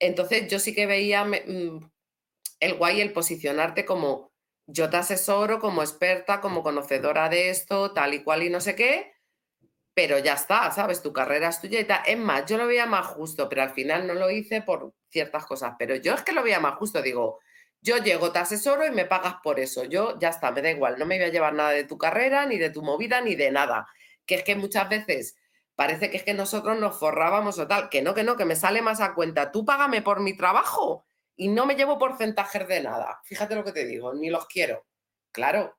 Entonces 0.00 0.48
yo 0.50 0.58
sí 0.58 0.74
que 0.74 0.86
veía 0.86 1.24
mm, 1.24 1.90
el 2.60 2.74
guay 2.74 3.00
el 3.00 3.12
posicionarte 3.12 3.84
como 3.84 4.32
yo 4.66 4.90
te 4.90 4.96
asesoro 4.96 5.60
como 5.60 5.82
experta, 5.82 6.40
como 6.40 6.62
conocedora 6.62 7.28
de 7.28 7.50
esto, 7.50 7.92
tal 7.92 8.14
y 8.14 8.22
cual 8.22 8.42
y 8.42 8.50
no 8.50 8.60
sé 8.60 8.74
qué, 8.74 9.14
pero 9.94 10.18
ya 10.18 10.34
está, 10.34 10.70
¿sabes? 10.72 11.02
Tu 11.02 11.12
carrera 11.12 11.48
es 11.48 11.60
tuya 11.60 11.80
y 11.80 11.84
tal. 11.84 12.02
Es 12.06 12.18
más, 12.18 12.46
yo 12.46 12.58
lo 12.58 12.66
veía 12.66 12.86
más 12.86 13.06
justo, 13.06 13.48
pero 13.48 13.62
al 13.62 13.70
final 13.70 14.06
no 14.06 14.14
lo 14.14 14.30
hice 14.30 14.62
por 14.62 14.92
ciertas 15.08 15.46
cosas, 15.46 15.74
pero 15.78 15.94
yo 15.96 16.14
es 16.14 16.22
que 16.22 16.32
lo 16.32 16.42
veía 16.42 16.60
más 16.60 16.74
justo, 16.76 17.00
digo, 17.00 17.40
yo 17.80 17.98
llego, 17.98 18.32
te 18.32 18.40
asesoro 18.40 18.84
y 18.86 18.90
me 18.90 19.04
pagas 19.04 19.36
por 19.42 19.60
eso, 19.60 19.84
yo 19.84 20.18
ya 20.18 20.30
está, 20.30 20.50
me 20.50 20.62
da 20.62 20.70
igual, 20.70 20.98
no 20.98 21.06
me 21.06 21.16
voy 21.16 21.26
a 21.26 21.30
llevar 21.30 21.54
nada 21.54 21.70
de 21.70 21.84
tu 21.84 21.96
carrera, 21.98 22.44
ni 22.46 22.58
de 22.58 22.70
tu 22.70 22.82
movida, 22.82 23.20
ni 23.20 23.36
de 23.36 23.50
nada. 23.50 23.86
Que 24.26 24.36
es 24.36 24.42
que 24.42 24.56
muchas 24.56 24.88
veces 24.88 25.36
parece 25.76 26.10
que 26.10 26.16
es 26.16 26.24
que 26.24 26.34
nosotros 26.34 26.78
nos 26.78 26.98
forrábamos 26.98 27.58
o 27.58 27.68
tal, 27.68 27.88
que 27.88 28.02
no, 28.02 28.14
que 28.14 28.24
no, 28.24 28.36
que 28.36 28.44
me 28.44 28.56
sale 28.56 28.82
más 28.82 29.00
a 29.00 29.14
cuenta. 29.14 29.52
Tú 29.52 29.64
págame 29.64 30.02
por 30.02 30.20
mi 30.20 30.36
trabajo 30.36 31.06
y 31.36 31.48
no 31.48 31.66
me 31.66 31.74
llevo 31.74 31.98
porcentajes 31.98 32.66
de 32.66 32.80
nada. 32.80 33.20
Fíjate 33.24 33.54
lo 33.54 33.64
que 33.64 33.72
te 33.72 33.84
digo, 33.84 34.14
ni 34.14 34.30
los 34.30 34.46
quiero. 34.46 34.86
Claro, 35.32 35.76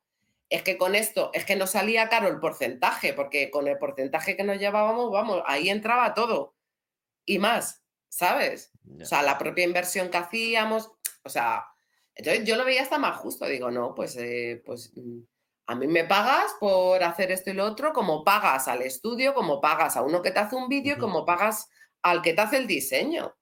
es 0.49 0.63
que 0.63 0.77
con 0.77 0.95
esto, 0.95 1.31
es 1.33 1.45
que 1.45 1.55
no 1.55 1.67
salía 1.67 2.09
caro 2.09 2.27
el 2.27 2.39
porcentaje, 2.39 3.13
porque 3.13 3.49
con 3.51 3.67
el 3.67 3.77
porcentaje 3.77 4.37
que 4.37 4.43
nos 4.43 4.59
llevábamos, 4.59 5.11
vamos, 5.11 5.41
ahí 5.45 5.69
entraba 5.69 6.13
todo 6.13 6.55
y 7.25 7.39
más, 7.39 7.83
¿sabes? 8.07 8.71
O 9.01 9.05
sea, 9.05 9.21
la 9.23 9.37
propia 9.37 9.65
inversión 9.65 10.09
que 10.09 10.17
hacíamos, 10.17 10.91
o 11.23 11.29
sea, 11.29 11.65
entonces 12.15 12.45
yo 12.45 12.55
lo 12.55 12.65
veía 12.65 12.81
hasta 12.81 12.97
más 12.97 13.17
justo, 13.17 13.45
digo, 13.45 13.69
no, 13.69 13.93
pues, 13.93 14.15
eh, 14.17 14.61
pues 14.65 14.91
mm, 14.95 15.19
a 15.67 15.75
mí 15.75 15.87
me 15.87 16.05
pagas 16.05 16.53
por 16.59 17.03
hacer 17.03 17.31
esto 17.31 17.49
y 17.49 17.53
lo 17.53 17.65
otro, 17.65 17.91
como 17.91 18.23
pagas 18.23 18.67
al 18.67 18.81
estudio, 18.81 19.33
como 19.33 19.59
pagas 19.59 19.97
a 19.97 20.01
uno 20.01 20.21
que 20.21 20.31
te 20.31 20.39
hace 20.39 20.55
un 20.55 20.69
vídeo, 20.69 20.97
como 20.97 21.25
pagas 21.25 21.69
al 22.01 22.21
que 22.21 22.33
te 22.33 22.41
hace 22.41 22.57
el 22.57 22.67
diseño. 22.67 23.35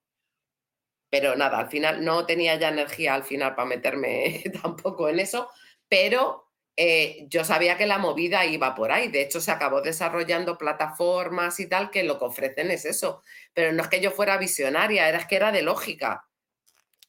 Pero 1.09 1.35
nada, 1.35 1.59
al 1.59 1.69
final 1.69 2.03
no 2.03 2.25
tenía 2.25 2.55
ya 2.55 2.69
energía 2.69 3.13
al 3.13 3.23
final 3.23 3.55
para 3.55 3.67
meterme 3.67 4.43
tampoco 4.61 5.09
en 5.09 5.19
eso, 5.19 5.49
pero 5.87 6.45
eh, 6.77 7.25
yo 7.29 7.45
sabía 7.45 7.77
que 7.77 7.85
la 7.85 7.97
movida 7.97 8.45
iba 8.45 8.75
por 8.75 8.91
ahí. 8.91 9.07
De 9.07 9.21
hecho, 9.21 9.39
se 9.39 9.51
acabó 9.51 9.81
desarrollando 9.81 10.57
plataformas 10.57 11.59
y 11.59 11.69
tal 11.69 11.89
que 11.89 12.03
lo 12.03 12.19
que 12.19 12.25
ofrecen 12.25 12.71
es 12.71 12.85
eso. 12.85 13.21
Pero 13.53 13.71
no 13.71 13.83
es 13.83 13.89
que 13.89 14.01
yo 14.01 14.11
fuera 14.11 14.37
visionaria, 14.37 15.07
era 15.07 15.25
que 15.27 15.35
era 15.35 15.51
de 15.51 15.61
lógica. 15.61 16.27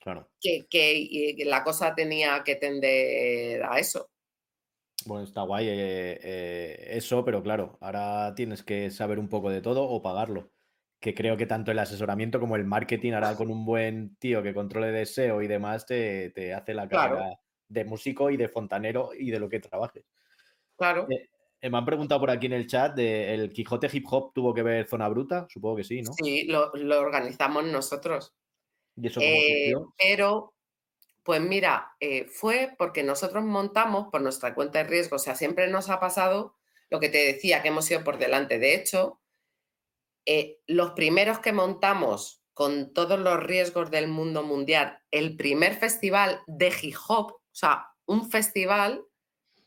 Claro. 0.01 0.31
Que, 0.41 0.67
que 0.71 1.37
la 1.47 1.65
cosa 1.65 1.95
tenía 1.95 2.43
que 2.45 2.55
tender 2.55 3.65
a 3.65 3.79
eso. 3.81 4.11
Bueno, 5.05 5.25
está 5.25 5.43
guay 5.43 5.69
eh, 5.69 6.21
eh, 6.23 6.87
eso, 6.91 7.25
pero 7.25 7.43
claro, 7.43 7.79
ahora 7.81 8.35
tienes 8.35 8.63
que 8.65 8.91
saber 8.91 9.19
un 9.19 9.29
poco 9.29 9.51
de 9.51 9.61
todo 9.61 9.85
o 9.85 10.03
pagarlo. 10.03 10.51
Que 11.07 11.15
creo 11.15 11.37
que 11.37 11.47
tanto 11.47 11.71
el 11.71 11.79
asesoramiento 11.79 12.41
como 12.41 12.57
el 12.57 12.65
marketing 12.65 13.13
ahora 13.13 13.37
con 13.37 13.49
un 13.49 13.65
buen 13.65 14.17
tío 14.17 14.43
que 14.43 14.53
controle 14.53 14.91
de 14.91 15.07
SEO 15.07 15.41
y 15.41 15.47
demás 15.47 15.87
te, 15.87 16.53
hace 16.53 16.75
la 16.75 16.89
carrera 16.89 17.39
de 17.69 17.85
músico 17.85 18.29
y 18.29 18.37
de 18.37 18.49
fontanero 18.49 19.11
y 19.17 19.31
de 19.31 19.39
lo 19.39 19.49
que 19.49 19.61
trabajes. 19.61 20.05
Claro. 20.77 21.07
Eh, 21.09 21.71
me 21.71 21.79
han 21.79 21.85
preguntado 21.85 22.19
por 22.19 22.31
aquí 22.31 22.47
en 22.47 22.55
el 22.55 22.67
chat, 22.67 22.97
de, 22.97 23.33
¿el 23.33 23.53
Quijote 23.53 23.89
Hip 23.93 24.05
Hop 24.11 24.33
tuvo 24.35 24.53
que 24.53 24.65
ver 24.65 24.89
Zona 24.89 25.09
Bruta? 25.09 25.47
Supongo 25.49 25.77
que 25.77 25.85
sí, 25.85 26.03
¿no? 26.03 26.13
Sí, 26.13 26.49
lo, 26.49 26.73
organizamos 26.99 27.65
nosotros. 27.67 28.35
¿Y 28.97 29.07
eso 29.07 29.21
cómo 29.21 29.95
Pero 29.97 30.55
pues 31.23 31.41
mira, 31.41 31.93
eh, 32.01 32.25
fue 32.25 32.75
porque 32.77 33.05
nosotros 33.05 33.45
montamos 33.45 34.09
por 34.11 34.23
nuestra 34.23 34.57
cuenta 34.57 34.81
de 34.81 34.91
riesgo, 34.91 35.15
o 35.15 35.21
sea, 35.21 35.37
siempre 35.37 35.69
nos 35.69 35.89
ha 35.89 36.01
pasado 36.01 36.57
lo 36.91 36.99
que 36.99 37.11
te 37.11 37.19
decía, 37.19 37.63
que 37.63 37.69
hemos 37.69 37.89
ido 37.93 38.03
por 38.03 38.19
delante. 38.19 38.59
De 38.59 38.75
hecho, 38.75 39.21
eh, 40.27 40.59
los 40.67 40.91
primeros 40.93 41.39
que 41.39 41.53
montamos 41.53 42.43
con 42.53 42.93
todos 42.93 43.19
los 43.19 43.43
riesgos 43.43 43.91
del 43.91 44.09
mundo 44.09 44.43
mundial, 44.43 44.99
el 45.11 45.37
primer 45.37 45.77
festival 45.77 46.43
de 46.47 46.73
hip 46.83 46.97
hop, 47.09 47.33
o 47.33 47.41
sea, 47.53 47.87
un 48.07 48.31
festival 48.31 49.05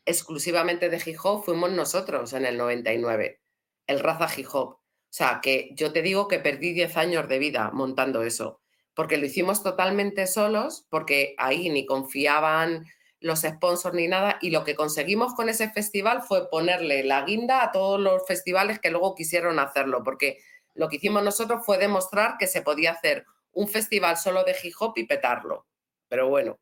exclusivamente 0.04 0.88
de 0.88 1.02
hip 1.04 1.18
hop, 1.22 1.44
fuimos 1.44 1.70
nosotros 1.70 2.32
en 2.32 2.44
el 2.44 2.56
99. 2.56 3.40
el 3.86 4.00
Raza 4.00 4.28
Hip 4.36 4.46
Hop. 4.52 4.68
O 4.70 5.12
sea, 5.12 5.40
que 5.42 5.70
yo 5.74 5.92
te 5.92 6.02
digo 6.02 6.28
que 6.28 6.38
perdí 6.38 6.72
10 6.72 6.96
años 6.96 7.28
de 7.28 7.40
vida 7.40 7.70
montando 7.72 8.22
eso, 8.22 8.60
porque 8.94 9.16
lo 9.16 9.26
hicimos 9.26 9.62
totalmente 9.62 10.28
solos, 10.28 10.86
porque 10.88 11.34
ahí 11.38 11.68
ni 11.70 11.84
confiaban 11.86 12.86
los 13.18 13.40
sponsors 13.40 13.94
ni 13.94 14.06
nada, 14.06 14.38
y 14.40 14.50
lo 14.50 14.62
que 14.62 14.76
conseguimos 14.76 15.34
con 15.34 15.48
ese 15.48 15.70
festival 15.70 16.22
fue 16.22 16.48
ponerle 16.48 17.02
la 17.02 17.24
guinda 17.24 17.62
a 17.64 17.72
todos 17.72 18.00
los 18.00 18.24
festivales 18.26 18.78
que 18.78 18.90
luego 18.90 19.14
quisieron 19.14 19.58
hacerlo, 19.58 20.02
porque 20.04 20.38
lo 20.74 20.88
que 20.88 20.96
hicimos 20.96 21.22
nosotros 21.22 21.64
fue 21.64 21.78
demostrar 21.78 22.36
que 22.38 22.46
se 22.46 22.62
podía 22.62 22.92
hacer 22.92 23.24
un 23.52 23.68
festival 23.68 24.16
solo 24.16 24.44
de 24.44 24.56
hip 24.62 24.74
hop 24.78 24.94
y 24.96 25.06
petarlo. 25.06 25.66
Pero 26.08 26.28
bueno, 26.28 26.58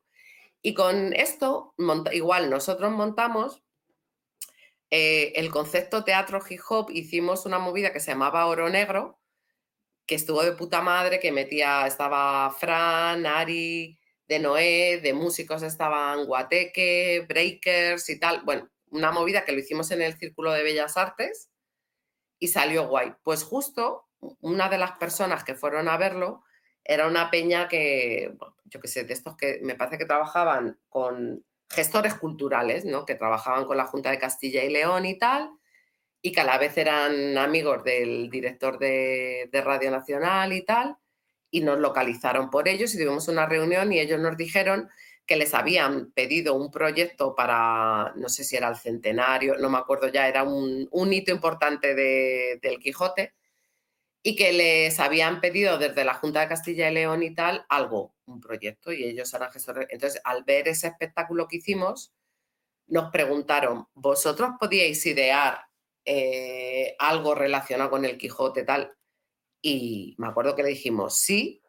y 0.61 0.73
con 0.73 1.13
esto, 1.13 1.73
igual 2.11 2.49
nosotros 2.49 2.91
montamos 2.91 3.63
eh, 4.91 5.33
el 5.35 5.51
concepto 5.51 6.03
teatro 6.03 6.41
hip 6.47 6.61
hop, 6.69 6.89
hicimos 6.91 7.45
una 7.45 7.59
movida 7.59 7.93
que 7.93 7.99
se 7.99 8.11
llamaba 8.11 8.45
Oro 8.47 8.69
Negro, 8.69 9.19
que 10.05 10.15
estuvo 10.15 10.43
de 10.43 10.53
puta 10.53 10.81
madre, 10.81 11.19
que 11.19 11.31
metía, 11.31 11.85
estaba 11.85 12.49
Fran, 12.51 13.25
Ari, 13.25 13.99
de 14.27 14.39
Noé, 14.39 14.99
de 15.01 15.13
músicos 15.13 15.63
estaban 15.63 16.25
Guateque, 16.25 17.25
Breakers 17.27 18.09
y 18.09 18.19
tal. 18.19 18.41
Bueno, 18.43 18.69
una 18.91 19.11
movida 19.11 19.45
que 19.45 19.51
lo 19.51 19.59
hicimos 19.59 19.91
en 19.91 20.01
el 20.01 20.17
Círculo 20.17 20.51
de 20.51 20.63
Bellas 20.63 20.97
Artes 20.97 21.48
y 22.39 22.47
salió 22.47 22.87
guay. 22.87 23.13
Pues 23.23 23.43
justo 23.43 24.07
una 24.41 24.69
de 24.69 24.77
las 24.77 24.93
personas 24.93 25.43
que 25.43 25.55
fueron 25.55 25.87
a 25.87 25.97
verlo 25.97 26.43
era 26.83 27.07
una 27.07 27.29
peña 27.29 27.67
que, 27.67 28.35
yo 28.65 28.79
qué 28.79 28.87
sé, 28.87 29.03
de 29.03 29.13
estos 29.13 29.37
que 29.37 29.59
me 29.61 29.75
parece 29.75 29.97
que 29.97 30.05
trabajaban 30.05 30.79
con 30.89 31.45
gestores 31.69 32.15
culturales, 32.15 32.85
¿no? 32.85 33.05
Que 33.05 33.15
trabajaban 33.15 33.65
con 33.65 33.77
la 33.77 33.85
Junta 33.85 34.09
de 34.09 34.19
Castilla 34.19 34.63
y 34.63 34.71
León 34.71 35.05
y 35.05 35.17
tal, 35.17 35.51
y 36.21 36.31
que 36.31 36.41
a 36.41 36.45
la 36.45 36.57
vez 36.57 36.77
eran 36.77 37.37
amigos 37.37 37.83
del 37.83 38.29
director 38.29 38.79
de, 38.79 39.49
de 39.51 39.61
Radio 39.61 39.91
Nacional 39.91 40.51
y 40.53 40.63
tal, 40.63 40.97
y 41.51 41.61
nos 41.61 41.79
localizaron 41.79 42.49
por 42.49 42.67
ellos 42.67 42.93
y 42.93 42.97
tuvimos 42.97 43.27
una 43.27 43.45
reunión 43.45 43.91
y 43.93 43.99
ellos 43.99 44.19
nos 44.19 44.35
dijeron 44.37 44.89
que 45.29 45.35
les 45.35 45.53
habían 45.53 46.11
pedido 46.13 46.55
un 46.55 46.71
proyecto 46.71 47.35
para, 47.35 48.13
no 48.15 48.29
sé 48.29 48.43
si 48.43 48.55
era 48.55 48.67
el 48.67 48.77
centenario, 48.77 49.57
no 49.59 49.69
me 49.69 49.77
acuerdo 49.77 50.07
ya, 50.07 50.27
era 50.27 50.41
un, 50.41 50.87
un 50.89 51.13
hito 51.13 51.31
importante 51.31 51.93
de, 51.93 52.57
del 52.63 52.79
Quijote, 52.79 53.35
y 54.23 54.35
que 54.35 54.51
les 54.51 54.99
habían 54.99 55.39
pedido 55.39 55.77
desde 55.77 56.03
la 56.03 56.15
Junta 56.15 56.39
de 56.39 56.47
Castilla 56.47 56.89
y 56.89 56.95
León 56.95 57.21
y 57.21 57.35
tal 57.35 57.63
algo, 57.69 58.15
un 58.25 58.39
proyecto, 58.41 58.91
y 58.91 59.03
ellos 59.03 59.31
eran 59.31 59.51
gestores. 59.51 59.85
Entonces, 59.91 60.19
al 60.23 60.43
ver 60.45 60.67
ese 60.67 60.87
espectáculo 60.87 61.47
que 61.47 61.57
hicimos, 61.57 62.11
nos 62.87 63.11
preguntaron, 63.11 63.87
¿vosotros 63.93 64.53
podíais 64.59 65.05
idear 65.05 65.61
eh, 66.05 66.95
algo 66.97 67.35
relacionado 67.35 67.91
con 67.91 68.03
el 68.03 68.17
Quijote 68.17 68.63
tal? 68.63 68.97
Y 69.61 70.15
me 70.17 70.25
acuerdo 70.25 70.55
que 70.55 70.63
le 70.63 70.69
dijimos, 70.69 71.19
sí, 71.19 71.61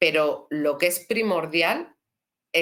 pero 0.00 0.48
lo 0.50 0.76
que 0.76 0.88
es 0.88 1.06
primordial 1.06 1.95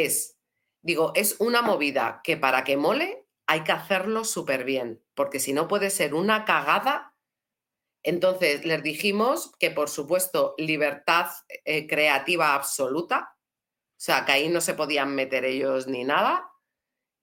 es, 0.02 0.36
digo, 0.82 1.12
es 1.14 1.36
una 1.38 1.62
movida 1.62 2.20
que 2.24 2.36
para 2.36 2.64
que 2.64 2.76
mole 2.76 3.26
hay 3.46 3.62
que 3.62 3.72
hacerlo 3.72 4.24
súper 4.24 4.64
bien, 4.64 5.02
porque 5.14 5.40
si 5.40 5.52
no 5.52 5.68
puede 5.68 5.90
ser 5.90 6.14
una 6.14 6.44
cagada 6.44 7.14
entonces, 8.04 8.66
les 8.66 8.82
dijimos 8.82 9.52
que, 9.58 9.70
por 9.70 9.88
supuesto, 9.88 10.54
libertad 10.58 11.28
eh, 11.64 11.86
creativa 11.86 12.54
absoluta, 12.54 13.34
o 13.34 13.96
sea, 13.96 14.26
que 14.26 14.32
ahí 14.32 14.48
no 14.50 14.60
se 14.60 14.74
podían 14.74 15.14
meter 15.14 15.46
ellos 15.46 15.86
ni 15.86 16.04
nada, 16.04 16.50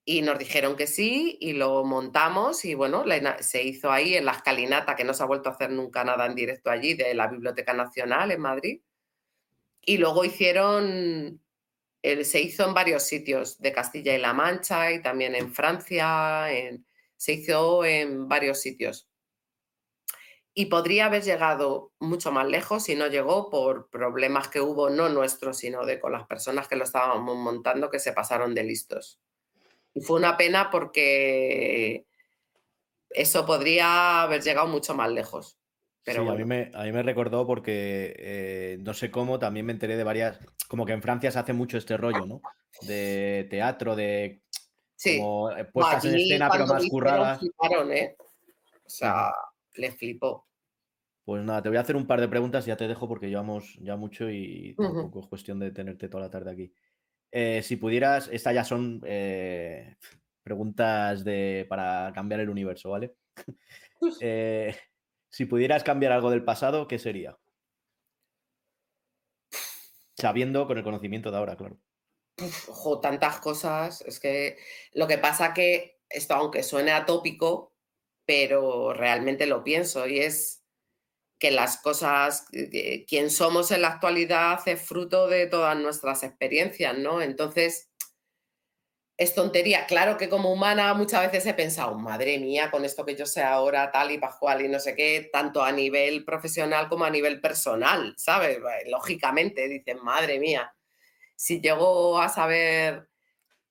y 0.03 0.23
nos 0.23 0.39
dijeron 0.39 0.75
que 0.75 0.87
sí, 0.87 1.37
y 1.39 1.53
lo 1.53 1.83
montamos, 1.83 2.65
y 2.65 2.73
bueno, 2.73 3.05
se 3.41 3.61
hizo 3.61 3.91
ahí 3.91 4.15
en 4.15 4.25
la 4.25 4.31
escalinata, 4.31 4.95
que 4.95 5.03
no 5.03 5.13
se 5.13 5.21
ha 5.21 5.27
vuelto 5.27 5.49
a 5.49 5.53
hacer 5.53 5.69
nunca 5.69 6.03
nada 6.03 6.25
en 6.25 6.33
directo 6.33 6.71
allí, 6.71 6.95
de 6.95 7.13
la 7.13 7.27
Biblioteca 7.27 7.73
Nacional 7.73 8.31
en 8.31 8.41
Madrid. 8.41 8.81
Y 9.81 9.97
luego 9.99 10.25
hicieron, 10.25 11.43
se 12.01 12.41
hizo 12.41 12.67
en 12.67 12.73
varios 12.73 13.03
sitios 13.03 13.59
de 13.59 13.71
Castilla 13.71 14.15
y 14.15 14.19
La 14.19 14.33
Mancha 14.33 14.91
y 14.91 15.01
también 15.01 15.35
en 15.35 15.53
Francia, 15.53 16.47
se 17.15 17.33
hizo 17.33 17.85
en 17.85 18.27
varios 18.27 18.59
sitios 18.59 19.11
y 20.53 20.65
podría 20.65 21.05
haber 21.05 21.23
llegado 21.23 21.93
mucho 21.99 22.31
más 22.31 22.47
lejos 22.47 22.83
si 22.83 22.95
no 22.95 23.07
llegó 23.07 23.49
por 23.49 23.89
problemas 23.89 24.49
que 24.49 24.59
hubo, 24.59 24.89
no 24.89 25.07
nuestros, 25.07 25.57
sino 25.57 25.85
de 25.85 25.99
con 25.99 26.11
las 26.11 26.27
personas 26.27 26.67
que 26.67 26.75
lo 26.75 26.83
estábamos 26.83 27.37
montando 27.37 27.89
que 27.89 27.99
se 27.99 28.11
pasaron 28.11 28.53
de 28.53 28.63
listos. 28.63 29.19
Y 29.93 30.01
fue 30.01 30.17
una 30.19 30.35
pena 30.35 30.69
porque 30.69 32.05
eso 33.09 33.45
podría 33.45 34.23
haber 34.23 34.41
llegado 34.41 34.67
mucho 34.67 34.93
más 34.93 35.09
lejos. 35.11 35.57
Pero 36.03 36.29
a, 36.29 36.35
mí 36.35 36.43
me, 36.45 36.71
a 36.73 36.83
mí 36.83 36.91
me 36.91 37.03
recordó 37.03 37.45
porque 37.45 38.15
eh, 38.17 38.77
no 38.81 38.93
sé 38.93 39.11
cómo, 39.11 39.39
también 39.39 39.67
me 39.67 39.71
enteré 39.71 39.95
de 39.95 40.03
varias, 40.03 40.39
como 40.71 40.85
que 40.85 40.93
en 40.93 41.01
Francia 41.01 41.29
se 41.29 41.37
hace 41.37 41.51
mucho 41.51 41.77
este 41.77 41.97
rollo, 41.97 42.25
¿no? 42.25 42.41
De 42.87 43.45
teatro, 43.49 43.93
de 43.93 44.41
sí. 44.95 45.17
como 45.17 45.51
eh, 45.51 45.65
puestas 45.65 46.05
en 46.05 46.15
escena 46.15 46.49
pero 46.49 46.65
más 46.65 46.87
curradas. 46.87 47.41
¿eh? 47.91 48.15
O 48.17 48.89
sea, 48.89 49.33
le 49.75 49.91
flipó. 49.91 50.47
Pues 51.25 51.43
nada, 51.43 51.61
te 51.61 51.67
voy 51.67 51.77
a 51.77 51.81
hacer 51.81 51.97
un 51.97 52.07
par 52.07 52.21
de 52.21 52.29
preguntas 52.29 52.65
y 52.65 52.69
ya 52.69 52.77
te 52.77 52.87
dejo 52.87 53.05
porque 53.09 53.27
llevamos 53.27 53.75
ya 53.81 53.97
mucho 53.97 54.29
y 54.29 54.73
tampoco 54.77 55.19
es 55.19 55.27
cuestión 55.27 55.59
de 55.59 55.71
tenerte 55.71 56.07
toda 56.07 56.23
la 56.23 56.29
tarde 56.29 56.51
aquí. 56.51 56.73
Eh, 57.33 57.61
si 57.63 57.75
pudieras, 57.75 58.29
estas 58.31 58.55
ya 58.55 58.63
son 58.63 59.01
eh, 59.05 59.97
preguntas 60.41 61.25
de, 61.25 61.65
para 61.67 62.13
cambiar 62.15 62.39
el 62.39 62.49
universo, 62.49 62.91
¿vale? 62.91 63.15
Eh, 64.21 64.75
si 65.29 65.45
pudieras 65.45 65.83
cambiar 65.83 66.13
algo 66.13 66.31
del 66.31 66.43
pasado, 66.43 66.87
¿qué 66.87 66.97
sería? 66.97 67.37
Sabiendo 70.21 70.67
con 70.67 70.77
el 70.77 70.83
conocimiento 70.83 71.31
de 71.31 71.37
ahora, 71.37 71.57
claro. 71.57 71.77
Ojo, 72.67 72.99
tantas 72.99 73.39
cosas. 73.39 74.01
Es 74.01 74.19
que 74.19 74.57
lo 74.93 75.07
que 75.07 75.17
pasa 75.17 75.53
que 75.53 75.99
esto, 76.09 76.35
aunque 76.35 76.63
suene 76.63 76.91
atópico, 76.91 77.73
pero 78.25 78.93
realmente 78.93 79.45
lo 79.45 79.63
pienso 79.63 80.07
y 80.07 80.19
es 80.19 80.63
que 81.39 81.51
las 81.51 81.77
cosas, 81.77 82.45
eh, 82.53 83.05
quien 83.07 83.31
somos 83.31 83.71
en 83.71 83.81
la 83.81 83.89
actualidad 83.89 84.59
es 84.67 84.79
fruto 84.81 85.27
de 85.27 85.47
todas 85.47 85.75
nuestras 85.75 86.23
experiencias, 86.23 86.95
¿no? 86.97 87.21
Entonces, 87.21 87.90
es 89.21 89.35
tontería. 89.35 89.85
Claro 89.85 90.17
que 90.17 90.29
como 90.29 90.51
humana 90.51 90.95
muchas 90.95 91.21
veces 91.21 91.45
he 91.45 91.53
pensado, 91.53 91.93
madre 91.93 92.39
mía, 92.39 92.71
con 92.71 92.83
esto 92.85 93.05
que 93.05 93.15
yo 93.15 93.27
sé 93.27 93.43
ahora, 93.43 93.91
tal 93.91 94.09
y 94.09 94.17
pascual 94.17 94.65
y 94.65 94.67
no 94.67 94.79
sé 94.79 94.95
qué, 94.95 95.29
tanto 95.31 95.61
a 95.63 95.71
nivel 95.71 96.25
profesional 96.25 96.89
como 96.89 97.05
a 97.05 97.09
nivel 97.11 97.39
personal, 97.39 98.15
¿sabes? 98.17 98.57
Lógicamente, 98.87 99.67
dicen, 99.67 99.99
madre 100.01 100.39
mía, 100.39 100.73
si 101.35 101.61
llego 101.61 102.19
a 102.19 102.29
saber... 102.29 103.09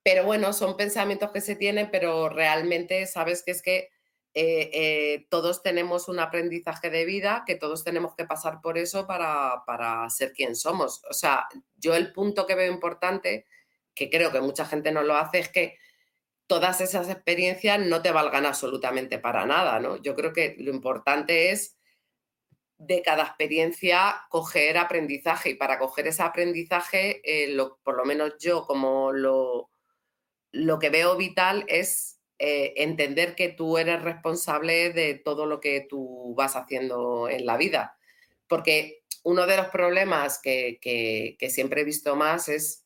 Pero 0.01 0.23
bueno, 0.23 0.53
son 0.53 0.77
pensamientos 0.77 1.31
que 1.31 1.41
se 1.41 1.57
tienen, 1.57 1.91
pero 1.91 2.29
realmente 2.29 3.05
sabes 3.05 3.43
que 3.43 3.51
es 3.51 3.61
que 3.61 3.89
eh, 4.33 4.69
eh, 4.73 5.27
todos 5.29 5.61
tenemos 5.61 6.07
un 6.07 6.21
aprendizaje 6.21 6.89
de 6.89 7.03
vida, 7.03 7.43
que 7.45 7.55
todos 7.55 7.83
tenemos 7.83 8.15
que 8.15 8.23
pasar 8.23 8.61
por 8.61 8.77
eso 8.77 9.05
para, 9.05 9.63
para, 9.67 10.09
ser 10.09 10.31
quien 10.31 10.55
somos. 10.55 11.03
O 11.09 11.13
sea, 11.13 11.45
yo 11.75 11.93
el 11.93 12.13
punto 12.13 12.47
que 12.47 12.55
veo 12.55 12.71
importante, 12.71 13.45
que 13.93 14.09
creo 14.09 14.31
que 14.31 14.41
mucha 14.41 14.65
gente 14.65 14.91
no 14.91 15.03
lo 15.03 15.15
hace, 15.15 15.39
es 15.39 15.49
que 15.49 15.77
todas 16.47 16.81
esas 16.81 17.09
experiencias 17.09 17.79
no 17.79 18.01
te 18.01 18.11
valgan 18.11 18.45
absolutamente 18.45 19.19
para 19.19 19.45
nada, 19.45 19.79
¿no? 19.79 19.97
Yo 20.01 20.15
creo 20.15 20.33
que 20.33 20.55
lo 20.59 20.71
importante 20.71 21.51
es 21.51 21.77
de 22.77 23.01
cada 23.01 23.23
experiencia 23.23 24.25
coger 24.29 24.77
aprendizaje 24.77 25.51
y 25.51 25.55
para 25.55 25.77
coger 25.77 26.07
ese 26.07 26.23
aprendizaje, 26.23 27.21
eh, 27.23 27.55
por 27.83 27.95
lo 27.95 28.05
menos 28.05 28.33
yo 28.39 28.65
como 28.65 29.11
lo, 29.11 29.69
lo 30.51 30.79
que 30.79 30.89
veo 30.89 31.15
vital 31.15 31.63
es 31.67 32.19
eh, 32.39 32.73
entender 32.77 33.35
que 33.35 33.49
tú 33.49 33.77
eres 33.77 34.01
responsable 34.01 34.91
de 34.91 35.13
todo 35.13 35.45
lo 35.45 35.59
que 35.59 35.85
tú 35.87 36.33
vas 36.35 36.55
haciendo 36.55 37.29
en 37.29 37.45
la 37.45 37.55
vida. 37.55 37.97
Porque 38.47 39.03
uno 39.23 39.45
de 39.45 39.57
los 39.57 39.67
problemas 39.67 40.39
que, 40.41 41.37
siempre 41.49 41.81
he 41.81 41.85
visto 41.85 42.15
más 42.15 42.49
es 42.49 42.83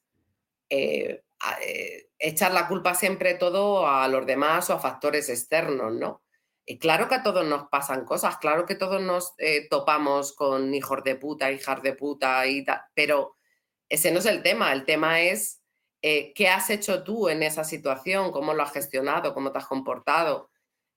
eh, 0.70 1.24
eh, 1.62 2.10
echar 2.18 2.54
la 2.54 2.68
culpa 2.68 2.96
siempre 2.96 3.36
todo 3.36 3.88
a 3.88 4.08
los 4.08 4.26
demás 4.26 4.70
o 4.70 4.74
a 4.74 4.80
factores 4.80 5.30
externos, 5.30 5.94
¿no? 5.94 6.24
Y 6.66 6.80
claro 6.80 7.08
que 7.08 7.16
a 7.16 7.24
todos 7.24 7.46
nos 7.46 7.70
pasan 7.70 8.06
cosas, 8.06 8.38
claro 8.38 8.66
que 8.66 8.76
todos 8.76 9.00
nos 9.00 9.36
topamos 9.70 10.34
con 10.34 10.74
hijos 10.74 11.04
de 11.04 11.16
puta, 11.16 11.52
hijas 11.52 11.84
de 11.84 11.94
puta 11.94 12.48
y 12.48 12.64
tal, 12.64 12.82
pero 12.96 13.36
ese 13.88 14.12
no 14.12 14.18
es 14.18 14.26
el 14.26 14.42
tema, 14.42 14.74
el 14.74 14.84
tema 14.84 15.22
es 15.22 15.62
eh, 16.08 16.34
qué 16.36 16.50
has 16.50 16.70
hecho 16.70 17.04
tú 17.04 17.30
en 17.30 17.42
esa 17.42 17.64
situación, 17.64 18.32
cómo 18.32 18.54
lo 18.54 18.62
has 18.62 18.72
gestionado, 18.72 19.34
cómo 19.34 19.52
te 19.52 19.58
has 19.58 19.66
comportado. 19.66 20.52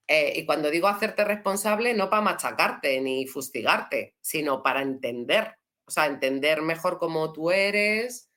Eh, 0.07 0.35
y 0.37 0.45
cuando 0.45 0.71
digo 0.71 0.87
hacerte 0.87 1.25
responsable, 1.25 1.95
no 1.95 2.11
para 2.11 2.21
machacarte 2.21 3.01
ni 3.01 3.27
fustigarte, 3.27 4.17
sino 4.21 4.63
para 4.63 4.83
entender, 4.83 5.57
o 5.87 5.91
sea, 5.91 6.05
entender 6.05 6.61
mejor 6.61 6.99
cómo 6.99 7.33
tú 7.33 7.51
eres 7.51 8.28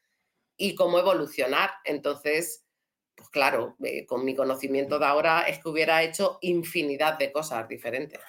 y 0.62 0.76
cómo 0.76 1.00
evolucionar. 1.00 1.72
Entonces, 1.84 2.64
pues 3.16 3.30
claro, 3.30 3.76
eh, 3.84 4.06
con 4.06 4.24
mi 4.24 4.36
conocimiento 4.36 5.00
de 5.00 5.06
ahora 5.06 5.42
es 5.42 5.60
que 5.60 5.70
hubiera 5.70 6.04
hecho 6.04 6.38
infinidad 6.42 7.18
de 7.18 7.32
cosas 7.32 7.68
diferentes. 7.68 8.20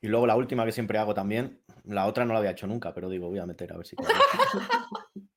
Y 0.00 0.08
luego 0.08 0.26
la 0.26 0.34
última 0.34 0.64
que 0.64 0.72
siempre 0.72 0.98
hago 0.98 1.14
también, 1.14 1.62
la 1.84 2.06
otra 2.06 2.24
no 2.24 2.32
la 2.32 2.40
había 2.40 2.50
hecho 2.50 2.66
nunca, 2.66 2.92
pero 2.92 3.08
digo, 3.08 3.28
voy 3.28 3.38
a 3.38 3.46
meter 3.46 3.72
a 3.72 3.76
ver 3.76 3.86
si... 3.86 3.96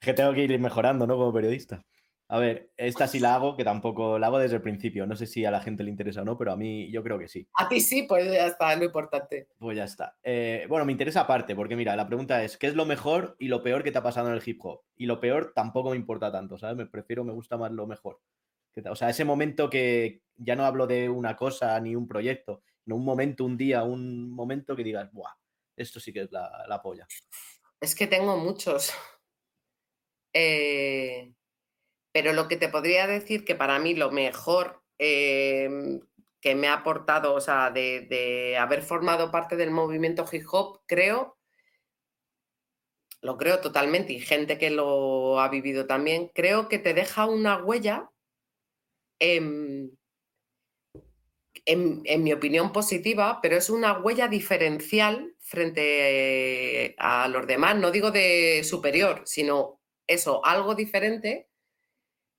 que 0.00 0.14
tengo 0.14 0.32
que 0.34 0.42
ir 0.42 0.58
mejorando, 0.58 1.06
¿no? 1.06 1.16
Como 1.16 1.32
periodista. 1.32 1.84
A 2.28 2.38
ver, 2.38 2.70
esta 2.76 3.06
sí 3.06 3.20
la 3.20 3.34
hago, 3.34 3.56
que 3.56 3.64
tampoco 3.64 4.18
la 4.18 4.28
hago 4.28 4.38
desde 4.38 4.56
el 4.56 4.62
principio. 4.62 5.06
No 5.06 5.14
sé 5.14 5.26
si 5.26 5.44
a 5.44 5.50
la 5.50 5.60
gente 5.60 5.84
le 5.84 5.90
interesa 5.90 6.22
o 6.22 6.24
no, 6.24 6.38
pero 6.38 6.52
a 6.52 6.56
mí 6.56 6.90
yo 6.90 7.02
creo 7.02 7.18
que 7.18 7.28
sí. 7.28 7.46
A 7.54 7.68
ti 7.68 7.80
sí, 7.80 8.04
pues 8.04 8.24
ya 8.32 8.46
está, 8.46 8.74
lo 8.76 8.84
importante. 8.84 9.48
Pues 9.58 9.76
ya 9.76 9.84
está. 9.84 10.16
Eh, 10.22 10.66
bueno, 10.68 10.86
me 10.86 10.92
interesa 10.92 11.20
aparte, 11.20 11.54
porque 11.54 11.76
mira, 11.76 11.94
la 11.96 12.06
pregunta 12.06 12.42
es, 12.42 12.56
¿qué 12.56 12.66
es 12.66 12.74
lo 12.74 12.86
mejor 12.86 13.36
y 13.38 13.48
lo 13.48 13.62
peor 13.62 13.84
que 13.84 13.92
te 13.92 13.98
ha 13.98 14.02
pasado 14.02 14.28
en 14.28 14.34
el 14.34 14.42
hip 14.44 14.58
hop? 14.64 14.82
Y 14.96 15.04
lo 15.04 15.20
peor 15.20 15.52
tampoco 15.54 15.90
me 15.90 15.96
importa 15.96 16.32
tanto, 16.32 16.56
¿sabes? 16.58 16.76
Me 16.76 16.86
prefiero, 16.86 17.24
me 17.24 17.32
gusta 17.32 17.58
más 17.58 17.72
lo 17.72 17.86
mejor. 17.86 18.20
O 18.90 18.96
sea, 18.96 19.10
ese 19.10 19.24
momento 19.24 19.68
que 19.70 20.22
ya 20.36 20.56
no 20.56 20.64
hablo 20.64 20.86
de 20.86 21.08
una 21.08 21.36
cosa 21.36 21.78
ni 21.78 21.94
un 21.94 22.08
proyecto, 22.08 22.62
sino 22.82 22.96
un 22.96 23.04
momento, 23.04 23.44
un 23.44 23.56
día, 23.56 23.84
un 23.84 24.30
momento 24.30 24.74
que 24.74 24.82
digas, 24.82 25.12
¡buah! 25.12 25.34
Esto 25.76 26.00
sí 26.00 26.12
que 26.12 26.22
es 26.22 26.32
la, 26.32 26.64
la 26.68 26.80
polla. 26.80 27.06
Es 27.80 27.94
que 27.94 28.06
tengo 28.06 28.36
muchos. 28.36 28.92
Eh, 30.32 31.33
pero 32.14 32.32
lo 32.32 32.46
que 32.46 32.56
te 32.56 32.68
podría 32.68 33.08
decir 33.08 33.44
que 33.44 33.56
para 33.56 33.80
mí 33.80 33.92
lo 33.94 34.12
mejor 34.12 34.84
em, 34.98 36.00
que 36.40 36.54
me 36.54 36.68
ha 36.68 36.74
aportado, 36.74 37.34
o 37.34 37.40
sea, 37.40 37.72
de, 37.72 38.56
haber 38.56 38.82
formado 38.82 39.32
parte 39.32 39.56
del 39.56 39.72
movimiento 39.72 40.24
hip 40.30 40.44
hop, 40.52 40.82
creo, 40.86 41.36
lo 43.20 43.36
creo 43.36 43.60
totalmente, 43.60 44.12
y 44.12 44.20
gente 44.20 44.58
que 44.58 44.70
lo 44.70 45.40
ha 45.40 45.48
vivido 45.48 45.86
también, 45.88 46.30
creo 46.32 46.68
que 46.68 46.78
te 46.78 46.94
deja 46.94 47.26
una 47.26 47.56
huella, 47.64 48.10
en, 49.18 49.98
en 51.66 52.22
mi 52.22 52.32
opinión 52.32 52.72
positiva, 52.72 53.40
pero 53.42 53.56
es 53.56 53.70
una 53.70 53.98
huella 53.98 54.28
diferencial 54.28 55.34
frente 55.40 56.94
a 56.98 57.26
los 57.26 57.44
demás, 57.48 57.76
no 57.76 57.90
digo 57.90 58.12
de 58.12 58.62
superior, 58.62 59.22
sino 59.24 59.80
eso, 60.06 60.44
algo 60.44 60.76
diferente 60.76 61.48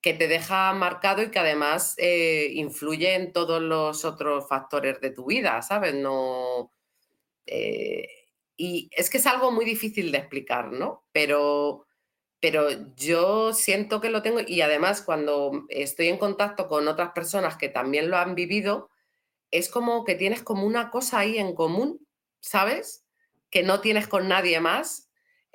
que 0.06 0.14
te 0.14 0.28
deja 0.28 0.72
marcado 0.74 1.24
y 1.24 1.32
que 1.32 1.40
además 1.40 1.96
eh, 1.98 2.52
influye 2.54 3.16
en 3.16 3.34
todos 3.34 3.60
los 3.60 4.06
otros 4.06 4.48
factores 4.48 5.02
de 5.02 5.10
tu 5.10 5.26
vida, 5.26 5.60
¿sabes? 5.64 5.96
No. 5.96 6.72
Eh, 7.48 8.08
y 8.56 8.88
es 8.92 9.10
que 9.10 9.18
es 9.18 9.26
algo 9.26 9.52
muy 9.52 9.66
difícil 9.66 10.12
de 10.12 10.20
explicar, 10.20 10.72
¿no? 10.72 11.08
Pero, 11.12 11.88
pero 12.40 12.68
yo 12.96 13.52
siento 13.52 14.00
que 14.00 14.12
lo 14.12 14.22
tengo 14.22 14.42
y 14.46 14.62
además 14.62 15.02
cuando 15.02 15.66
estoy 15.70 16.10
en 16.10 16.20
contacto 16.20 16.68
con 16.68 16.88
otras 16.88 17.10
personas 17.10 17.58
que 17.58 17.70
también 17.70 18.12
lo 18.12 18.18
han 18.18 18.36
vivido, 18.36 18.92
es 19.50 19.70
como 19.72 20.06
que 20.06 20.14
tienes 20.14 20.44
como 20.44 20.68
una 20.68 20.92
cosa 20.92 21.18
ahí 21.18 21.40
en 21.40 21.56
común, 21.56 22.06
¿sabes? 22.42 23.04
Que 23.50 23.64
no 23.64 23.82
tienes 23.82 24.08
con 24.08 24.28
nadie 24.28 24.60
más 24.60 25.05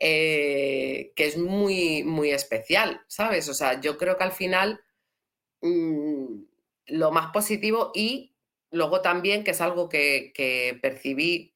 eh, 0.02 1.12
que 1.14 1.27
es 1.27 1.36
muy, 1.36 2.02
muy 2.05 2.31
especial, 2.31 3.02
¿sabes? 3.06 3.51
O 3.51 3.55
sea, 3.55 3.82
yo 3.82 3.98
creo 3.98 4.16
que 4.16 4.24
al 4.24 4.32
final 4.32 4.81
mm, 5.60 6.43
lo 6.86 7.10
más 7.10 7.31
positivo 7.32 7.93
y 7.94 8.35
luego 8.70 9.02
también, 9.02 9.44
que 9.44 9.51
es 9.51 9.60
algo 9.60 9.90
que, 9.90 10.78
percibí 10.81 11.55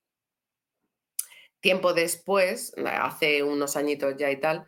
tiempo 1.60 1.94
después, 1.94 2.74
hace 2.84 3.42
unos 3.42 3.76
añitos 3.76 4.14
ya 4.18 4.30
y 4.30 4.38
tal, 4.38 4.66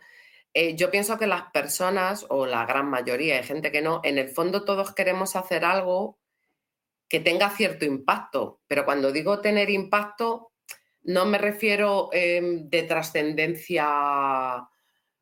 eh, 0.55 0.75
yo 0.75 0.91
pienso 0.91 1.19
que 1.19 1.27
las 1.27 1.51
personas, 1.51 2.25
o 2.31 2.47
la 2.47 2.65
gran 2.65 2.89
mayoría, 2.89 3.37
hay 3.37 3.45
gente 3.45 3.71
que 3.71 3.83
no, 3.83 4.01
en 4.05 4.17
el 4.17 4.31
fondo 4.31 4.65
todos 4.65 4.95
queremos 4.95 5.37
hacer 5.37 5.67
algo 5.67 6.19
que 7.11 7.21
tenga 7.21 7.51
cierto 7.51 7.85
impacto, 7.85 8.63
pero 8.67 8.87
cuando 8.87 9.13
digo 9.13 9.41
tener 9.43 9.69
impacto, 9.69 10.53
no 11.07 11.25
me 11.25 11.39
refiero 11.39 12.11
em, 12.13 12.69
de 12.69 12.83
trascendencia 12.83 13.87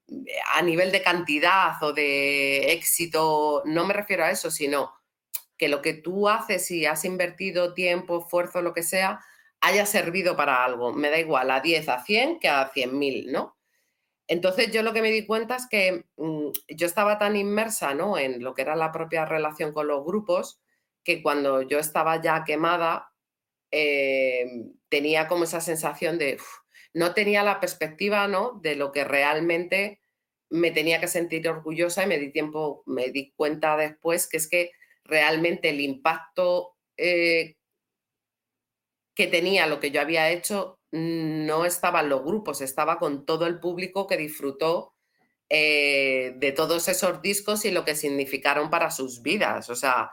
eh, 0.09 0.39
a 0.55 0.63
nivel 0.63 0.91
de 0.91 1.03
cantidad 1.03 1.83
o 1.83 1.93
de 1.93 2.73
éxito, 2.73 3.63
no 3.67 3.87
me 3.87 3.95
refiero 3.95 4.25
a 4.25 4.31
eso, 4.31 4.51
sino 4.51 4.93
que 5.57 5.69
lo 5.69 5.83
que 5.83 5.95
tú 5.95 6.29
haces 6.29 6.71
y 6.71 6.87
has 6.87 7.05
invertido 7.05 7.75
tiempo, 7.75 8.21
esfuerzo, 8.21 8.63
lo 8.63 8.75
que 8.75 8.83
sea, 8.83 9.21
haya 9.61 9.87
servido 9.87 10.37
para 10.37 10.65
algo. 10.65 10.93
Me 10.93 11.11
da 11.11 11.19
igual 11.19 11.51
a 11.51 11.61
10, 11.61 11.89
a 11.89 12.03
100 12.03 12.41
que 12.41 12.49
a 12.49 12.71
100.000, 12.73 13.31
¿no? 13.31 13.57
Entonces 14.27 14.73
yo 14.73 14.83
lo 14.83 14.93
que 14.95 15.03
me 15.03 15.11
di 15.11 15.27
cuenta 15.27 15.57
es 15.57 15.67
que 15.69 16.07
mm, 16.17 16.49
yo 16.69 16.87
estaba 16.87 17.19
tan 17.19 17.37
inmersa 17.37 17.95
¿no? 17.95 18.17
en 18.17 18.43
lo 18.43 18.55
que 18.55 18.63
era 18.63 18.75
la 18.75 18.91
propia 18.91 19.27
relación 19.27 19.73
con 19.73 19.87
los 19.87 20.05
grupos 20.05 20.61
que 21.05 21.23
cuando 21.23 21.61
yo 21.63 21.79
estaba 21.79 22.21
ya 22.23 22.45
quemada, 22.45 23.13
Em, 23.77 24.73
tenía 24.89 25.27
como 25.27 25.43
esa 25.43 25.61
sensación 25.61 26.17
de, 26.17 26.39
no 26.93 27.13
tenía 27.13 27.43
la 27.43 27.59
perspectiva 27.59 28.29
¿no? 28.29 28.61
de 28.63 28.77
lo 28.77 28.93
que 28.93 29.03
realmente 29.03 30.01
me 30.49 30.71
tenía 30.71 31.01
que 31.01 31.09
sentir 31.09 31.49
orgullosa 31.49 32.05
y 32.05 32.07
me 32.07 32.21
di 32.21 32.31
tiempo, 32.31 32.85
me 32.87 33.09
di 33.09 33.33
cuenta 33.33 33.77
después 33.77 34.29
que 34.29 34.37
es 34.37 34.49
que 34.49 34.71
realmente 35.03 35.71
el 35.71 35.81
impacto 35.81 36.77
eh, 36.97 37.57
que 39.13 39.27
tenía 39.27 39.67
lo 39.67 39.81
que 39.81 39.91
yo 39.91 40.01
había 40.01 40.31
hecho 40.31 40.79
no 40.93 41.65
estaba 41.65 42.03
en 42.03 42.11
los 42.11 42.23
grupos, 42.23 42.61
estaba 42.61 43.01
con 43.01 43.27
todo 43.27 43.49
el 43.49 43.59
público 43.59 44.07
que 44.07 44.17
disfrutó 44.17 44.95
eh, 45.49 46.35
de 46.37 46.53
todos 46.53 46.87
esos 46.87 47.21
discos 47.23 47.65
y 47.65 47.73
lo 47.73 47.85
que 47.85 47.97
significaron 47.97 48.71
para 48.71 48.93
sus 48.93 49.21
vidas. 49.21 49.69
O 49.69 49.75
sea, 49.75 50.13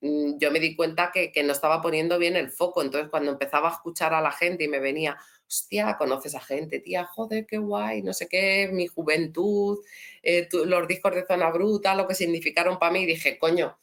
yo 0.00 0.50
me 0.50 0.60
di 0.60 0.76
cuenta 0.76 1.10
que, 1.12 1.32
no 1.42 1.52
estaba 1.52 1.80
poniendo 1.80 2.18
bien 2.18 2.36
el 2.36 2.50
foco. 2.50 2.82
Entonces, 2.82 3.10
cuando 3.10 3.32
empezaba 3.32 3.68
a 3.68 3.72
escuchar 3.72 4.14
a 4.14 4.20
la 4.20 4.32
gente 4.32 4.64
y 4.64 4.68
me 4.68 4.78
venía, 4.78 5.16
hostia, 5.48 5.96
conoces 5.96 6.34
a 6.34 6.40
gente, 6.40 6.80
tía, 6.80 7.04
joder, 7.04 7.46
qué 7.46 7.58
guay, 7.58 8.02
no 8.02 8.12
sé 8.12 8.28
qué, 8.28 8.68
mi 8.72 8.86
juventud, 8.86 9.78
eh, 10.22 10.48
los 10.52 10.88
discos 10.88 11.14
de 11.14 11.26
Zona 11.26 11.50
Bruta, 11.50 11.94
lo 11.94 12.06
que 12.06 12.14
significaron 12.14 12.78
para 12.78 12.92
mí, 12.92 13.06
dije, 13.06 13.38
coño, 13.38 13.78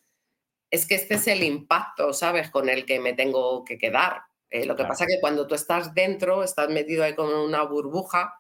es 0.69 0.87
que 0.87 0.95
este 0.95 1.15
es 1.15 1.27
el 1.27 1.43
impacto, 1.43 2.13
¿sabes?, 2.13 2.49
con 2.49 2.69
el 2.69 2.85
que 2.85 2.99
me 2.99 3.13
tengo 3.13 3.63
que 3.63 3.77
quedar. 3.77 4.23
Eh, 4.49 4.65
lo 4.65 4.75
que 4.75 4.85
pasa 4.85 5.05
es 5.05 5.15
que 5.15 5.21
cuando 5.21 5.47
tú 5.47 5.55
estás 5.55 5.93
dentro, 5.93 6.43
estás 6.43 6.69
metido 6.69 7.03
ahí 7.03 7.15
con 7.15 7.33
una 7.33 7.63
burbuja, 7.63 8.39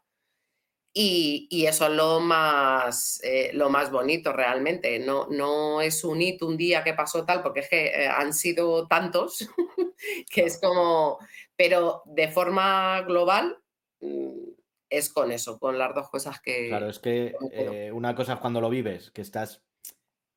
y, 0.95 1.65
eso 1.65 1.87
es 1.87 1.93
lo 1.93 2.19
más, 2.19 3.19
eh, 3.23 3.49
lo 3.53 3.69
más 3.69 3.89
bonito 3.91 4.31
realmente. 4.31 4.99
No, 4.99 5.27
no 5.27 5.81
es 5.81 6.03
un 6.03 6.21
hito, 6.21 6.47
un 6.47 6.55
día 6.55 6.83
que 6.83 6.93
pasó 6.93 7.25
tal, 7.25 7.41
porque 7.41 7.61
es 7.61 7.69
que 7.69 7.85
eh, 7.87 8.07
han 8.07 8.31
sido 8.31 8.87
tantos 8.87 9.49
que 10.29 10.43
es 10.45 10.59
como, 10.61 11.17
pero 11.55 12.03
de 12.05 12.27
forma 12.27 13.01
global 13.01 13.57
mm, 14.01 14.49
es 14.89 15.11
con 15.11 15.31
eso, 15.31 15.57
con 15.57 15.79
las 15.79 15.95
dos 15.95 16.09
cosas 16.09 16.39
que... 16.39 16.67
Claro, 16.67 16.89
es 16.89 16.99
que 16.99 17.33
eh, 17.51 17.91
una 17.91 18.13
cosa 18.13 18.33
es 18.33 18.39
cuando 18.39 18.61
lo 18.61 18.69
vives, 18.69 19.09
que 19.09 19.21
estás, 19.21 19.63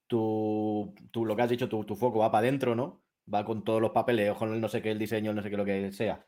tú, 0.07 0.95
tú 1.11 1.27
lo 1.27 1.37
que 1.37 1.43
has 1.43 1.51
dicho, 1.51 1.69
tu, 1.69 1.85
tu 1.85 1.97
foco 1.97 2.21
va 2.21 2.31
para 2.31 2.49
adentro, 2.49 2.75
¿no? 2.75 3.03
Va 3.33 3.45
con 3.45 3.63
todos 3.63 3.83
los 3.83 3.91
papeles, 3.91 4.33
con 4.35 4.55
el 4.55 4.61
no 4.61 4.69
sé 4.69 4.81
qué, 4.81 4.93
el 4.93 4.99
diseño, 4.99 5.35
no 5.35 5.43
sé 5.43 5.51
qué, 5.51 5.57
lo 5.59 5.67
que 5.67 5.93
sea 5.93 6.27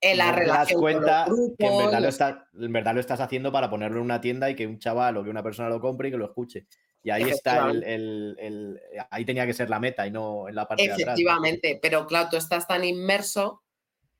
en 0.00 0.18
la 0.18 0.32
relación 0.32 0.66
das 0.66 0.80
cuenta 0.80 1.26
que 1.58 1.66
en 1.66 1.78
verdad, 1.78 2.46
lo 2.52 2.66
en 2.66 2.72
verdad, 2.72 2.94
lo 2.94 3.00
estás 3.00 3.20
haciendo 3.20 3.52
para 3.52 3.68
ponerlo 3.68 3.98
en 3.98 4.04
una 4.04 4.20
tienda 4.20 4.48
y 4.50 4.56
que 4.56 4.66
un 4.66 4.78
chaval 4.78 5.16
o 5.16 5.24
que 5.24 5.30
una 5.30 5.42
persona 5.42 5.68
lo 5.68 5.80
compre 5.80 6.08
y 6.08 6.10
que 6.10 6.16
lo 6.16 6.24
escuche. 6.24 6.66
Y 7.02 7.10
ahí 7.10 7.22
está 7.22 7.70
el, 7.70 8.80
ahí 9.10 9.24
tenía 9.24 9.46
que 9.46 9.54
ser 9.54 9.70
la 9.70 9.80
meta 9.80 10.06
y 10.06 10.10
no 10.10 10.48
en 10.48 10.54
la 10.54 10.68
parte 10.68 10.82
de 10.82 10.92
atrás. 10.92 11.00
Efectivamente, 11.00 11.78
pero 11.80 12.06
claro, 12.06 12.28
tú 12.30 12.36
estás 12.36 12.66
tan 12.66 12.84
inmerso 12.84 13.62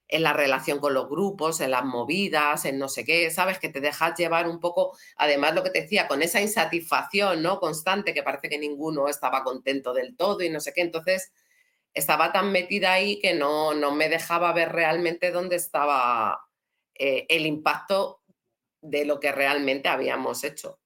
en 0.09 0.23
la 0.23 0.33
relación 0.33 0.81
con 0.81 0.93
los 0.93 1.09
grupos, 1.09 1.61
en 1.61 1.71
las 1.71 1.85
movidas, 1.85 2.65
en 2.65 2.79
no 2.79 2.89
sé 2.89 3.05
qué, 3.05 3.31
sabes 3.31 3.59
que 3.59 3.69
te 3.69 3.81
dejas 3.81 4.19
llevar 4.19 4.49
un 4.49 4.59
poco, 4.59 4.97
además 5.17 5.55
lo 5.55 5.63
que 5.63 5.71
te 5.71 5.83
decía, 5.83 6.09
con 6.09 6.21
esa 6.23 6.41
insatisfacción, 6.41 7.43
¿no? 7.43 7.61
Constante, 7.61 8.13
que 8.13 8.25
parece 8.25 8.49
que 8.49 8.59
ninguno 8.59 9.09
estaba 9.09 9.45
contento 9.45 9.93
del 9.93 10.17
todo 10.17 10.43
y 10.43 10.51
no 10.51 10.59
sé 10.59 10.73
qué. 10.73 10.81
Entonces, 10.81 11.31
estaba 11.95 12.33
tan 12.33 12.53
metida 12.53 12.93
ahí 12.93 13.21
que 13.21 13.35
no, 13.35 13.75
no 13.75 13.93
me 13.93 14.09
dejaba 14.09 14.53
ver 14.53 14.73
realmente 14.73 15.31
dónde 15.31 15.57
estaba 15.57 16.41
eh, 16.95 17.27
el 17.29 17.47
impacto 17.47 18.23
de 18.83 19.05
lo 19.05 19.21
que 19.21 19.33
realmente 19.33 19.89
habíamos 19.89 20.45
hecho. 20.45 20.81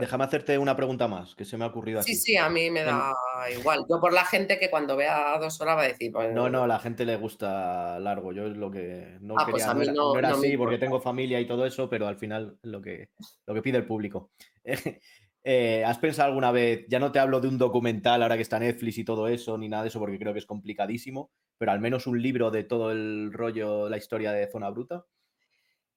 Déjame 0.00 0.24
hacerte 0.24 0.56
una 0.56 0.74
pregunta 0.74 1.08
más, 1.08 1.34
que 1.34 1.44
se 1.44 1.58
me 1.58 1.64
ha 1.64 1.68
ocurrido 1.68 2.00
así. 2.00 2.14
Sí, 2.14 2.20
sí, 2.20 2.36
a 2.38 2.48
mí 2.48 2.70
me 2.70 2.84
da 2.84 3.12
igual. 3.54 3.84
Yo 3.90 4.00
por 4.00 4.14
la 4.14 4.24
gente 4.24 4.58
que 4.58 4.70
cuando 4.70 4.96
vea 4.96 5.38
dos 5.38 5.60
horas 5.60 5.76
va 5.76 5.82
a 5.82 5.88
decir... 5.88 6.10
Pues 6.10 6.32
no, 6.32 6.48
no, 6.48 6.62
a 6.62 6.66
la 6.66 6.78
gente 6.78 7.04
le 7.04 7.16
gusta 7.16 7.98
largo. 8.00 8.32
Yo 8.32 8.46
es 8.46 8.56
lo 8.56 8.70
que 8.70 9.18
no 9.20 9.34
ah, 9.36 9.46
pues 9.46 9.66
quería... 9.66 9.92
no, 9.92 10.18
era, 10.18 10.30
así 10.30 10.56
porque 10.56 10.78
tengo 10.78 11.02
familia 11.02 11.38
y 11.38 11.46
todo 11.46 11.66
eso, 11.66 11.90
pero 11.90 12.08
al 12.08 12.16
final 12.16 12.58
lo 12.62 12.80
que, 12.80 13.10
lo 13.46 13.52
que 13.52 13.60
pide 13.60 13.76
el 13.76 13.86
público. 13.86 14.30
Eh, 15.46 15.84
¿Has 15.84 15.98
pensado 15.98 16.28
alguna 16.28 16.50
vez, 16.52 16.86
ya 16.88 16.98
no 16.98 17.12
te 17.12 17.18
hablo 17.18 17.38
de 17.38 17.48
un 17.48 17.58
documental 17.58 18.22
ahora 18.22 18.36
que 18.36 18.42
está 18.42 18.58
Netflix 18.58 18.96
y 18.96 19.04
todo 19.04 19.28
eso, 19.28 19.58
ni 19.58 19.68
nada 19.68 19.82
de 19.82 19.90
eso, 19.90 20.00
porque 20.00 20.18
creo 20.18 20.32
que 20.32 20.38
es 20.38 20.46
complicadísimo, 20.46 21.30
pero 21.58 21.70
al 21.70 21.80
menos 21.80 22.06
un 22.06 22.20
libro 22.20 22.50
de 22.50 22.64
todo 22.64 22.90
el 22.90 23.30
rollo, 23.30 23.90
la 23.90 23.98
historia 23.98 24.32
de 24.32 24.50
Zona 24.50 24.70
Bruta? 24.70 25.04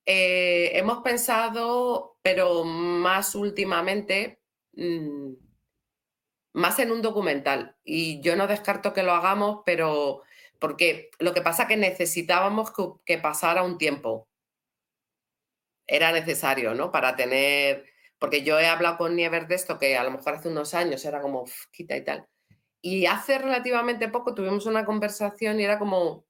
Eh, 0.05 0.71
hemos 0.77 0.99
pensado, 0.99 2.17
pero 2.21 2.65
más 2.65 3.35
últimamente, 3.35 4.41
mm, 4.73 5.33
más 6.53 6.79
en 6.79 6.91
un 6.91 7.01
documental. 7.01 7.75
Y 7.83 8.21
yo 8.21 8.35
no 8.35 8.47
descarto 8.47 8.93
que 8.93 9.03
lo 9.03 9.13
hagamos, 9.13 9.61
pero, 9.65 10.23
porque 10.59 11.11
lo 11.19 11.33
que 11.33 11.41
pasa 11.41 11.63
es 11.63 11.69
que 11.69 11.77
necesitábamos 11.77 12.71
que, 13.05 13.17
pasara 13.17 13.63
un 13.63 13.77
tiempo. 13.77 14.27
Era 15.85 16.11
necesario, 16.11 16.73
¿no? 16.73 16.91
Para 16.91 17.15
tener, 17.15 17.85
porque 18.19 18.43
yo 18.43 18.59
he 18.59 18.67
hablado 18.67 18.97
con 18.97 19.15
Nieves 19.15 19.47
de 19.47 19.55
esto, 19.55 19.77
que 19.77 19.97
a 19.97 20.03
lo 20.03 20.11
mejor 20.11 20.35
hace 20.35 20.49
unos 20.49 20.73
años 20.73 21.03
era 21.05 21.21
como 21.21 21.45
quita 21.71 21.95
y 21.95 22.03
tal. 22.03 22.27
Y 22.81 23.05
hace 23.05 23.37
relativamente 23.37 24.07
poco 24.09 24.33
tuvimos 24.33 24.65
una 24.65 24.85
conversación 24.85 25.59
y 25.59 25.63
era 25.63 25.79
como, 25.79 26.25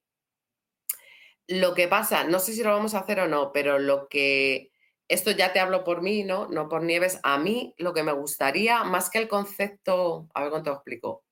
lo 1.47 1.73
que 1.73 1.87
pasa, 1.87 2.23
no 2.25 2.39
sé 2.39 2.53
si 2.53 2.63
lo 2.63 2.71
vamos 2.71 2.93
a 2.93 2.99
hacer 2.99 3.19
o 3.19 3.27
no, 3.27 3.51
pero 3.53 3.79
lo 3.79 4.07
que, 4.09 4.71
esto 5.07 5.31
ya 5.31 5.53
te 5.53 5.59
hablo 5.59 5.83
por 5.83 6.01
mí, 6.01 6.23
¿no? 6.23 6.47
No 6.47 6.67
por 6.67 6.83
Nieves, 6.83 7.19
a 7.23 7.37
mí 7.37 7.73
lo 7.77 7.93
que 7.93 8.03
me 8.03 8.11
gustaría, 8.11 8.83
más 8.83 9.09
que 9.09 9.19
el 9.19 9.27
concepto, 9.27 10.27
a 10.33 10.41
ver 10.41 10.51
cómo 10.51 10.63
te 10.63 10.69
lo 10.69 10.75
explico, 10.75 11.23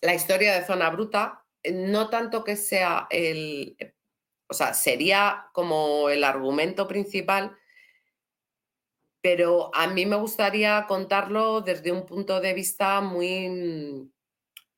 la 0.00 0.14
historia 0.14 0.54
de 0.54 0.64
Zona 0.64 0.90
Bruta, 0.90 1.44
eh, 1.62 1.72
no 1.72 2.08
tanto 2.08 2.44
que 2.44 2.56
sea 2.56 3.06
el, 3.10 3.76
o 4.48 4.54
sea, 4.54 4.72
sería 4.74 5.48
como 5.52 6.08
el 6.08 6.24
argumento 6.24 6.88
principal, 6.88 7.56
pero 9.26 9.74
a 9.74 9.88
mí 9.88 10.06
me 10.06 10.14
gustaría 10.14 10.86
contarlo 10.86 11.60
desde 11.60 11.90
un 11.90 12.06
punto 12.06 12.40
de 12.40 12.54
vista 12.54 13.00
muy, 13.00 14.08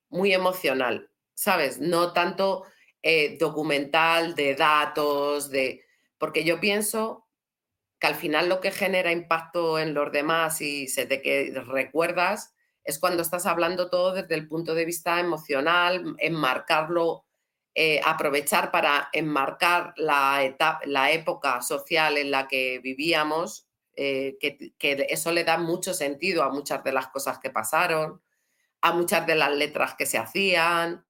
muy 0.09 0.33
emocional, 0.33 1.11
¿sabes? 1.35 1.79
No 1.79 2.15
tanto 2.15 2.65
eh, 3.03 3.37
documental 3.39 4.35
de 4.35 4.55
datos, 4.55 5.51
de... 5.51 5.85
Porque 6.17 6.45
yo 6.45 6.61
pienso 6.61 7.29
que 8.01 8.07
al 8.07 8.15
final 8.15 8.49
lo 8.49 8.61
que 8.61 8.71
genera 8.71 9.13
impacto 9.13 9.79
en 9.79 9.93
los 9.93 10.11
demás 10.13 10.63
y 10.63 10.89
se 10.89 11.05
te 11.05 11.21
que 11.21 11.53
recuerdas 11.67 12.55
es 12.85 12.99
cuando 12.99 13.21
estás 13.21 13.45
hablando 13.45 13.91
todo 13.91 14.15
desde 14.15 14.35
el 14.35 14.49
punto 14.49 14.75
de 14.75 14.87
vista 14.87 15.21
emocional, 15.21 16.17
enmarcarlo, 16.21 17.27
eh, 17.75 18.01
aprovechar 18.03 18.71
para 18.71 19.11
enmarcar 19.13 19.93
la, 19.99 20.43
etapa, 20.43 20.81
la 20.87 21.13
época 21.13 21.61
social 21.61 22.17
en 22.17 22.31
la 22.31 22.49
que 22.49 22.79
vivíamos, 22.79 23.68
eh, 24.01 24.39
que, 24.79 25.07
eso 25.11 25.33
le 25.33 25.43
da 25.43 25.59
mucho 25.59 25.93
sentido 25.93 26.45
a 26.45 26.51
muchas 26.51 26.85
de 26.85 26.93
las 26.93 27.09
cosas 27.09 27.41
que 27.41 27.51
pasaron, 27.51 28.23
a 28.81 28.93
muchas 28.93 29.27
de 29.27 29.35
las 29.35 29.51
letras 29.53 29.97
que 29.97 30.07
se 30.07 30.19
hacían. 30.19 31.05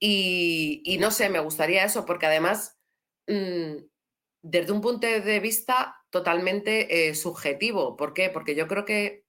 Y, 0.00 0.96
no 1.00 1.12
sé, 1.12 1.28
me 1.30 1.38
gustaría 1.38 1.84
eso, 1.84 2.04
porque 2.04 2.26
además, 2.26 2.78
mm, 3.28 3.76
desde 4.42 4.72
un 4.72 4.80
punto 4.80 5.06
de 5.06 5.40
vista 5.40 5.96
totalmente 6.10 7.08
eh, 7.08 7.14
subjetivo. 7.14 7.96
¿Por 7.96 8.12
qué? 8.12 8.28
Porque 8.30 8.56
yo 8.56 8.66
creo 8.66 8.84
que 8.84 9.24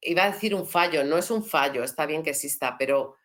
iba 0.00 0.24
a 0.24 0.32
decir 0.32 0.54
un 0.54 0.66
fallo, 0.66 1.04
no 1.04 1.18
es 1.18 1.30
un 1.30 1.44
fallo, 1.44 1.84
está 1.84 2.06
bien 2.06 2.22
que 2.22 2.30
exista, 2.30 2.76
pero 2.78 3.16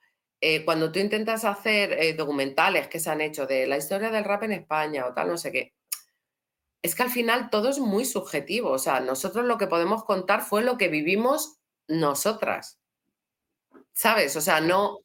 eh, 0.42 0.66
cuando 0.66 0.92
tú 0.92 1.00
intentas 1.00 1.46
hacer 1.46 2.16
documentales 2.18 2.88
que 2.90 3.00
se 3.00 3.10
han 3.10 3.22
hecho 3.22 3.46
de 3.48 3.68
la 3.68 3.78
historia 3.78 4.10
del 4.12 4.26
rap 4.26 4.44
en 4.44 4.54
España 4.54 5.06
o 5.08 5.14
tal, 5.14 5.30
no 5.30 5.38
sé 5.38 5.52
qué, 5.52 5.74
es 6.82 6.96
que 6.96 7.04
al 7.04 7.10
final 7.10 7.50
todo 7.50 7.70
es 7.70 7.80
muy 7.80 8.06
subjetivo. 8.06 8.72
O 8.72 8.80
sea, 8.80 9.00
nosotros 9.00 9.46
lo 9.46 9.58
que 9.58 9.68
podemos 9.68 10.04
contar 10.04 10.42
fue 10.42 10.64
lo 10.64 10.78
que 10.78 10.88
vivimos 10.88 11.60
nosotras. 11.88 12.80
¿Sabes? 13.94 14.36
O 14.36 14.42
sea, 14.42 14.62
no, 14.62 15.00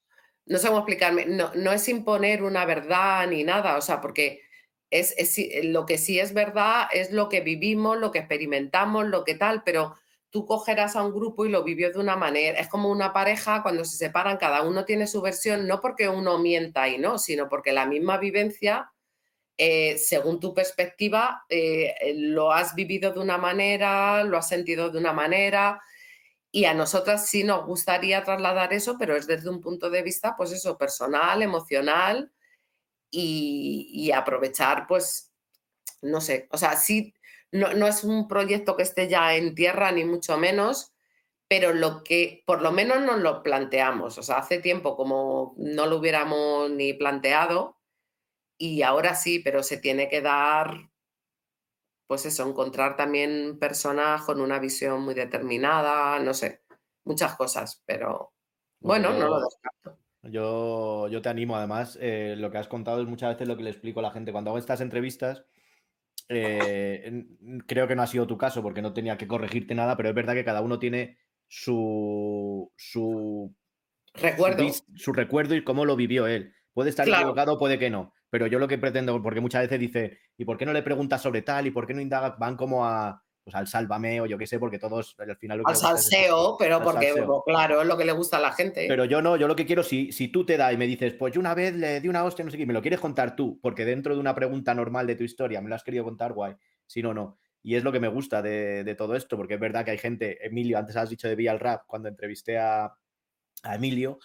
no 0.47 0.59
sé 0.59 0.69
cómo 0.69 0.79
explicarme, 0.79 1.27
no, 1.27 1.51
no 1.55 1.73
es 1.73 1.89
imponer 1.89 2.43
una 2.43 2.65
verdad 2.65 3.27
ni 3.27 3.45
nada, 3.45 3.77
o 3.77 3.81
sea, 3.83 4.01
porque 4.01 4.43
es, 4.91 5.15
es, 5.19 5.65
lo 5.65 5.87
que 5.87 5.99
sí 5.99 6.21
es 6.21 6.33
verdad 6.33 6.87
es 6.93 7.11
lo 7.11 7.29
que 7.29 7.41
vivimos, 7.41 7.99
lo 7.99 8.13
que 8.13 8.21
experimentamos, 8.21 9.07
lo 9.07 9.25
que 9.25 9.35
tal, 9.35 9.63
pero 9.65 9.97
tú 10.31 10.47
cogerás 10.47 10.97
a 10.97 11.03
un 11.03 11.13
grupo 11.13 11.45
y 11.45 11.49
lo 11.49 11.65
vivió 11.65 11.91
de 11.93 11.99
una 11.99 12.17
manera. 12.17 12.59
Es 12.61 12.69
como 12.69 12.91
una 12.91 13.13
pareja 13.13 13.63
cuando 13.63 13.85
se 13.85 13.97
separan, 13.97 14.37
cada 14.37 14.63
uno 14.63 14.85
tiene 14.85 15.07
su 15.07 15.21
versión, 15.21 15.67
no 15.67 15.81
porque 15.81 16.09
uno 16.09 16.39
mienta 16.39 16.89
y 16.89 16.99
no, 16.99 17.19
sino 17.19 17.49
porque 17.49 17.73
la 17.73 17.87
misma 17.87 18.19
vivencia, 18.19 18.93
eh, 19.59 19.97
según 19.99 20.39
tu 20.39 20.53
perspectiva, 20.53 21.45
eh, 21.49 22.15
lo 22.17 22.53
has 22.53 22.75
vivido 22.75 23.13
de 23.13 23.21
una 23.21 23.39
manera, 23.39 24.23
lo 24.25 24.37
has 24.37 24.49
sentido 24.49 24.91
de 24.91 24.99
una 24.99 25.13
manera. 25.13 25.81
Y 26.51 26.67
a 26.67 26.75
nosotras 26.75 27.29
sí 27.29 27.45
nos 27.45 27.67
gustaría 27.67 28.25
trasladar 28.25 28.73
eso, 28.73 28.97
pero 28.99 29.17
es 29.17 29.27
desde 29.27 29.51
un 29.51 29.61
punto 29.61 29.91
de 29.91 30.03
vista, 30.03 30.37
pues 30.37 30.53
eso, 30.53 30.79
personal, 30.79 31.43
emocional 31.43 32.33
y, 33.11 34.11
aprovechar, 34.13 34.87
pues, 34.87 35.33
no 36.03 36.21
sé, 36.21 36.49
o 36.53 36.59
sea, 36.59 36.77
sí 36.77 37.15
no, 37.53 37.87
es 37.87 38.05
un 38.05 38.29
proyecto 38.29 38.77
que 38.77 38.83
esté 38.83 39.09
ya 39.09 39.35
en 39.37 39.55
tierra, 39.55 39.93
ni 39.93 40.05
mucho 40.05 40.37
menos, 40.39 40.93
pero 41.49 41.73
lo 41.73 42.03
que 42.05 42.43
por 42.47 42.63
lo 42.63 42.73
menos 42.73 43.03
nos 43.03 43.21
lo 43.21 43.43
planteamos. 43.43 44.19
O 44.19 44.23
sea, 44.23 44.39
hace 44.39 44.59
tiempo 44.59 44.97
como 44.97 45.55
no 45.59 45.87
lo 45.87 45.97
hubiéramos 45.99 46.71
ni 46.71 46.93
planteado 46.95 47.76
y 48.59 48.83
ahora 48.83 49.15
sí, 49.15 49.41
pero 49.41 49.63
se 49.63 49.79
tiene 49.79 50.09
que 50.09 50.21
dar, 50.21 50.91
pues 52.07 52.27
eso, 52.27 52.49
encontrar 52.49 52.97
también 52.97 53.59
personas 53.59 54.23
con 54.23 54.41
una 54.41 54.59
visión 54.59 55.03
muy 55.03 55.15
determinada, 55.15 56.19
no 56.19 56.35
sé, 56.35 56.63
muchas 57.05 57.37
cosas, 57.37 57.83
pero 57.87 58.33
bueno, 58.81 59.13
no 59.13 59.29
lo 59.29 59.41
descarto. 59.41 59.99
Yo, 60.23 61.09
yo 61.09 61.23
te 61.23 61.29
animo, 61.29 61.57
además, 61.57 61.99
eh, 62.01 62.35
lo 62.37 62.51
que 62.51 62.59
has 62.59 62.69
contado 62.69 63.01
es 63.01 63.07
muchas 63.07 63.35
veces 63.35 63.47
lo 63.47 63.57
que 63.57 63.63
le 63.63 63.71
explico 63.71 64.01
a 64.01 64.03
la 64.03 64.11
gente. 64.11 64.33
Cuando 64.33 64.51
hago 64.51 64.59
estas 64.59 64.81
entrevistas, 64.81 65.45
eh, 66.29 67.25
creo 67.67 67.87
que 67.87 67.95
no 67.95 68.03
ha 68.03 68.07
sido 68.07 68.27
tu 68.27 68.37
caso 68.37 68.63
porque 68.63 68.83
no 68.83 68.93
tenía 68.93 69.17
que 69.17 69.29
corregirte 69.29 69.75
nada, 69.75 69.97
pero 69.97 70.09
es 70.09 70.15
verdad 70.15 70.35
que 70.35 70.45
cada 70.45 70.63
uno 70.63 70.79
tiene 70.79 71.19
su, 71.49 72.73
su 72.77 73.55
recuerdo. 74.15 74.65
Su, 74.97 75.13
recuerdo 75.13 75.55
y 75.55 75.63
cómo 75.63 75.85
lo 75.85 75.97
vivió 75.97 76.27
él. 76.27 76.55
Puede 76.73 76.91
estar 76.91 77.09
equivocado, 77.09 77.59
puede 77.59 77.79
que 77.79 77.91
no. 77.91 78.13
Pero 78.31 78.47
yo 78.47 78.59
lo 78.59 78.69
que 78.69 78.79
pretendo, 78.79 79.23
porque 79.23 79.41
muchas 79.41 79.63
veces 79.63 79.79
dice, 79.79 80.19
¿y 80.37 80.45
por 80.45 80.57
qué 80.57 80.67
no 80.67 80.73
le 80.73 80.83
preguntas 80.83 81.23
sobre 81.23 81.43
tal? 81.43 81.67
¿Y 81.67 81.71
por 81.71 81.87
qué 81.87 81.95
no 81.95 82.01
indagas? 82.01 82.39
Van 82.39 82.57
como 82.57 82.85
a, 82.85 83.23
pues 83.47 83.55
al 83.55 83.69
sálvame 83.69 84.21
o 84.21 84.27
yo 84.27 84.37
qué 84.37 84.47
sé, 84.49 84.59
porque 84.59 84.81
todos 84.81 85.15
al 85.19 85.37
final... 85.37 85.63
al 85.65 85.77
salseo, 85.77 86.57
pero 86.59 86.83
porque, 86.83 87.15
claro, 87.45 87.81
es 87.81 87.87
lo 87.87 87.97
que 87.97 88.05
le 88.05 88.11
gusta 88.11 88.39
a 88.39 88.41
la 88.41 88.51
gente. 88.51 88.87
Pero 88.89 89.05
yo 89.05 89.23
no, 89.23 89.37
yo 89.37 89.47
lo 89.47 89.55
que 89.55 89.65
quiero, 89.65 89.85
si, 89.85 90.11
si 90.11 90.27
tú 90.27 90.45
te 90.45 90.57
das 90.57 90.73
y 90.73 90.77
me 90.77 90.89
dices, 90.89 91.15
pues 91.15 91.33
yo 91.33 91.39
una 91.39 91.55
vez 91.55 91.73
le 91.73 92.01
di 92.01 92.09
una 92.09 92.25
hostia, 92.25 92.45
no 92.45 92.51
sé 92.51 92.59
qué, 92.59 92.67
me 92.67 92.73
lo 92.73 92.83
quieres 92.83 92.99
contar 92.99 93.37
tú, 93.37 93.61
porque 93.63 93.85
dentro 93.85 94.15
de 94.15 94.21
una 94.21 94.35
pregunta 94.35 94.75
normal 94.75 95.07
de 95.07 95.15
tu 95.15 95.23
historia 95.23 95.61
me 95.61 95.69
lo 95.69 95.77
has 95.77 95.85
querido 95.85 96.03
contar, 96.03 96.33
guay. 96.33 96.57
Si 96.87 97.03
no, 97.03 97.15
no. 97.15 97.39
Y 97.63 97.77
es 97.77 97.85
lo 97.85 97.93
que 97.93 98.01
me 98.01 98.09
gusta 98.09 98.43
de, 98.43 98.97
todo 98.99 99.15
esto, 99.15 99.37
porque 99.37 99.55
es 99.55 99.61
verdad 99.61 99.85
que 99.85 99.93
hay 99.93 99.99
gente, 99.99 100.45
Emilio, 100.45 100.77
antes 100.77 100.97
has 100.97 101.09
dicho 101.09 101.29
de 101.29 101.37
Vía 101.37 101.53
al 101.53 101.61
Rap, 101.61 101.83
cuando 101.87 102.09
entrevisté 102.09 102.59
a, 102.59 102.97
a 103.63 103.75
Emilio, 103.77 104.19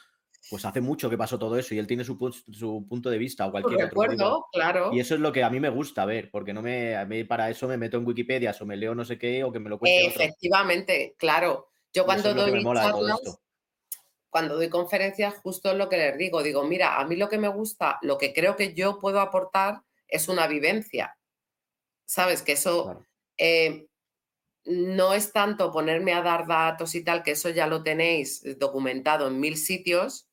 pues 0.50 0.66
hace 0.66 0.82
mucho 0.82 1.10
que 1.10 1.18
pasó 1.18 1.38
todo 1.38 1.58
eso 1.58 1.76
y 1.76 1.80
él 1.80 1.88
tiene 1.88 2.04
su, 2.04 2.18
su 2.52 2.86
punto 2.88 3.10
de 3.10 3.18
vista 3.18 3.48
o 3.48 3.52
cualquier 3.52 3.86
otro. 3.86 4.48
claro. 4.52 4.92
Y 4.94 5.00
eso 5.00 5.16
es 5.16 5.22
lo 5.22 5.32
que 5.32 5.44
a 5.44 5.50
mí 5.50 5.60
me 5.60 5.70
gusta 5.70 6.06
ver, 6.06 6.30
porque 6.32 6.54
no 6.54 6.62
me, 6.62 6.96
a 6.96 7.06
mí 7.06 7.24
para 7.24 7.50
eso 7.50 7.68
me 7.68 7.78
meto 7.78 7.98
en 7.98 8.06
Wikipedia 8.06 8.56
o 8.60 8.66
me 8.66 8.78
leo 8.78 8.96
no 8.96 9.06
sé 9.06 9.18
qué 9.18 9.44
o 9.44 9.52
que 9.52 9.60
me 9.60 9.70
lo 9.70 9.78
cuente 9.78 10.08
Efectivamente, 10.08 11.16
claro. 11.18 11.70
Yo 11.94 12.06
cuando 12.06 12.34
doy 12.34 12.64
charlas, 12.64 13.40
cuando 14.30 14.56
doy 14.56 14.70
conferencias, 14.70 15.36
justo 15.44 15.72
es 15.72 15.78
lo 15.78 15.90
que 15.90 15.98
les 15.98 16.18
digo. 16.18 16.42
Digo, 16.42 16.64
mira, 16.64 17.00
a 17.00 17.06
mí 17.06 17.18
lo 17.18 17.28
que 17.28 17.38
me 17.38 17.50
gusta, 17.50 18.00
lo 18.02 18.18
que 18.18 18.34
creo 18.34 18.56
que 18.56 18.74
yo 18.74 18.98
puedo 18.98 19.20
aportar 19.20 19.84
es 20.08 20.30
una 20.30 20.48
vivencia. 20.48 21.18
¿Sabes? 22.06 22.42
Que 22.42 22.54
eso 22.54 23.06
eh, 23.38 23.88
no 24.66 25.14
es 25.14 25.34
tanto 25.34 25.72
ponerme 25.72 26.14
a 26.14 26.22
dar 26.22 26.48
datos 26.48 26.96
y 26.96 27.04
tal, 27.04 27.24
que 27.24 27.32
eso 27.32 27.50
ya 27.50 27.68
lo 27.68 27.84
tenéis 27.84 28.58
documentado 28.58 29.28
en 29.28 29.40
mil 29.40 29.58
sitios, 29.58 30.28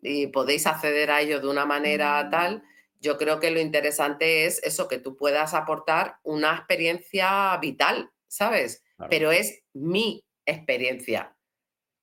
y 0.00 0.28
podéis 0.28 0.66
acceder 0.66 1.10
a 1.10 1.20
ello 1.20 1.40
de 1.40 1.48
una 1.48 1.66
manera 1.66 2.24
mm. 2.24 2.30
tal, 2.30 2.62
yo 3.00 3.16
creo 3.16 3.38
que 3.40 3.50
lo 3.50 3.60
interesante 3.60 4.46
es 4.46 4.62
eso, 4.64 4.88
que 4.88 4.98
tú 4.98 5.16
puedas 5.16 5.54
aportar 5.54 6.16
una 6.24 6.54
experiencia 6.56 7.56
vital, 7.58 8.10
¿sabes? 8.26 8.82
Pero 9.08 9.30
es 9.30 9.62
mi 9.72 10.24
experiencia. 10.44 11.36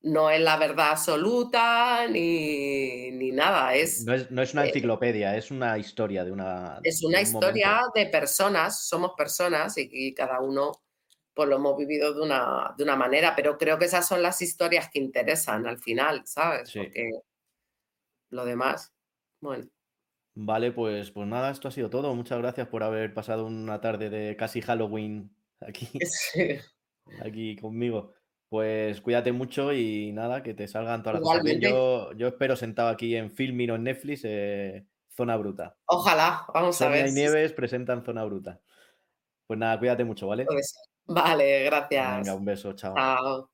No 0.01 0.29
es 0.29 0.39
la 0.39 0.55
verdad 0.55 0.91
absoluta 0.91 2.07
ni, 2.07 3.11
ni 3.11 3.31
nada. 3.31 3.73
Es, 3.73 4.05
no, 4.05 4.13
es, 4.13 4.53
una 4.53 4.63
eh, 4.63 4.67
enciclopedia, 4.67 5.35
es 5.35 5.51
una 5.51 5.77
historia 5.77 6.23
de 6.23 6.31
una. 6.31 6.79
Es 6.83 7.03
una 7.03 7.19
historia 7.19 7.81
de 7.93 8.05
personas, 8.05 8.87
somos 8.87 9.13
personas 9.17 9.75
y, 9.77 10.13
cada 10.13 10.39
uno 10.39 10.71
pues 11.33 11.49
lo 11.49 11.57
hemos 11.57 11.75
vivido 11.75 12.13
de 12.13 12.21
una, 12.21 12.73
de 12.77 12.83
una 12.83 12.95
manera, 12.95 13.35
pero 13.35 13.57
creo 13.57 13.77
que 13.77 13.85
esas 13.85 14.07
son 14.07 14.21
las 14.21 14.41
historias 14.41 14.89
que 14.89 14.99
interesan 14.99 15.67
al 15.67 15.79
final, 15.79 16.21
¿sabes? 16.25 16.71
Porque 16.73 17.09
lo 18.35 18.45
demás, 18.45 18.93
bueno. 19.41 19.65
Vale, 20.37 20.71
pues, 20.73 21.11
pues 21.11 21.27
nada, 21.27 21.49
esto 21.49 21.69
ha 21.69 21.71
sido 21.71 21.89
todo. 21.89 22.13
Muchas 22.13 22.39
gracias 22.39 22.67
por 22.67 22.83
haber 22.83 23.13
pasado 23.13 23.45
una 23.45 23.79
tarde 23.79 24.09
de 24.09 24.35
casi 24.35 24.61
Halloween 24.61 25.33
aquí, 25.61 25.87
aquí 27.21 27.55
conmigo. 27.55 28.13
Pues 28.49 29.01
cuídate 29.01 29.31
mucho 29.31 29.73
y 29.73 30.11
nada, 30.11 30.43
que 30.43 30.53
te 30.53 30.67
salgan 30.67 31.03
todas 31.03 31.19
las 31.19 31.23
cosas 31.23 31.59
Yo, 31.59 32.11
yo 32.13 32.27
espero 32.27 32.55
sentado 32.55 32.89
aquí 32.89 33.15
en 33.15 33.31
Filming 33.31 33.71
o 33.71 33.75
en 33.75 33.83
Netflix, 33.83 34.21
eh, 34.25 34.85
Zona 35.09 35.37
Bruta. 35.37 35.77
Ojalá, 35.85 36.45
vamos 36.53 36.81
a 36.81 36.89
ver. 36.89 37.07
y 37.07 37.11
Nieves 37.13 37.53
presentan 37.53 38.03
Zona 38.03 38.23
Bruta. 38.25 38.61
Pues 39.47 39.57
nada, 39.57 39.79
cuídate 39.79 40.03
mucho, 40.03 40.27
¿vale? 40.27 40.45
Vale, 41.05 41.63
gracias. 41.63 42.17
Venga, 42.17 42.35
un 42.35 42.45
beso, 42.45 42.73
chao. 42.73 42.93
Chao. 42.95 43.49